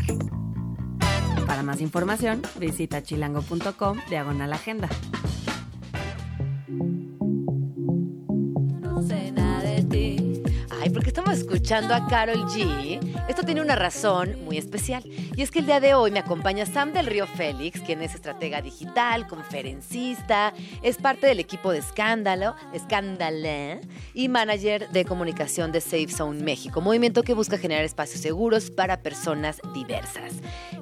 Para 1.47 1.64
más 1.64 1.82
información, 1.82 2.43
visita 2.60 3.01
chilango.com 3.01 3.97
diagonal 4.12 4.53
agenda. 4.53 4.89
Ay, 10.82 10.89
porque 10.89 11.10
estamos 11.10 11.38
escuchando 11.38 11.93
a 11.93 12.08
Carol 12.08 12.45
G. 12.45 13.00
Esto 13.28 13.43
tiene 13.43 13.62
una 13.62 13.76
razón 13.76 14.43
muy 14.43 14.58
especial. 14.58 15.04
Y 15.06 15.41
es 15.43 15.52
que 15.52 15.60
el 15.60 15.68
día 15.68 15.80
de 15.80 15.93
hoy 15.93 16.10
me 16.10 16.18
acompaña 16.18 16.66
Sam 16.66 16.93
del 16.93 17.06
Río 17.06 17.28
Félix, 17.28 17.82
quien 17.82 18.02
es 18.02 18.16
estratega 18.16 18.62
digital, 18.62 19.28
conferencista, 19.28 20.54
es 20.82 20.98
parte 20.98 21.28
del 21.28 21.39
equipo 21.39 21.72
de 21.72 21.80
Escándalo, 21.80 22.56
Escándale, 22.74 23.82
y 24.16 24.30
manager 24.30 24.89
de 24.89 25.06
comunicación 25.06 25.72
de 25.72 25.82
Safe 25.82 26.10
Zone 26.10 26.41
México, 26.41 26.82
movimiento 26.82 27.22
que 27.22 27.36
busca 27.36 27.60
generar 27.60 27.86
espacios 27.86 28.22
seguros 28.22 28.72
para 28.72 29.04
personas 29.04 29.62
diversas. 29.76 30.34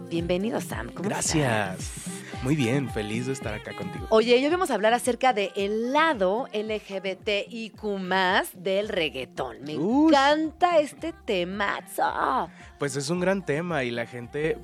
Bienvenido, 0.09 0.61
Sam. 0.61 0.91
¿Cómo 0.93 1.09
Gracias. 1.09 2.05
Muy 2.45 2.55
bien, 2.55 2.91
feliz 2.91 3.25
de 3.25 3.33
estar 3.33 3.55
acá 3.55 3.75
contigo. 3.75 4.05
Oye, 4.11 4.35
hoy 4.35 4.47
vamos 4.51 4.69
a 4.69 4.75
hablar 4.75 4.93
acerca 4.93 5.33
del 5.33 5.49
el 5.55 5.91
lado 5.91 6.45
LGBTIQ 6.53 7.81
del 8.53 8.87
reggaetón. 8.87 9.63
Me 9.63 9.75
Uy. 9.75 10.13
encanta 10.13 10.77
este 10.77 11.11
temazo. 11.25 12.47
Pues 12.77 12.97
es 12.97 13.09
un 13.09 13.19
gran 13.19 13.43
tema 13.43 13.83
y 13.83 13.89
la 13.89 14.05
gente, 14.05 14.59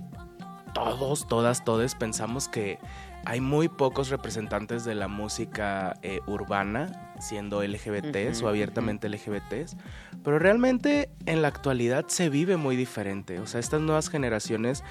todos, 0.76 1.28
todas, 1.28 1.66
todes, 1.66 1.96
pensamos 1.96 2.48
que 2.48 2.78
hay 3.26 3.42
muy 3.42 3.68
pocos 3.68 4.10
representantes 4.10 4.86
de 4.86 4.94
la 4.94 5.08
música 5.08 5.98
eh, 6.04 6.20
urbana 6.28 7.14
siendo 7.20 7.64
LGBTs 7.64 8.42
o 8.44 8.48
abiertamente 8.48 9.10
LGBTs, 9.10 9.76
pero 10.24 10.40
realmente 10.40 11.10
en 11.26 11.42
la 11.42 11.48
actualidad 11.48 12.06
se 12.08 12.30
vive 12.30 12.58
muy 12.58 12.76
diferente. 12.76 13.40
O 13.40 13.48
sea, 13.48 13.60
estas 13.60 13.82
nuevas 13.82 14.10
generaciones 14.10 14.84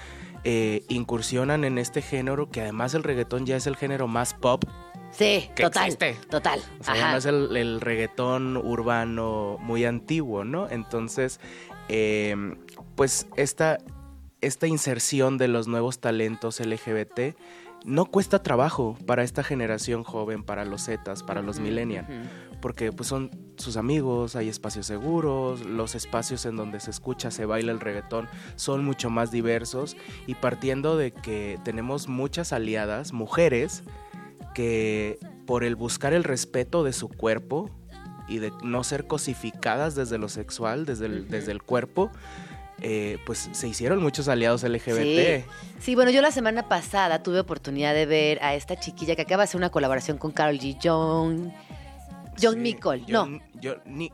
eh, 0.44 0.84
incursionan 0.88 1.64
en 1.64 1.78
este 1.78 2.02
género 2.02 2.50
que 2.50 2.60
además 2.62 2.94
el 2.94 3.02
reggaetón 3.02 3.46
ya 3.46 3.56
es 3.56 3.66
el 3.66 3.76
género 3.76 4.08
más 4.08 4.34
pop 4.34 4.64
Sí, 5.12 5.50
Que 5.56 5.64
total. 5.64 5.84
existe. 5.86 6.14
Total. 6.30 6.60
O 6.78 6.84
sea, 6.84 7.16
el, 7.16 7.56
el 7.56 7.80
reggaetón 7.80 8.56
urbano 8.56 9.58
muy 9.60 9.84
antiguo, 9.84 10.44
¿no? 10.44 10.68
Entonces, 10.68 11.40
eh, 11.88 12.36
pues 12.94 13.26
esta, 13.36 13.78
esta 14.40 14.66
inserción 14.68 15.36
de 15.36 15.48
los 15.48 15.66
nuevos 15.66 15.98
talentos 15.98 16.60
LGBT 16.60 17.34
no 17.84 18.04
cuesta 18.04 18.42
trabajo 18.42 18.96
para 19.06 19.24
esta 19.24 19.42
generación 19.42 20.04
joven, 20.04 20.44
para 20.44 20.64
los 20.64 20.84
Zetas, 20.84 21.22
para 21.24 21.42
los 21.42 21.58
millennials, 21.58 22.06
porque 22.60 22.92
pues 22.92 23.08
son 23.08 23.30
sus 23.56 23.76
amigos, 23.76 24.36
hay 24.36 24.48
espacios 24.48 24.86
seguros, 24.86 25.64
los 25.64 25.94
espacios 25.94 26.46
en 26.46 26.56
donde 26.56 26.80
se 26.80 26.90
escucha, 26.90 27.30
se 27.30 27.44
baila 27.44 27.72
el 27.72 27.80
reggaetón 27.80 28.28
son 28.56 28.84
mucho 28.84 29.10
más 29.10 29.30
diversos 29.30 29.96
y 30.26 30.34
partiendo 30.34 30.96
de 30.96 31.12
que 31.12 31.58
tenemos 31.64 32.08
muchas 32.08 32.52
aliadas, 32.52 33.12
mujeres, 33.12 33.82
que 34.54 35.18
por 35.46 35.64
el 35.64 35.76
buscar 35.76 36.12
el 36.12 36.24
respeto 36.24 36.84
de 36.84 36.92
su 36.92 37.08
cuerpo 37.08 37.70
y 38.28 38.38
de 38.38 38.52
no 38.62 38.84
ser 38.84 39.06
cosificadas 39.06 39.94
desde 39.94 40.18
lo 40.18 40.28
sexual, 40.28 40.86
desde 40.86 41.06
el, 41.06 41.28
desde 41.28 41.52
el 41.52 41.62
cuerpo, 41.62 42.10
eh, 42.82 43.18
pues 43.26 43.50
se 43.52 43.68
hicieron 43.68 44.02
muchos 44.02 44.28
aliados 44.28 44.62
LGBT. 44.62 45.42
Sí. 45.42 45.44
Sí, 45.80 45.94
bueno, 45.94 46.10
yo 46.10 46.22
la 46.22 46.30
semana 46.30 46.68
pasada 46.68 47.22
tuve 47.22 47.40
oportunidad 47.40 47.94
de 47.94 48.06
ver 48.06 48.42
a 48.42 48.54
esta 48.54 48.78
chiquilla 48.78 49.16
que 49.16 49.22
acaba 49.22 49.42
de 49.42 49.44
hacer 49.44 49.58
una 49.58 49.70
colaboración 49.70 50.18
con 50.18 50.30
Carol 50.30 50.58
G. 50.58 50.78
John. 50.82 51.52
John 52.40 52.62
Sí. 52.62 52.76
John- 53.08 53.32
no, 53.32 53.40
John, 53.62 53.80
ni- 53.86 54.12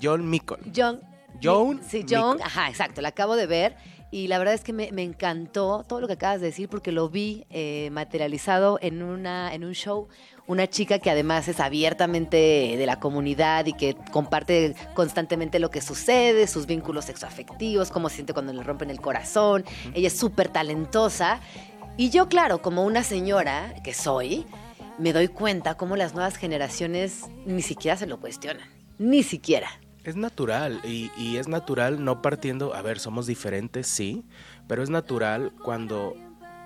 John 0.00 0.28
Mickle. 0.28 0.58
John. 0.74 1.00
John 1.42 1.80
Sí, 1.86 2.04
John. 2.08 2.38
Ajá, 2.42 2.68
exacto. 2.68 3.00
La 3.02 3.08
acabo 3.08 3.36
de 3.36 3.46
ver. 3.46 3.76
Y 4.10 4.28
la 4.28 4.38
verdad 4.38 4.54
es 4.54 4.62
que 4.62 4.72
me, 4.72 4.92
me 4.92 5.02
encantó 5.02 5.84
todo 5.86 6.00
lo 6.00 6.06
que 6.06 6.12
acabas 6.14 6.40
de 6.40 6.46
decir 6.46 6.68
porque 6.68 6.92
lo 6.92 7.08
vi 7.10 7.44
eh, 7.50 7.90
materializado 7.92 8.78
en, 8.80 9.02
una, 9.02 9.52
en 9.52 9.64
un 9.64 9.72
show. 9.74 10.08
Una 10.46 10.68
chica 10.68 11.00
que 11.00 11.10
además 11.10 11.48
es 11.48 11.58
abiertamente 11.58 12.36
de 12.78 12.86
la 12.86 13.00
comunidad 13.00 13.66
y 13.66 13.72
que 13.72 13.96
comparte 14.12 14.76
constantemente 14.94 15.58
lo 15.58 15.70
que 15.70 15.80
sucede, 15.80 16.46
sus 16.46 16.66
vínculos 16.66 17.06
sexoafectivos, 17.06 17.90
cómo 17.90 18.08
se 18.08 18.16
siente 18.16 18.32
cuando 18.32 18.52
le 18.52 18.62
rompen 18.62 18.90
el 18.90 19.00
corazón. 19.00 19.64
Ella 19.92 20.06
es 20.06 20.16
súper 20.16 20.48
talentosa. 20.48 21.40
Y 21.96 22.10
yo, 22.10 22.28
claro, 22.28 22.62
como 22.62 22.84
una 22.84 23.02
señora 23.02 23.74
que 23.82 23.92
soy, 23.92 24.46
me 24.98 25.12
doy 25.12 25.28
cuenta 25.28 25.76
cómo 25.76 25.96
las 25.96 26.14
nuevas 26.14 26.36
generaciones 26.36 27.24
ni 27.44 27.62
siquiera 27.62 27.96
se 27.96 28.06
lo 28.06 28.20
cuestionan. 28.20 28.68
Ni 28.98 29.22
siquiera. 29.22 29.68
Es 30.04 30.16
natural 30.16 30.80
y, 30.84 31.36
es 31.36 31.48
natural 31.48 32.04
no 32.04 32.22
partiendo, 32.22 32.74
a 32.74 32.82
ver, 32.82 33.00
somos 33.00 33.26
diferentes, 33.26 33.88
sí, 33.88 34.24
pero 34.68 34.82
es 34.82 34.88
natural 34.88 35.52
cuando, 35.64 36.14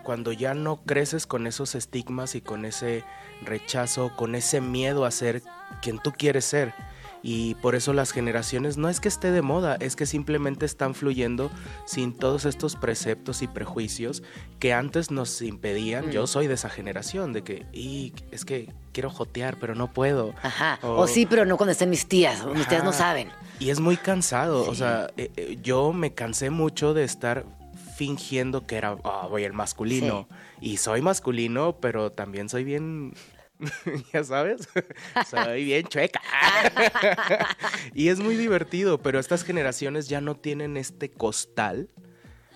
cuando 0.05 0.33
ya 0.33 0.53
no 0.53 0.83
creces 0.83 1.27
con 1.27 1.47
esos 1.47 1.75
estigmas 1.75 2.35
y 2.35 2.43
con 2.43 2.67
ese 2.67 3.03
rechazo, 3.43 4.15
con 4.15 4.35
ese 4.35 4.61
miedo 4.61 5.07
a 5.07 5.11
ser 5.11 5.43
quien 5.81 5.99
tú 5.99 6.13
quieres 6.13 6.45
ser. 6.45 6.75
Y 7.23 7.55
por 7.57 7.75
eso 7.75 7.93
las 7.93 8.13
generaciones 8.13 8.79
no 8.79 8.89
es 8.89 8.99
que 8.99 9.09
esté 9.09 9.31
de 9.31 9.43
moda, 9.43 9.77
es 9.81 9.95
que 9.95 10.07
simplemente 10.07 10.65
están 10.65 10.95
fluyendo 10.95 11.51
sin 11.85 12.15
todos 12.17 12.47
estos 12.47 12.77
preceptos 12.77 13.43
y 13.43 13.47
prejuicios 13.47 14.23
que 14.59 14.73
antes 14.73 15.11
nos 15.11 15.43
impedían. 15.43 16.07
Mm. 16.09 16.11
Yo 16.13 16.27
soy 16.27 16.47
de 16.47 16.55
esa 16.55 16.71
generación, 16.71 17.33
de 17.35 17.43
que, 17.43 17.67
y 17.75 18.15
es 18.31 18.45
que 18.47 18.73
quiero 18.93 19.11
jotear, 19.11 19.59
pero 19.61 19.75
no 19.75 19.93
puedo. 19.93 20.35
Ajá. 20.43 20.79
O- 20.83 21.03
O 21.03 21.07
sí, 21.07 21.27
pero 21.27 21.45
no 21.45 21.57
cuando 21.59 21.73
estén 21.73 21.91
mis 21.91 22.07
tías. 22.09 22.41
o 22.43 22.55
Mis 22.55 22.67
tías 22.67 22.85
no 22.85 22.93
saben. 22.95 23.29
Y 23.59 23.69
es 23.69 23.81
muy 23.81 23.99
cansado, 23.99 24.67
o 24.67 24.75
sea, 24.75 25.09
eh, 25.19 25.31
eh, 25.37 25.59
yo 25.63 25.93
me 25.93 26.15
cansé 26.15 26.49
mucho 26.49 26.95
de 26.95 27.05
estar 27.05 27.45
fingiendo 27.97 28.67
que 28.67 28.77
era, 28.77 28.97
ah, 29.05 29.27
voy 29.29 29.45
el 29.45 29.53
masculino. 29.53 30.27
Y 30.63 30.79
soy 30.79 31.03
masculino, 31.03 31.77
pero 31.81 32.13
también 32.13 32.49
soy 32.49 32.65
bien, 32.65 33.13
ya 34.13 34.25
sabes, 34.25 34.69
soy 35.31 35.65
bien 35.65 35.87
chueca. 35.87 36.21
y 37.95 38.09
es 38.09 38.21
muy 38.21 38.37
divertido, 38.37 38.99
pero 38.99 39.19
estas 39.19 39.45
generaciones 39.45 40.09
ya 40.09 40.21
no 40.21 40.35
tienen 40.35 40.77
este 40.77 41.11
costal 41.11 41.89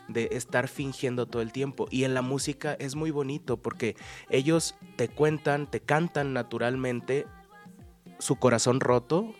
de 0.09 0.29
estar 0.33 0.69
fingiendo 0.69 1.27
todo 1.27 1.43
el 1.43 1.53
tiempo. 1.53 1.87
Y 1.91 2.05
en 2.05 2.15
la 2.15 2.23
música 2.23 2.75
es 2.79 2.95
muy 2.95 3.11
bonito 3.11 3.57
porque 3.57 3.97
ellos 4.31 4.75
te 4.97 5.09
cuentan, 5.09 5.71
te 5.71 5.81
cantan 5.81 6.33
naturalmente 6.33 7.27
su 8.19 8.37
corazón 8.37 8.81
roto, 8.81 9.35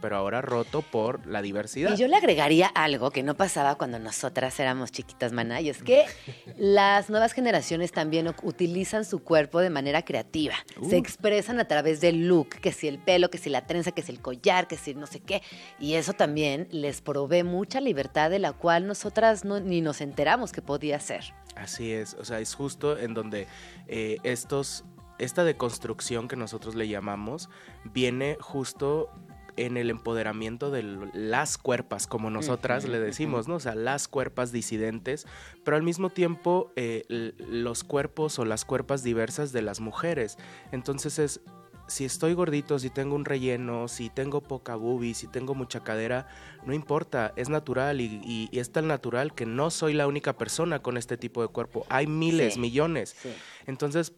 pero 0.00 0.16
ahora 0.16 0.40
roto 0.42 0.82
por 0.82 1.26
la 1.26 1.42
diversidad. 1.42 1.92
Y 1.94 1.96
yo 1.96 2.08
le 2.08 2.16
agregaría 2.16 2.66
algo 2.66 3.10
que 3.10 3.22
no 3.22 3.34
pasaba 3.36 3.76
cuando 3.76 3.98
nosotras 3.98 4.58
éramos 4.60 4.92
chiquitas, 4.92 5.32
maná, 5.32 5.60
y 5.60 5.68
es 5.68 5.82
que 5.82 6.04
las 6.56 7.10
nuevas 7.10 7.32
generaciones 7.32 7.92
también 7.92 8.32
utilizan 8.42 9.04
su 9.04 9.22
cuerpo 9.22 9.60
de 9.60 9.70
manera 9.70 10.02
creativa. 10.04 10.54
Se 10.88 10.96
Uh. 10.96 10.98
expresan 10.98 11.60
a 11.60 11.66
través 11.66 12.00
del 12.00 12.26
look, 12.28 12.48
que 12.60 12.72
si 12.72 12.88
el 12.88 12.98
pelo, 12.98 13.30
que 13.30 13.38
si 13.38 13.50
la 13.50 13.66
trenza, 13.66 13.92
que 13.92 14.02
si 14.02 14.12
el 14.12 14.20
collar, 14.20 14.66
que 14.68 14.76
si 14.76 14.94
no 14.94 15.06
sé 15.06 15.20
qué. 15.20 15.42
Y 15.78 15.94
eso 15.94 16.12
también 16.12 16.68
les 16.70 17.00
provee 17.00 17.42
mucha 17.42 17.80
libertad 17.80 18.30
de 18.30 18.38
la 18.38 18.52
cual 18.52 18.86
nosotras 18.86 19.44
no- 19.44 19.60
ni 19.60 19.80
nos 19.80 20.00
enteramos 20.00 20.52
que 20.52 20.62
podía 20.62 20.98
ser. 21.00 21.34
Así 21.56 21.92
es, 21.92 22.14
o 22.14 22.24
sea, 22.24 22.38
es 22.40 22.54
justo 22.54 22.98
en 22.98 23.12
donde 23.14 23.46
eh, 23.88 24.18
estos, 24.22 24.84
esta 25.18 25.44
deconstrucción 25.44 26.28
que 26.28 26.36
nosotros 26.36 26.74
le 26.74 26.88
llamamos 26.88 27.50
viene 27.84 28.36
justo 28.40 29.10
en 29.56 29.76
el 29.76 29.90
empoderamiento 29.90 30.70
de 30.70 30.82
las 31.14 31.58
cuerpas, 31.58 32.06
como 32.06 32.30
nosotras 32.30 32.86
le 32.88 32.98
decimos, 33.00 33.48
¿no? 33.48 33.56
O 33.56 33.60
sea, 33.60 33.74
las 33.74 34.08
cuerpas 34.08 34.52
disidentes, 34.52 35.26
pero 35.64 35.76
al 35.76 35.82
mismo 35.82 36.10
tiempo 36.10 36.72
eh, 36.76 37.04
los 37.08 37.84
cuerpos 37.84 38.38
o 38.38 38.44
las 38.44 38.64
cuerpas 38.64 39.02
diversas 39.02 39.52
de 39.52 39.62
las 39.62 39.80
mujeres. 39.80 40.38
Entonces 40.72 41.18
es, 41.18 41.40
si 41.88 42.04
estoy 42.04 42.34
gordito, 42.34 42.78
si 42.78 42.88
tengo 42.88 43.16
un 43.16 43.24
relleno, 43.24 43.88
si 43.88 44.10
tengo 44.10 44.40
poca 44.42 44.76
boobie, 44.76 45.12
si 45.14 45.26
tengo 45.26 45.56
mucha 45.56 45.80
cadera, 45.80 46.28
no 46.64 46.72
importa, 46.72 47.32
es 47.34 47.48
natural 47.48 48.00
y, 48.00 48.20
y- 48.24 48.48
y 48.52 48.58
es 48.60 48.70
tan 48.70 48.86
natural 48.86 49.34
que 49.34 49.44
no 49.44 49.70
soy 49.72 49.92
la 49.94 50.06
única 50.06 50.34
persona 50.38 50.78
con 50.82 50.96
este 50.96 51.16
tipo 51.16 51.42
de 51.42 51.48
cuerpo. 51.48 51.84
Hay 51.88 52.06
miles, 52.06 52.54
Sí. 52.54 52.60
millones. 52.60 53.16
Sí. 53.20 53.30
Entonces, 53.66 54.12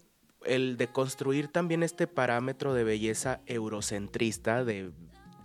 el 0.44 0.76
de 0.76 0.88
construir 0.88 1.48
también 1.48 1.82
este 1.82 2.06
parámetro 2.08 2.74
de 2.74 2.84
belleza 2.84 3.40
eurocentrista, 3.46 4.64
de, 4.64 4.90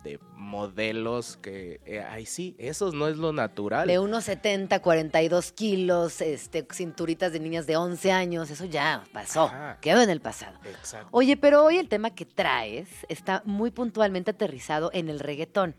de 0.07 0.19
modelos 0.35 1.37
que, 1.37 1.81
eh, 1.85 1.99
ay 1.99 2.25
sí, 2.25 2.55
eso 2.57 2.91
no 2.91 3.07
es 3.07 3.17
lo 3.17 3.33
natural. 3.33 3.87
De 3.87 3.99
unos 3.99 4.23
70, 4.23 4.81
42 4.81 5.51
kilos, 5.51 6.21
este, 6.21 6.65
cinturitas 6.73 7.33
de 7.33 7.39
niñas 7.39 7.67
de 7.67 7.75
11 7.75 8.11
años, 8.11 8.49
eso 8.49 8.65
ya 8.65 9.03
pasó, 9.11 9.43
Ajá. 9.43 9.77
quedó 9.81 10.01
en 10.01 10.09
el 10.09 10.21
pasado. 10.21 10.57
Exacto. 10.63 11.09
Oye, 11.11 11.35
pero 11.37 11.63
hoy 11.65 11.77
el 11.77 11.89
tema 11.89 12.11
que 12.11 12.25
traes 12.25 12.87
está 13.09 13.41
muy 13.45 13.71
puntualmente 13.71 14.31
aterrizado 14.31 14.89
en 14.93 15.09
el 15.09 15.19
reggaetón. 15.19 15.75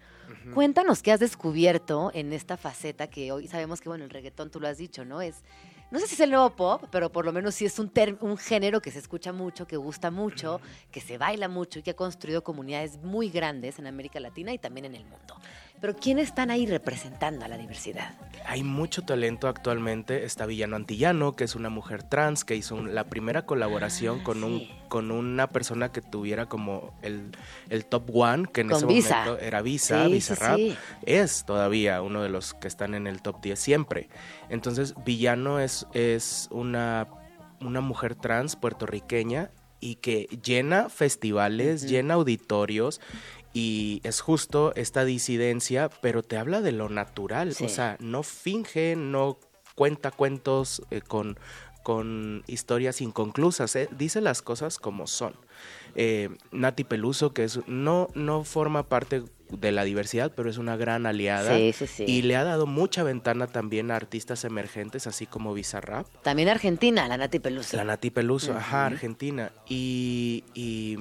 Cuéntanos 0.52 1.02
qué 1.02 1.12
has 1.12 1.20
descubierto 1.20 2.10
en 2.12 2.34
esta 2.34 2.58
faceta 2.58 3.06
que 3.06 3.32
hoy 3.32 3.48
sabemos 3.48 3.80
que, 3.80 3.88
bueno, 3.88 4.04
el 4.04 4.10
reggaetón, 4.10 4.50
tú 4.50 4.60
lo 4.60 4.68
has 4.68 4.76
dicho, 4.76 5.06
¿no? 5.06 5.22
Es 5.22 5.42
no 5.90 5.98
sé 5.98 6.06
si 6.06 6.14
es 6.14 6.20
el 6.20 6.30
nuevo 6.30 6.50
pop, 6.50 6.84
pero 6.90 7.10
por 7.10 7.24
lo 7.24 7.32
menos 7.32 7.54
sí 7.54 7.64
es 7.64 7.78
un, 7.78 7.90
un 8.20 8.36
género 8.36 8.80
que 8.82 8.90
se 8.90 8.98
escucha 8.98 9.32
mucho, 9.32 9.66
que 9.66 9.76
gusta 9.76 10.10
mucho, 10.10 10.60
que 10.90 11.00
se 11.00 11.16
baila 11.16 11.48
mucho 11.48 11.78
y 11.78 11.82
que 11.82 11.92
ha 11.92 11.96
construido 11.96 12.44
comunidades 12.44 12.98
muy 12.98 13.30
grandes 13.30 13.78
en 13.78 13.86
América 13.86 14.20
Latina 14.20 14.52
y 14.52 14.58
también 14.58 14.84
en 14.84 14.94
el 14.94 15.04
mundo. 15.04 15.36
Pero 15.80 15.94
¿quiénes 15.94 16.28
están 16.28 16.50
ahí 16.50 16.66
representando 16.66 17.44
a 17.44 17.48
la 17.48 17.56
diversidad? 17.56 18.10
Hay 18.46 18.64
mucho 18.64 19.02
talento 19.02 19.46
actualmente. 19.46 20.24
Está 20.24 20.44
Villano 20.46 20.74
Antillano, 20.74 21.36
que 21.36 21.44
es 21.44 21.54
una 21.54 21.68
mujer 21.68 22.02
trans, 22.02 22.44
que 22.44 22.56
hizo 22.56 22.74
un- 22.74 22.94
la 22.94 23.04
primera 23.04 23.46
colaboración 23.46 24.18
Ah, 24.20 24.24
con, 24.24 24.42
un, 24.42 24.66
con 24.88 25.10
una 25.10 25.46
persona 25.48 25.92
que 25.92 26.00
tuviera 26.00 26.46
como 26.46 26.94
el, 27.02 27.30
el 27.68 27.84
top 27.84 28.10
one, 28.12 28.46
que 28.52 28.62
en 28.62 28.68
Con 28.68 28.76
ese 28.78 28.86
Visa. 28.86 29.24
momento 29.24 29.38
era 29.44 29.62
Visa, 29.62 30.06
Sí, 30.06 30.12
Visa 30.12 30.34
sí, 30.34 30.40
Rap. 30.42 30.78
Es 31.06 31.44
todavía 31.44 32.02
uno 32.02 32.22
de 32.22 32.28
los 32.30 32.54
que 32.54 32.66
están 32.68 32.94
en 32.94 33.06
el 33.06 33.22
top 33.22 33.40
10 33.42 33.58
siempre. 33.60 34.08
Entonces, 34.48 34.94
Villano 35.04 35.60
es, 35.60 35.86
es 35.92 36.48
una, 36.50 37.06
una 37.60 37.80
mujer 37.80 38.14
trans 38.14 38.56
puertorriqueña 38.56 39.50
y 39.80 39.96
que 39.96 40.26
llena 40.42 40.88
festivales, 40.88 41.82
llena 41.88 42.14
auditorios 42.14 43.00
y 43.58 44.00
es 44.04 44.20
justo 44.20 44.72
esta 44.76 45.04
disidencia, 45.04 45.88
pero 46.00 46.22
te 46.22 46.36
habla 46.36 46.60
de 46.60 46.72
lo 46.72 46.88
natural, 46.88 47.54
Sí. 47.54 47.64
o 47.64 47.68
sea, 47.68 47.96
no 47.98 48.22
finge, 48.22 48.94
no 48.96 49.38
cuenta 49.74 50.10
cuentos 50.12 50.82
eh, 50.90 51.00
con, 51.00 51.38
con 51.82 52.44
historias 52.46 53.00
inconclusas, 53.00 53.74
eh, 53.76 53.88
dice 53.96 54.20
las 54.20 54.42
cosas 54.42 54.78
como 54.78 55.06
son. 55.06 55.34
Eh, 55.96 56.28
Nati 56.52 56.84
Peluso, 56.84 57.32
que 57.32 57.44
es, 57.44 57.60
no, 57.66 58.08
no 58.14 58.44
forma 58.44 58.88
parte 58.88 59.22
de 59.50 59.72
la 59.72 59.84
diversidad, 59.84 60.30
pero 60.36 60.50
es 60.50 60.58
una 60.58 60.76
gran 60.76 61.06
aliada 61.06 61.56
Sí, 61.56 61.72
sí, 61.72 61.86
sí. 61.86 62.04
y 62.06 62.20
le 62.22 62.36
ha 62.36 62.44
dado 62.44 62.66
mucha 62.66 63.02
ventana 63.02 63.46
también 63.46 63.90
a 63.90 63.96
artistas 63.96 64.44
emergentes, 64.44 65.06
así 65.06 65.24
como 65.26 65.54
Bizarrap. 65.54 66.06
También 66.22 66.50
Argentina, 66.50 67.08
la 67.08 67.16
Nati 67.16 67.38
Peluso. 67.38 67.74
La 67.76 67.84
Nati 67.84 68.10
Peluso, 68.10 68.52
ajá, 68.52 68.84
Argentina. 68.86 69.50
Y, 69.66 70.44
y, 70.52 70.98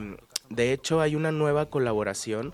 de 0.49 0.73
hecho 0.73 1.01
hay 1.01 1.15
una 1.15 1.31
nueva 1.31 1.67
colaboración 1.67 2.53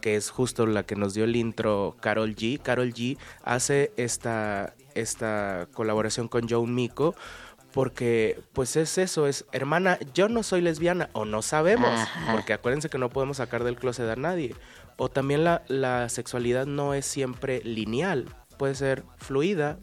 que 0.00 0.16
es 0.16 0.30
justo 0.30 0.66
la 0.66 0.84
que 0.84 0.96
nos 0.96 1.14
dio 1.14 1.24
el 1.24 1.36
intro 1.36 1.96
Carol 2.00 2.34
G. 2.34 2.60
Carol 2.60 2.92
G 2.92 3.18
hace 3.42 3.92
esta, 3.96 4.74
esta 4.94 5.68
colaboración 5.74 6.28
con 6.28 6.48
Joe 6.48 6.66
Miko 6.66 7.14
porque 7.72 8.40
pues 8.52 8.76
es 8.76 8.98
eso, 8.98 9.26
es 9.26 9.46
hermana, 9.50 9.98
yo 10.14 10.28
no 10.28 10.44
soy 10.44 10.60
lesbiana 10.60 11.10
o 11.12 11.24
no 11.24 11.42
sabemos, 11.42 11.90
Ajá. 11.90 12.32
porque 12.32 12.52
acuérdense 12.52 12.88
que 12.88 12.98
no 12.98 13.10
podemos 13.10 13.38
sacar 13.38 13.64
del 13.64 13.76
closet 13.76 14.08
a 14.08 14.14
nadie. 14.14 14.54
O 14.96 15.08
también 15.08 15.42
la, 15.42 15.62
la 15.66 16.08
sexualidad 16.08 16.66
no 16.66 16.94
es 16.94 17.04
siempre 17.04 17.60
lineal, 17.64 18.26
puede 18.58 18.76
ser 18.76 19.02
fluida 19.16 19.78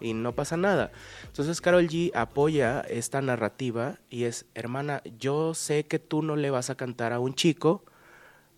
y 0.00 0.14
no 0.14 0.36
pasa 0.36 0.56
nada. 0.56 0.92
Entonces 1.32 1.62
Carol 1.62 1.88
G 1.88 2.10
apoya 2.14 2.82
esta 2.82 3.22
narrativa 3.22 3.98
y 4.10 4.24
es, 4.24 4.44
hermana, 4.54 5.02
yo 5.18 5.54
sé 5.54 5.84
que 5.86 5.98
tú 5.98 6.20
no 6.20 6.36
le 6.36 6.50
vas 6.50 6.68
a 6.68 6.74
cantar 6.74 7.14
a 7.14 7.20
un 7.20 7.34
chico, 7.34 7.86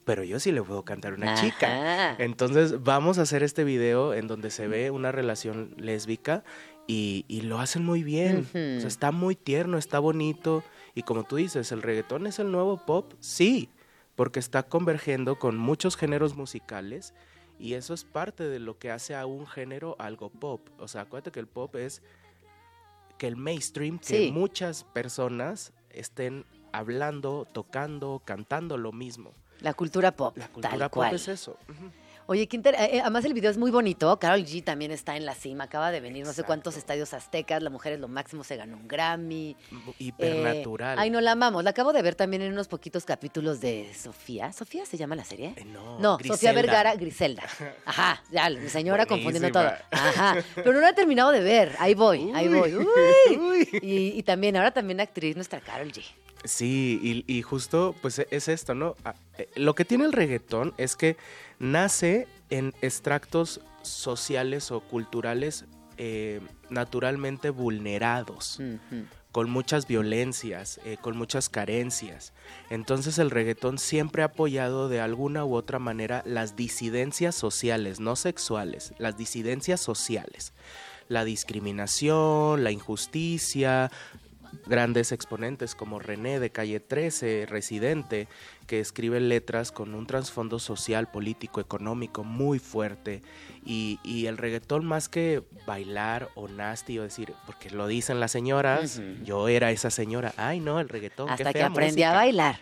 pero 0.05 0.25
yo 0.25 0.41
sí 0.41 0.51
le 0.51 0.61
puedo 0.61 0.85
cantar 0.85 1.13
a 1.13 1.15
una 1.15 1.35
Ajá. 1.35 1.41
chica. 1.41 2.17
Entonces 2.19 2.83
vamos 2.83 3.19
a 3.19 3.23
hacer 3.23 3.45
este 3.45 3.63
video 3.63 4.13
en 4.13 4.27
donde 4.27 4.51
se 4.51 4.67
ve 4.67 4.91
una 4.91 5.13
relación 5.13 5.73
lésbica 5.79 6.43
y, 6.89 7.25
y 7.29 7.43
lo 7.43 7.61
hacen 7.61 7.85
muy 7.85 8.03
bien. 8.03 8.41
O 8.41 8.81
sea, 8.81 8.89
está 8.89 9.13
muy 9.13 9.37
tierno, 9.37 9.79
está 9.79 10.01
bonito. 10.01 10.65
Y 10.97 11.03
como 11.05 11.23
tú 11.23 11.37
dices, 11.37 11.71
¿el 11.71 11.81
reggaetón 11.81 12.27
es 12.27 12.41
el 12.41 12.51
nuevo 12.51 12.85
pop? 12.85 13.13
Sí, 13.21 13.69
porque 14.17 14.41
está 14.41 14.65
convergiendo 14.65 15.39
con 15.39 15.57
muchos 15.57 15.97
géneros 15.97 16.35
musicales 16.35 17.15
y 17.61 17.75
eso 17.75 17.95
es 17.95 18.03
parte 18.03 18.43
de 18.49 18.59
lo 18.59 18.81
que 18.81 18.91
hace 18.91 19.15
a 19.15 19.27
un 19.27 19.47
género 19.47 19.95
algo 20.01 20.29
pop. 20.29 20.69
O 20.81 20.89
sea, 20.89 21.03
acuérdate 21.03 21.31
que 21.31 21.39
el 21.39 21.47
pop 21.47 21.77
es 21.77 22.03
que 23.19 23.27
el 23.27 23.37
mainstream, 23.37 23.99
que 23.99 24.31
muchas 24.33 24.85
personas 24.85 25.73
estén 25.91 26.45
hablando, 26.73 27.47
tocando, 27.53 28.23
cantando 28.25 28.77
lo 28.77 28.93
mismo. 28.93 29.33
La 29.61 29.75
cultura 29.75 30.15
pop. 30.17 30.37
La 30.37 30.49
cultura 30.49 30.71
tal 30.71 30.81
pop 30.81 30.93
cual. 30.93 31.15
es 31.15 31.29
eso. 31.29 31.57
Oye, 32.27 32.47
qué 32.49 32.57
inter- 32.57 32.75
eh, 32.79 32.89
eh, 32.97 33.01
además 33.03 33.25
el 33.27 33.35
video 33.35 33.51
es 33.51 33.59
muy 33.59 33.71
bonito. 33.71 34.19
Carol 34.19 34.41
G 34.45 34.65
también 34.65 34.91
está 34.91 35.15
en 35.17 35.27
la 35.27 35.35
cima. 35.35 35.65
Acaba 35.65 35.91
de 35.91 36.01
venir 36.01 36.25
no 36.25 36.33
sé 36.33 36.43
cuántos 36.43 36.77
estadios 36.79 37.13
aztecas. 37.13 37.63
La 37.63 37.69
mujer 37.69 37.93
es 37.93 38.01
lo 38.01 38.09
máximo, 38.09 38.45
se 38.45 38.57
ganó 38.57 38.77
un 38.79 38.89
Grammy. 38.89 39.55
Hipernatural. 39.99 40.97
Eh, 40.99 41.03
ay, 41.03 41.11
no 41.11 41.21
la 41.21 41.33
amamos. 41.33 41.63
La 41.63 41.71
acabo 41.71 41.93
de 41.93 42.01
ver 42.01 42.15
también 42.15 42.41
en 42.43 42.53
unos 42.53 42.67
poquitos 42.67 43.05
capítulos 43.05 43.61
de 43.61 43.93
Sofía. 43.95 44.53
¿Sofía 44.55 44.87
se 44.87 44.97
llama 44.97 45.17
la 45.17 45.25
serie? 45.25 45.53
Eh, 45.57 45.65
no, 45.67 45.99
No, 45.99 46.19
Sofía. 46.27 46.53
Vergara, 46.53 46.95
Griselda. 46.95 47.43
Ajá, 47.85 48.23
ya, 48.31 48.49
mi 48.49 48.69
señora 48.71 49.05
confundiendo 49.05 49.51
todo. 49.51 49.71
Ajá, 49.91 50.37
pero 50.55 50.73
no 50.73 50.81
la 50.81 50.91
he 50.91 50.95
terminado 50.95 51.31
de 51.31 51.41
ver. 51.41 51.77
Ahí 51.79 51.95
voy, 51.95 52.31
ahí 52.35 52.49
voy. 52.49 52.75
Uy. 52.75 53.37
uy. 53.37 53.69
Y, 53.83 54.19
y 54.19 54.23
también, 54.23 54.57
ahora 54.57 54.71
también 54.71 54.99
actriz 55.01 55.37
nuestra 55.37 55.61
Carol 55.61 55.93
G. 55.93 56.03
Sí, 56.45 57.01
y, 57.27 57.33
y 57.33 57.43
justo 57.43 57.95
pues 58.03 58.19
e- 58.19 58.29
es 58.31 58.49
esto, 58.49 58.75
¿no? 58.75 58.97
Ah, 59.05 59.15
eh, 59.39 59.49
Lo 59.57 59.75
que 59.75 59.85
tiene 59.85 60.05
el 60.05 60.13
reggaetón 60.13 60.75
es 60.77 60.95
que 60.97 61.17
nace 61.59 62.27
en 62.51 62.75
extractos 62.83 63.61
sociales 63.83 64.71
o 64.71 64.81
culturales 64.81 65.65
eh, 65.97 66.41
naturalmente 66.71 67.51
vulnerados, 67.51 68.61
con 69.33 69.51
muchas 69.51 69.87
violencias, 69.87 70.81
eh, 70.85 70.97
con 71.01 71.17
muchas 71.17 71.49
carencias. 71.49 72.33
Entonces 72.71 73.19
el 73.19 73.31
reggaetón 73.31 73.79
siempre 73.79 74.23
ha 74.23 74.27
apoyado 74.27 74.89
de 74.89 75.01
alguna 75.01 75.45
u 75.45 75.55
otra 75.55 75.79
manera 75.79 76.23
las 76.27 76.57
disidencias 76.57 77.35
sociales, 77.35 78.01
no 78.01 78.17
sexuales, 78.17 78.93
las 78.99 79.17
disidencias 79.17 79.81
sociales. 79.81 80.53
La 81.09 81.25
discriminación, 81.27 82.65
la 82.65 82.71
injusticia, 82.71 83.91
grandes 84.67 85.13
exponentes 85.13 85.75
como 85.75 85.99
René 85.99 86.41
de 86.41 86.51
Calle 86.51 86.81
13, 86.81 87.47
Residente, 87.47 88.29
que 88.67 88.81
escribe 88.81 89.21
letras 89.21 89.73
con 89.73 89.95
un 89.95 90.07
trasfondo 90.07 90.59
social, 90.59 91.11
político, 91.11 91.61
económico 91.61 92.25
muy 92.25 92.59
fuerte. 92.59 93.23
Y, 93.65 93.99
y 94.03 94.27
el 94.27 94.37
reggaetón 94.39 94.85
más 94.85 95.09
que 95.09 95.43
bailar 95.67 96.29
o 96.35 96.49
nasty 96.49 96.99
o 96.99 97.03
decir, 97.03 97.35
porque 97.47 97.71
lo 97.71 97.87
dicen 97.87 98.21
las 98.21 98.33
señoras, 98.33 99.01
yo 99.25 99.49
era 99.49 99.71
esa 99.71 99.91
señora, 99.91 100.35
ay 100.37 100.61
no, 100.61 100.81
el 100.81 100.89
reggaetón. 100.89 101.27
qué 101.29 101.33
Hasta 101.35 101.53
que 101.53 101.63
aprendí 101.63 102.03
a 102.03 102.09
música". 102.11 102.13
bailar. 102.13 102.61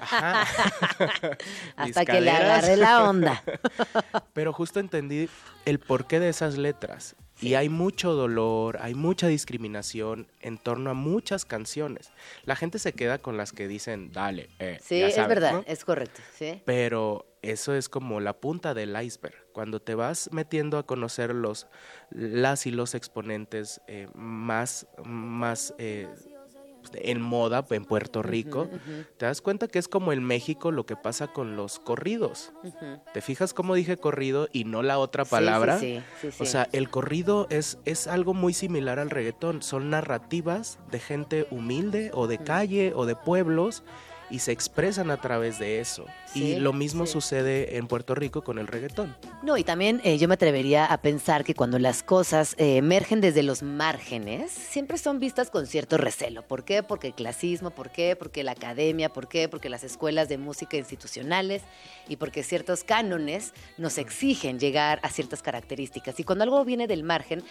Ajá. 0.00 0.46
Hasta 1.76 2.04
que 2.04 2.20
le 2.20 2.30
agarré 2.30 2.76
la 2.76 3.08
onda. 3.08 3.42
Pero 4.32 4.52
justo 4.52 4.80
entendí 4.80 5.28
el 5.64 5.78
porqué 5.78 6.20
de 6.20 6.28
esas 6.28 6.56
letras. 6.56 7.16
Y 7.40 7.54
hay 7.54 7.68
mucho 7.68 8.14
dolor, 8.14 8.78
hay 8.80 8.94
mucha 8.94 9.26
discriminación 9.26 10.26
en 10.40 10.56
torno 10.56 10.88
a 10.88 10.94
muchas 10.94 11.44
canciones. 11.44 12.10
La 12.44 12.56
gente 12.56 12.78
se 12.78 12.94
queda 12.94 13.18
con 13.18 13.36
las 13.36 13.52
que 13.52 13.68
dicen, 13.68 14.10
dale, 14.10 14.48
eh, 14.58 14.78
Sí, 14.82 15.00
ya 15.00 15.08
es 15.08 15.16
verdad, 15.28 15.52
¿no? 15.52 15.64
es 15.66 15.84
correcto. 15.84 16.22
Sí. 16.34 16.62
Pero 16.64 17.26
eso 17.42 17.74
es 17.74 17.90
como 17.90 18.20
la 18.20 18.32
punta 18.32 18.72
del 18.72 18.98
iceberg. 19.00 19.34
Cuando 19.52 19.80
te 19.80 19.94
vas 19.94 20.30
metiendo 20.32 20.78
a 20.78 20.86
conocer 20.86 21.34
los, 21.34 21.66
las 22.10 22.66
y 22.66 22.70
los 22.70 22.94
exponentes 22.94 23.82
eh, 23.86 24.08
más, 24.14 24.86
más 25.04 25.74
eh, 25.76 26.08
en 26.94 27.20
moda 27.20 27.64
en 27.70 27.84
Puerto 27.84 28.22
Rico, 28.22 28.68
te 29.16 29.26
das 29.26 29.40
cuenta 29.40 29.68
que 29.68 29.78
es 29.78 29.88
como 29.88 30.12
en 30.12 30.22
México 30.24 30.70
lo 30.70 30.86
que 30.86 30.96
pasa 30.96 31.28
con 31.28 31.56
los 31.56 31.78
corridos. 31.78 32.52
¿Te 33.12 33.20
fijas 33.20 33.54
cómo 33.54 33.74
dije 33.74 33.96
corrido 33.96 34.48
y 34.52 34.64
no 34.64 34.82
la 34.82 34.98
otra 34.98 35.24
palabra? 35.24 35.78
Sí, 35.78 36.00
sí, 36.20 36.30
sí, 36.30 36.42
O 36.42 36.46
sea, 36.46 36.68
el 36.72 36.90
corrido 36.90 37.46
es, 37.50 37.78
es 37.84 38.06
algo 38.06 38.34
muy 38.34 38.52
similar 38.52 38.98
al 38.98 39.10
reggaetón. 39.10 39.62
Son 39.62 39.90
narrativas 39.90 40.78
de 40.90 40.98
gente 40.98 41.46
humilde 41.50 42.10
o 42.14 42.26
de 42.26 42.38
calle 42.38 42.92
o 42.94 43.06
de 43.06 43.16
pueblos 43.16 43.82
y 44.30 44.40
se 44.40 44.52
expresan 44.52 45.10
a 45.10 45.20
través 45.20 45.58
de 45.58 45.80
eso. 45.80 46.06
Sí, 46.26 46.44
y 46.44 46.56
lo 46.60 46.72
mismo 46.72 47.06
sí. 47.06 47.12
sucede 47.12 47.76
en 47.76 47.86
Puerto 47.86 48.14
Rico 48.14 48.42
con 48.42 48.58
el 48.58 48.66
reggaetón. 48.66 49.16
No, 49.42 49.56
y 49.56 49.64
también 49.64 50.00
eh, 50.04 50.18
yo 50.18 50.28
me 50.28 50.34
atrevería 50.34 50.86
a 50.86 50.98
pensar 50.98 51.44
que 51.44 51.54
cuando 51.54 51.78
las 51.78 52.02
cosas 52.02 52.54
eh, 52.58 52.76
emergen 52.76 53.20
desde 53.20 53.42
los 53.42 53.62
márgenes, 53.62 54.50
siempre 54.50 54.98
son 54.98 55.20
vistas 55.20 55.50
con 55.50 55.66
cierto 55.66 55.96
recelo. 55.96 56.42
¿Por 56.42 56.64
qué? 56.64 56.82
Porque 56.82 57.08
el 57.08 57.14
clasismo, 57.14 57.70
¿por 57.70 57.90
qué? 57.90 58.16
Porque 58.16 58.42
la 58.42 58.52
academia, 58.52 59.12
¿por 59.12 59.28
qué? 59.28 59.48
Porque 59.48 59.68
las 59.68 59.84
escuelas 59.84 60.28
de 60.28 60.38
música 60.38 60.76
institucionales 60.76 61.62
y 62.08 62.16
porque 62.16 62.42
ciertos 62.42 62.84
cánones 62.84 63.52
nos 63.78 63.98
exigen 63.98 64.58
llegar 64.58 65.00
a 65.02 65.10
ciertas 65.10 65.42
características. 65.42 66.18
Y 66.20 66.24
cuando 66.24 66.44
algo 66.44 66.64
viene 66.64 66.86
del 66.86 67.02
margen, 67.02 67.42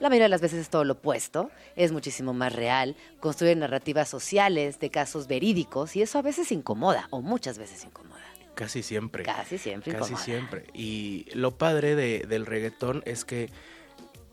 la 0.00 0.08
mayoría 0.08 0.24
de 0.26 0.30
las 0.30 0.40
veces 0.40 0.60
es 0.60 0.70
todo 0.70 0.84
lo 0.84 0.94
opuesto, 0.94 1.50
es 1.76 1.92
muchísimo 1.92 2.32
más 2.32 2.52
real, 2.54 2.96
construye 3.20 3.54
narrativas 3.56 4.08
sociales 4.08 4.78
de 4.80 4.90
casos 4.90 5.26
verídicos 5.26 5.96
y 5.96 6.02
eso 6.02 6.18
a 6.18 6.22
veces 6.22 6.52
incomoda, 6.52 7.08
o 7.10 7.20
muchas 7.20 7.58
veces 7.58 7.84
incomoda. 7.84 8.20
Casi 8.54 8.82
siempre. 8.82 9.22
Casi 9.22 9.56
siempre 9.58 9.92
Casi 9.92 10.04
incomoda. 10.12 10.24
siempre. 10.24 10.64
Y 10.74 11.26
lo 11.34 11.56
padre 11.56 11.94
de- 11.94 12.26
del 12.28 12.44
reggaetón 12.46 13.02
es 13.06 13.24
que 13.24 13.50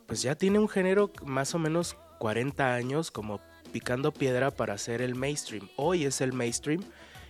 pues 0.08 0.22
ya 0.22 0.36
tiene 0.36 0.60
un 0.60 0.70
género 0.70 1.12
más 1.24 1.56
o 1.56 1.60
menos 1.60 1.96
40 2.20 2.74
años 2.76 3.10
como 3.12 3.40
picando 3.72 4.12
piedra 4.14 4.52
para 4.52 4.78
ser 4.78 5.02
el 5.02 5.16
mainstream. 5.16 5.68
Hoy 5.78 6.06
es 6.06 6.22
el 6.22 6.32
mainstream 6.32 6.82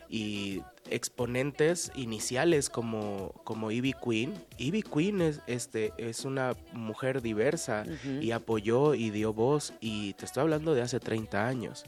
y 0.10 0.62
exponentes 0.90 1.92
iniciales 1.96 2.70
como, 2.70 3.34
como 3.44 3.72
Ivy 3.72 3.94
Queen. 3.94 4.34
Ivy 4.58 4.84
Queen 4.84 5.22
es, 5.22 5.42
este, 5.48 5.94
es 5.98 6.26
una 6.26 6.54
mujer 6.74 7.22
diversa 7.22 7.86
y 8.22 8.32
apoyó 8.32 8.94
y 8.96 9.10
dio 9.10 9.34
voz 9.34 9.74
y 9.82 10.14
te 10.14 10.26
estoy 10.26 10.42
hablando 10.42 10.74
de 10.74 10.82
hace 10.82 11.00
30 11.00 11.48
años. 11.48 11.84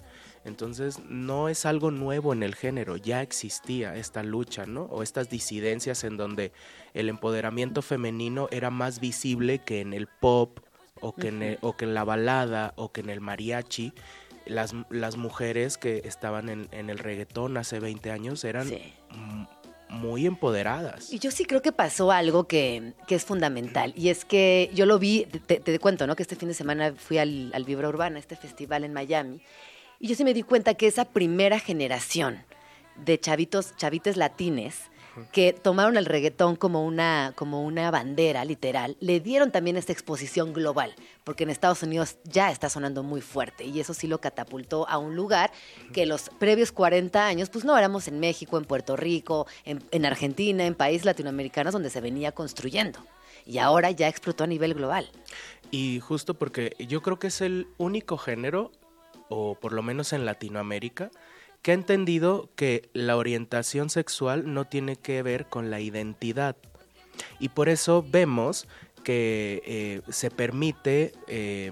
Entonces 0.45 0.99
no 1.09 1.49
es 1.49 1.65
algo 1.65 1.91
nuevo 1.91 2.31
en 2.31 2.41
el 2.41 2.55
género, 2.55 2.95
ya 2.95 3.21
existía 3.21 3.95
esta 3.97 4.23
lucha, 4.23 4.65
¿no? 4.65 4.83
O 4.83 5.03
estas 5.03 5.29
disidencias 5.29 6.03
en 6.05 6.15
donde 6.15 6.53
el 6.93 7.09
empoderamiento 7.09 7.81
femenino 7.81 8.47
era 8.51 8.69
más 8.69 8.99
visible 9.01 9.59
que 9.59 9.81
en 9.81 9.93
el 9.93 10.07
pop 10.07 10.59
o 11.01 11.13
que, 11.13 11.27
en, 11.27 11.43
el- 11.43 11.57
o 11.61 11.75
que 11.75 11.85
en 11.85 11.93
la 11.93 12.03
balada 12.05 12.73
o 12.77 12.91
que 12.91 13.01
en 13.01 13.09
el 13.09 13.19
mariachi. 13.21 13.91
Las, 14.49 14.73
las 14.89 15.17
mujeres 15.17 15.77
que 15.77 16.01
estaban 16.05 16.49
en, 16.49 16.67
en 16.71 16.89
el 16.89 16.99
reggaetón 16.99 17.57
hace 17.57 17.79
20 17.79 18.11
años 18.11 18.43
eran 18.43 18.67
Sí. 18.67 18.93
muy 19.89 20.25
empoderadas. 20.25 21.11
Y 21.13 21.19
yo 21.19 21.31
sí 21.31 21.45
creo 21.45 21.61
que 21.61 21.71
pasó 21.71 22.11
algo 22.11 22.45
que, 22.47 22.93
que 23.07 23.15
es 23.15 23.23
fundamental. 23.25 23.93
Y 23.95 24.09
es 24.09 24.25
que 24.25 24.69
yo 24.73 24.85
lo 24.85 24.99
vi, 24.99 25.25
te, 25.25 25.59
te 25.59 25.79
cuento, 25.79 26.05
¿no? 26.07 26.15
Que 26.15 26.23
este 26.23 26.35
fin 26.35 26.49
de 26.49 26.53
semana 26.53 26.93
fui 26.95 27.17
al, 27.17 27.51
al 27.53 27.63
Vibra 27.63 27.87
Urbana, 27.87 28.19
este 28.19 28.35
festival 28.35 28.83
en 28.83 28.93
Miami. 28.93 29.41
Y 29.99 30.07
yo 30.09 30.15
sí 30.15 30.23
me 30.23 30.33
di 30.33 30.43
cuenta 30.43 30.73
que 30.73 30.87
esa 30.87 31.05
primera 31.05 31.59
generación 31.59 32.43
de 32.97 33.19
chavitos, 33.19 33.75
chavites 33.77 34.17
latines, 34.17 34.75
que 35.31 35.53
tomaron 35.53 35.97
el 35.97 36.05
reggaetón 36.05 36.55
como 36.55 36.85
una, 36.85 37.33
como 37.35 37.63
una 37.63 37.91
bandera, 37.91 38.45
literal, 38.45 38.97
le 38.99 39.19
dieron 39.19 39.51
también 39.51 39.77
esta 39.77 39.91
exposición 39.91 40.53
global, 40.53 40.93
porque 41.23 41.43
en 41.43 41.49
Estados 41.49 41.83
Unidos 41.83 42.17
ya 42.23 42.51
está 42.51 42.69
sonando 42.69 43.03
muy 43.03 43.21
fuerte 43.21 43.65
y 43.65 43.79
eso 43.79 43.93
sí 43.93 44.07
lo 44.07 44.19
catapultó 44.19 44.87
a 44.87 44.97
un 44.97 45.15
lugar 45.15 45.51
que 45.93 46.05
los 46.05 46.29
previos 46.29 46.71
40 46.71 47.25
años, 47.25 47.49
pues 47.49 47.65
no 47.65 47.77
éramos 47.77 48.07
en 48.07 48.19
México, 48.19 48.57
en 48.57 48.65
Puerto 48.65 48.95
Rico, 48.95 49.47
en, 49.65 49.83
en 49.91 50.05
Argentina, 50.05 50.65
en 50.65 50.75
países 50.75 51.05
latinoamericanos 51.05 51.73
donde 51.73 51.89
se 51.89 52.01
venía 52.01 52.31
construyendo. 52.31 52.99
Y 53.45 53.59
ahora 53.59 53.91
ya 53.91 54.09
explotó 54.09 54.43
a 54.43 54.47
nivel 54.47 54.73
global. 54.73 55.09
Y 55.71 55.99
justo 55.99 56.33
porque 56.33 56.75
yo 56.79 57.01
creo 57.01 57.17
que 57.17 57.27
es 57.27 57.41
el 57.41 57.67
único 57.77 58.17
género, 58.17 58.71
o 59.29 59.55
por 59.55 59.73
lo 59.73 59.81
menos 59.83 60.13
en 60.13 60.25
Latinoamérica, 60.25 61.11
que 61.61 61.71
ha 61.71 61.73
entendido 61.73 62.49
que 62.55 62.89
la 62.93 63.17
orientación 63.17 63.89
sexual 63.89 64.53
no 64.53 64.65
tiene 64.65 64.95
que 64.95 65.21
ver 65.23 65.47
con 65.47 65.69
la 65.69 65.79
identidad. 65.79 66.55
Y 67.39 67.49
por 67.49 67.67
eso 67.69 68.05
vemos 68.07 68.67
que 69.03 69.61
eh, 69.65 70.01
se 70.11 70.29
permite 70.29 71.13
eh, 71.27 71.71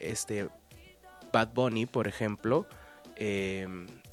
este 0.00 0.48
Bad 1.32 1.52
Bunny, 1.54 1.86
por 1.86 2.08
ejemplo, 2.08 2.66
eh, 3.16 3.66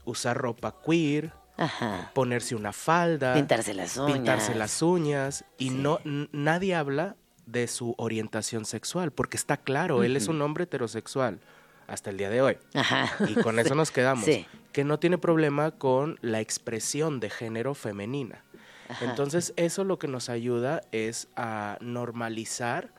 usar 0.04 0.38
ropa 0.38 0.76
queer, 0.86 1.34
Ajá. 1.58 2.12
ponerse 2.14 2.56
una 2.56 2.74
falda, 2.74 3.34
Pintarse 3.34 3.74
las 3.74 3.98
uñas. 3.98 4.14
pintarse 4.14 4.56
las 4.56 4.82
uñas 4.82 5.46
y 5.58 5.70
no 5.70 6.00
nadie 6.04 6.76
habla 6.76 7.16
de 7.46 7.68
su 7.68 7.96
orientación 7.98 8.66
sexual 8.66 9.12
porque 9.12 9.38
está 9.38 9.58
claro, 9.58 10.04
él 10.04 10.18
es 10.18 10.28
un 10.28 10.42
hombre 10.42 10.66
heterosexual 10.66 11.40
hasta 11.88 12.10
el 12.10 12.18
día 12.18 12.30
de 12.30 12.42
hoy. 12.42 12.58
Ajá. 12.74 13.12
Y 13.28 13.36
con 13.36 13.60
eso 13.60 13.76
nos 13.76 13.92
quedamos. 13.92 14.26
Sí. 14.26 14.46
Que 14.72 14.84
no 14.84 15.00
tiene 15.00 15.18
problema 15.18 15.72
con 15.72 16.18
la 16.22 16.42
expresión 16.42 17.20
de 17.20 17.30
género 17.30 17.74
femenina. 17.76 18.44
Entonces, 19.02 19.54
eso 19.56 19.84
lo 19.84 19.98
que 19.98 20.08
nos 20.08 20.30
ayuda 20.30 20.82
es 20.92 21.28
a 21.36 21.78
normalizar 21.82 22.90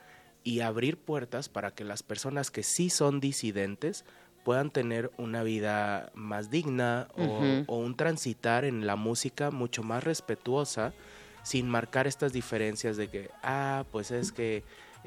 y 0.43 0.61
abrir 0.61 0.97
puertas 0.97 1.49
para 1.49 1.71
que 1.73 1.85
las 1.85 2.03
personas 2.03 2.51
que 2.51 2.63
sí 2.63 2.91
son 2.91 3.21
disidentes 3.21 4.05
puedan 4.45 4.71
tener 4.71 5.11
una 5.17 5.43
vida 5.43 6.11
más 6.15 6.51
digna 6.51 7.09
o- 7.17 7.65
un 7.77 7.97
transitar 7.97 8.65
en 8.65 8.87
la 8.87 8.97
música 8.97 9.51
mucho 9.51 9.83
más 9.83 10.03
respetuosa 10.05 10.93
sin 11.43 11.69
marcar 11.69 12.07
estas 12.07 12.33
diferencias 12.33 12.97
de 12.97 13.09
que, 13.09 13.31
ah, 13.43 13.85
pues 13.93 14.11
es 14.11 14.33
que, 14.33 14.65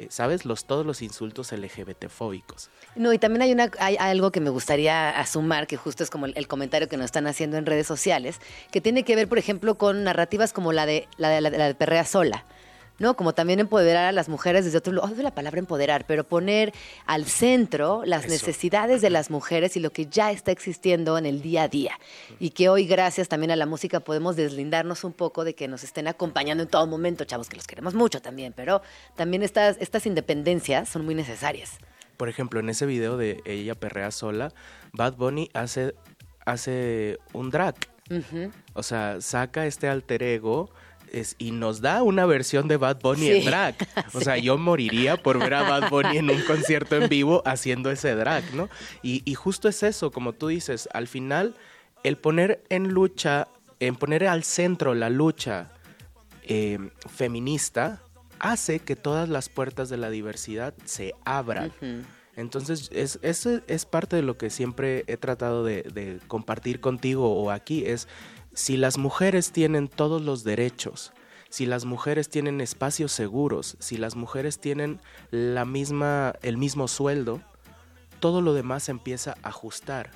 ¿sabes? 0.10 0.46
Los, 0.46 0.66
todos 0.66 0.86
los 0.86 1.02
insultos 1.02 1.52
LGBT-fóbicos. 1.52 2.70
No, 2.96 3.12
y 3.14 3.20
también 3.20 3.42
hay, 3.42 3.52
una, 3.52 3.70
hay 3.80 3.98
algo 3.98 4.32
que 4.32 4.40
me 4.40 4.50
gustaría 4.50 5.10
asumar, 5.10 5.68
que 5.68 5.78
justo 5.78 6.04
es 6.04 6.10
como 6.10 6.26
el, 6.28 6.48
comentario 6.48 6.88
que 6.88 6.98
nos 6.98 7.06
están 7.06 7.28
haciendo 7.28 7.58
en 7.58 7.66
redes 7.66 7.88
sociales, 7.88 8.40
que 8.72 8.82
tiene 8.82 9.04
que 9.04 9.16
ver, 9.16 9.28
por 9.28 9.38
ejemplo, 9.38 9.76
con 9.78 10.04
narrativas 10.04 10.54
como 10.54 10.72
la 10.72 10.86
de 10.86 11.08
la 11.18 11.42
la 11.42 11.50
de- 11.50 11.58
la 11.58 11.68
de 11.68 11.76
Perrea 11.76 12.06
Sola. 12.06 12.46
¿No? 13.00 13.16
Como 13.16 13.34
también 13.34 13.60
empoderar 13.60 14.06
a 14.06 14.12
las 14.12 14.30
mujeres 14.30 14.66
desde 14.66 14.78
otro 14.78 14.94
lugar, 14.94 15.12
odio 15.12 15.24
la 15.24 15.34
palabra 15.34 15.60
empoderar, 15.60 16.06
pero 16.06 16.24
poner 16.24 16.74
al 17.06 17.26
centro 17.26 18.04
las 18.06 18.26
Eso. 18.26 18.34
necesidades 18.34 19.02
de 19.02 19.10
las 19.10 19.30
mujeres 19.30 19.76
y 19.78 19.80
lo 19.80 19.92
que 19.92 20.06
ya 20.06 20.32
está 20.32 20.52
existiendo 20.52 21.18
en 21.18 21.26
el 21.26 21.42
día 21.42 21.64
a 21.64 21.68
día. 21.68 22.00
Y 22.40 22.52
que 22.52 22.70
hoy, 22.70 22.86
gracias 22.86 23.28
también 23.28 23.52
a 23.52 23.56
la 23.56 23.66
música, 23.66 24.00
podemos 24.00 24.36
deslindarnos 24.36 25.04
un 25.04 25.14
poco 25.14 25.44
de 25.44 25.56
que 25.56 25.68
nos 25.68 25.84
estén 25.84 26.08
acompañando 26.08 26.64
en 26.64 26.70
todo 26.70 26.86
momento, 26.88 27.26
chavos, 27.26 27.50
que 27.50 27.56
los 27.56 27.68
queremos 27.68 27.94
mucho 27.94 28.22
también, 28.22 28.54
pero 28.56 28.82
también 29.16 29.44
estas, 29.44 29.78
estas 29.80 30.06
independencias 30.06 30.90
son 30.90 31.06
muy 31.06 31.16
necesarias. 31.16 31.78
Por 32.18 32.28
ejemplo, 32.28 32.60
en 32.60 32.70
ese 32.70 32.86
video 32.86 33.16
de 33.16 33.42
ella 33.46 33.76
perrea 33.76 34.12
sola, 34.12 34.52
Bad 34.92 35.16
Bunny 35.16 35.50
hace, 35.54 35.96
hace 36.46 37.18
un 37.34 37.50
drag. 37.50 37.76
O 38.74 38.84
sea, 38.84 39.22
saca 39.22 39.66
este 39.66 39.88
alter 39.88 40.24
ego 40.24 40.72
es- 41.14 41.36
y 41.38 41.52
nos 41.52 41.82
da 41.82 42.04
una 42.04 42.26
versión 42.26 42.68
de 42.68 42.78
Bad 42.78 43.00
Bunny 43.02 43.28
Sí. 43.28 43.32
en 43.40 43.46
drag. 43.46 43.76
O 44.14 44.22
sea, 44.22 44.38
yo 44.38 44.58
moriría 44.58 45.18
por 45.18 45.40
ver 45.40 45.54
a 45.56 45.64
Bad 45.64 45.90
Bunny 45.90 46.18
en 46.18 46.30
un 46.30 46.42
concierto 46.42 46.96
en 46.96 47.10
vivo 47.10 47.42
haciendo 47.46 47.92
ese 47.92 48.16
drag, 48.16 48.54
¿no? 48.54 48.70
Y, 49.04 49.22
y 49.26 49.34
justo 49.36 49.68
es 49.70 49.84
eso, 49.84 50.12
como 50.12 50.34
tú 50.34 50.48
dices, 50.48 50.88
al 50.94 51.08
final, 51.08 51.56
el 52.04 52.18
poner 52.18 52.64
en 52.70 52.90
lucha, 52.90 53.48
en 53.80 53.96
poner 53.96 54.26
al 54.28 54.44
centro 54.44 54.94
la 54.96 55.10
lucha 55.10 55.72
eh, 56.44 56.80
feminista, 57.08 58.02
hace 58.40 58.80
que 58.80 58.96
todas 58.96 59.30
las 59.30 59.50
puertas 59.50 59.90
de 59.90 59.98
la 59.98 60.10
diversidad 60.10 60.74
se 60.86 61.14
abran. 61.26 61.72
Entonces, 62.36 62.90
es, 62.94 63.20
eso 63.22 63.60
es 63.68 63.86
parte 63.86 64.16
de 64.16 64.22
lo 64.22 64.38
que 64.38 64.50
siempre 64.50 65.04
he 65.08 65.18
tratado 65.18 65.64
de, 65.66 65.84
de 65.84 66.20
compartir 66.28 66.80
contigo 66.80 67.34
o 67.36 67.52
aquí, 67.52 67.84
es 67.86 68.08
si 68.60 68.76
las 68.76 68.98
mujeres 68.98 69.54
tienen 69.54 69.88
todos 69.88 70.22
los 70.22 70.44
derechos, 70.44 71.14
si 71.50 71.66
las 71.66 71.86
mujeres 71.86 72.30
tienen 72.30 72.60
espacios 72.60 73.14
seguros, 73.14 73.78
si 73.80 73.96
las 73.96 74.18
mujeres 74.18 74.60
tienen 74.60 75.00
la 75.32 75.64
misma, 75.64 76.34
el 76.42 76.58
mismo 76.58 76.90
sueldo, 76.90 77.42
todo 78.20 78.42
lo 78.42 78.54
demás 78.54 78.84
se 78.84 78.92
empieza 78.92 79.38
a 79.44 79.48
ajustar. 79.48 80.12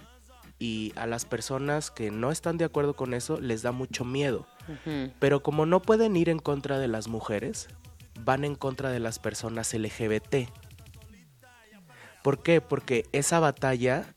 Y 0.60 0.92
a 0.98 1.08
las 1.08 1.24
personas 1.24 1.90
que 1.90 2.12
no 2.12 2.32
están 2.32 2.58
de 2.58 2.66
acuerdo 2.66 2.98
con 2.98 3.14
eso 3.14 3.40
les 3.40 3.62
da 3.62 3.72
mucho 3.72 4.04
miedo. 4.04 4.46
Pero 5.20 5.42
como 5.42 5.66
no 5.66 5.82
pueden 5.82 6.18
ir 6.18 6.28
en 6.28 6.40
contra 6.40 6.80
de 6.80 6.90
las 6.90 7.08
mujeres, 7.08 7.70
van 8.26 8.44
en 8.44 8.56
contra 8.56 8.90
de 8.90 9.00
las 9.00 9.20
personas 9.20 9.74
LGBT. 9.74 10.50
¿Por 12.22 12.44
qué? 12.44 12.60
Porque 12.60 13.06
esa 13.14 13.40
batalla 13.40 14.14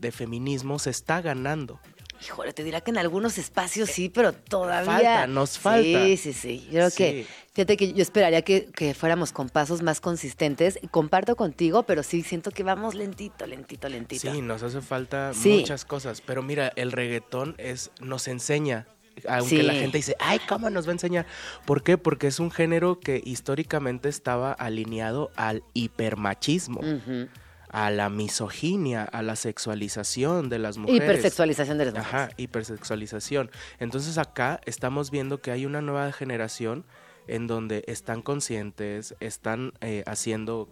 de 0.00 0.12
feminismo 0.12 0.78
se 0.78 0.88
está 0.88 1.20
ganando. 1.20 1.78
Híjole, 2.26 2.52
te 2.52 2.64
dirá 2.64 2.80
que 2.80 2.90
en 2.90 2.98
algunos 2.98 3.38
espacios 3.38 3.88
sí, 3.90 4.08
pero 4.08 4.32
todavía. 4.32 4.92
Falta, 4.92 5.26
nos 5.28 5.58
falta. 5.58 6.04
Sí, 6.04 6.16
sí, 6.16 6.32
sí. 6.32 6.64
Yo 6.66 6.72
creo 6.72 6.90
que, 6.90 7.26
fíjate 7.54 7.76
que 7.76 7.92
yo 7.92 8.02
esperaría 8.02 8.42
que, 8.42 8.66
que 8.74 8.94
fuéramos 8.94 9.32
con 9.32 9.48
pasos 9.48 9.80
más 9.82 10.00
consistentes. 10.00 10.78
Comparto 10.90 11.36
contigo, 11.36 11.84
pero 11.84 12.02
sí 12.02 12.22
siento 12.22 12.50
que 12.50 12.64
vamos 12.64 12.94
lentito, 12.96 13.46
lentito, 13.46 13.88
lentito. 13.88 14.32
Sí, 14.32 14.42
nos 14.42 14.62
hace 14.64 14.80
falta 14.80 15.32
Sí. 15.34 15.58
muchas 15.60 15.84
cosas. 15.84 16.20
Pero 16.20 16.42
mira, 16.42 16.72
el 16.74 16.90
reggaetón 16.90 17.54
es, 17.58 17.90
nos 18.00 18.26
enseña. 18.26 18.88
Aunque 19.28 19.48
Sí. 19.56 19.62
la 19.62 19.72
gente 19.72 19.96
dice, 19.98 20.14
ay, 20.18 20.40
¿cómo 20.48 20.68
nos 20.68 20.86
va 20.86 20.90
a 20.90 20.92
enseñar? 20.92 21.26
¿Por 21.64 21.82
qué? 21.82 21.96
Porque 21.96 22.26
es 22.26 22.38
un 22.40 22.50
género 22.50 23.00
que 23.00 23.22
históricamente 23.24 24.08
estaba 24.10 24.52
alineado 24.52 25.30
al 25.36 25.62
hipermachismo, 25.72 26.80
Ujú. 26.80 27.28
A 27.76 27.90
la 27.90 28.08
misoginia, 28.08 29.04
a 29.04 29.20
la 29.20 29.36
sexualización 29.36 30.48
de 30.48 30.58
las 30.58 30.78
mujeres. 30.78 31.02
Hipersexualización 31.02 31.76
de 31.76 31.84
las 31.84 31.92
mujeres. 31.92 32.14
Ajá, 32.14 32.30
hipersexualización. 32.38 33.50
Entonces 33.78 34.16
acá 34.16 34.62
estamos 34.64 35.10
viendo 35.10 35.42
que 35.42 35.50
hay 35.50 35.66
una 35.66 35.82
nueva 35.82 36.10
generación 36.12 36.86
en 37.26 37.46
donde 37.46 37.84
están 37.86 38.22
conscientes, 38.22 39.14
están 39.20 39.74
eh, 39.82 40.04
haciendo, 40.06 40.70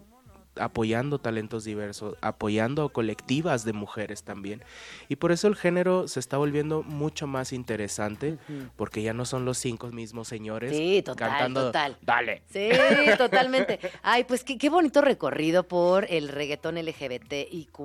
apoyando 0.59 1.19
talentos 1.19 1.63
diversos, 1.63 2.15
apoyando 2.21 2.89
colectivas 2.89 3.65
de 3.65 3.73
mujeres 3.73 4.23
también. 4.23 4.63
Y 5.09 5.15
por 5.17 5.31
eso 5.31 5.47
el 5.47 5.55
género 5.55 6.07
se 6.07 6.19
está 6.19 6.37
volviendo 6.37 6.83
mucho 6.83 7.27
más 7.27 7.53
interesante, 7.53 8.37
porque 8.75 9.01
ya 9.01 9.13
no 9.13 9.25
son 9.25 9.45
los 9.45 9.57
cinco 9.57 9.87
mismos 9.87 10.27
señores 10.27 10.75
Sí, 10.75 11.01
total, 11.03 11.29
cantando, 11.29 11.65
total. 11.67 11.97
dale. 12.01 12.41
Sí, 12.51 12.69
totalmente. 13.17 13.79
Ay, 14.03 14.23
pues 14.23 14.43
qué, 14.43 14.57
qué 14.57 14.69
bonito 14.69 15.01
recorrido 15.01 15.67
por 15.67 16.05
el 16.09 16.29
reggaetón 16.29 16.75
LGBTIQ+. 16.77 17.79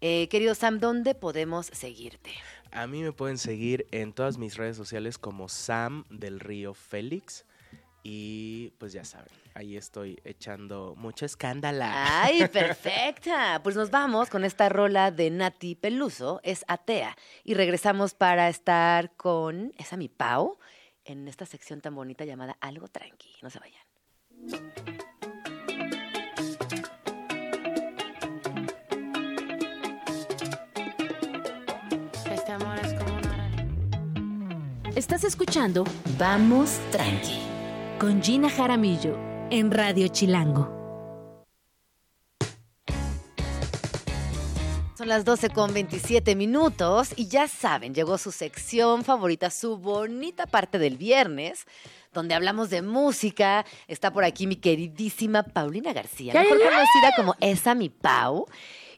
Eh, 0.00 0.28
querido 0.28 0.54
Sam, 0.54 0.78
¿dónde 0.78 1.14
podemos 1.14 1.66
seguirte? 1.66 2.30
A 2.70 2.86
mí 2.86 3.02
me 3.02 3.12
pueden 3.12 3.36
seguir 3.38 3.86
en 3.90 4.12
todas 4.12 4.38
mis 4.38 4.56
redes 4.56 4.76
sociales 4.76 5.18
como 5.18 5.48
Sam 5.48 6.04
del 6.08 6.40
Río 6.40 6.72
Félix 6.74 7.44
Y 8.04 8.70
pues 8.78 8.92
ya 8.92 9.04
saben, 9.04 9.30
ahí 9.54 9.76
estoy 9.76 10.20
echando 10.24 10.94
mucho 10.96 11.24
escándalo. 11.24 11.84
Ay, 11.84 12.48
perfecta. 12.52 13.60
Pues 13.62 13.76
nos 13.76 13.90
vamos 13.90 14.28
con 14.28 14.44
esta 14.44 14.68
rola 14.68 15.12
de 15.12 15.30
Nati 15.30 15.76
Peluso, 15.76 16.40
es 16.42 16.64
atea. 16.66 17.16
Y 17.44 17.54
regresamos 17.54 18.14
para 18.14 18.48
estar 18.48 19.14
con 19.14 19.72
esa 19.78 19.96
mi 19.96 20.08
Pau 20.08 20.58
en 21.04 21.28
esta 21.28 21.46
sección 21.46 21.80
tan 21.80 21.94
bonita 21.94 22.24
llamada 22.24 22.56
Algo 22.60 22.88
Tranqui. 22.88 23.36
No 23.40 23.50
se 23.50 23.60
vayan. 23.60 23.82
Este 32.32 32.52
amor 32.52 32.78
es 32.80 32.94
como 32.94 33.14
una 33.16 33.32
Estás 34.96 35.22
escuchando 35.22 35.84
Vamos 36.18 36.80
Tranqui 36.90 37.51
con 38.02 38.20
Gina 38.20 38.50
Jaramillo 38.50 39.16
en 39.48 39.70
Radio 39.70 40.08
Chilango. 40.08 40.68
Son 44.98 45.06
las 45.06 45.24
12 45.24 45.50
con 45.50 45.72
27 45.72 46.34
minutos 46.34 47.12
y 47.14 47.28
ya 47.28 47.46
saben, 47.46 47.94
llegó 47.94 48.18
su 48.18 48.32
sección 48.32 49.04
favorita, 49.04 49.50
su 49.50 49.78
bonita 49.78 50.48
parte 50.48 50.80
del 50.80 50.96
viernes, 50.96 51.64
donde 52.12 52.34
hablamos 52.34 52.70
de 52.70 52.82
música. 52.82 53.64
Está 53.86 54.12
por 54.12 54.24
aquí 54.24 54.48
mi 54.48 54.56
queridísima 54.56 55.44
Paulina 55.44 55.92
García, 55.92 56.34
mejor 56.34 56.58
conocida 56.58 57.12
como 57.16 57.36
Esa 57.38 57.76
Mi 57.76 57.88
Pau. 57.88 58.48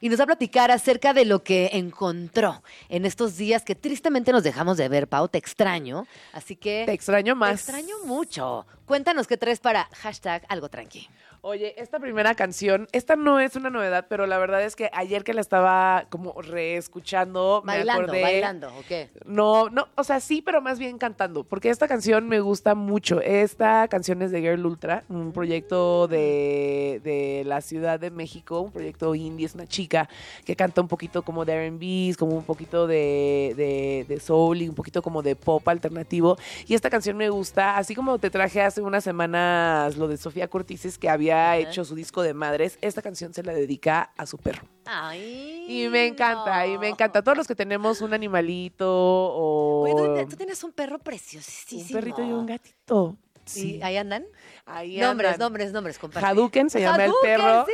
Y 0.01 0.09
nos 0.09 0.19
va 0.19 0.23
a 0.23 0.27
platicar 0.27 0.71
acerca 0.71 1.13
de 1.13 1.25
lo 1.25 1.43
que 1.43 1.69
encontró 1.73 2.63
en 2.89 3.05
estos 3.05 3.37
días 3.37 3.63
que 3.63 3.75
tristemente 3.75 4.31
nos 4.31 4.43
dejamos 4.43 4.77
de 4.77 4.89
ver, 4.89 5.07
Pau. 5.07 5.27
Te 5.27 5.37
extraño. 5.37 6.07
Así 6.33 6.55
que. 6.55 6.83
Te 6.85 6.93
extraño 6.93 7.33
Te 7.33 7.39
más. 7.39 7.53
extraño 7.59 7.95
mucho. 8.05 8.65
Cuéntanos 8.85 9.27
qué 9.27 9.37
traes 9.37 9.59
para 9.59 9.89
hashtag 9.93 10.45
algo 10.49 10.69
tranqui. 10.69 11.09
Oye, 11.47 11.79
esta 11.79 11.99
primera 11.99 12.33
canción, 12.33 12.87
esta 12.91 13.15
no 13.15 13.39
es 13.39 13.55
una 13.55 13.69
novedad, 13.69 14.07
pero 14.09 14.25
la 14.25 14.39
verdad 14.39 14.63
es 14.63 14.75
que 14.75 14.89
ayer 14.91 15.23
que 15.23 15.35
la 15.35 15.41
estaba 15.41 16.07
como 16.09 16.41
reescuchando, 16.41 17.61
me 17.63 17.73
Bailando, 17.73 18.01
acordé. 18.01 18.21
bailando, 18.23 18.67
¿o 18.69 18.81
qué? 18.87 19.11
No, 19.27 19.69
no, 19.69 19.87
o 19.93 20.03
sea, 20.03 20.19
sí, 20.21 20.41
pero 20.41 20.59
más 20.63 20.79
bien 20.79 20.97
cantando, 20.97 21.43
porque 21.43 21.69
esta 21.69 21.87
canción 21.87 22.27
me 22.27 22.39
gusta 22.39 22.73
mucho. 22.73 23.21
Esta 23.21 23.87
canción 23.89 24.23
es 24.23 24.31
de 24.31 24.41
Girl 24.41 24.65
Ultra, 24.65 25.03
un 25.07 25.33
proyecto 25.33 26.07
de, 26.07 26.99
de 27.03 27.43
la 27.45 27.61
Ciudad 27.61 27.99
de 27.99 28.09
México, 28.09 28.61
un 28.61 28.71
proyecto 28.71 29.13
indie, 29.13 29.45
es 29.45 29.53
una 29.53 29.67
chica 29.67 30.09
que 30.45 30.55
canta 30.55 30.81
un 30.81 30.87
poquito 30.87 31.21
como 31.21 31.45
de 31.45 31.53
R&B, 31.53 32.15
como 32.17 32.35
un 32.37 32.43
poquito 32.43 32.87
de, 32.87 33.53
de, 33.55 34.05
de 34.09 34.19
soul 34.19 34.63
y 34.63 34.67
un 34.69 34.73
poquito 34.73 35.03
como 35.03 35.21
de 35.21 35.35
pop 35.35 35.67
alternativo. 35.69 36.37
Y 36.65 36.73
esta 36.73 36.89
canción 36.89 37.17
me 37.17 37.29
gusta, 37.29 37.77
así 37.77 37.93
como 37.93 38.17
te 38.17 38.31
traje 38.31 38.63
hace 38.63 38.81
unas 38.81 39.03
semanas 39.03 39.95
lo 39.95 40.07
de 40.07 40.17
Sofía 40.17 40.47
Cortices, 40.47 40.97
que 40.97 41.07
había 41.07 41.34
hecho 41.57 41.83
su 41.85 41.95
disco 41.95 42.21
de 42.21 42.33
madres, 42.33 42.77
esta 42.81 43.01
canción 43.01 43.33
se 43.33 43.43
la 43.43 43.53
dedica 43.53 44.11
a 44.17 44.25
su 44.25 44.37
perro. 44.37 44.67
Ay. 44.85 45.65
Y 45.67 45.87
me 45.89 46.05
encanta, 46.07 46.65
y 46.67 46.77
me 46.77 46.87
encanta. 46.89 47.21
Todos 47.23 47.37
los 47.37 47.47
que 47.47 47.55
tenemos 47.55 48.01
un 48.01 48.13
animalito 48.13 48.87
o 48.89 49.83
Oye, 49.83 50.25
tú, 50.25 50.35
tienes 50.35 50.63
un 50.63 50.71
perro 50.71 50.99
preciosísimo. 50.99 51.81
un 51.81 51.87
perrito 51.89 52.21
y 52.23 52.31
un 52.31 52.45
gatito. 52.45 53.17
¿Y 53.45 53.49
Sí. 53.49 53.79
ahí 53.83 53.97
andan? 53.97 54.25
Ahí 54.65 54.97
nombres, 54.99 55.33
andan. 55.33 55.45
nombres, 55.45 55.71
nombres, 55.71 55.99
comparte. 55.99 56.27
Hadouken 56.27 56.69
se 56.69 56.81
llama 56.81 57.05
el 57.05 57.13
perro. 57.21 57.65
sí. 57.67 57.73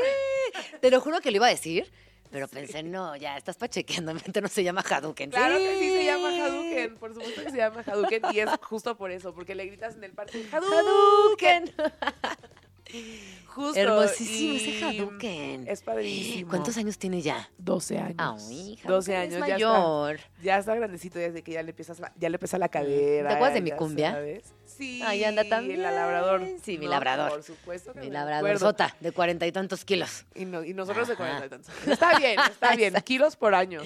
Te 0.82 0.92
lo 0.92 1.00
juro 1.00 1.22
que 1.22 1.32
lo 1.32 1.38
iba 1.38 1.48
a 1.48 1.50
decir, 1.50 1.90
pero 2.30 2.48
pensé, 2.50 2.84
no, 2.84 3.16
ya, 3.16 3.38
estás 3.38 3.56
pachequeando, 3.58 4.14
no 4.42 4.48
se 4.50 4.64
llama 4.64 4.82
Hadouken. 4.90 5.30
Claro 5.32 5.58
que 5.58 5.80
sí 5.80 5.90
se 5.92 6.06
llama 6.06 6.28
Hadouken, 6.30 6.98
por 6.98 7.14
supuesto 7.14 7.44
que 7.44 7.52
se 7.52 7.58
llama 7.58 7.84
Hadouken 7.86 8.22
y 8.34 8.40
es 8.40 8.50
justo 8.64 8.98
por 8.98 9.12
eso, 9.12 9.34
porque 9.34 9.56
le 9.56 9.66
gritas 9.66 9.96
en 9.96 10.04
el 10.04 10.12
parque 10.12 10.46
Hadouken. 10.52 11.74
Hadouken. 11.78 11.92
Justo. 13.48 13.78
Hermosísimo 13.80 14.54
y 14.54 14.58
ese 14.58 14.86
Hadouken. 14.86 15.68
Es 15.68 15.82
padrísimo. 15.84 16.50
¿Cuántos 16.50 16.78
años 16.78 16.98
tiene 16.98 17.22
ya? 17.22 17.50
12 17.58 17.98
años. 17.98 18.16
Ay, 18.50 18.80
12 18.86 19.14
Hadouken 19.14 19.16
años. 19.16 19.34
es 19.34 19.40
ya 19.40 19.40
mayor. 19.70 20.16
Está, 20.16 20.42
ya 20.42 20.58
está 20.60 20.76
grandecito 20.76 21.20
desde 21.20 21.44
que 21.44 21.52
ya 21.52 21.62
le 21.64 21.72
empiezas 21.72 22.00
la- 22.00 22.14
ya 22.18 22.30
le 22.30 22.40
pesa 22.40 22.58
la 22.58 22.70
cadera. 22.70 23.28
¿Te 23.30 23.36
acuerdas 23.36 23.54
de 23.56 23.62
mi 23.62 23.70
ya 23.72 23.76
cumbia? 23.78 24.12
sabes. 24.12 24.54
Sí. 24.82 25.02
Ahí 25.04 25.24
anda 25.24 25.44
también. 25.48 25.82
La 25.84 25.92
labrador. 25.92 26.42
Sí, 26.64 26.78
mi 26.80 26.86
No, 26.86 26.92
labrador. 26.92 27.30
Por 27.30 27.44
supuesto 27.44 27.94
que 27.94 28.00
Mi 28.00 28.10
labrador 28.10 28.58
sota 28.58 28.96
de 29.00 29.12
cuarenta 29.12 29.46
y 29.46 29.52
tantos 29.52 29.86
kilos. 29.86 30.26
Y, 30.34 30.46
no- 30.46 30.64
y 30.64 30.74
nosotros 30.74 31.08
de. 31.08 31.16
40 31.16 31.46
y 31.46 31.50
tantos. 31.50 31.72
Está 31.88 32.18
bien, 32.18 32.40
está 32.50 32.76
bien. 32.76 32.94
kilos 33.06 33.36
por 33.36 33.54
año. 33.54 33.82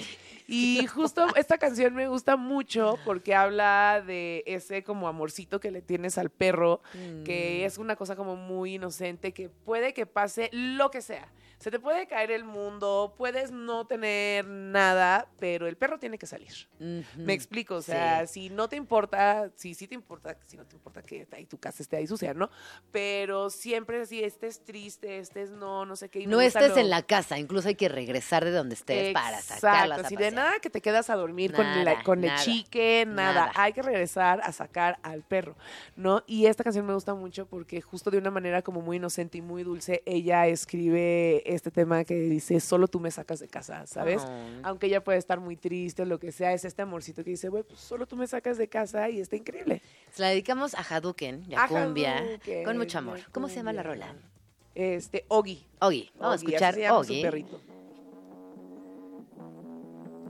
Y 0.48 0.86
justo 0.86 1.26
esta 1.36 1.58
canción 1.58 1.94
me 1.94 2.08
gusta 2.08 2.36
mucho 2.36 2.98
porque 3.04 3.34
habla 3.34 4.02
de 4.06 4.42
ese 4.46 4.82
como 4.84 5.06
amorcito 5.08 5.60
que 5.60 5.70
le 5.70 5.82
tienes 5.82 6.16
al 6.18 6.30
perro, 6.30 6.80
que 7.24 7.60
Mm. 7.62 7.66
es 7.66 7.76
una 7.78 7.96
cosa 7.96 8.16
como 8.16 8.34
muy 8.36 8.74
inocente, 8.76 9.32
que 9.32 9.48
puede 9.50 9.92
que 9.92 10.06
pase 10.06 10.48
lo 10.52 10.90
que 10.90 11.02
sea. 11.02 11.28
Se 11.58 11.70
te 11.70 11.78
puede 11.80 12.06
caer 12.06 12.30
el 12.30 12.44
mundo, 12.44 13.14
puedes 13.16 13.50
no 13.50 13.86
tener 13.86 14.44
nada, 14.46 15.26
pero 15.38 15.66
el 15.66 15.76
perro 15.76 15.98
tiene 15.98 16.18
que 16.18 16.26
salir. 16.26 16.52
Me 16.78 17.32
explico, 17.32 17.76
o 17.76 17.82
sea, 17.82 18.26
si 18.26 18.50
no 18.50 18.68
te 18.68 18.76
importa, 18.76 19.50
si 19.56 19.74
sí 19.74 19.88
te 19.88 19.94
importa, 19.94 20.36
si 20.46 20.56
no 20.58 20.66
te 20.66 20.76
importa 20.76 21.02
que 21.02 21.26
ahí 21.32 21.46
tu 21.46 21.58
casa 21.58 21.82
esté 21.82 21.96
ahí 21.96 22.06
sucia, 22.06 22.34
¿no? 22.34 22.50
Pero 22.92 23.48
siempre 23.48 24.04
si 24.04 24.22
estés 24.22 24.64
triste, 24.64 25.18
estés 25.18 25.50
no, 25.50 25.86
no 25.86 25.96
sé 25.96 26.10
qué. 26.10 26.20
y 26.20 26.26
No 26.26 26.42
estés 26.42 26.68
lo- 26.68 26.78
en 26.78 26.90
la 26.90 27.02
casa, 27.02 27.38
incluso 27.38 27.68
hay 27.68 27.74
que 27.74 27.88
regresar 27.88 28.44
de 28.44 28.50
donde 28.50 28.74
estés 28.74 29.14
para 29.14 29.40
sacarlas 29.40 29.98
Exacto, 30.00 30.08
si 30.08 30.16
de 30.16 30.30
nada 30.32 30.58
que 30.60 30.68
te 30.70 30.82
quedas 30.82 31.08
a 31.08 31.16
dormir 31.16 31.52
con, 31.54 31.64
la- 31.84 32.02
Nada, 32.04 32.36
el 32.38 32.44
chique, 32.44 33.04
nada. 33.08 33.32
nada. 33.46 33.52
Hay 33.56 33.72
que 33.72 33.80
regresar 33.82 34.40
a 34.42 34.52
sacar 34.52 34.98
al 35.02 35.22
perro, 35.22 35.56
¿no? 35.96 36.22
Y 36.26 36.46
esta 36.46 36.62
canción 36.64 36.84
me 36.84 36.92
gusta 36.92 37.14
mucho 37.14 37.46
porque 37.46 37.80
justo 37.80 38.10
de 38.10 38.18
una 38.18 38.30
manera 38.30 38.60
como 38.62 38.82
muy 38.82 38.98
inocente 38.98 39.38
y 39.38 39.42
muy 39.42 39.62
dulce, 39.62 40.02
ella 40.04 40.46
escribe 40.46 41.42
este 41.54 41.70
tema 41.70 42.04
que 42.04 42.14
dice, 42.14 42.60
solo 42.60 42.88
tú 42.88 43.00
me 43.00 43.10
sacas 43.10 43.40
de 43.40 43.48
casa, 43.48 43.86
¿sabes? 43.86 44.22
Aunque 44.62 44.86
ella 44.86 45.02
puede 45.02 45.18
estar 45.18 45.40
muy 45.40 45.56
triste 45.56 46.02
o 46.02 46.04
lo 46.04 46.18
que 46.18 46.32
sea, 46.32 46.52
es 46.52 46.64
este 46.64 46.82
amorcito 46.82 47.24
que 47.24 47.30
dice, 47.30 47.48
güey, 47.48 47.62
pues 47.62 47.80
solo 47.80 48.06
tú 48.06 48.16
me 48.16 48.26
sacas 48.26 48.58
de 48.58 48.68
casa 48.68 49.08
y 49.10 49.20
está 49.20 49.36
increíble. 49.36 49.82
Se 50.12 50.22
la 50.22 50.28
dedicamos 50.28 50.74
a 50.74 50.82
Hadouken 50.82 51.44
y 51.48 51.54
a, 51.54 51.64
A 51.64 51.68
cumbia, 51.68 52.22
con 52.64 52.76
mucho 52.76 52.98
amor. 52.98 53.20
¿Cómo 53.32 53.48
se 53.48 53.56
llama 53.56 53.72
la 53.72 53.82
rola? 53.82 54.14
Este, 54.74 55.24
Ogi. 55.28 55.66
Ogi. 55.80 56.10
Vamos 56.18 56.42
a 56.42 56.44
Ogi, 56.44 56.46
escuchar 56.46 56.76
llama 56.76 57.04
su 57.04 57.12
Ogi. 57.12 57.22
perrito. 57.22 57.60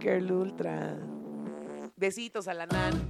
Girl 0.01 0.31
Ultra. 0.31 0.97
Besitos 1.97 2.47
a 2.49 2.55
la 2.55 2.67
nan. 2.67 3.09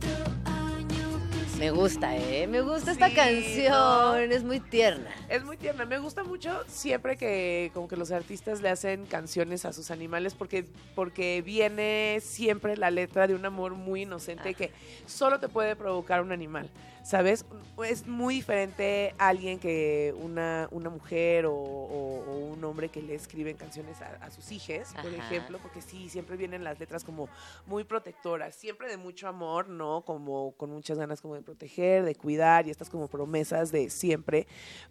Me 1.59 1.71
gusta, 1.71 2.15
¿eh? 2.17 2.47
Me 2.47 2.61
gusta 2.61 2.91
esta 2.93 3.09
Sí, 3.09 3.15
canción. 3.15 3.73
¿no? 3.73 4.17
Es 4.17 4.45
muy 4.45 4.61
tierna. 4.61 5.11
Es 5.29 5.43
muy 5.43 5.57
tierna. 5.57 5.87
Me 5.87 5.99
gusta 5.99 6.23
mucho 6.23 6.63
siempre 6.69 7.17
que 7.17 7.71
como 7.73 7.89
que 7.89 7.97
los 7.97 8.11
artistas 8.11 8.61
le 8.61 8.69
hacen 8.69 9.07
canciones 9.07 9.65
a 9.65 9.73
sus 9.73 9.91
animales 9.91 10.35
porque, 10.35 10.67
porque 10.95 11.41
viene 11.43 12.19
siempre 12.21 12.77
la 12.77 12.91
letra 12.91 13.27
de 13.27 13.35
un 13.35 13.47
amor 13.47 13.73
muy 13.75 14.03
inocente 14.03 14.53
que 14.55 14.71
solo 15.07 15.41
te 15.41 15.49
puede 15.49 15.77
provocar 15.77 16.21
un 16.21 16.33
animal. 16.33 16.69
¿Sabes? 17.03 17.45
Es 17.89 18.05
muy 18.09 18.35
diferente 18.35 19.15
a 19.17 19.29
alguien 19.29 19.61
que 19.61 20.13
una, 20.21 20.67
una 20.73 20.91
mujer 20.91 21.47
o, 21.47 21.55
o- 21.55 22.25
o 22.27 22.39
un 22.53 22.65
hombre 22.65 22.89
que 22.89 23.01
le 23.01 23.15
escriben 23.15 23.57
canciones 23.57 24.03
a, 24.03 24.17
a 24.21 24.29
sus 24.33 24.51
hijas, 24.51 24.93
por 25.01 25.15
Ajá. 25.15 25.25
ejemplo, 25.29 25.61
porque 25.61 25.81
sí, 25.83 26.09
siempre 26.09 26.37
vienen 26.37 26.65
las 26.65 26.81
letras 26.81 27.05
como 27.05 27.29
muy 27.65 27.85
protectoras, 27.85 28.57
siempre 28.57 28.89
de 28.89 28.97
mucho 28.97 29.29
amor, 29.29 29.69
¿no? 29.69 30.03
Como 30.05 30.51
con 30.57 30.71
muchas 30.71 30.99
ganas 30.99 31.21
como 31.21 31.37
de 31.37 31.43
proteger, 31.47 32.05
de 32.05 32.15
cuidar 32.15 32.67
y 32.67 32.71
estas 32.71 32.91
como 32.91 33.09
promesas 33.09 33.73
de 33.73 33.89
siempre. 33.89 34.47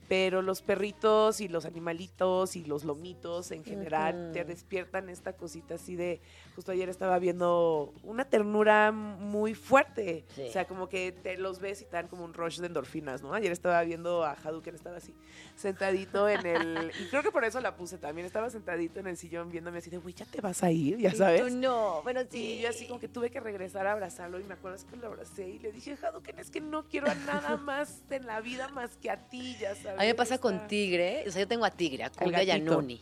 Pero 0.07 0.41
los 0.41 0.63
perritos 0.63 1.41
y 1.41 1.47
los 1.47 1.65
animalitos 1.65 2.55
y 2.55 2.65
los 2.65 2.83
lomitos 2.83 3.51
en 3.51 3.63
general 3.63 4.31
te 4.33 4.43
despiertan 4.43 5.09
esta 5.09 5.33
cosita 5.33 5.75
así 5.75 5.95
de, 5.95 6.21
justo 6.55 6.71
ayer 6.71 6.87
estaba 6.89 7.19
viendo 7.19 7.93
una 8.03 8.25
ternura 8.25 8.91
muy 8.91 9.53
fuerte. 9.53 10.23
Sí. 10.35 10.43
O 10.47 10.51
sea, 10.51 10.65
como 10.65 10.87
que 10.87 11.11
te 11.11 11.37
los 11.37 11.59
ves 11.59 11.81
y 11.81 11.85
te 11.85 11.91
dan 11.91 12.07
como 12.07 12.23
un 12.23 12.33
rush 12.33 12.59
de 12.59 12.67
endorfinas, 12.67 13.21
¿no? 13.21 13.33
Ayer 13.33 13.51
estaba 13.51 13.81
viendo 13.83 14.23
a 14.23 14.31
Hadouken, 14.31 14.73
estaba 14.75 14.97
así, 14.97 15.13
sentadito 15.55 16.27
en 16.29 16.45
el... 16.45 16.91
Y 16.99 17.07
creo 17.09 17.23
que 17.23 17.31
por 17.31 17.43
eso 17.43 17.59
la 17.59 17.75
puse 17.75 17.97
también. 17.97 18.25
Estaba 18.25 18.49
sentadito 18.49 18.99
en 18.99 19.07
el 19.07 19.17
sillón 19.17 19.51
viéndome 19.51 19.79
así 19.79 19.89
de, 19.89 19.97
güey, 19.97 20.13
ya 20.13 20.25
te 20.25 20.41
vas 20.41 20.63
a 20.63 20.71
ir, 20.71 20.97
ya 20.97 21.09
Y 21.09 21.15
sabes. 21.15 21.41
tú 21.41 21.49
no. 21.49 22.01
Bueno, 22.03 22.21
sí. 22.29 22.53
Y 22.59 22.61
yo 22.61 22.69
así 22.69 22.87
como 22.87 22.99
que 22.99 23.07
tuve 23.07 23.29
que 23.29 23.39
regresar 23.39 23.87
a 23.87 23.91
abrazarlo 23.91 24.39
y 24.39 24.43
me 24.43 24.53
acuerdo 24.53 24.77
que 24.89 24.97
lo 24.97 25.07
abracé 25.07 25.49
y 25.49 25.59
le 25.59 25.71
dije, 25.71 25.97
Hadouken, 26.01 26.39
es 26.39 26.49
que 26.51 26.61
no 26.61 26.85
quiero 26.87 27.09
a 27.09 27.15
nada 27.15 27.57
más 27.57 28.03
en 28.09 28.25
la 28.25 28.41
vida 28.41 28.67
más 28.69 28.97
que 28.97 29.09
a 29.09 29.17
ti, 29.29 29.57
ya 29.59 29.75
sabes. 29.75 29.99
A 29.99 30.01
mí 30.01 30.07
me 30.07 30.15
pasa 30.15 30.37
con 30.37 30.67
Tigre. 30.67 31.25
O 31.27 31.31
sea, 31.31 31.41
yo 31.41 31.47
tengo 31.47 31.65
a 31.65 31.71
Tigre, 31.71 32.03
a 32.03 32.09
Cumbia 32.09 32.43
y 32.43 32.51
a. 32.51 32.57
Nuni. 32.59 33.01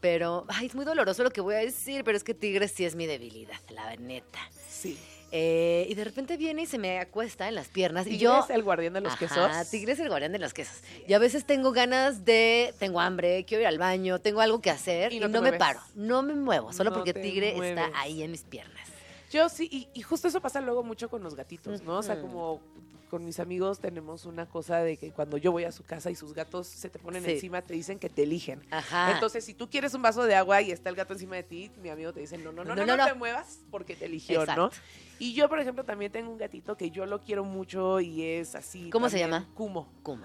Pero, 0.00 0.46
ay, 0.48 0.66
es 0.66 0.74
muy 0.74 0.84
doloroso 0.84 1.22
lo 1.22 1.30
que 1.30 1.40
voy 1.40 1.54
a 1.54 1.58
decir, 1.58 2.04
pero 2.04 2.16
es 2.16 2.24
que 2.24 2.34
Tigre 2.34 2.68
sí 2.68 2.84
es 2.84 2.94
mi 2.94 3.06
debilidad, 3.06 3.58
la 3.70 3.94
neta. 3.96 4.38
Sí. 4.68 4.98
Eh, 5.32 5.86
y 5.88 5.94
de 5.94 6.02
repente 6.04 6.36
viene 6.36 6.62
y 6.62 6.66
se 6.66 6.76
me 6.78 6.98
acuesta 6.98 7.48
en 7.48 7.54
las 7.54 7.68
piernas. 7.68 8.06
y 8.06 8.10
Tigre 8.10 8.24
yo. 8.24 8.40
es 8.42 8.50
el 8.50 8.62
guardián 8.64 8.94
de 8.94 9.00
los 9.00 9.12
Ajá, 9.12 9.18
quesos. 9.18 9.70
Tigre 9.70 9.92
es 9.92 10.00
el 10.00 10.08
guardián 10.08 10.32
de 10.32 10.38
los 10.40 10.52
quesos. 10.54 10.80
Y 11.06 11.12
a 11.12 11.18
veces 11.18 11.44
tengo 11.44 11.70
ganas 11.72 12.24
de, 12.24 12.74
tengo 12.78 13.00
hambre, 13.00 13.44
quiero 13.44 13.60
ir 13.62 13.68
al 13.68 13.78
baño, 13.78 14.18
tengo 14.18 14.40
algo 14.40 14.60
que 14.60 14.70
hacer 14.70 15.12
Y 15.12 15.18
y 15.18 15.20
no 15.20 15.40
me 15.42 15.52
paro, 15.52 15.80
no 15.94 16.22
me 16.22 16.34
muevo, 16.34 16.72
solo 16.72 16.90
No 16.90 16.96
porque 16.96 17.14
Tigre 17.14 17.54
mueves. 17.54 17.78
está 17.78 18.00
ahí 18.00 18.22
en 18.22 18.30
mis 18.30 18.42
piernas. 18.42 18.88
Yo 19.30 19.48
sí, 19.48 19.68
y, 19.70 19.86
y 19.94 20.02
justo 20.02 20.26
eso 20.26 20.40
pasa 20.40 20.60
luego 20.60 20.82
mucho 20.82 21.08
con 21.08 21.22
los 21.22 21.36
gatitos, 21.36 21.82
¿no? 21.82 21.98
O 21.98 22.02
sea, 22.02 22.20
como 22.20 22.60
con 23.10 23.24
mis 23.24 23.40
amigos 23.40 23.80
tenemos 23.80 24.24
una 24.24 24.46
cosa 24.46 24.78
de 24.78 24.96
que 24.96 25.10
cuando 25.12 25.36
yo 25.36 25.52
voy 25.52 25.64
a 25.64 25.72
su 25.72 25.82
casa 25.84 26.10
y 26.10 26.14
sus 26.14 26.32
gatos 26.32 26.66
se 26.68 26.88
te 26.88 26.98
ponen 26.98 27.22
Sí. 27.24 27.32
encima, 27.32 27.60
te 27.60 27.74
dicen 27.74 27.98
que 27.98 28.08
te 28.08 28.22
eligen. 28.22 28.62
Ajá. 28.70 29.12
Entonces, 29.12 29.44
si 29.44 29.52
tú 29.52 29.68
quieres 29.68 29.92
un 29.92 30.00
vaso 30.02 30.22
de 30.24 30.34
agua 30.36 30.62
y 30.62 30.70
está 30.70 30.88
el 30.88 30.96
gato 30.96 31.12
encima 31.12 31.36
de 31.36 31.42
ti, 31.42 31.70
mi 31.82 31.90
amigo 31.90 32.12
te 32.12 32.20
dice, 32.20 32.38
no, 32.38 32.52
no, 32.52 32.64
no, 32.64 32.74
no, 32.74 32.86
no, 32.86 32.96
no. 32.96 33.04
te 33.06 33.14
muevas 33.14 33.60
porque 33.70 33.96
te 33.96 34.06
eligió, 34.06 34.40
Exacto. 34.40 34.62
¿no? 34.68 34.70
Y 35.18 35.34
yo, 35.34 35.48
por 35.50 35.60
ejemplo, 35.60 35.84
también 35.84 36.10
tengo 36.10 36.30
un 36.30 36.38
gatito 36.38 36.76
que 36.78 36.90
yo 36.90 37.04
lo 37.04 37.20
quiero 37.20 37.44
mucho 37.44 38.00
y 38.00 38.22
es 38.22 38.54
así. 38.54 38.88
¿Cómo 38.88 39.10
se 39.10 39.18
llama? 39.18 39.46
Kumo. 39.54 39.92
¿Cómo? 40.02 40.24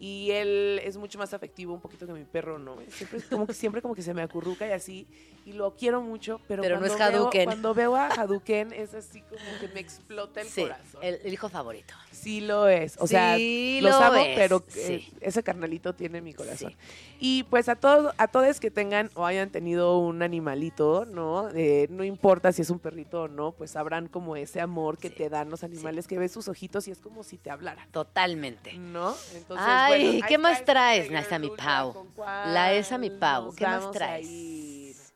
Y 0.00 0.30
él 0.32 0.80
es 0.82 0.96
mucho 0.96 1.18
más 1.18 1.32
afectivo 1.34 1.72
un 1.72 1.80
poquito 1.80 2.06
que 2.06 2.12
mi 2.12 2.24
perro, 2.24 2.58
¿no? 2.58 2.76
Siempre 2.88 3.20
como 3.30 3.46
que, 3.46 3.54
siempre 3.54 3.80
como 3.80 3.94
que 3.94 4.02
se 4.02 4.12
me 4.12 4.22
acurruca 4.22 4.66
y 4.66 4.72
así. 4.72 5.06
Y 5.46 5.52
lo 5.52 5.76
quiero 5.76 6.00
mucho, 6.00 6.40
pero, 6.48 6.62
Pero 6.62 6.80
no 6.80 6.86
cuando 6.86 7.06
es 7.06 7.12
veo- 7.12 7.44
cuando 7.44 7.74
veo 7.74 7.96
a 7.96 8.06
Hadouken 8.08 8.72
es 8.72 8.94
así 8.94 9.20
como 9.22 9.42
que 9.60 9.68
me 9.68 9.80
explota 9.80 10.40
el 10.40 10.48
Sí, 10.48 10.62
corazón. 10.62 11.00
el, 11.02 11.20
el 11.22 11.32
hijo 11.32 11.48
favorito. 11.50 11.94
Sí 12.10 12.40
lo 12.40 12.66
es. 12.66 12.96
O 12.98 13.06
sea, 13.06 13.36
Sí 13.36 13.78
los 13.82 13.92
lo 13.92 14.04
amo, 14.04 14.16
es, 14.24 14.36
pero 14.36 14.64
eh, 14.74 15.02
sí. 15.06 15.12
ese 15.20 15.42
carnalito 15.42 15.94
tiene 15.94 16.22
mi 16.22 16.32
corazón. 16.32 16.74
Y 17.20 17.42
pues 17.44 17.68
a 17.68 17.76
todos, 17.76 18.14
a 18.16 18.26
todos 18.28 18.58
que 18.58 18.70
tengan 18.70 19.10
o 19.14 19.26
hayan 19.26 19.50
tenido 19.50 19.98
un 19.98 20.22
animalito, 20.22 21.04
¿no? 21.04 21.50
Eh, 21.54 21.86
no 21.90 22.04
importa 22.04 22.50
si 22.52 22.62
es 22.62 22.70
un 22.70 22.78
perrito 22.78 23.22
o 23.22 23.28
no, 23.28 23.52
pues 23.52 23.72
sabrán 23.72 24.08
como 24.08 24.36
ese 24.36 24.60
amor 24.62 24.96
que 24.98 25.10
te 25.10 25.28
dan 25.28 25.50
los 25.50 25.62
animales, 25.62 26.06
que 26.08 26.18
ves 26.18 26.32
sus 26.32 26.48
ojitos 26.48 26.88
y 26.88 26.90
es 26.90 27.00
como 27.00 27.22
si 27.22 27.36
te 27.36 27.50
hablaran. 27.50 27.86
Totalmente. 27.90 28.72
¿No? 28.74 29.14
Entonces, 29.34 29.66
Ay, 29.84 30.10
bueno, 30.12 30.26
¿qué 30.28 30.38
más 30.38 30.64
traes, 30.64 31.10
la 31.10 31.20
esa 31.20 31.38
mi 31.38 31.50
Pau? 31.50 31.92
¿con 31.92 32.08
cuál 32.08 32.54
La 32.54 32.72
esa 32.72 32.98
mi 32.98 33.10
Pau, 33.10 33.54
¿qué 33.54 33.66
más 33.66 33.90
traes? 33.90 35.12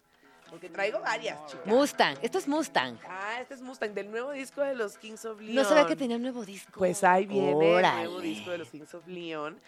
Porque 0.50 0.70
traigo 0.70 1.00
varias, 1.00 1.38
chicas. 1.46 1.66
Mustang, 1.66 2.16
esto 2.20 2.38
es 2.38 2.48
Mustang. 2.48 2.98
Ah, 3.08 3.38
este 3.40 3.54
es 3.54 3.62
Mustang, 3.62 3.94
del 3.94 4.10
nuevo 4.10 4.32
disco 4.32 4.60
de 4.62 4.74
los 4.74 4.98
Kings 4.98 5.24
of 5.24 5.40
Leon. 5.40 5.54
No 5.54 5.64
sabía 5.64 5.86
que 5.86 5.94
tenía 5.94 6.16
un 6.16 6.22
nuevo 6.22 6.44
disco. 6.44 6.72
Pues 6.76 7.04
ahí 7.04 7.26
viene 7.26 7.50
el 7.52 7.82
nuevo 7.82 8.20
disco 8.20 8.50
de 8.50 8.58
los 8.58 8.68
Kings 8.68 8.92
of 8.94 9.06
Leon. 9.06 9.60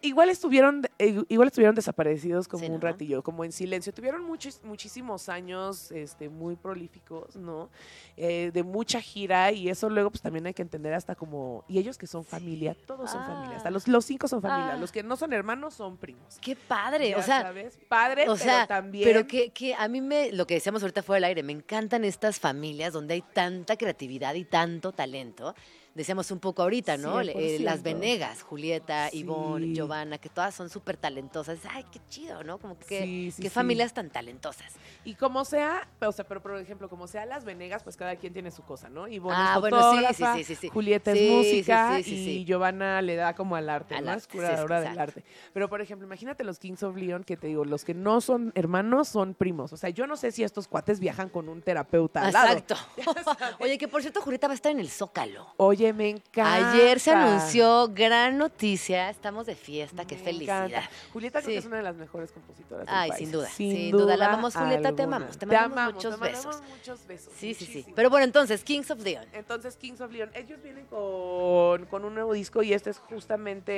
Igual 0.00 0.28
estuvieron, 0.28 0.82
eh, 0.98 1.22
igual 1.28 1.48
estuvieron 1.48 1.74
desaparecidos 1.74 2.46
como 2.46 2.60
Sí, 2.64 2.66
un 2.66 2.74
¿no? 2.74 2.80
ratillo, 2.80 3.22
como 3.22 3.44
en 3.44 3.52
silencio. 3.52 3.92
Tuvieron 3.92 4.22
muchos, 4.22 4.60
muchísimos 4.62 5.28
años 5.28 5.90
este, 5.92 6.28
muy 6.28 6.56
prolíficos, 6.56 7.36
¿no? 7.36 7.70
Eh, 8.16 8.50
de 8.52 8.62
mucha 8.62 9.00
gira 9.00 9.50
y 9.52 9.68
eso 9.70 9.88
luego 9.88 10.10
pues 10.10 10.20
también 10.20 10.46
hay 10.46 10.52
que 10.54 10.62
entender 10.62 10.92
hasta 10.92 11.14
como... 11.14 11.64
Y 11.68 11.78
ellos 11.78 11.96
que 11.96 12.06
son 12.06 12.24
familia, 12.24 12.76
todos 12.86 13.10
son 13.10 13.22
Ah. 13.22 13.26
familia. 13.26 13.56
Hasta 13.56 13.70
los, 13.70 13.88
los 13.88 14.04
cinco 14.04 14.28
son 14.28 14.42
familia. 14.42 14.74
Ah. 14.74 14.76
Los 14.76 14.92
que 14.92 15.02
no 15.02 15.16
son 15.16 15.32
hermanos 15.32 15.74
son 15.74 15.96
primos. 15.96 16.38
Qué 16.40 16.54
padre. 16.54 17.10
Ya 17.10 17.18
o 17.18 17.22
sea, 17.22 17.42
¿sabes? 17.42 17.78
Padre, 17.88 18.28
o 18.28 18.36
sea, 18.36 18.66
pero 18.66 18.66
también... 18.68 19.04
pero 19.08 19.26
que, 19.26 19.50
que 19.50 19.74
a 19.74 19.88
mí 19.88 20.00
me, 20.02 20.32
lo 20.32 20.46
que 20.46 20.54
decíamos 20.54 20.82
ahorita 20.82 21.02
fuera 21.02 21.16
del 21.16 21.24
aire, 21.24 21.42
me 21.42 21.52
encantan 21.52 22.04
estas 22.04 22.38
familias 22.38 22.92
donde 22.92 23.14
hay 23.14 23.22
tanta 23.22 23.76
creatividad 23.76 24.34
y 24.34 24.44
tanto 24.44 24.92
talento. 24.92 25.54
Decíamos 25.94 26.30
un 26.32 26.40
poco 26.40 26.62
ahorita, 26.62 26.96
¿no? 26.96 27.20
Eh, 27.20 27.58
100%. 27.58 27.60
las 27.62 27.82
Venegas, 27.82 28.42
Julieta, 28.42 29.08
Sí. 29.10 29.18
Ivonne, 29.20 29.72
Giovanna, 29.74 30.18
que 30.18 30.28
todas 30.28 30.54
son 30.54 30.68
súper 30.68 30.96
talentosas. 30.96 31.58
Ay, 31.70 31.84
qué 31.92 32.00
chido, 32.08 32.42
¿no? 32.42 32.58
Como 32.58 32.76
que 32.78 33.02
Sí, 33.02 33.30
sí, 33.30 33.42
qué 33.42 33.50
familias 33.50 33.94
tan 33.94 34.10
talentosas. 34.10 34.72
Y 35.04 35.14
como 35.14 35.44
sea, 35.44 35.86
o 36.00 36.10
sea, 36.12 36.26
pero 36.26 36.42
por 36.42 36.56
ejemplo, 36.58 36.88
como 36.88 37.06
sea 37.06 37.24
Las 37.26 37.44
Venegas, 37.44 37.82
pues 37.84 37.96
cada 37.96 38.16
quien 38.16 38.32
tiene 38.32 38.50
su 38.50 38.62
cosa, 38.62 38.88
¿no? 38.88 39.06
Ivonne 39.06 39.36
Ah, 39.38 39.52
es 39.54 39.60
bueno, 39.60 39.78
fotógrafa, 39.78 40.34
sí, 40.36 40.44
sí, 40.44 40.54
sí, 40.54 40.60
sí. 40.62 40.68
Julieta 40.68 41.12
es 41.12 41.30
música 41.30 42.00
y. 42.00 42.44
Giovanna 42.44 43.00
le 43.00 43.14
da 43.16 43.34
como 43.34 43.54
al 43.56 43.68
arte, 43.68 43.94
Al 43.94 44.04
¿no? 44.06 44.10
arte, 44.12 44.22
Es 44.22 44.26
curadora 44.28 44.80
del 44.80 44.98
arte. 44.98 45.24
Pero 45.52 45.68
por 45.68 45.80
ejemplo, 45.80 46.06
imagínate 46.06 46.42
los 46.44 46.58
Kings 46.58 46.82
of 46.82 46.96
Leon 46.96 47.22
que 47.22 47.36
te 47.36 47.46
digo, 47.46 47.64
los 47.64 47.84
que 47.84 47.94
no 47.94 48.20
son 48.20 48.50
hermanos 48.56 49.08
son 49.08 49.34
primos. 49.34 49.72
O 49.72 49.76
sea, 49.76 49.90
yo 49.90 50.06
no 50.06 50.16
sé 50.16 50.32
si 50.32 50.42
estos 50.42 50.66
cuates 50.66 50.98
viajan 50.98 51.28
con 51.28 51.48
un 51.48 51.62
terapeuta 51.62 52.22
al 52.26 52.32
lado. 52.32 52.48
Exacto. 52.58 52.74
Oye, 53.60 53.78
que 53.78 53.86
por 53.88 54.00
cierto, 54.02 54.20
Julieta 54.20 54.48
va 54.48 54.52
a 54.52 54.56
estar 54.56 54.72
en 54.72 54.80
el 54.80 54.88
Zócalo. 54.90 55.46
Oye, 55.56 55.83
me 55.92 56.08
encanta. 56.10 56.72
Ayer 56.72 56.98
se 57.00 57.10
anunció 57.12 57.88
gran 57.92 58.38
noticia, 58.38 59.10
estamos 59.10 59.46
de 59.46 59.54
fiesta, 59.54 60.04
qué 60.04 60.16
Me 60.16 60.22
felicidad. 60.22 60.66
encanta. 60.66 60.90
Julieta 61.12 61.40
creo 61.40 61.48
Sí. 61.48 61.52
que 61.54 61.58
es 61.58 61.66
una 61.66 61.76
de 61.78 61.82
las 61.82 61.96
mejores 61.96 62.32
compositoras 62.32 62.86
del 62.86 62.94
Ay, 62.94 63.10
país. 63.10 63.18
sin 63.18 63.32
duda, 63.32 63.48
sin 63.48 63.90
duda. 63.90 64.16
La 64.16 64.26
amamos, 64.26 64.54
Julieta, 64.56 64.92
te 64.94 65.02
amamos, 65.02 65.36
te 65.38 65.46
mandamos 65.46 65.94
muchos 65.94 66.14
te 66.14 66.20
mandamos 66.20 66.46
besos. 66.60 66.62
muchos 66.76 67.06
besos. 67.06 67.32
Sí, 67.36 67.54
sí, 67.54 67.66
sí. 67.66 67.84
Pero 67.94 68.10
bueno, 68.10 68.24
entonces, 68.24 68.62
Kings 68.64 68.90
of 68.90 69.00
Leon. 69.02 69.24
Entonces, 69.32 69.76
Kings 69.76 70.00
of 70.00 70.10
Leon, 70.12 70.30
ellos 70.34 70.62
vienen 70.62 70.86
con, 70.86 71.86
con 71.86 72.04
un 72.04 72.14
nuevo 72.14 72.32
disco 72.32 72.62
y 72.62 72.72
este 72.72 72.90
es 72.90 72.98
justamente 72.98 73.72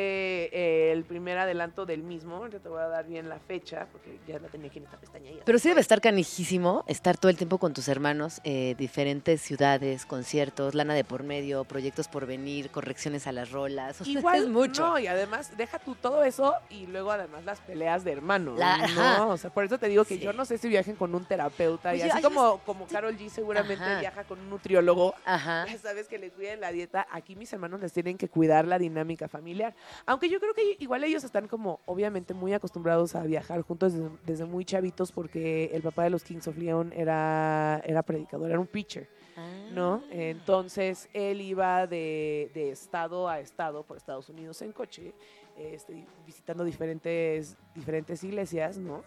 eh, 0.52 0.92
el 0.92 1.04
primer 1.04 1.38
adelanto 1.38 1.86
del 1.86 2.02
mismo. 2.02 2.46
Yo 2.48 2.60
te 2.60 2.68
voy 2.68 2.80
a 2.80 2.88
dar 2.88 3.06
bien 3.06 3.28
la 3.28 3.38
fecha 3.38 3.86
porque 3.90 4.18
ya 4.28 4.38
la 4.38 4.48
tenía 4.48 4.68
aquí 4.68 4.78
en 4.78 4.84
esta 4.84 4.98
pestaña. 4.98 5.30
ya 5.30 5.42
Pero 5.44 5.58
sí 5.58 5.62
fue. 5.64 5.70
debe 5.70 5.80
estar 5.80 6.00
canijísimo 6.00 6.84
estar 6.86 7.16
todo 7.16 7.30
el 7.30 7.36
tiempo 7.36 7.58
con 7.58 7.72
tus 7.72 7.88
hermanos, 7.88 8.40
eh, 8.44 8.74
diferentes 8.78 9.40
ciudades, 9.40 10.04
conciertos, 10.04 10.74
lana 10.74 10.92
de 10.94 11.04
por 11.04 11.22
medio, 11.22 11.64
proyectos 11.64 11.95
por 12.08 12.26
venir, 12.26 12.70
correcciones 12.70 13.26
a 13.26 13.32
las 13.32 13.50
rolas. 13.50 14.00
O 14.00 14.04
sea, 14.04 14.12
Igual, 14.12 14.42
es 14.42 14.48
mucho. 14.48 14.86
No, 14.86 14.98
y 14.98 15.06
además, 15.06 15.56
deja 15.56 15.78
tú 15.78 15.94
todo 15.94 16.22
eso 16.22 16.54
y 16.68 16.86
luego 16.86 17.10
además 17.10 17.44
las 17.44 17.60
peleas 17.60 18.04
de 18.04 18.12
hermanos. 18.12 18.58
La-. 18.58 18.86
¿no? 18.94 19.30
O 19.30 19.36
sea, 19.38 19.50
por 19.50 19.64
eso 19.64 19.78
te 19.78 19.88
digo 19.88 20.04
que 20.04 20.16
Sí. 20.16 20.20
yo 20.20 20.32
no 20.32 20.44
sé 20.44 20.58
si 20.58 20.68
viajen 20.68 20.94
con 20.96 21.14
un 21.14 21.24
terapeuta 21.24 21.94
y 21.94 22.02
Oye, 22.02 22.10
así 22.10 22.22
como, 22.22 22.58
como 22.66 22.86
Carol 22.86 23.16
G 23.16 23.28
seguramente 23.30 23.82
Ajá. 23.82 24.00
viaja 24.00 24.24
con 24.24 24.38
un 24.38 24.50
nutriólogo. 24.50 25.14
Ajá. 25.24 25.64
Ya 25.76 25.78
sabes 25.78 26.06
que 26.08 26.18
le 26.18 26.30
cuiden 26.30 26.60
la 26.60 26.70
dieta. 26.72 27.06
Aquí 27.10 27.34
mis 27.36 27.52
hermanos 27.52 27.80
les 27.80 27.92
tienen 27.92 28.16
que 28.18 28.28
cuidar 28.28 28.66
la 28.66 28.78
dinámica 28.78 29.28
familiar. 29.28 29.74
Aunque 30.06 30.28
yo 30.28 30.38
creo 30.40 30.54
que 30.54 30.76
igual 30.78 31.02
ellos 31.04 31.24
están 31.24 31.48
como 31.48 31.80
obviamente 31.86 32.34
muy 32.34 32.52
acostumbrados 32.52 33.14
a 33.14 33.22
viajar 33.22 33.62
juntos 33.62 33.92
desde, 33.94 34.08
desde 34.24 34.44
muy 34.44 34.64
chavitos 34.64 35.12
porque 35.12 35.70
el 35.72 35.82
papá 35.82 36.04
de 36.04 36.10
los 36.10 36.22
Kings 36.24 36.46
of 36.48 36.56
Leon 36.56 36.92
era, 36.94 37.80
era 37.84 38.02
predicador, 38.02 38.50
era 38.50 38.58
un 38.60 38.66
preacher. 38.66 39.08
¿No? 39.72 40.02
Ah. 40.04 40.08
Entonces 40.10 41.08
él 41.12 41.40
iba 41.40 41.86
de, 41.86 42.50
de 42.54 42.70
estado 42.70 43.28
a 43.28 43.40
estado 43.40 43.82
por 43.82 43.96
Estados 43.96 44.28
Unidos 44.28 44.62
en 44.62 44.72
coche, 44.72 45.12
este, 45.56 46.06
visitando 46.26 46.64
diferentes, 46.64 47.56
diferentes 47.74 48.22
iglesias, 48.24 48.76
¿no? 48.78 49.02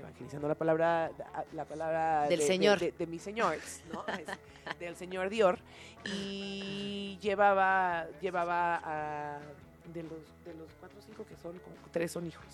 Evangelizando 0.00 0.48
la 0.48 0.54
palabra, 0.56 1.10
la 1.52 1.64
palabra 1.64 2.22
Del 2.22 2.30
de, 2.30 2.44
de- 2.44 2.46
Señor. 2.46 2.78
de, 2.80 2.92
de 2.92 3.06
mi 3.06 3.18
señor, 3.18 3.56
¿no? 3.92 4.04
Es 4.14 4.78
del 4.80 4.96
señor 4.96 5.28
Dior. 5.30 5.58
Y 6.04 7.18
llevaba, 7.20 8.06
llevaba 8.20 8.80
a, 8.84 9.38
de 9.92 10.02
los, 10.02 10.18
de 10.44 10.54
los 10.54 10.68
cuatro 10.80 10.98
o 10.98 11.02
cinco 11.02 11.24
que 11.24 11.36
son, 11.36 11.58
como 11.60 11.76
tres 11.92 12.10
son 12.12 12.26
hijos. 12.26 12.46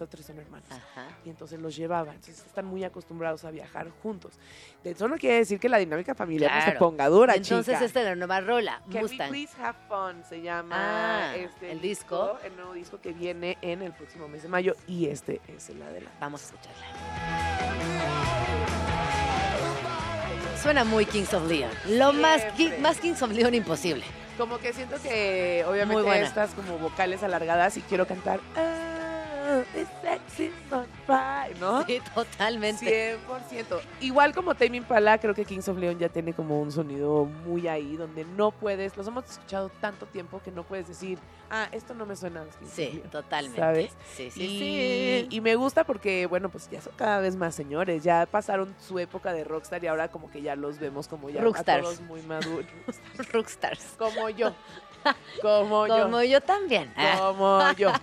Esos 0.00 0.08
tres 0.08 0.24
son 0.24 0.38
hermanos 0.38 0.66
Ajá. 0.70 1.08
y 1.26 1.28
entonces 1.28 1.60
los 1.60 1.76
llevaba. 1.76 2.12
Entonces 2.14 2.38
están 2.46 2.64
muy 2.64 2.84
acostumbrados 2.84 3.44
a 3.44 3.50
viajar 3.50 3.90
juntos. 4.02 4.32
De 4.82 4.92
eso 4.92 5.06
no 5.08 5.18
quiere 5.18 5.36
decir 5.36 5.60
que 5.60 5.68
la 5.68 5.76
dinámica 5.76 6.14
familiar 6.14 6.50
no 6.50 6.56
se 6.60 6.64
Claro. 6.70 6.78
ponga 6.78 7.06
dura, 7.10 7.34
Entonces, 7.34 7.74
chica. 7.74 7.84
esta 7.84 8.00
es 8.00 8.06
la 8.06 8.14
nueva 8.14 8.40
rola, 8.40 8.80
Can 8.90 8.94
we 8.94 9.00
Mustang. 9.02 9.28
please 9.28 9.52
have 9.62 9.76
fun 9.90 10.24
se 10.26 10.40
llama 10.40 10.76
Ah, 11.32 11.36
este 11.36 11.70
el 11.70 11.82
disco. 11.82 12.38
el 12.42 12.56
nuevo 12.56 12.72
disco 12.72 12.98
que 12.98 13.12
viene 13.12 13.58
en 13.60 13.82
el 13.82 13.92
próximo 13.92 14.26
mes 14.26 14.42
de 14.42 14.48
mayo 14.48 14.74
y 14.86 15.04
este 15.08 15.42
es 15.48 15.68
el 15.68 15.82
adelanto. 15.82 16.16
Vamos 16.18 16.40
a 16.40 16.44
escucharla. 16.46 16.86
Suena 20.62 20.82
muy 20.84 21.04
Kings 21.04 21.34
of 21.34 21.46
Leon. 21.46 21.70
Lo 21.90 22.14
más, 22.14 22.42
Kings 23.02 23.20
of 23.20 23.32
Leon 23.32 23.52
imposible. 23.54 24.04
Como 24.38 24.56
que 24.56 24.72
siento 24.72 24.96
que 25.02 25.62
obviamente 25.68 26.22
estas 26.22 26.52
como 26.54 26.78
vocales 26.78 27.22
alargadas 27.22 27.76
y 27.76 27.82
quiero 27.82 28.06
cantar 28.06 28.40
"Oh, 28.56 28.89
this 29.72 29.88
sexy 30.02 30.50
on 30.70 30.86
fire", 31.06 31.56
¿no? 31.58 31.84
Sí, 31.86 32.00
totalmente. 32.14 33.18
100%. 33.28 33.80
Igual 34.00 34.34
como 34.34 34.54
Tame 34.54 34.78
Impala, 34.78 35.18
creo 35.18 35.34
que 35.34 35.44
Kings 35.44 35.68
of 35.68 35.78
Leon 35.78 35.98
ya 35.98 36.08
tiene 36.08 36.32
como 36.32 36.60
un 36.60 36.72
sonido 36.72 37.24
muy 37.24 37.68
ahí, 37.68 37.96
donde 37.96 38.24
no 38.24 38.50
puedes, 38.50 38.96
los 38.96 39.06
hemos 39.06 39.24
escuchado 39.28 39.68
tanto 39.80 40.06
tiempo 40.06 40.40
que 40.42 40.50
no 40.50 40.62
puedes 40.64 40.88
decir, 40.88 41.18
ah, 41.50 41.68
esto 41.72 41.94
no 41.94 42.06
me 42.06 42.16
suena 42.16 42.42
a 42.42 42.44
los 42.44 42.56
Kings 42.56 42.70
of 42.70 42.76
Sí, 42.76 42.90
Leon", 42.94 43.10
totalmente. 43.10 43.60
¿Sabes? 43.60 43.92
Sí, 44.14 44.30
sí, 44.30 44.42
y, 44.42 44.58
sí. 44.58 45.26
y 45.30 45.40
me 45.40 45.54
gusta 45.56 45.84
porque, 45.84 46.26
bueno, 46.26 46.48
pues 46.48 46.68
ya 46.70 46.80
son 46.80 46.92
cada 46.96 47.20
vez 47.20 47.36
más 47.36 47.54
señores, 47.54 48.02
ya 48.02 48.26
pasaron 48.26 48.74
su 48.78 48.98
época 48.98 49.32
de 49.32 49.44
rockstar 49.44 49.82
y 49.84 49.86
ahora 49.86 50.08
como 50.08 50.30
que 50.30 50.42
ya 50.42 50.56
los 50.56 50.78
vemos 50.78 51.08
como 51.08 51.30
ya 51.30 51.42
a 51.42 51.64
todos 51.64 52.00
muy 52.02 52.22
maduros. 52.22 52.66
Rockstars. 53.32 53.94
Como 53.98 54.28
yo. 54.30 54.54
Como 55.42 55.86
yo. 55.86 56.02
Como 56.04 56.22
yo 56.22 56.40
también. 56.40 56.92
Como 57.18 57.72
yo. 57.72 57.92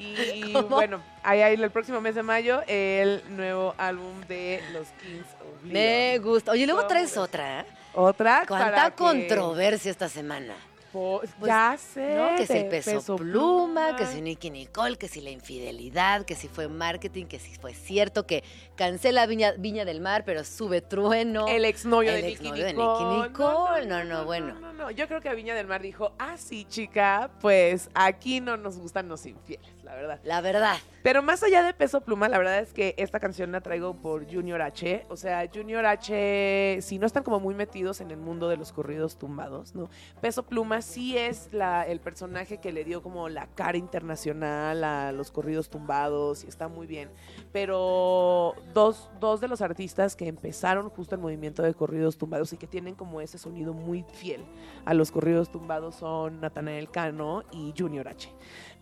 Y 0.00 0.52
¿Cómo? 0.52 0.68
bueno, 0.68 1.00
ahí 1.24 1.42
hay 1.42 1.54
el 1.54 1.70
próximo 1.72 2.00
mes 2.00 2.14
de 2.14 2.22
mayo 2.22 2.62
el 2.68 3.20
nuevo 3.30 3.74
álbum 3.78 4.20
de 4.28 4.62
los 4.72 4.86
Kings 5.02 5.26
me 5.64 6.18
gusta. 6.18 6.52
Oye, 6.52 6.66
luego 6.66 6.82
¿Cómo 6.82 6.88
traes 6.88 7.16
otra. 7.16 7.60
¿eh? 7.62 7.66
Otra 7.94 8.44
¿Cuánta 8.46 8.70
para 8.70 8.90
que- 8.90 8.96
controversia 8.96 9.90
esta 9.90 10.08
semana? 10.08 10.54
Pues, 10.92 11.30
ya 11.44 11.76
sé. 11.76 12.14
¿No? 12.14 12.36
Que 12.36 12.46
si 12.46 12.52
el 12.54 12.68
peso, 12.68 13.16
pluma, 13.16 13.96
que 13.96 14.06
si 14.06 14.22
Nicky 14.22 14.50
Nicole, 14.50 14.96
que 14.96 15.08
si 15.08 15.20
la 15.20 15.30
infidelidad, 15.30 16.24
que 16.24 16.34
si 16.34 16.48
fue 16.48 16.68
marketing, 16.68 17.26
que 17.26 17.38
si 17.38 17.54
fue 17.56 17.74
cierto 17.74 18.26
que 18.26 18.42
cancela 18.74 19.26
Viña, 19.26 19.52
Viña 19.52 19.84
del 19.84 20.00
Mar, 20.00 20.24
pero 20.24 20.44
sube 20.44 20.80
trueno. 20.80 21.46
El 21.46 21.64
exnovio 21.64 22.12
El 22.12 22.22
de 22.22 22.28
Nicky 22.28 22.46
exnovio 22.46 22.64
de 22.64 22.72
Nicole. 22.72 23.16
Nicky 23.16 23.28
Nicole. 23.28 23.86
No, 23.86 24.04
no, 24.04 24.24
bueno. 24.24 24.54
No, 24.60 24.72
no, 24.72 24.90
Yo 24.90 25.06
creo 25.08 25.20
que 25.20 25.34
Viña 25.34 25.54
del 25.54 25.66
Mar 25.66 25.82
dijo, 25.82 26.12
ah, 26.18 26.36
sí, 26.38 26.64
chica, 26.64 27.30
pues 27.40 27.90
aquí 27.94 28.40
no 28.40 28.56
nos 28.56 28.78
gustan 28.78 29.08
los 29.08 29.26
infieles. 29.26 29.77
La 30.00 30.06
verdad. 30.06 30.20
La 30.24 30.40
verdad. 30.40 30.76
Pero 31.02 31.22
más 31.22 31.42
allá 31.42 31.62
de 31.62 31.72
Peso 31.72 32.00
Pluma, 32.00 32.28
la 32.28 32.38
verdad 32.38 32.58
es 32.58 32.72
que 32.72 32.94
esta 32.98 33.20
canción 33.20 33.52
la 33.52 33.60
traigo 33.60 33.94
por 33.94 34.30
Junior 34.30 34.60
H. 34.60 35.06
O 35.08 35.16
sea, 35.16 35.48
Junior 35.52 35.86
H, 35.86 36.78
si 36.82 36.98
no 36.98 37.06
están 37.06 37.22
como 37.22 37.40
muy 37.40 37.54
metidos 37.54 38.00
en 38.00 38.10
el 38.10 38.18
mundo 38.18 38.48
de 38.48 38.56
los 38.56 38.72
corridos 38.72 39.16
tumbados, 39.16 39.74
¿no? 39.74 39.88
Peso 40.20 40.42
Pluma 40.44 40.82
sí 40.82 41.16
es 41.16 41.52
la, 41.52 41.86
el 41.86 42.00
personaje 42.00 42.58
que 42.58 42.72
le 42.72 42.84
dio 42.84 43.02
como 43.02 43.28
la 43.28 43.46
cara 43.46 43.78
internacional 43.78 44.84
a 44.84 45.12
los 45.12 45.30
corridos 45.30 45.70
tumbados 45.70 46.44
y 46.44 46.48
está 46.48 46.68
muy 46.68 46.86
bien. 46.86 47.10
Pero 47.52 48.54
dos, 48.74 49.10
dos 49.20 49.40
de 49.40 49.48
los 49.48 49.62
artistas 49.62 50.16
que 50.16 50.26
empezaron 50.26 50.90
justo 50.90 51.14
el 51.14 51.20
movimiento 51.20 51.62
de 51.62 51.74
corridos 51.74 52.18
tumbados 52.18 52.52
y 52.52 52.56
que 52.56 52.66
tienen 52.66 52.94
como 52.94 53.20
ese 53.20 53.38
sonido 53.38 53.72
muy 53.72 54.04
fiel 54.12 54.44
a 54.84 54.94
los 54.94 55.10
corridos 55.10 55.50
tumbados 55.50 55.96
son 55.96 56.40
Natanael 56.40 56.90
Cano 56.90 57.44
y 57.52 57.74
Junior 57.76 58.08
H. 58.08 58.30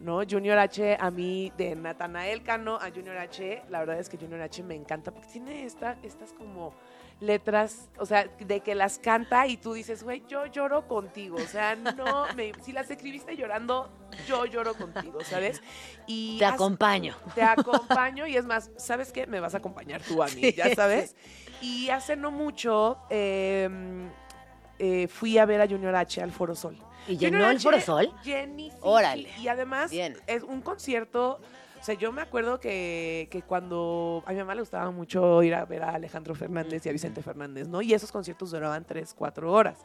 ¿no? 0.00 0.20
Junior 0.28 0.58
H, 0.58 0.96
a 1.00 1.10
mí, 1.10 1.52
de 1.56 1.74
Natanael 1.74 2.42
Cano 2.42 2.76
a 2.76 2.90
Junior 2.90 3.16
H, 3.18 3.62
la 3.70 3.78
verdad 3.80 3.98
es 3.98 4.08
que 4.08 4.16
Junior 4.18 4.40
H 4.42 4.62
me 4.62 4.74
encanta 4.74 5.10
porque 5.10 5.28
tiene 5.28 5.64
esta, 5.64 5.96
estas 6.02 6.32
como 6.32 6.74
letras, 7.18 7.88
o 7.98 8.04
sea, 8.04 8.26
de 8.38 8.60
que 8.60 8.74
las 8.74 8.98
canta 8.98 9.46
y 9.46 9.56
tú 9.56 9.72
dices, 9.72 10.02
güey, 10.02 10.22
yo 10.28 10.44
lloro 10.46 10.86
contigo, 10.86 11.36
o 11.36 11.46
sea, 11.46 11.74
no, 11.74 12.26
me, 12.34 12.52
si 12.62 12.72
las 12.72 12.90
escribiste 12.90 13.34
llorando, 13.36 13.88
yo 14.28 14.44
lloro 14.44 14.74
contigo, 14.74 15.20
¿sabes? 15.24 15.62
Y 16.06 16.38
Te 16.38 16.44
has- 16.44 16.54
acompaño. 16.54 17.16
Te 17.34 17.42
acompaño 17.42 18.26
y 18.26 18.36
es 18.36 18.44
más, 18.44 18.70
¿sabes 18.76 19.12
qué? 19.12 19.26
Me 19.26 19.40
vas 19.40 19.54
a 19.54 19.58
acompañar 19.58 20.02
tú 20.02 20.22
a 20.22 20.26
mí, 20.28 20.52
ya 20.52 20.74
sabes. 20.74 21.16
Y 21.62 21.88
hace 21.88 22.16
no 22.16 22.30
mucho 22.30 22.98
eh, 23.08 23.66
eh, 24.78 25.08
fui 25.08 25.38
a 25.38 25.46
ver 25.46 25.62
a 25.62 25.66
Junior 25.66 25.96
H 25.96 26.20
al 26.22 26.32
Foro 26.32 26.54
Sol. 26.54 26.76
¿Y 27.08 27.16
llenó 27.16 27.50
el 27.50 27.60
Sol? 27.60 28.10
llenísimo. 28.22 28.82
Órale. 28.82 29.28
Y 29.38 29.48
además 29.48 29.90
Bien. 29.90 30.16
es 30.26 30.42
un 30.42 30.60
concierto. 30.60 31.40
O 31.80 31.84
sea, 31.86 31.94
yo 31.94 32.10
me 32.10 32.22
acuerdo 32.22 32.58
que, 32.58 33.28
que 33.30 33.42
cuando 33.42 34.22
a 34.26 34.32
mi 34.32 34.38
mamá 34.38 34.54
le 34.54 34.60
gustaba 34.62 34.90
mucho 34.90 35.42
ir 35.42 35.54
a 35.54 35.64
ver 35.64 35.82
a 35.82 35.90
Alejandro 35.90 36.34
Fernández 36.34 36.84
y 36.84 36.88
a 36.88 36.92
Vicente 36.92 37.22
Fernández, 37.22 37.68
¿no? 37.68 37.80
Y 37.82 37.94
esos 37.94 38.10
conciertos 38.10 38.50
duraban 38.50 38.84
tres, 38.84 39.14
cuatro 39.16 39.52
horas. 39.52 39.78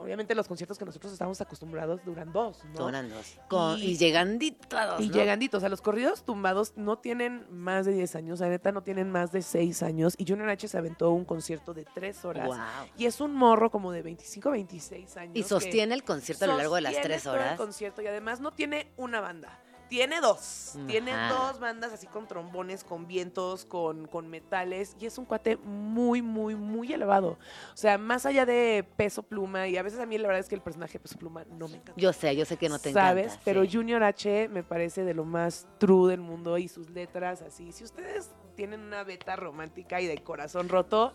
Obviamente 0.00 0.34
los 0.34 0.48
conciertos 0.48 0.78
que 0.78 0.84
nosotros 0.84 1.12
estamos 1.12 1.40
acostumbrados 1.40 2.04
duran 2.04 2.32
dos, 2.32 2.64
¿no? 2.72 2.76
Son 2.76 3.08
dos. 3.10 3.36
Con- 3.48 3.78
y, 3.78 3.82
Y- 3.92 3.96
llegandito 3.98 4.76
a 4.76 4.86
dos, 4.86 5.00
Y 5.00 5.08
¿no? 5.08 5.14
llegandito, 5.14 5.56
o 5.56 5.60
sea, 5.60 5.68
los 5.68 5.80
corridos 5.80 6.24
tumbados 6.24 6.72
no 6.76 6.98
tienen 6.98 7.46
más 7.50 7.86
de 7.86 7.92
10 7.92 8.16
años, 8.16 8.40
la 8.40 8.48
neta 8.48 8.72
no 8.72 8.82
tienen 8.82 9.10
más 9.10 9.32
de 9.32 9.42
6 9.42 9.82
años. 9.82 10.14
Y 10.18 10.26
Junior 10.26 10.48
H 10.48 10.68
se 10.68 10.78
aventó 10.78 11.10
un 11.10 11.24
concierto 11.24 11.74
de 11.74 11.84
3 11.84 12.24
horas. 12.24 12.46
Guau. 12.46 12.60
Y 12.96 13.06
es 13.06 13.20
un 13.20 13.34
morro 13.34 13.70
como 13.70 13.92
de 13.92 14.02
25, 14.02 14.50
26 14.50 15.16
años. 15.16 15.36
Y 15.36 15.42
sostiene 15.42 15.94
el 15.94 16.02
concierto 16.04 16.44
a 16.44 16.48
lo 16.48 16.56
largo 16.56 16.74
de 16.76 16.80
las 16.82 16.92
sostiene 16.94 17.14
tres 17.14 17.22
todo 17.24 17.34
el 17.34 17.40
horas. 17.40 17.56
concierto 17.56 18.02
y 18.02 18.06
además 18.06 18.40
no 18.40 18.52
tiene 18.52 18.90
una 18.96 19.20
banda. 19.20 19.58
Tiene 19.90 20.20
dos. 20.20 20.78
Tiene 20.86 21.12
dos 21.28 21.58
bandas 21.58 21.92
así 21.92 22.06
con 22.06 22.28
trombones, 22.28 22.84
con 22.84 23.08
vientos, 23.08 23.64
con, 23.64 24.06
con 24.06 24.28
metales. 24.28 24.96
Y 25.00 25.06
es 25.06 25.18
un 25.18 25.24
cuate 25.24 25.56
muy, 25.56 26.22
muy, 26.22 26.54
muy 26.54 26.92
elevado. 26.92 27.38
O 27.74 27.76
sea, 27.76 27.98
más 27.98 28.24
allá 28.24 28.46
de 28.46 28.86
peso 28.96 29.24
pluma. 29.24 29.66
Y 29.66 29.76
a 29.76 29.82
veces 29.82 29.98
a 29.98 30.06
mí 30.06 30.16
la 30.16 30.28
verdad 30.28 30.38
es 30.40 30.48
que 30.48 30.54
el 30.54 30.60
personaje 30.60 30.92
de 30.92 31.00
peso 31.00 31.18
pluma 31.18 31.44
no 31.50 31.66
me 31.66 31.78
encanta. 31.78 32.00
Yo 32.00 32.12
sé, 32.12 32.36
yo 32.36 32.44
sé 32.44 32.56
que 32.56 32.68
no 32.68 32.78
te 32.78 32.92
¿Sabes? 32.92 33.24
encanta. 33.26 33.42
Pero 33.44 33.64
sí. 33.64 33.70
Junior 33.72 34.04
H 34.04 34.48
me 34.48 34.62
parece 34.62 35.02
de 35.04 35.12
lo 35.12 35.24
más 35.24 35.66
true 35.78 36.08
del 36.08 36.20
mundo 36.20 36.56
y 36.56 36.68
sus 36.68 36.88
letras 36.90 37.42
así. 37.42 37.72
Si 37.72 37.82
ustedes 37.82 38.30
tienen 38.54 38.80
una 38.82 39.02
beta 39.02 39.34
romántica 39.34 40.00
y 40.00 40.06
de 40.06 40.22
corazón 40.22 40.68
roto, 40.68 41.12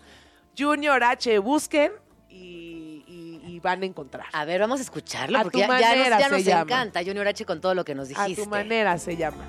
Junior 0.58 1.02
H, 1.02 1.40
busquen 1.40 1.94
y, 2.30 3.04
y- 3.08 3.42
y 3.48 3.60
van 3.60 3.82
a 3.84 3.86
encontrar. 3.86 4.26
A 4.34 4.46
ver, 4.46 4.60
vamos 4.62 4.80
a 4.80 4.84
escucharlo 4.84 5.40
A 5.40 5.44
porque 5.44 5.58
tu 5.58 5.60
ya, 5.60 5.68
ya 5.68 5.74
manera 5.90 6.10
nos, 6.10 6.20
ya 6.20 6.30
nos 6.30 6.64
encanta 6.64 7.04
Junior 7.04 7.28
H 7.28 7.46
con 7.46 7.62
todo 7.62 7.74
lo 7.76 7.86
que 7.86 7.96
nos 7.96 8.08
A 8.18 8.24
dijiste. 8.26 8.44
tu 8.44 8.50
manera 8.50 8.98
se 8.98 9.16
llama. 9.16 9.48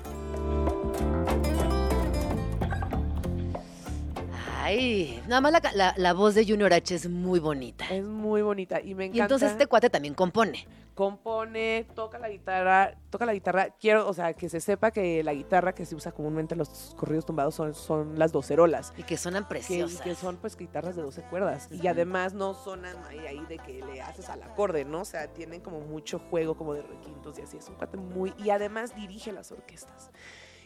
Ay, 4.67 5.23
nada 5.27 5.39
más 5.41 5.51
la, 5.53 5.61
la- 5.73 5.93
la 5.97 6.13
voz 6.13 6.35
de 6.35 6.45
Junior 6.45 6.73
H 6.73 6.93
es 6.95 7.09
muy 7.09 7.39
bonita. 7.39 7.85
Es 7.89 8.03
muy 8.03 8.41
bonita 8.41 8.81
y 8.81 8.93
me 8.95 9.05
encanta. 9.05 9.17
Y 9.17 9.21
entonces 9.21 9.51
este 9.51 9.67
cuate 9.67 9.89
también 9.89 10.13
compone. 10.13 10.67
compone, 10.93 11.85
toca 11.95 12.17
la 12.17 12.27
guitarra, 12.27 12.95
toca 13.11 13.25
la 13.25 13.33
guitarra. 13.33 13.69
Quiero, 13.79 14.07
o 14.09 14.13
sea, 14.13 14.33
que 14.33 14.49
se 14.49 14.59
sepa 14.59 14.89
que 14.91 15.23
la 15.23 15.33
guitarra 15.33 15.73
que 15.73 15.85
se 15.85 15.93
usa 15.95 16.11
comúnmente 16.11 16.55
en 16.55 16.57
los 16.57 16.93
corridos 16.97 17.25
tumbados 17.25 17.53
son, 17.55 17.73
son 17.75 18.17
las 18.19 18.31
docerolas. 18.31 18.93
Y 18.97 19.03
que 19.03 19.15
suenan 19.15 19.43
Que, 19.43 19.49
preciosas. 19.49 20.01
que 20.01 20.15
son 20.15 20.37
pues 20.37 20.57
guitarras 20.57 20.95
de 20.95 21.03
12 21.03 21.21
cuerdas. 21.23 21.69
Y 21.71 21.87
además 21.87 22.33
no 22.33 22.53
sonan 22.55 22.97
ahí, 23.09 23.19
ahí 23.19 23.45
de 23.47 23.59
que 23.59 23.83
le 23.85 24.01
haces 24.01 24.27
al 24.29 24.41
acorde, 24.43 24.83
¿no? 24.85 25.01
O 25.01 25.05
sea, 25.05 25.27
tienen 25.27 25.61
como 25.61 25.79
mucho 25.81 26.19
juego 26.19 26.57
como 26.57 26.73
de 26.73 26.81
requintos 26.81 27.37
y 27.39 27.43
así. 27.43 27.57
Es 27.57 27.69
un 27.69 27.75
cuate 27.75 27.97
muy... 27.97 28.33
Y 28.39 28.49
además 28.49 28.95
dirige 28.95 29.31
las 29.31 29.51
orquestas. 29.51 30.09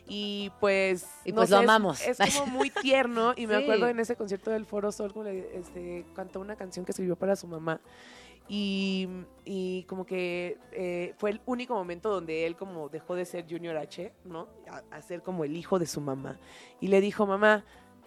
Y 0.08 0.52
pues... 0.60 1.08
Y 1.26 1.30
no 1.32 1.38
pues 1.38 1.50
lo 1.50 1.58
sé, 1.58 1.64
es- 1.64 1.70
amamos. 1.70 2.02
Es, 2.08 2.18
como 2.38 2.48
muy 2.52 2.70
tierno. 2.70 3.34
Y 3.36 3.48
me 3.48 3.56
Sí. 3.58 3.64
acuerdo 3.64 3.88
en 3.88 4.00
ese 4.00 4.16
concierto 4.16 4.52
del 4.52 4.66
Foro 4.66 4.92
Sol, 4.92 5.14
como 5.14 5.26
le, 5.26 5.58
este, 5.58 6.06
cantó 6.16 6.40
una 6.40 6.56
canción 6.56 6.86
que 6.86 6.92
escribió 6.92 7.16
para 7.16 7.36
su 7.36 7.48
mamá. 7.48 7.80
Y, 8.48 9.08
y 9.46 9.84
como 9.84 10.06
que 10.06 10.58
eh, 10.74 11.14
fue 11.18 11.30
el 11.30 11.42
único 11.46 11.74
momento 11.74 12.10
donde 12.10 12.46
él 12.46 12.58
como 12.58 12.90
dejó 12.90 13.16
de 13.16 13.24
ser 13.26 13.46
Junior 13.50 13.78
H, 13.78 14.12
¿no? 14.26 14.50
A, 14.70 14.98
a 14.98 15.02
ser 15.02 15.22
como 15.22 15.46
el 15.46 15.56
hijo 15.56 15.80
de 15.80 15.86
su 15.86 16.02
mamá. 16.02 16.38
Y 16.82 16.88
le 16.88 17.00
dijo, 17.00 17.26
mamá, 17.26 17.64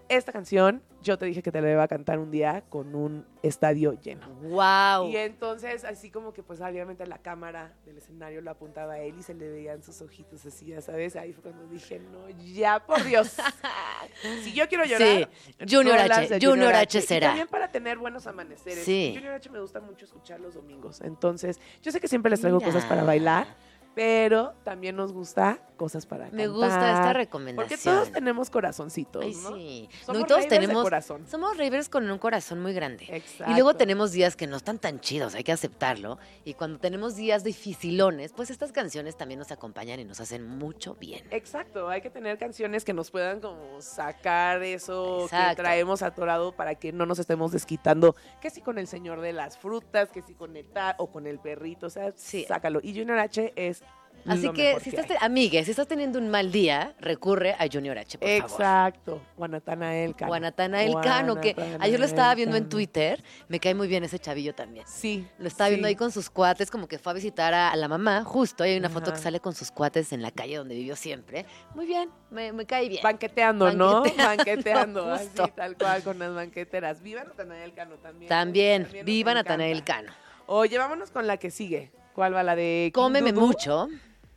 esta 0.09 0.33
canción 0.33 0.83
yo 1.05 1.19
te 1.19 1.27
dije 1.27 1.43
que 1.43 1.53
te 1.53 1.61
la 1.61 1.71
iba 1.71 1.83
a 1.83 1.89
cantar 1.89 2.19
un 2.19 2.31
día 2.31 2.65
con 2.71 2.95
un 2.95 3.27
estadio 3.43 3.93
lleno. 4.01 4.27
¡Wow! 4.43 5.11
Y 5.11 5.17
entonces, 5.17 5.85
así 5.85 6.11
como 6.11 6.33
que, 6.33 6.43
pues, 6.43 6.63
obviamente 6.63 7.07
la 7.07 7.19
cámara 7.19 7.75
del 7.85 7.99
escenario 7.99 8.41
lo 8.41 8.51
apuntaba 8.51 8.95
a 8.95 8.99
él 9.01 9.15
y 9.19 9.23
se 9.23 9.35
le 9.35 9.51
veían 9.51 9.83
sus 9.83 10.01
ojitos 10.01 10.45
así, 10.47 10.67
ya 10.67 10.81
sabes. 10.81 11.15
Ahí 11.17 11.35
fue 11.35 11.43
cuando 11.43 11.67
dije, 11.69 12.01
no, 12.01 12.31
ya, 12.31 12.85
por 12.85 13.05
Dios. 13.05 13.37
si 14.43 14.55
yo 14.55 14.67
quiero 14.67 14.87
llorar. 14.87 15.29
Sí, 15.59 15.67
Junior 15.77 15.99
H, 15.99 16.41
Junior 16.41 16.75
H 16.75 17.01
será. 17.03 17.29
también 17.29 17.49
para 17.49 17.71
tener 17.71 17.99
buenos 17.99 18.27
amaneceres. 18.27 18.85
Sí. 18.85 19.13
Junior 19.15 19.35
H 19.35 19.51
me 19.51 19.61
gusta 19.61 19.81
mucho 19.81 20.07
escuchar 20.07 20.41
los 20.41 20.55
domingos. 20.55 21.03
Entonces, 21.03 21.61
yo 21.83 21.93
sé 21.93 22.01
que 22.01 22.09
siempre 22.09 22.31
les 22.31 22.41
traigo 22.41 22.59
Mira. 22.59 22.73
cosas 22.73 22.89
para 22.89 23.05
bailar, 23.05 23.47
pero 23.95 24.55
también 24.65 24.97
nos 24.97 25.13
gusta 25.13 25.59
cosas 25.75 26.07
para 26.07 26.25
Me 26.27 26.45
cantar. 26.45 26.49
gusta 26.51 26.67
esta 26.91 27.03
Porque 27.05 27.19
recomendación. 27.19 27.95
todos 27.97 28.13
tenemos 28.13 28.51
corazoncitos, 28.51 29.25
Ay, 29.25 29.35
¿no? 29.35 29.55
sí. 29.57 29.89
Somos 30.05 30.21
No, 30.21 30.25
y 30.25 30.29
todos 30.29 30.43
de 30.43 30.49
tenemos. 30.49 30.83
corazón. 30.83 31.27
Somos 31.27 31.57
ravers 31.57 31.89
con 31.89 32.11
un 32.11 32.19
corazón 32.19 32.63
muy 32.63 32.73
grande. 32.73 33.07
Exacto. 33.11 33.51
Y 33.51 33.55
luego 33.55 33.75
tenemos 33.75 34.13
días 34.13 34.37
que 34.37 34.47
no 34.47 34.57
están 34.57 34.79
tan 34.79 35.01
chidos, 35.01 35.35
hay 35.35 35.45
que 35.45 35.53
aceptarlo. 35.53 36.19
Y 36.45 36.55
cuando 36.55 36.79
tenemos 36.79 37.17
días 37.17 37.45
dificilones, 37.45 38.33
pues 38.33 38.51
estas 38.51 38.73
canciones 38.73 39.17
también 39.17 39.39
nos 39.39 39.51
acompañan 39.53 40.01
y 40.01 40.05
nos 40.05 40.21
hacen 40.21 40.47
mucho 40.47 40.95
bien. 40.95 41.27
Exacto, 41.31 41.89
hay 41.89 42.01
que 42.01 42.11
tener 42.11 42.39
canciones 42.39 42.85
que 42.85 42.93
nos 42.93 43.11
puedan 43.11 43.41
como 43.41 43.81
sacar 43.83 44.63
eso 44.63 45.27
que 45.31 45.57
traemos 45.57 46.03
atorado 46.03 46.53
para 46.53 46.75
que 46.75 46.93
no 46.93 47.07
nos 47.07 47.19
estemos 47.19 47.53
desquitando, 47.53 48.15
que 48.41 48.51
si 48.51 48.61
con 48.61 48.79
el 48.79 48.87
señor 48.87 49.21
de 49.21 49.33
las 49.33 49.59
frutas, 49.59 50.11
que 50.11 50.23
si 50.23 50.35
con 50.35 50.57
el 50.57 50.67
tal 50.67 50.95
o 50.99 51.09
con 51.11 51.27
el 51.27 51.39
perrito, 51.39 51.87
o 51.87 51.91
sea, 51.91 52.13
sácalo. 52.47 52.81
Y 52.83 52.95
Junior 52.97 53.19
H 53.19 53.53
es 53.57 53.83
Así 54.27 54.49
que, 54.51 54.79
si 54.81 54.91
que 54.91 55.01
estás, 55.01 55.23
amigue, 55.23 55.65
si 55.65 55.71
estás 55.71 55.87
teniendo 55.87 56.19
un 56.19 56.29
mal 56.29 56.51
día, 56.51 56.95
recurre 56.99 57.55
a 57.59 57.67
Junior 57.71 57.99
H, 57.99 58.19
por 58.19 58.29
favor. 58.29 58.51
Exacto, 58.51 59.23
Guanatanael 59.37 60.15
Cano. 60.15 60.29
Guanatanael 60.29 60.95
Cano, 61.03 61.41
que 61.41 61.55
ayer 61.81 61.99
lo 61.99 62.07
estaba 62.07 62.35
viendo 62.35 62.57
en 62.57 62.69
Twitter, 62.69 63.23
me 63.49 63.61
cae 63.61 63.75
muy 63.75 63.89
bien 63.89 64.05
ese 64.05 64.19
chavillo 64.19 64.55
también. 64.55 64.87
Sí. 64.89 65.27
Lo 65.39 65.49
estaba 65.49 65.69
viendo 65.69 65.89
ahí 65.89 65.97
con 65.97 66.11
sus 66.11 66.31
cuates, 66.31 66.71
como 66.71 66.89
que 66.89 66.99
fue 66.99 67.13
a 67.13 67.15
visitar 67.15 67.55
a, 67.55 67.71
a 67.71 67.77
la 67.77 67.89
mamá, 67.89 68.25
justo, 68.25 68.65
y 68.65 68.71
hay 68.71 68.79
una 68.79 68.91
foto 68.91 69.13
que 69.13 69.19
sale 69.19 69.41
con 69.41 69.55
sus 69.55 69.71
cuates 69.71 70.13
en 70.13 70.23
la 70.23 70.31
calle 70.31 70.57
donde 70.57 70.75
vivió 70.75 70.97
siempre. 70.97 71.47
Muy 71.75 71.87
bien, 71.87 72.11
me, 72.31 72.53
me 72.53 72.67
cae 72.67 72.89
bien. 72.89 73.03
Banqueteando, 73.03 73.73
¿no? 73.73 74.03
Banqueteando, 74.17 75.11
así 75.13 75.29
tal 75.55 75.77
cual 75.77 76.03
con 76.03 76.19
las 76.19 76.35
banqueteras. 76.35 77.03
Viva 77.03 77.25
Natanael 77.25 77.75
Cano 77.75 77.97
también. 77.97 78.29
También, 78.29 78.83
nos 78.83 79.05
viva. 79.05 79.35
Natanael 79.35 79.85
Cano. 79.85 80.13
Oye, 80.47 80.79
vámonos 80.79 81.11
con 81.11 81.27
la 81.27 81.37
que 81.37 81.51
sigue. 81.51 81.91
¿Cuál 82.15 82.35
va 82.35 82.43
la 82.43 82.55
de 82.55 82.93
Cómeme 82.95 83.33
Dudu? 83.33 83.47
mucho. 83.47 83.89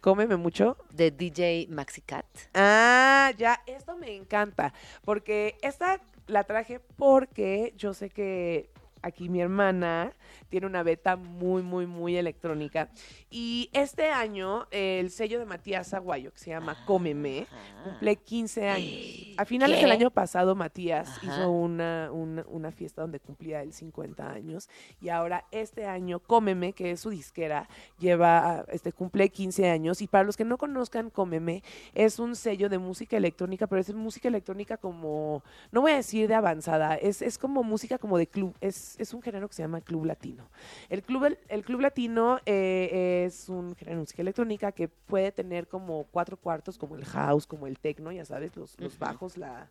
Cómeme 0.02 0.38
mucho. 0.38 0.78
De 0.92 1.12
DJ 1.12 1.68
Maxicat. 1.70 2.26
Ah, 2.54 3.32
ya, 3.38 3.62
esto 3.66 3.98
me 3.98 4.16
encanta, 4.16 4.74
porque 5.04 5.58
esta 5.62 6.02
la 6.28 6.44
traje 6.44 6.80
porque 6.80 7.74
yo 7.78 7.94
sé 7.94 8.10
que 8.10 8.70
aquí 9.08 9.30
mi 9.30 9.42
hermana 9.42 10.14
tiene 10.50 10.68
una 10.68 10.84
beta 10.84 11.16
muy, 11.16 11.62
muy, 11.62 11.86
muy 11.86 12.16
electrónica. 12.18 12.90
Y 13.30 13.70
este 13.74 14.10
año 14.10 14.68
el 14.72 15.12
sello 15.12 15.40
de 15.40 15.46
Matías 15.46 15.94
Aguayo, 15.94 16.32
que 16.32 16.40
se 16.40 16.52
llama 16.52 16.86
Cómeme, 16.86 17.48
cumple 17.84 18.16
15 18.16 18.70
años. 18.70 18.94
A 19.38 19.46
finales 19.46 19.78
¿Qué? 19.78 19.82
del 19.84 19.92
año 19.92 20.12
pasado 20.12 20.56
Matías 20.56 21.10
Ajá. 21.10 21.22
hizo 21.24 21.52
una, 21.52 22.10
una, 22.12 22.46
una 22.48 22.72
fiesta 22.72 23.02
donde 23.02 23.20
cumplía 23.20 23.62
el 23.62 23.74
50 23.74 24.32
años 24.32 24.70
y 25.02 25.10
ahora 25.10 25.46
este 25.52 25.86
año 25.86 26.20
Cómeme, 26.20 26.74
que 26.74 26.92
es 26.92 27.00
su 27.00 27.10
disquera, 27.10 27.68
lleva, 28.00 28.66
este 28.72 28.92
cumple 28.92 29.30
15 29.30 29.70
años 29.70 30.02
y 30.02 30.08
para 30.08 30.24
los 30.24 30.38
que 30.38 30.46
no 30.46 30.58
conozcan 30.58 31.10
Cómeme, 31.10 31.64
es 31.94 32.20
un 32.20 32.36
sello 32.36 32.70
de 32.70 32.78
música 32.78 33.18
electrónica, 33.18 33.68
pero 33.68 33.82
es 33.82 33.94
música 33.94 34.28
electrónica 34.28 34.78
como, 34.78 35.44
no 35.72 35.82
voy 35.82 35.92
a 35.92 35.96
decir 35.98 36.28
de 36.28 36.36
avanzada, 36.36 36.96
es, 36.96 37.22
es 37.22 37.38
como 37.38 37.64
música 37.64 37.98
como 37.98 38.18
de 38.18 38.28
club, 38.28 38.56
es, 38.62 38.97
es 38.98 39.14
un 39.14 39.22
género 39.22 39.48
que 39.48 39.56
se 39.56 39.64
llama 39.64 39.82
club 39.82 40.06
latino. 40.06 40.50
El 40.90 41.04
club, 41.04 41.38
el 41.48 41.64
club 41.64 41.82
latino 41.82 42.40
eh, 42.46 43.26
es 43.26 43.50
un 43.50 43.76
género 43.76 43.98
de 43.98 44.02
música 44.02 44.22
electrónica 44.22 44.72
que 44.72 44.88
puede 44.88 45.32
tener 45.32 45.68
como 45.68 46.06
cuatro 46.12 46.38
cuartos, 46.38 46.78
como 46.78 46.96
el 46.96 47.06
house, 47.06 47.46
como 47.46 47.68
el 47.68 47.80
techno, 47.80 48.12
ya 48.12 48.26
sabes, 48.26 48.56
los, 48.56 48.80
los 48.80 48.98
bajos, 48.98 49.38
la, 49.38 49.70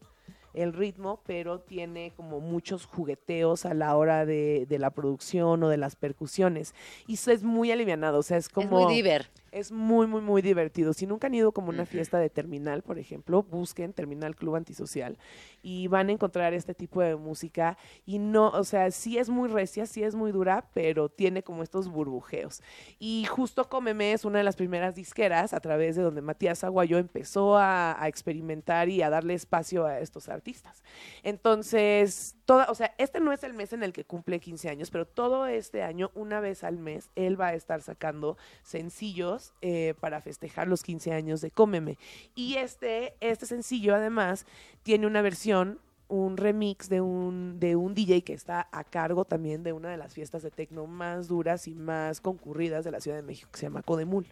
el 0.55 0.73
ritmo, 0.73 1.21
pero 1.27 1.61
tiene 1.61 2.13
como 2.17 2.41
muchos 2.41 2.87
jugueteos 2.87 3.67
a 3.67 3.75
la 3.75 3.97
hora 3.97 4.25
de, 4.25 4.67
de 4.69 4.79
la 4.79 4.91
producción 4.91 5.63
o 5.63 5.69
de 5.69 5.77
las 5.77 5.97
percusiones. 5.97 6.75
Y 7.07 7.15
eso 7.15 7.31
es 7.31 7.43
muy 7.43 7.71
alivianado, 7.71 8.19
o 8.19 8.23
sea, 8.23 8.39
es 8.39 8.49
como... 8.49 8.79
Es 8.81 8.85
muy 8.87 8.95
diver. 8.95 9.29
Es 9.57 9.73
muy, 9.73 10.07
muy, 10.07 10.21
muy 10.21 10.43
divertido. 10.43 10.93
Si 10.93 11.07
nunca 11.07 11.29
han 11.29 11.35
ido 11.35 11.51
como 11.51 11.71
una 11.71 11.87
fiesta 11.87 12.19
de 12.19 12.29
terminal, 12.29 12.83
por 12.83 12.99
ejemplo, 12.99 13.43
busquen 13.43 13.95
Terminal 13.95 14.37
Club 14.37 14.57
Antisocial 14.57 15.17
y 15.63 15.89
van 15.89 16.11
a 16.11 16.13
encontrar 16.13 16.53
este 16.53 16.75
tipo 16.75 17.01
de 17.01 17.17
música. 17.17 17.79
Y 18.05 18.19
no, 18.19 18.49
o 18.49 18.65
sea, 18.65 18.91
sí 18.91 19.17
es 19.17 19.31
muy 19.31 19.49
recia, 19.49 19.87
sí 19.87 20.03
es 20.03 20.15
muy 20.15 20.31
dura, 20.31 20.69
pero 20.75 21.09
tiene 21.09 21.43
como 21.43 21.63
estos 21.63 21.89
burbujeos. 21.89 22.61
Y 22.99 23.25
justo 23.31 23.71
Cómeme 23.71 24.13
es 24.13 24.27
una 24.27 24.37
de 24.37 24.45
las 24.45 24.57
primeras 24.57 24.95
disqueras 24.95 25.55
a 25.55 25.61
través 25.61 25.97
de 25.97 26.03
donde 26.03 26.21
Matías 26.21 26.63
Aguayo 26.63 26.99
empezó 26.99 27.57
a, 27.57 27.99
a 27.99 28.09
experimentar 28.09 28.91
y 28.91 29.01
a 29.01 29.09
darle 29.09 29.33
espacio 29.33 29.87
a 29.87 30.01
estos 30.01 30.29
artistas. 30.29 30.83
Entonces, 31.23 32.36
toda, 32.47 32.67
o 32.71 32.75
sea, 32.75 32.95
este 32.97 33.21
no 33.21 33.33
es 33.33 33.43
el 33.45 33.53
mes 33.53 33.73
en 33.73 33.83
el 33.83 33.93
que 33.93 34.05
cumple 34.05 34.41
15 34.41 34.69
años, 34.71 34.91
pero 34.91 35.05
todo 35.05 35.47
este 35.47 35.83
año, 35.83 36.11
una 36.15 36.41
vez 36.41 36.65
al 36.65 36.79
mes, 36.79 37.11
él 37.17 37.39
va 37.39 37.49
a 37.49 37.55
estar 37.55 37.83
sacando 37.83 38.39
sencillos 38.63 39.53
eh, 39.61 39.95
para 40.01 40.21
festejar 40.23 40.69
los 40.69 40.83
15 40.83 41.13
años 41.13 41.41
de 41.41 41.51
Cómeme. 41.51 41.99
Y 42.35 42.55
este, 42.55 43.15
este 43.21 43.47
sencillo, 43.47 43.95
además, 43.95 44.47
tiene 44.83 45.07
una 45.07 45.21
versión 45.21 45.81
un 46.09 46.37
remix 46.37 46.89
de 46.89 47.01
un, 47.01 47.59
de 47.59 47.75
un 47.75 47.93
DJ 47.93 48.23
que 48.23 48.33
está 48.33 48.69
a 48.71 48.85
cargo 48.85 49.25
también 49.25 49.65
de 49.65 49.73
una 49.73 49.91
de 49.91 49.97
las 49.97 50.15
fiestas 50.15 50.45
de 50.45 50.53
tecno 50.53 50.87
más 50.87 51.27
duras 51.27 51.67
y 51.67 51.75
más 51.75 52.21
concurridas 52.21 52.85
de 52.85 52.93
la 52.93 53.01
Ciudad 53.01 53.17
de 53.17 53.25
México, 53.25 53.49
que 53.51 53.59
se 53.59 53.67
llama 53.67 53.83
Codemul. 53.83 54.25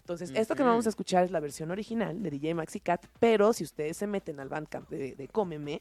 Entonces, 0.00 0.30
esto 0.34 0.54
que 0.54 0.62
vamos 0.62 0.84
a 0.84 0.90
escuchar 0.90 1.24
es 1.24 1.30
la 1.30 1.40
versión 1.40 1.70
original 1.70 2.22
de 2.22 2.30
DJ 2.30 2.54
Maxi 2.54 2.78
Cat, 2.78 3.06
pero 3.18 3.54
si 3.54 3.64
ustedes 3.64 3.96
se 3.96 4.06
meten 4.06 4.38
al 4.38 4.50
Bandcamp 4.50 4.90
de, 4.90 5.14
de 5.14 5.28
Cómeme, 5.28 5.80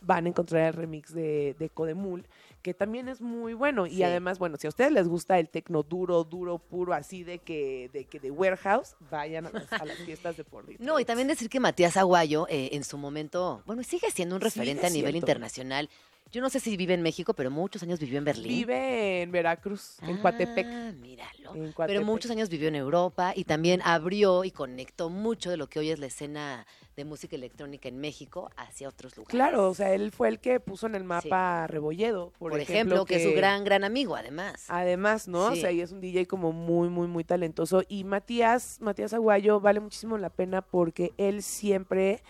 van 0.00 0.26
a 0.26 0.28
encontrar 0.28 0.68
el 0.68 0.72
remix 0.74 1.12
de, 1.12 1.54
de 1.58 1.68
Codemul, 1.68 2.26
que 2.62 2.74
también 2.74 3.08
es 3.08 3.20
muy 3.20 3.54
bueno. 3.54 3.86
Y 3.86 4.02
además, 4.02 4.38
bueno, 4.38 4.56
si 4.56 4.66
a 4.66 4.70
ustedes 4.70 4.92
les 4.92 5.08
gusta 5.08 5.38
el 5.38 5.48
tecno 5.48 5.82
duro, 5.82 6.24
duro, 6.24 6.58
puro, 6.58 6.92
así 6.92 7.24
de 7.24 7.38
que 7.38 7.90
de, 7.92 8.04
que 8.04 8.20
de 8.20 8.30
warehouse, 8.30 8.96
vayan 9.10 9.46
a 9.46 9.50
las, 9.50 9.72
a 9.72 9.84
las 9.84 9.98
fiestas 9.98 10.36
de 10.36 10.44
por 10.44 10.64
No, 10.80 11.00
y 11.00 11.04
también 11.04 11.28
decir 11.28 11.48
que 11.48 11.60
Matías 11.60 11.96
Aguayo 11.96 12.46
eh, 12.48 12.70
en 12.72 12.84
su 12.84 12.98
momento, 12.98 13.62
bueno, 13.66 13.82
sigue 13.82 14.10
siendo 14.10 14.34
un 14.34 14.40
referente 14.40 14.86
a 14.86 14.90
nivel 14.90 15.16
internacional. 15.16 15.88
Yo 16.32 16.40
no 16.40 16.48
sé 16.48 16.60
si 16.60 16.76
vive 16.76 16.94
en 16.94 17.02
México, 17.02 17.34
pero 17.34 17.50
muchos 17.50 17.82
años 17.82 17.98
vivió 17.98 18.18
en 18.18 18.24
Berlín. 18.24 18.46
Vive 18.46 19.22
en 19.22 19.32
Veracruz, 19.32 19.96
en 20.02 20.18
Coatepec. 20.18 20.64
Ah, 20.64 20.92
míralo. 20.92 21.56
En 21.56 21.74
Pero 21.76 22.04
muchos 22.04 22.30
años 22.30 22.48
vivió 22.48 22.68
en 22.68 22.76
Europa 22.76 23.32
y 23.34 23.42
también 23.42 23.80
abrió 23.82 24.44
y 24.44 24.52
conectó 24.52 25.10
mucho 25.10 25.50
de 25.50 25.56
lo 25.56 25.68
que 25.68 25.80
hoy 25.80 25.90
es 25.90 25.98
la 25.98 26.06
escena 26.06 26.66
de 27.00 27.04
música 27.06 27.34
electrónica 27.36 27.88
en 27.88 27.98
México 27.98 28.50
hacia 28.56 28.88
otros 28.88 29.16
lugares. 29.16 29.30
Claro, 29.34 29.70
o 29.70 29.74
sea, 29.74 29.92
él 29.94 30.12
fue 30.12 30.28
el 30.28 30.38
que 30.38 30.60
puso 30.60 30.86
en 30.86 30.94
el 30.94 31.04
mapa 31.04 31.64
a 31.64 31.66
Rebolledo, 31.66 32.32
por, 32.38 32.52
Por, 32.52 32.60
ejemplo, 32.60 33.04
que 33.04 33.16
es 33.16 33.22
su 33.22 33.32
gran, 33.32 33.64
gran 33.64 33.84
amigo, 33.84 34.16
además. 34.16 34.66
Además, 34.68 35.26
¿no? 35.28 35.46
O 35.46 35.54
Sí. 35.54 35.62
sea, 35.62 35.72
y 35.72 35.80
es 35.80 35.92
un 35.92 36.00
DJ 36.00 36.26
como 36.26 36.52
muy, 36.52 36.88
muy, 36.88 37.06
muy 37.08 37.24
talentoso. 37.24 37.82
Y 37.88 38.04
Matías, 38.04 38.78
Matías 38.80 39.12
Aguayo 39.14 39.60
vale 39.60 39.80
muchísimo 39.80 40.18
la 40.18 40.30
pena 40.30 40.62
porque 40.62 41.12
él 41.16 41.42
siempre, 41.42 42.22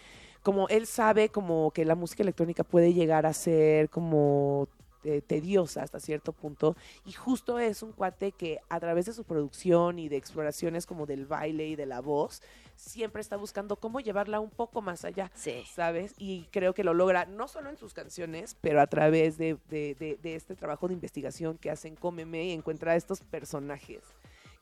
como 0.43 0.69
él 0.69 0.87
sabe 0.87 1.29
como 1.29 1.71
que 1.73 1.85
la 1.85 1.95
música 1.97 2.23
electrónica 2.23 2.63
puede 2.65 2.95
llegar 2.95 3.27
a 3.27 3.33
ser 3.33 3.91
como 3.91 4.69
eh, 5.05 5.23
tediosa 5.27 5.83
hasta 5.83 6.01
cierto 6.01 6.33
punto. 6.33 6.77
Y 7.07 7.13
justo 7.13 7.59
es 7.59 7.83
un 7.83 7.93
cuate 7.93 8.33
que 8.33 8.59
a 8.69 8.79
través 8.81 9.07
de 9.07 9.13
su 9.13 9.25
producción 9.25 9.99
y 9.99 10.09
de 10.09 10.17
exploraciones 10.17 10.87
como 10.87 11.07
del 11.07 11.27
baile 11.27 11.69
y 11.69 11.77
de 11.77 11.87
la 11.87 12.01
voz, 12.01 12.43
siempre 12.77 13.21
está 13.21 13.37
buscando 13.37 13.77
cómo 13.77 14.01
llevarla 14.01 14.41
un 14.41 14.51
poco 14.51 14.81
más 14.83 15.05
allá. 15.05 15.31
Sí. 15.35 15.63
¿sabes? 15.75 16.15
Y 16.19 16.45
creo 16.51 16.73
que 16.75 16.85
lo 16.85 16.95
logra 16.95 17.27
no 17.27 17.47
solo 17.49 17.69
en 17.71 17.77
sus 17.77 17.93
canciones, 17.95 18.57
pero 18.61 18.81
a 18.81 18.87
través 18.87 19.37
de, 19.39 19.57
de- 19.69 19.95
de- 19.99 20.19
de 20.23 20.35
este 20.35 20.55
trabajo 20.57 20.89
de 20.89 20.95
investigación 20.95 21.59
que 21.59 21.71
hacen 21.71 21.97
Cómeme 21.97 22.45
y 22.47 22.53
encuentra 22.53 22.93
a 22.93 22.97
estos 22.97 23.21
personajes. 23.21 24.01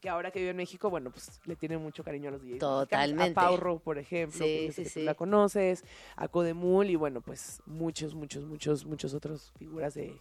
Que 0.01 0.09
ahora 0.09 0.31
que 0.31 0.39
vive 0.39 0.53
en 0.53 0.57
México, 0.57 0.91
bueno, 0.91 1.11
pues 1.11 1.41
le 1.45 1.57
tiene 1.57 1.77
mucho 1.77 2.05
cariño 2.05 2.29
a 2.29 2.33
los 2.33 2.43
DJs. 2.43 2.59
Totalmente. 2.61 3.41
A 3.41 3.43
Pau 3.43 3.57
Ro, 3.57 3.81
por 3.81 3.99
ejemplo, 3.99 4.39
Sí, 4.39 4.67
que 4.67 4.73
sí, 4.73 4.83
que 4.85 4.89
tú 4.91 4.95
sí. 4.95 5.03
la 5.03 5.15
conoces. 5.15 5.85
A 6.15 6.29
Codemul 6.29 6.89
y 6.89 6.95
bueno, 6.95 7.21
pues 7.21 7.61
muchos, 7.67 8.15
muchos, 8.15 8.45
muchos, 8.45 8.85
muchos 8.87 9.13
otros 9.13 9.53
figuras 9.59 9.95
de, 9.95 10.17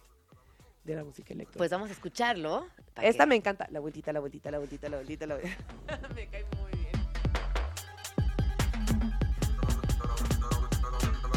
de 0.82 0.94
la 0.96 1.04
música 1.04 1.32
electrónica. 1.32 1.58
Pues 1.58 1.70
vamos 1.70 1.90
a 1.90 1.92
escucharlo. 1.92 2.66
Esta 3.00 3.22
que- 3.24 3.28
me 3.28 3.36
encanta. 3.36 3.68
La 3.70 3.78
vueltita, 3.78 4.12
la 4.12 4.18
vueltita, 4.18 4.50
la 4.50 4.58
vueltita, 4.58 4.88
la 4.88 4.96
vueltita, 4.96 5.26
la 5.26 5.34
vueltita. 5.36 6.08
me 6.14 6.26
cae 6.26 6.44
muy 6.60 6.72
bien. 6.72 6.92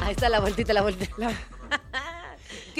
Ahí 0.02 0.12
está 0.14 0.30
la 0.30 0.40
vueltita, 0.40 0.74
la 0.74 0.82
vueltita. 0.82 1.16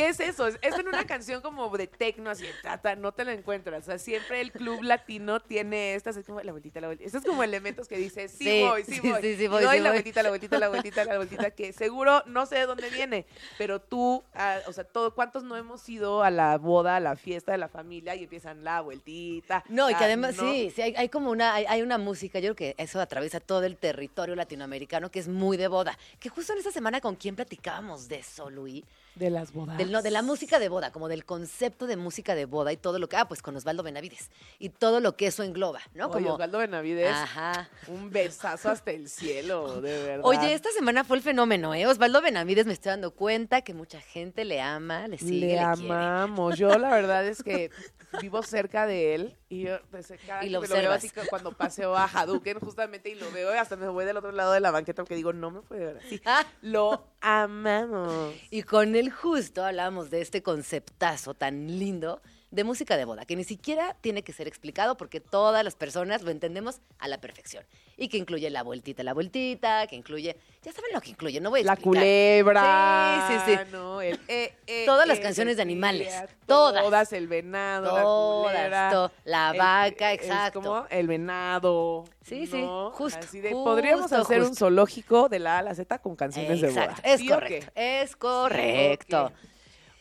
¿Qué 0.02 0.08
es 0.10 0.20
eso? 0.20 0.48
Es, 0.48 0.58
es 0.64 0.80
en 0.80 0.88
una 0.88 1.06
canción 1.06 1.42
como 1.42 1.70
de 1.78 1.86
tecno, 1.86 2.32
así 2.32 2.44
de 2.44 2.54
tata, 2.64 2.96
no 2.96 3.12
te 3.12 3.24
la 3.24 3.34
encuentras. 3.34 3.84
O 3.84 3.86
sea, 3.86 4.00
siempre 4.00 4.42
el 4.42 4.52
club 4.52 4.82
latino 4.82 5.40
tiene 5.40 5.94
estas, 5.94 6.18
es 6.18 6.26
como 6.26 6.42
la 6.42 6.52
vueltita, 6.52 6.82
la 6.82 6.88
vueltita. 6.88 7.06
Estos 7.08 7.24
como 7.24 7.44
elementos 7.44 7.88
que 7.88 7.98
dices, 7.98 8.32
sí, 8.32 8.46
Sí, 8.46 8.62
voy, 8.64 8.84
sí, 8.84 9.00
voy. 9.00 9.22
sí, 9.36 9.48
voy, 9.48 9.64
doy 9.64 9.78
la 9.80 9.90
voy. 9.90 9.98
vueltita, 9.98 10.24
la 10.24 10.30
vueltita, 10.30 10.58
la 10.58 10.70
vueltita, 10.70 11.06
la 11.06 11.18
vueltita, 11.18 11.52
que 11.52 11.72
seguro 11.72 12.24
no 12.26 12.48
sé 12.48 12.56
de 12.56 12.66
dónde 12.66 12.90
viene, 12.90 13.28
pero 13.60 13.80
tú, 13.80 14.24
ah, 14.34 14.58
o 14.68 14.74
sea, 14.74 14.84
todo, 14.86 15.14
¿cuántos 15.14 15.44
no 15.44 15.56
hemos 15.56 15.88
ido 15.88 16.24
a 16.24 16.32
la 16.32 16.58
boda, 16.58 16.96
a 16.96 17.00
la 17.00 17.16
fiesta 17.16 17.52
de 17.52 17.60
la 17.60 17.70
familia 17.70 18.16
y 18.16 18.24
empiezan 18.24 18.64
la 18.64 18.82
vueltita? 18.82 19.64
No, 19.70 19.88
y 19.90 19.94
que 19.94 20.04
además, 20.04 20.36
¿no? 20.38 20.52
sí, 20.52 20.72
sí, 20.76 20.82
hay, 20.82 20.96
hay 20.98 21.10
como 21.10 21.30
una, 21.30 21.54
hay, 21.54 21.66
hay 21.68 21.84
una 21.84 22.00
música, 22.00 22.40
yo 22.40 22.56
creo 22.56 22.74
que 22.74 22.84
eso 22.84 23.00
atraviesa 23.00 23.40
todo 23.40 23.66
el 23.66 23.78
territorio 23.78 24.36
latinoamericano, 24.36 25.12
que 25.12 25.20
es 25.20 25.28
muy 25.28 25.58
de 25.58 25.68
boda. 25.68 25.96
Que 26.20 26.30
justo 26.30 26.54
en 26.54 26.60
esta 26.60 26.72
semana 26.72 27.02
con 27.02 27.16
quién 27.16 27.36
platicábamos 27.36 28.08
de 28.08 28.18
eso, 28.18 28.50
Luis. 28.50 28.84
De 29.16 29.30
las 29.30 29.52
bodas. 29.52 29.78
Del- 29.78 29.92
no, 29.92 30.02
de 30.02 30.10
la 30.10 30.22
música 30.22 30.58
de 30.58 30.70
boda, 30.70 30.92
como 30.92 31.08
del 31.10 31.26
concepto 31.26 31.86
de 31.86 31.98
música 31.98 32.34
de 32.34 32.46
boda 32.46 32.72
y 32.72 32.78
todo 32.78 32.98
lo 32.98 33.10
que, 33.10 33.18
ah, 33.18 33.28
pues 33.28 33.42
con 33.42 33.56
Osvaldo 33.56 33.84
Benavides. 33.84 34.30
Y 34.58 34.70
todo 34.70 35.00
lo 35.02 35.18
que 35.18 35.28
eso 35.28 35.44
engloba, 35.44 35.82
¿no? 35.94 36.06
Oye, 36.08 36.14
Como, 36.24 36.34
Osvaldo 36.36 36.60
Benavides, 36.60 37.10
Ajá. 37.14 37.70
un 37.88 38.10
besazo 38.10 38.70
hasta 38.70 38.92
el 38.92 39.10
cielo, 39.10 39.82
de 39.82 40.02
verdad. 40.04 40.22
Oye, 40.26 40.54
esta 40.54 40.70
semana 40.72 41.04
fue 41.04 41.18
el 41.18 41.24
fenómeno, 41.24 41.74
¿eh? 41.76 41.86
Osvaldo 41.88 42.22
Benavides 42.22 42.66
me 42.66 42.74
estoy 42.74 42.92
dando 42.92 43.12
cuenta 43.12 43.62
que 43.62 43.74
mucha 43.74 44.00
gente 44.00 44.46
le 44.46 44.62
ama, 44.62 45.08
le 45.10 45.18
sigue, 45.18 45.32
le 45.32 45.40
le, 45.40 45.48
quiere. 45.48 45.60
amamos. 45.62 46.58
Yo 46.58 46.78
la 46.78 46.90
verdad 46.92 47.26
es 47.28 47.44
que 47.44 47.70
vivo 48.20 48.42
cerca 48.44 48.86
de 48.88 49.16
él 49.16 49.38
y 49.48 49.62
yo 49.64 49.80
desde 49.92 50.18
cada 50.18 50.44
Y 50.44 50.52
que 50.52 50.60
me 50.60 50.68
lo 50.68 50.76
veo 50.76 50.92
así 50.92 51.10
cu- 51.10 51.22
cuando 51.30 51.52
paseo 51.54 51.96
a 51.96 52.06
Hadouken 52.06 52.60
justamente 52.60 53.10
y 53.10 53.16
lo 53.16 53.32
veo 53.32 53.54
y 53.54 53.58
hasta 53.58 53.76
me 53.78 53.88
voy 53.88 54.06
del 54.06 54.18
otro 54.18 54.32
lado 54.32 54.52
de 54.54 54.60
la 54.60 54.72
banqueta 54.72 55.04
porque 55.04 55.16
digo, 55.16 55.32
no 55.34 55.52
me 55.52 55.62
puede 55.62 55.86
ver 55.86 55.98
así. 55.98 56.22
Ah. 56.26 56.44
Lo 56.62 57.06
amamos. 57.22 58.34
Y 58.50 58.64
con 58.64 58.96
él 58.96 59.12
justo 59.12 59.64
hablábamos 59.64 60.10
de 60.10 60.22
este 60.22 60.44
conceptazo 60.44 61.34
tan 61.34 61.68
lindo 61.80 62.22
de 62.52 62.64
música 62.66 62.98
de 62.98 63.06
boda, 63.06 63.26
que 63.26 63.36
ni 63.38 63.46
siquiera 63.46 63.96
tiene 64.02 64.24
que 64.24 64.34
ser 64.34 64.46
explicado 64.48 64.98
porque 64.98 65.22
todas 65.22 65.64
las 65.64 65.76
personas 65.76 66.22
lo 66.22 66.32
entendemos 66.32 66.82
a 67.00 67.08
la 67.08 67.20
perfección. 67.22 67.64
Y 67.96 68.10
que 68.10 68.18
incluye 68.18 68.50
la 68.50 68.62
vueltita, 68.64 69.04
la 69.04 69.14
vueltita, 69.14 69.88
que 69.88 69.96
incluye, 69.96 70.36
ya 70.62 70.72
saben 70.74 70.92
lo 70.94 71.00
que 71.00 71.12
incluye, 71.12 71.40
no 71.40 71.50
voy 71.50 71.62
a 71.62 71.64
La 71.64 71.74
explicar. 71.74 72.02
culebra. 72.04 73.26
Sí, 73.28 73.36
sí, 73.46 73.58
sí. 73.58 73.72
¿no? 73.72 74.02
El, 74.02 74.20
eh, 74.28 74.54
eh, 74.68 74.84
Todas 74.86 75.08
las 75.08 75.20
eh, 75.20 75.22
canciones 75.22 75.56
de 75.56 75.62
animales, 75.62 76.14
todas. 76.46 76.84
Todas, 76.84 77.14
el 77.14 77.28
venado, 77.30 77.96
la 77.96 78.02
Todas, 78.04 78.52
culebra. 78.54 78.90
to- 78.92 79.12
la 79.24 79.52
el- 79.52 79.58
vaca, 79.58 80.12
es 80.14 80.22
exacto. 80.22 80.62
como 80.62 80.86
el 80.90 81.08
venado. 81.08 82.04
Sí, 82.26 82.48
sí, 82.48 82.62
¿no? 82.62 82.92
justo, 82.92 83.20
Así 83.20 83.40
de, 83.40 83.52
justo, 83.52 83.64
podríamos 83.64 84.12
hacer 84.12 84.42
un 84.44 84.56
zoológico 84.56 85.30
de 85.30 85.40
la 85.40 85.56
A 85.56 85.60
a 85.60 85.64
la 85.64 85.76
Z 85.76 86.00
con 86.00 86.16
canciones 86.18 86.60
de 86.60 86.70
boda. 86.70 86.84
Exacto, 86.84 87.02
es 87.06 87.24
correcto, 87.30 87.72
es 87.76 88.16
correcto. 88.16 89.32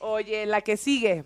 Oye, 0.00 0.46
la 0.46 0.62
que 0.62 0.76
sigue. 0.76 1.24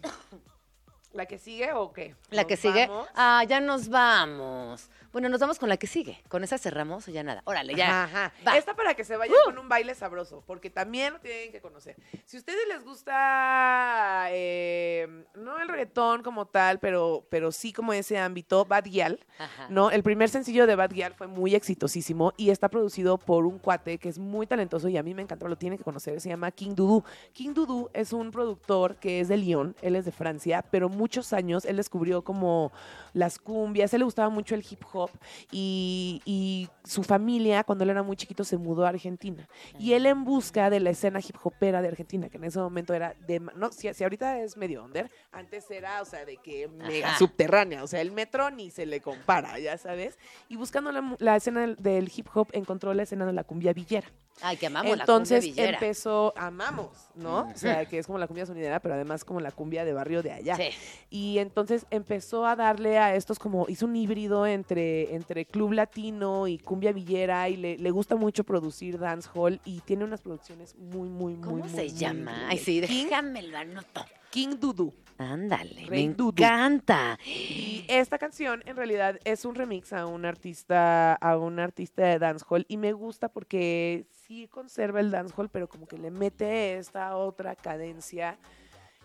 ¿La 1.15 1.27
que 1.27 1.39
sigue 1.39 1.73
o 1.73 1.93
qué? 1.93 2.15
La 2.31 2.43
¿Nos 2.43 2.49
que 2.49 2.57
sigue. 2.57 2.87
vamos? 2.89 3.09
Ah, 3.15 3.45
ya 3.49 3.61
nos 3.61 3.89
vamos. 3.89 4.91
Bueno, 5.15 5.29
nos 5.29 5.39
vamos 5.39 5.61
con 5.61 5.69
la 5.69 5.77
que 5.77 5.87
sigue. 5.87 6.21
¿Con 6.27 6.43
esa 6.43 6.59
cerramos 6.59 7.07
o 7.07 7.13
ya 7.13 7.23
nada? 7.23 7.41
Órale, 7.45 7.77
ya. 7.77 8.03
Ajá. 8.03 8.33
Uh. 8.45 8.57
Esta 8.57 8.75
para 8.75 8.95
que 8.95 9.05
se 9.05 9.17
vayan 9.17 9.37
con 9.45 9.57
un 9.57 9.69
baile 9.69 9.95
sabroso, 9.95 10.43
porque 10.45 10.71
también 10.71 11.13
lo 11.13 11.21
tienen 11.21 11.53
que 11.53 11.61
conocer. 11.61 11.95
Si 12.25 12.37
a 12.37 12.41
ustedes 12.41 12.67
les 12.67 12.83
gusta, 12.83 14.27
eh, 14.31 15.25
no 15.37 15.61
el 15.61 15.69
reggaetón 15.69 16.25
como 16.25 16.47
tal, 16.47 16.81
pero, 16.81 17.29
pero 17.31 17.53
sí 17.53 17.73
como 17.73 17.93
ese 17.93 18.19
ámbito, 18.19 18.65
Bad 18.65 18.87
Gyal, 18.87 19.25
Ajá. 19.39 19.69
¿no? 19.71 19.93
El 19.93 20.03
primer 20.03 20.31
sencillo 20.31 20.67
de 20.67 20.75
Bad 20.75 20.91
Gyal 20.91 21.15
fue 21.15 21.29
muy 21.29 21.55
exitosísimo 21.55 22.33
y 22.37 22.51
está 22.51 22.69
producido 22.69 23.17
por 23.17 23.47
un 23.47 23.61
cuate 23.61 23.99
que 23.99 24.09
es 24.09 24.19
muy 24.19 24.49
talentoso 24.49 24.89
y 24.89 24.97
a 24.97 25.05
mí 25.05 25.15
me 25.15 25.23
encantó, 25.23 25.47
lo 25.47 25.55
tienen 25.55 25.79
que 25.79 25.85
conocer, 25.85 26.21
se 26.21 26.29
llama 26.29 26.51
King 26.51 26.75
Dudu. 26.75 27.05
King 27.33 27.55
Dudu 27.55 27.89
es 27.93 28.13
un 28.13 28.33
productor 28.33 28.97
que 28.97 29.21
es 29.21 29.29
de 29.29 29.37
Lyon, 29.37 29.77
él 29.81 29.95
es 29.95 30.07
de 30.07 30.11
Francia, 30.11 30.65
pero 30.73 30.89
muchos 30.89 31.33
años 31.33 31.65
él 31.67 31.77
descubrió 31.77 32.25
como 32.25 32.73
las 33.13 33.39
cumbias, 33.39 33.93
a 33.93 33.97
él 33.97 34.01
le 34.01 34.07
gustaba 34.07 34.29
mucho 34.29 34.57
el 34.57 34.67
hip 34.69 34.83
hop 34.93 35.04
y, 35.51 36.23
y 36.25 36.69
su 36.85 37.03
familia 37.03 37.65
cuando 37.65 37.85
él 37.85 37.91
era 37.91 38.03
muy 38.03 38.17
chiquito 38.17 38.45
se 38.45 38.57
mudó 38.57 38.87
a 38.87 38.91
Argentina. 38.91 39.49
Y 39.79 39.93
él 39.93 40.07
en 40.07 40.25
busca 40.25 40.71
de 40.71 40.81
la 40.81 40.91
escena 40.91 41.21
hip 41.21 41.37
hopera 41.43 41.83
de 41.83 41.89
Argentina, 41.89 42.29
que 42.29 42.37
en 42.37 42.45
ese 42.45 42.59
momento 42.59 42.95
era 42.95 43.15
de... 43.27 43.41
No, 43.41 43.73
si, 43.73 43.93
si 43.95 44.05
ahorita 44.05 44.41
es 44.41 44.57
medio 44.57 44.85
under, 44.85 45.11
antes 45.33 45.71
era, 45.71 46.03
o 46.03 46.05
sea, 46.05 46.25
de 46.25 46.37
que 46.37 46.69
mega 46.69 47.09
Ajá. 47.09 47.19
subterránea, 47.19 47.83
o 47.83 47.87
sea, 47.87 48.01
el 48.01 48.13
metro 48.13 48.51
ni 48.51 48.71
se 48.71 48.87
le 48.87 49.01
compara, 49.01 49.59
ya 49.59 49.79
sabes. 49.79 50.19
Y 50.49 50.57
buscando 50.57 50.93
la, 50.93 51.17
la 51.19 51.37
escena 51.37 51.63
del, 51.63 51.77
del 51.77 52.11
hip 52.15 52.29
hop 52.35 52.49
encontró 52.53 52.95
la 52.95 53.03
escena 53.05 53.27
de 53.27 53.33
la 53.33 53.45
cumbia 53.45 53.73
villera. 53.73 54.07
Ay, 54.41 54.57
que 54.57 54.67
amamos 54.67 54.99
Entonces 54.99 55.45
la 55.45 55.49
cumbia 55.49 55.65
villera. 55.65 55.79
empezó, 55.79 56.35
amamos, 56.37 56.91
¿no? 57.15 57.49
O 57.49 57.57
sea, 57.57 57.87
que 57.87 57.99
es 57.99 58.07
como 58.07 58.19
la 58.19 58.27
cumbia 58.27 58.45
sonidera, 58.47 58.81
pero 58.81 58.95
además 58.95 59.25
como 59.25 59.41
la 59.41 59.53
cumbia 59.53 59.85
de 59.85 59.93
barrio 59.93 60.23
de 60.23 60.33
allá. 60.33 60.57
Sí. 60.57 60.71
Y 61.09 61.39
entonces 61.39 61.87
empezó 61.91 62.45
a 62.47 62.57
darle 62.57 62.99
a 62.99 63.15
estos 63.15 63.39
como, 63.39 63.67
hizo 63.69 63.87
un 63.87 63.97
híbrido 63.97 64.47
entre, 64.47 65.15
entre 65.15 65.47
club 65.47 65.73
latino 65.73 66.49
y 66.49 66.59
cumbia 66.59 66.93
villera 66.93 67.49
y 67.49 67.57
le, 67.57 67.79
le 67.79 67.91
gusta 67.91 68.17
mucho 68.17 68.45
producir 68.45 68.99
dancehall 68.99 69.61
y 69.65 69.81
tiene 69.81 70.05
unas 70.05 70.21
producciones 70.21 70.75
muy, 70.77 71.09
muy, 71.09 71.35
muy, 71.35 71.43
¿Cómo 71.43 71.57
muy, 71.59 71.69
se 71.69 71.77
muy 71.77 71.89
llama? 71.91 72.49
Ay, 72.49 72.59
sí, 72.59 72.81
déjame 72.81 73.43
lo 73.43 73.57
anoto. 73.57 74.05
King 74.35 74.57
Dudu. 74.59 74.93
Ándale, 75.17 75.87
me 75.89 76.09
Dudu. 76.09 76.31
encanta. 76.43 77.17
Y 77.25 77.85
esta 77.87 78.19
canción 78.19 78.65
en 78.67 78.77
realidad 78.77 79.21
es 79.23 79.45
un 79.45 79.55
remix 79.55 79.93
a 79.93 80.07
un 80.07 80.25
artista, 80.25 81.15
a 81.15 81.39
un 81.39 81.61
artista 81.61 82.03
de 82.05 82.19
dancehall 82.19 82.67
y 82.69 82.77
me 82.77 82.93
gusta 82.93 83.29
porque 83.29 84.07
sí 84.27 84.49
conserva 84.49 84.99
el 84.99 85.13
dancehall, 85.13 85.51
pero 85.51 85.69
como 85.69 85.87
que 85.87 85.99
le 85.99 86.11
mete 86.11 86.77
esta 86.79 87.17
otra 87.17 87.55
cadencia 87.55 88.37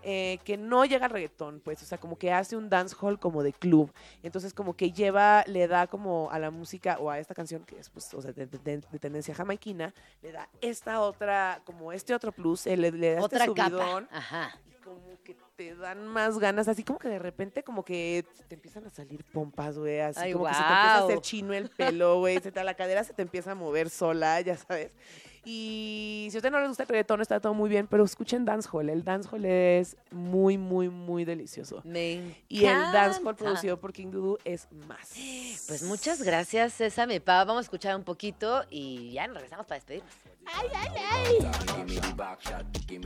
eh, 0.01 0.39
que 0.45 0.57
no 0.57 0.83
llega 0.85 1.05
al 1.05 1.11
reggaetón, 1.11 1.59
pues, 1.63 1.83
o 1.83 1.85
sea, 1.85 1.99
como 1.99 2.17
que 2.17 2.31
hace 2.31 2.55
un 2.57 2.69
dancehall 2.69 3.19
como 3.19 3.43
de 3.43 3.53
club. 3.53 3.91
Entonces 4.23 4.55
como 4.55 4.75
que 4.75 4.91
lleva, 4.91 5.43
le 5.45 5.67
da 5.67 5.85
como 5.85 6.31
a 6.31 6.39
la 6.39 6.49
música 6.49 6.97
o 6.99 7.11
a 7.11 7.19
esta 7.19 7.35
canción 7.35 7.65
que 7.65 7.77
es 7.77 7.89
pues, 7.91 8.11
o 8.15 8.21
sea, 8.23 8.31
de, 8.31 8.47
de- 8.47 8.77
de 8.79 8.99
tendencia 8.99 9.35
jamaiquina, 9.35 9.93
le 10.23 10.31
da 10.31 10.49
esta 10.61 11.01
otra, 11.01 11.61
como 11.65 11.91
este 11.91 12.15
otro 12.15 12.31
plus, 12.31 12.65
eh, 12.65 12.75
le, 12.77 12.91
le 12.91 13.13
da 13.13 13.21
Otra 13.21 13.43
este 13.45 13.53
capa. 13.53 13.69
subidón 13.69 14.07
Ajá. 14.11 14.57
Como 14.89 15.21
que 15.23 15.37
te 15.55 15.75
dan 15.75 16.07
más 16.07 16.39
ganas, 16.39 16.67
así 16.67 16.83
como 16.83 16.97
que 16.97 17.09
de 17.09 17.19
repente 17.19 17.63
como 17.63 17.85
que 17.85 18.25
te 18.47 18.55
empiezan 18.55 18.85
a 18.87 18.89
salir 18.89 19.23
pompas, 19.23 19.77
güey, 19.77 19.99
así 19.99 20.19
Ay, 20.19 20.33
como 20.33 20.45
que 20.45 20.53
se 20.53 20.59
te 20.59 20.65
empieza 20.67 20.95
a 20.95 21.03
hacer 21.03 21.21
chino 21.21 21.53
el 21.53 21.69
pelo, 21.69 22.19
güey, 22.19 22.41
la 22.63 22.73
cadera 22.73 23.03
se 23.03 23.13
te 23.13 23.21
empieza 23.21 23.51
a 23.51 23.55
mover 23.55 23.91
sola, 23.91 24.41
ya 24.41 24.57
sabes. 24.57 24.91
Y 25.45 26.27
si 26.31 26.37
a 26.37 26.39
usted 26.39 26.51
no 26.51 26.59
les 26.59 26.69
gusta 26.69 26.83
el 26.83 26.89
reggaetón, 26.89 27.21
está 27.21 27.39
todo 27.39 27.53
muy 27.53 27.69
bien, 27.69 27.87
pero 27.87 28.03
escuchen 28.03 28.45
dancehall, 28.45 28.89
el 28.89 29.03
dancehall 29.03 29.45
es 29.45 29.95
muy, 30.11 30.57
muy, 30.57 30.89
muy 30.89 31.23
delicioso. 31.23 31.81
Me 31.85 32.35
Y 32.47 32.65
el 32.65 32.73
dancehall 32.91 33.21
encanta. 33.21 33.33
producido 33.35 33.79
por 33.79 33.93
King 33.93 34.11
Dudu 34.11 34.37
es 34.43 34.67
más. 34.87 35.13
Pues 35.67 35.83
muchas 35.83 36.23
gracias, 36.23 36.73
Sésame 36.73 37.21
Pau. 37.21 37.45
Vamos 37.45 37.59
a 37.59 37.65
escuchar 37.65 37.95
un 37.95 38.03
poquito 38.03 38.63
y 38.69 39.11
ya 39.13 39.27
nos 39.27 39.35
regresamos 39.35 39.65
para 39.65 39.77
despedirnos. 39.77 40.13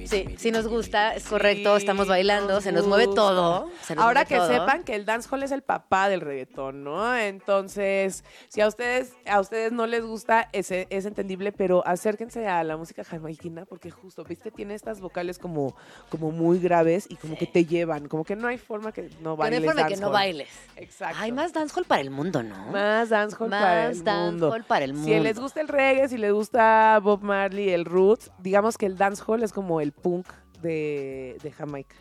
Sí, 0.05 0.35
sí 0.37 0.51
nos 0.51 0.67
gusta, 0.67 1.15
es 1.15 1.25
correcto, 1.25 1.71
Sí, 1.75 1.81
estamos 1.83 2.07
bailando, 2.07 2.61
se 2.61 2.71
nos 2.71 2.85
mueve 2.87 3.07
todo. 3.07 3.69
se 3.81 3.95
nos 3.95 4.03
Ahora 4.03 4.21
mueve 4.21 4.27
que 4.29 4.35
todo. 4.35 4.47
sepan 4.47 4.83
que 4.83 4.95
el 4.95 5.05
dancehall 5.05 5.43
es 5.43 5.51
el 5.51 5.61
papá 5.61 6.09
del 6.09 6.21
reggaetón, 6.21 6.83
¿no? 6.83 7.15
Entonces, 7.15 8.23
si 8.49 8.61
a 8.61 8.67
ustedes 8.67 9.13
a 9.25 9.39
ustedes 9.39 9.71
no 9.71 9.87
les 9.87 10.03
gusta, 10.05 10.49
es, 10.51 10.71
es 10.71 11.05
entendible, 11.05 11.51
pero 11.51 11.85
acérquense 11.87 12.47
a 12.47 12.63
la 12.63 12.77
música 12.77 13.03
jamaiquina 13.03 13.65
porque 13.65 13.91
justo, 13.91 14.23
viste, 14.23 14.51
tiene 14.51 14.75
estas 14.75 14.99
vocales 15.01 15.39
como, 15.39 15.75
como 16.09 16.31
muy 16.31 16.59
graves 16.59 17.05
y 17.09 17.15
como 17.15 17.37
que 17.37 17.47
te 17.47 17.65
llevan, 17.65 18.07
como 18.07 18.23
que 18.23 18.35
no 18.35 18.47
hay 18.47 18.57
forma 18.57 18.91
que 18.91 19.03
no 19.03 19.09
Que 19.09 19.19
no 19.23 19.37
bailes 19.37 19.59
hay 19.61 19.65
forma 19.65 19.87
que 19.87 19.97
no 19.97 20.11
bailes. 20.11 20.49
Exacto. 20.75 21.17
Hay 21.19 21.31
más 21.31 21.53
dancehall 21.53 21.85
para 21.85 22.01
el 22.01 22.09
mundo, 22.11 22.43
¿no? 22.43 22.71
Más 22.71 23.09
dancehall 23.09 23.49
para 23.49 23.85
el 23.87 23.89
Más 23.89 23.97
mundo. 23.97 24.47
dancehall 24.47 24.63
para 24.65 24.85
el 24.85 24.93
mundo. 24.93 25.07
Si 25.07 25.19
les 25.19 25.39
gusta 25.39 25.61
el 25.61 25.67
reggae, 25.67 26.07
si 26.09 26.17
les 26.17 26.31
gusta 26.33 26.99
Bob 27.01 27.21
Marley, 27.21 27.32
el 27.33 27.85
roots, 27.85 28.31
digamos 28.39 28.77
que 28.77 28.85
el 28.85 28.97
dancehall 28.97 29.43
es 29.43 29.51
como 29.53 29.81
el 29.81 29.91
punk 29.91 30.27
de, 30.61 31.37
de 31.43 31.51
Jamaica. 31.51 31.95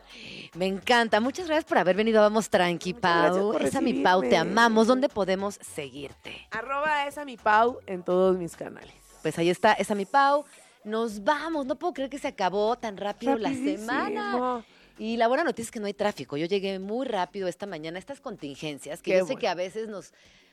Me 0.55 0.67
encanta. 0.67 1.21
Muchas 1.21 1.47
gracias 1.47 1.65
por 1.65 1.79
haber 1.79 1.97
venido 1.97 2.21
a 2.21 2.23
Vamos 2.23 2.49
Tranqui, 2.49 2.95
Pau. 2.95 3.59
Esa 3.59 3.81
mi 3.81 3.95
Pau, 3.95 4.23
te 4.23 4.37
amamos. 4.37 4.87
¿Dónde 4.87 5.09
podemos 5.09 5.59
seguirte? 5.61 6.47
Arroba 6.51 7.07
esa 7.07 7.25
mi 7.25 7.37
Pau 7.37 7.81
en 7.87 8.03
todos 8.03 8.39
mis 8.39 8.57
canales. 8.57 8.95
Pues 9.23 9.39
ahí 9.39 9.51
está, 9.51 9.73
esa 9.73 9.95
mi 9.95 10.07
Pau. 10.07 10.45
Nos 10.85 11.23
vamos. 11.25 11.67
No 11.67 11.77
puedo 11.77 11.93
creer 11.93 12.11
que 12.11 12.19
se 12.19 12.29
acabó 12.29 12.77
tan 12.77 12.97
rápido 12.97 13.37
la 13.37 13.53
semana. 13.53 14.65
Y 14.99 15.17
la 15.17 15.27
buena 15.27 15.43
noticia 15.43 15.69
es 15.69 15.71
que 15.71 15.81
no 15.81 15.87
hay 15.87 15.95
tráfico. 15.95 16.37
Yo 16.37 16.47
llegué 16.47 16.79
muy 16.79 17.07
rápido 17.07 17.49
esta 17.49 17.67
mañana. 17.67 17.99
Estas 17.99 18.21
contingencias, 18.21 19.03
que 19.03 19.13
Qué 19.13 19.19
yo 19.19 19.25
sé 19.25 19.33
bueno. 19.33 19.41
que 19.41 19.49
a 19.49 19.55
veces 19.55 19.89
nos, 19.89 20.13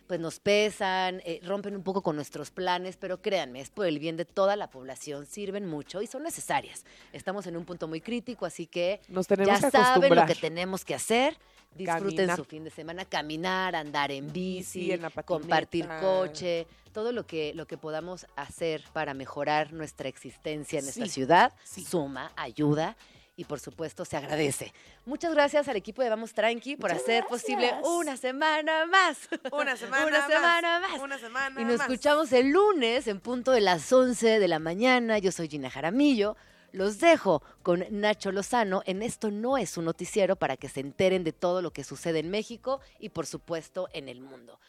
pues 0.10 0.20
nos 0.20 0.40
pesan, 0.40 1.22
eh, 1.24 1.40
rompen 1.44 1.76
un 1.76 1.84
poco 1.84 2.02
con 2.02 2.16
nuestros 2.16 2.50
planes, 2.50 2.98
pero 2.98 3.22
créanme, 3.22 3.62
es 3.62 3.70
por 3.70 3.86
el 3.86 4.00
bien 4.00 4.18
de 4.18 4.26
toda 4.26 4.56
la 4.56 4.68
población, 4.72 5.28
sirven 5.28 5.68
mucho 5.68 6.02
y 6.02 6.08
son 6.08 6.24
necesarias. 6.24 6.84
Estamos 7.14 7.46
en 7.46 7.56
un 7.56 7.64
punto 7.64 7.88
muy 7.88 8.02
crítico, 8.02 8.48
así 8.48 8.66
que 8.66 9.02
Nos 9.08 9.28
tenemos 9.28 9.62
ya 9.62 9.70
que 9.70 9.78
saben 9.78 10.16
lo 10.16 10.26
que 10.26 10.34
tenemos 10.34 10.84
que 10.84 10.96
hacer. 10.96 11.38
Disfruten 11.76 12.16
Caminar. 12.16 12.38
su 12.38 12.46
fin 12.46 12.64
de 12.64 12.72
semana, 12.72 13.06
caminar, 13.06 13.76
andar 13.76 14.12
en 14.12 14.34
bici, 14.34 14.92
en 14.92 15.02
compartir 15.26 15.88
coche, 16.02 16.66
todo 16.92 17.12
lo 17.12 17.28
que, 17.28 17.54
lo 17.54 17.68
que 17.68 17.78
podamos 17.78 18.26
hacer 18.36 18.84
para 18.92 19.14
mejorar 19.14 19.74
nuestra 19.74 20.10
existencia 20.10 20.80
en 20.80 20.86
Sí, 20.86 21.08
ciudad 21.08 21.54
sí. 21.64 21.84
suma, 21.84 22.32
ayuda 22.36 22.98
y 23.40 23.46
por 23.46 23.62
supuesto 23.62 24.04
se 24.04 24.18
agradece. 24.18 24.74
Muchas 25.06 25.34
gracias 25.34 25.70
al 25.70 25.78
equipo 25.78 26.02
de 26.02 26.10
Vamos 26.10 26.34
Tranqui 26.34 26.76
por 26.76 26.92
hacer 26.92 27.24
posible 27.26 27.74
una 27.86 28.18
semana 28.18 28.86
más. 28.86 29.18
Una 29.54 29.78
semana 29.78 30.06
Una 30.06 30.20
más. 30.20 30.28
semana 30.28 30.80
más. 30.82 31.00
Una 31.00 31.18
semana 31.18 31.62
Y 31.62 31.64
nos 31.64 31.78
más. 31.78 31.88
escuchamos 31.90 32.34
el 32.34 32.50
lunes 32.50 33.08
en 33.08 33.22
punto 33.22 33.54
de 33.54 33.62
las 33.62 33.92
11 33.94 34.40
de 34.40 34.48
la 34.50 34.60
mañana. 34.60 35.20
Yo 35.20 35.32
soy 35.32 35.48
Gina 35.48 35.70
Jaramillo. 35.70 36.36
Los 36.74 37.00
dejo 37.00 37.42
con 37.64 37.86
Nacho 37.92 38.34
Lozano 38.34 38.84
en 38.86 39.02
Esto 39.04 39.32
no 39.32 39.58
es 39.58 39.78
un 39.78 39.86
noticiero 39.86 40.36
para 40.36 40.58
que 40.58 40.68
se 40.68 40.82
enteren 40.82 41.24
de 41.24 41.32
todo 41.32 41.62
lo 41.62 41.72
que 41.72 41.86
sucede 41.86 42.20
en 42.20 42.30
México 42.30 42.82
y 43.00 43.08
por 43.10 43.26
supuesto 43.26 43.88
en 43.94 44.10
el 44.10 44.20
mundo. 44.20 44.60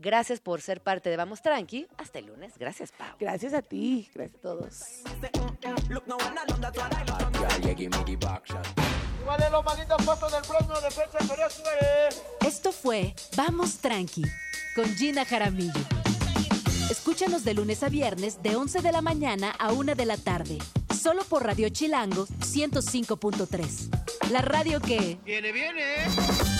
Gracias 0.00 0.40
por 0.40 0.62
ser 0.62 0.80
parte 0.80 1.10
de 1.10 1.18
Vamos 1.18 1.42
Tranqui. 1.42 1.86
Hasta 1.98 2.20
el 2.20 2.26
lunes. 2.26 2.54
Gracias, 2.58 2.90
Pau. 2.90 3.14
Gracias 3.20 3.52
a 3.52 3.60
ti, 3.60 4.08
gracias 4.14 4.38
a 4.38 4.42
todos. 4.42 4.80
Esto 12.46 12.72
fue 12.72 13.14
Vamos 13.36 13.76
Tranqui 13.76 14.24
con 14.74 14.86
Gina 14.96 15.26
Jaramillo. 15.26 15.80
Escúchanos 16.90 17.44
de 17.44 17.52
lunes 17.52 17.82
a 17.82 17.90
viernes 17.90 18.42
de 18.42 18.56
11 18.56 18.80
de 18.80 18.92
la 18.92 19.02
mañana 19.02 19.50
a 19.58 19.72
1 19.72 19.94
de 19.94 20.06
la 20.06 20.16
tarde, 20.16 20.58
solo 20.98 21.24
por 21.24 21.44
Radio 21.44 21.68
Chilango 21.68 22.26
105.3. 22.26 24.30
La 24.30 24.40
radio 24.40 24.80
que... 24.80 25.18
Viene, 25.24 25.52
viene. 25.52 26.59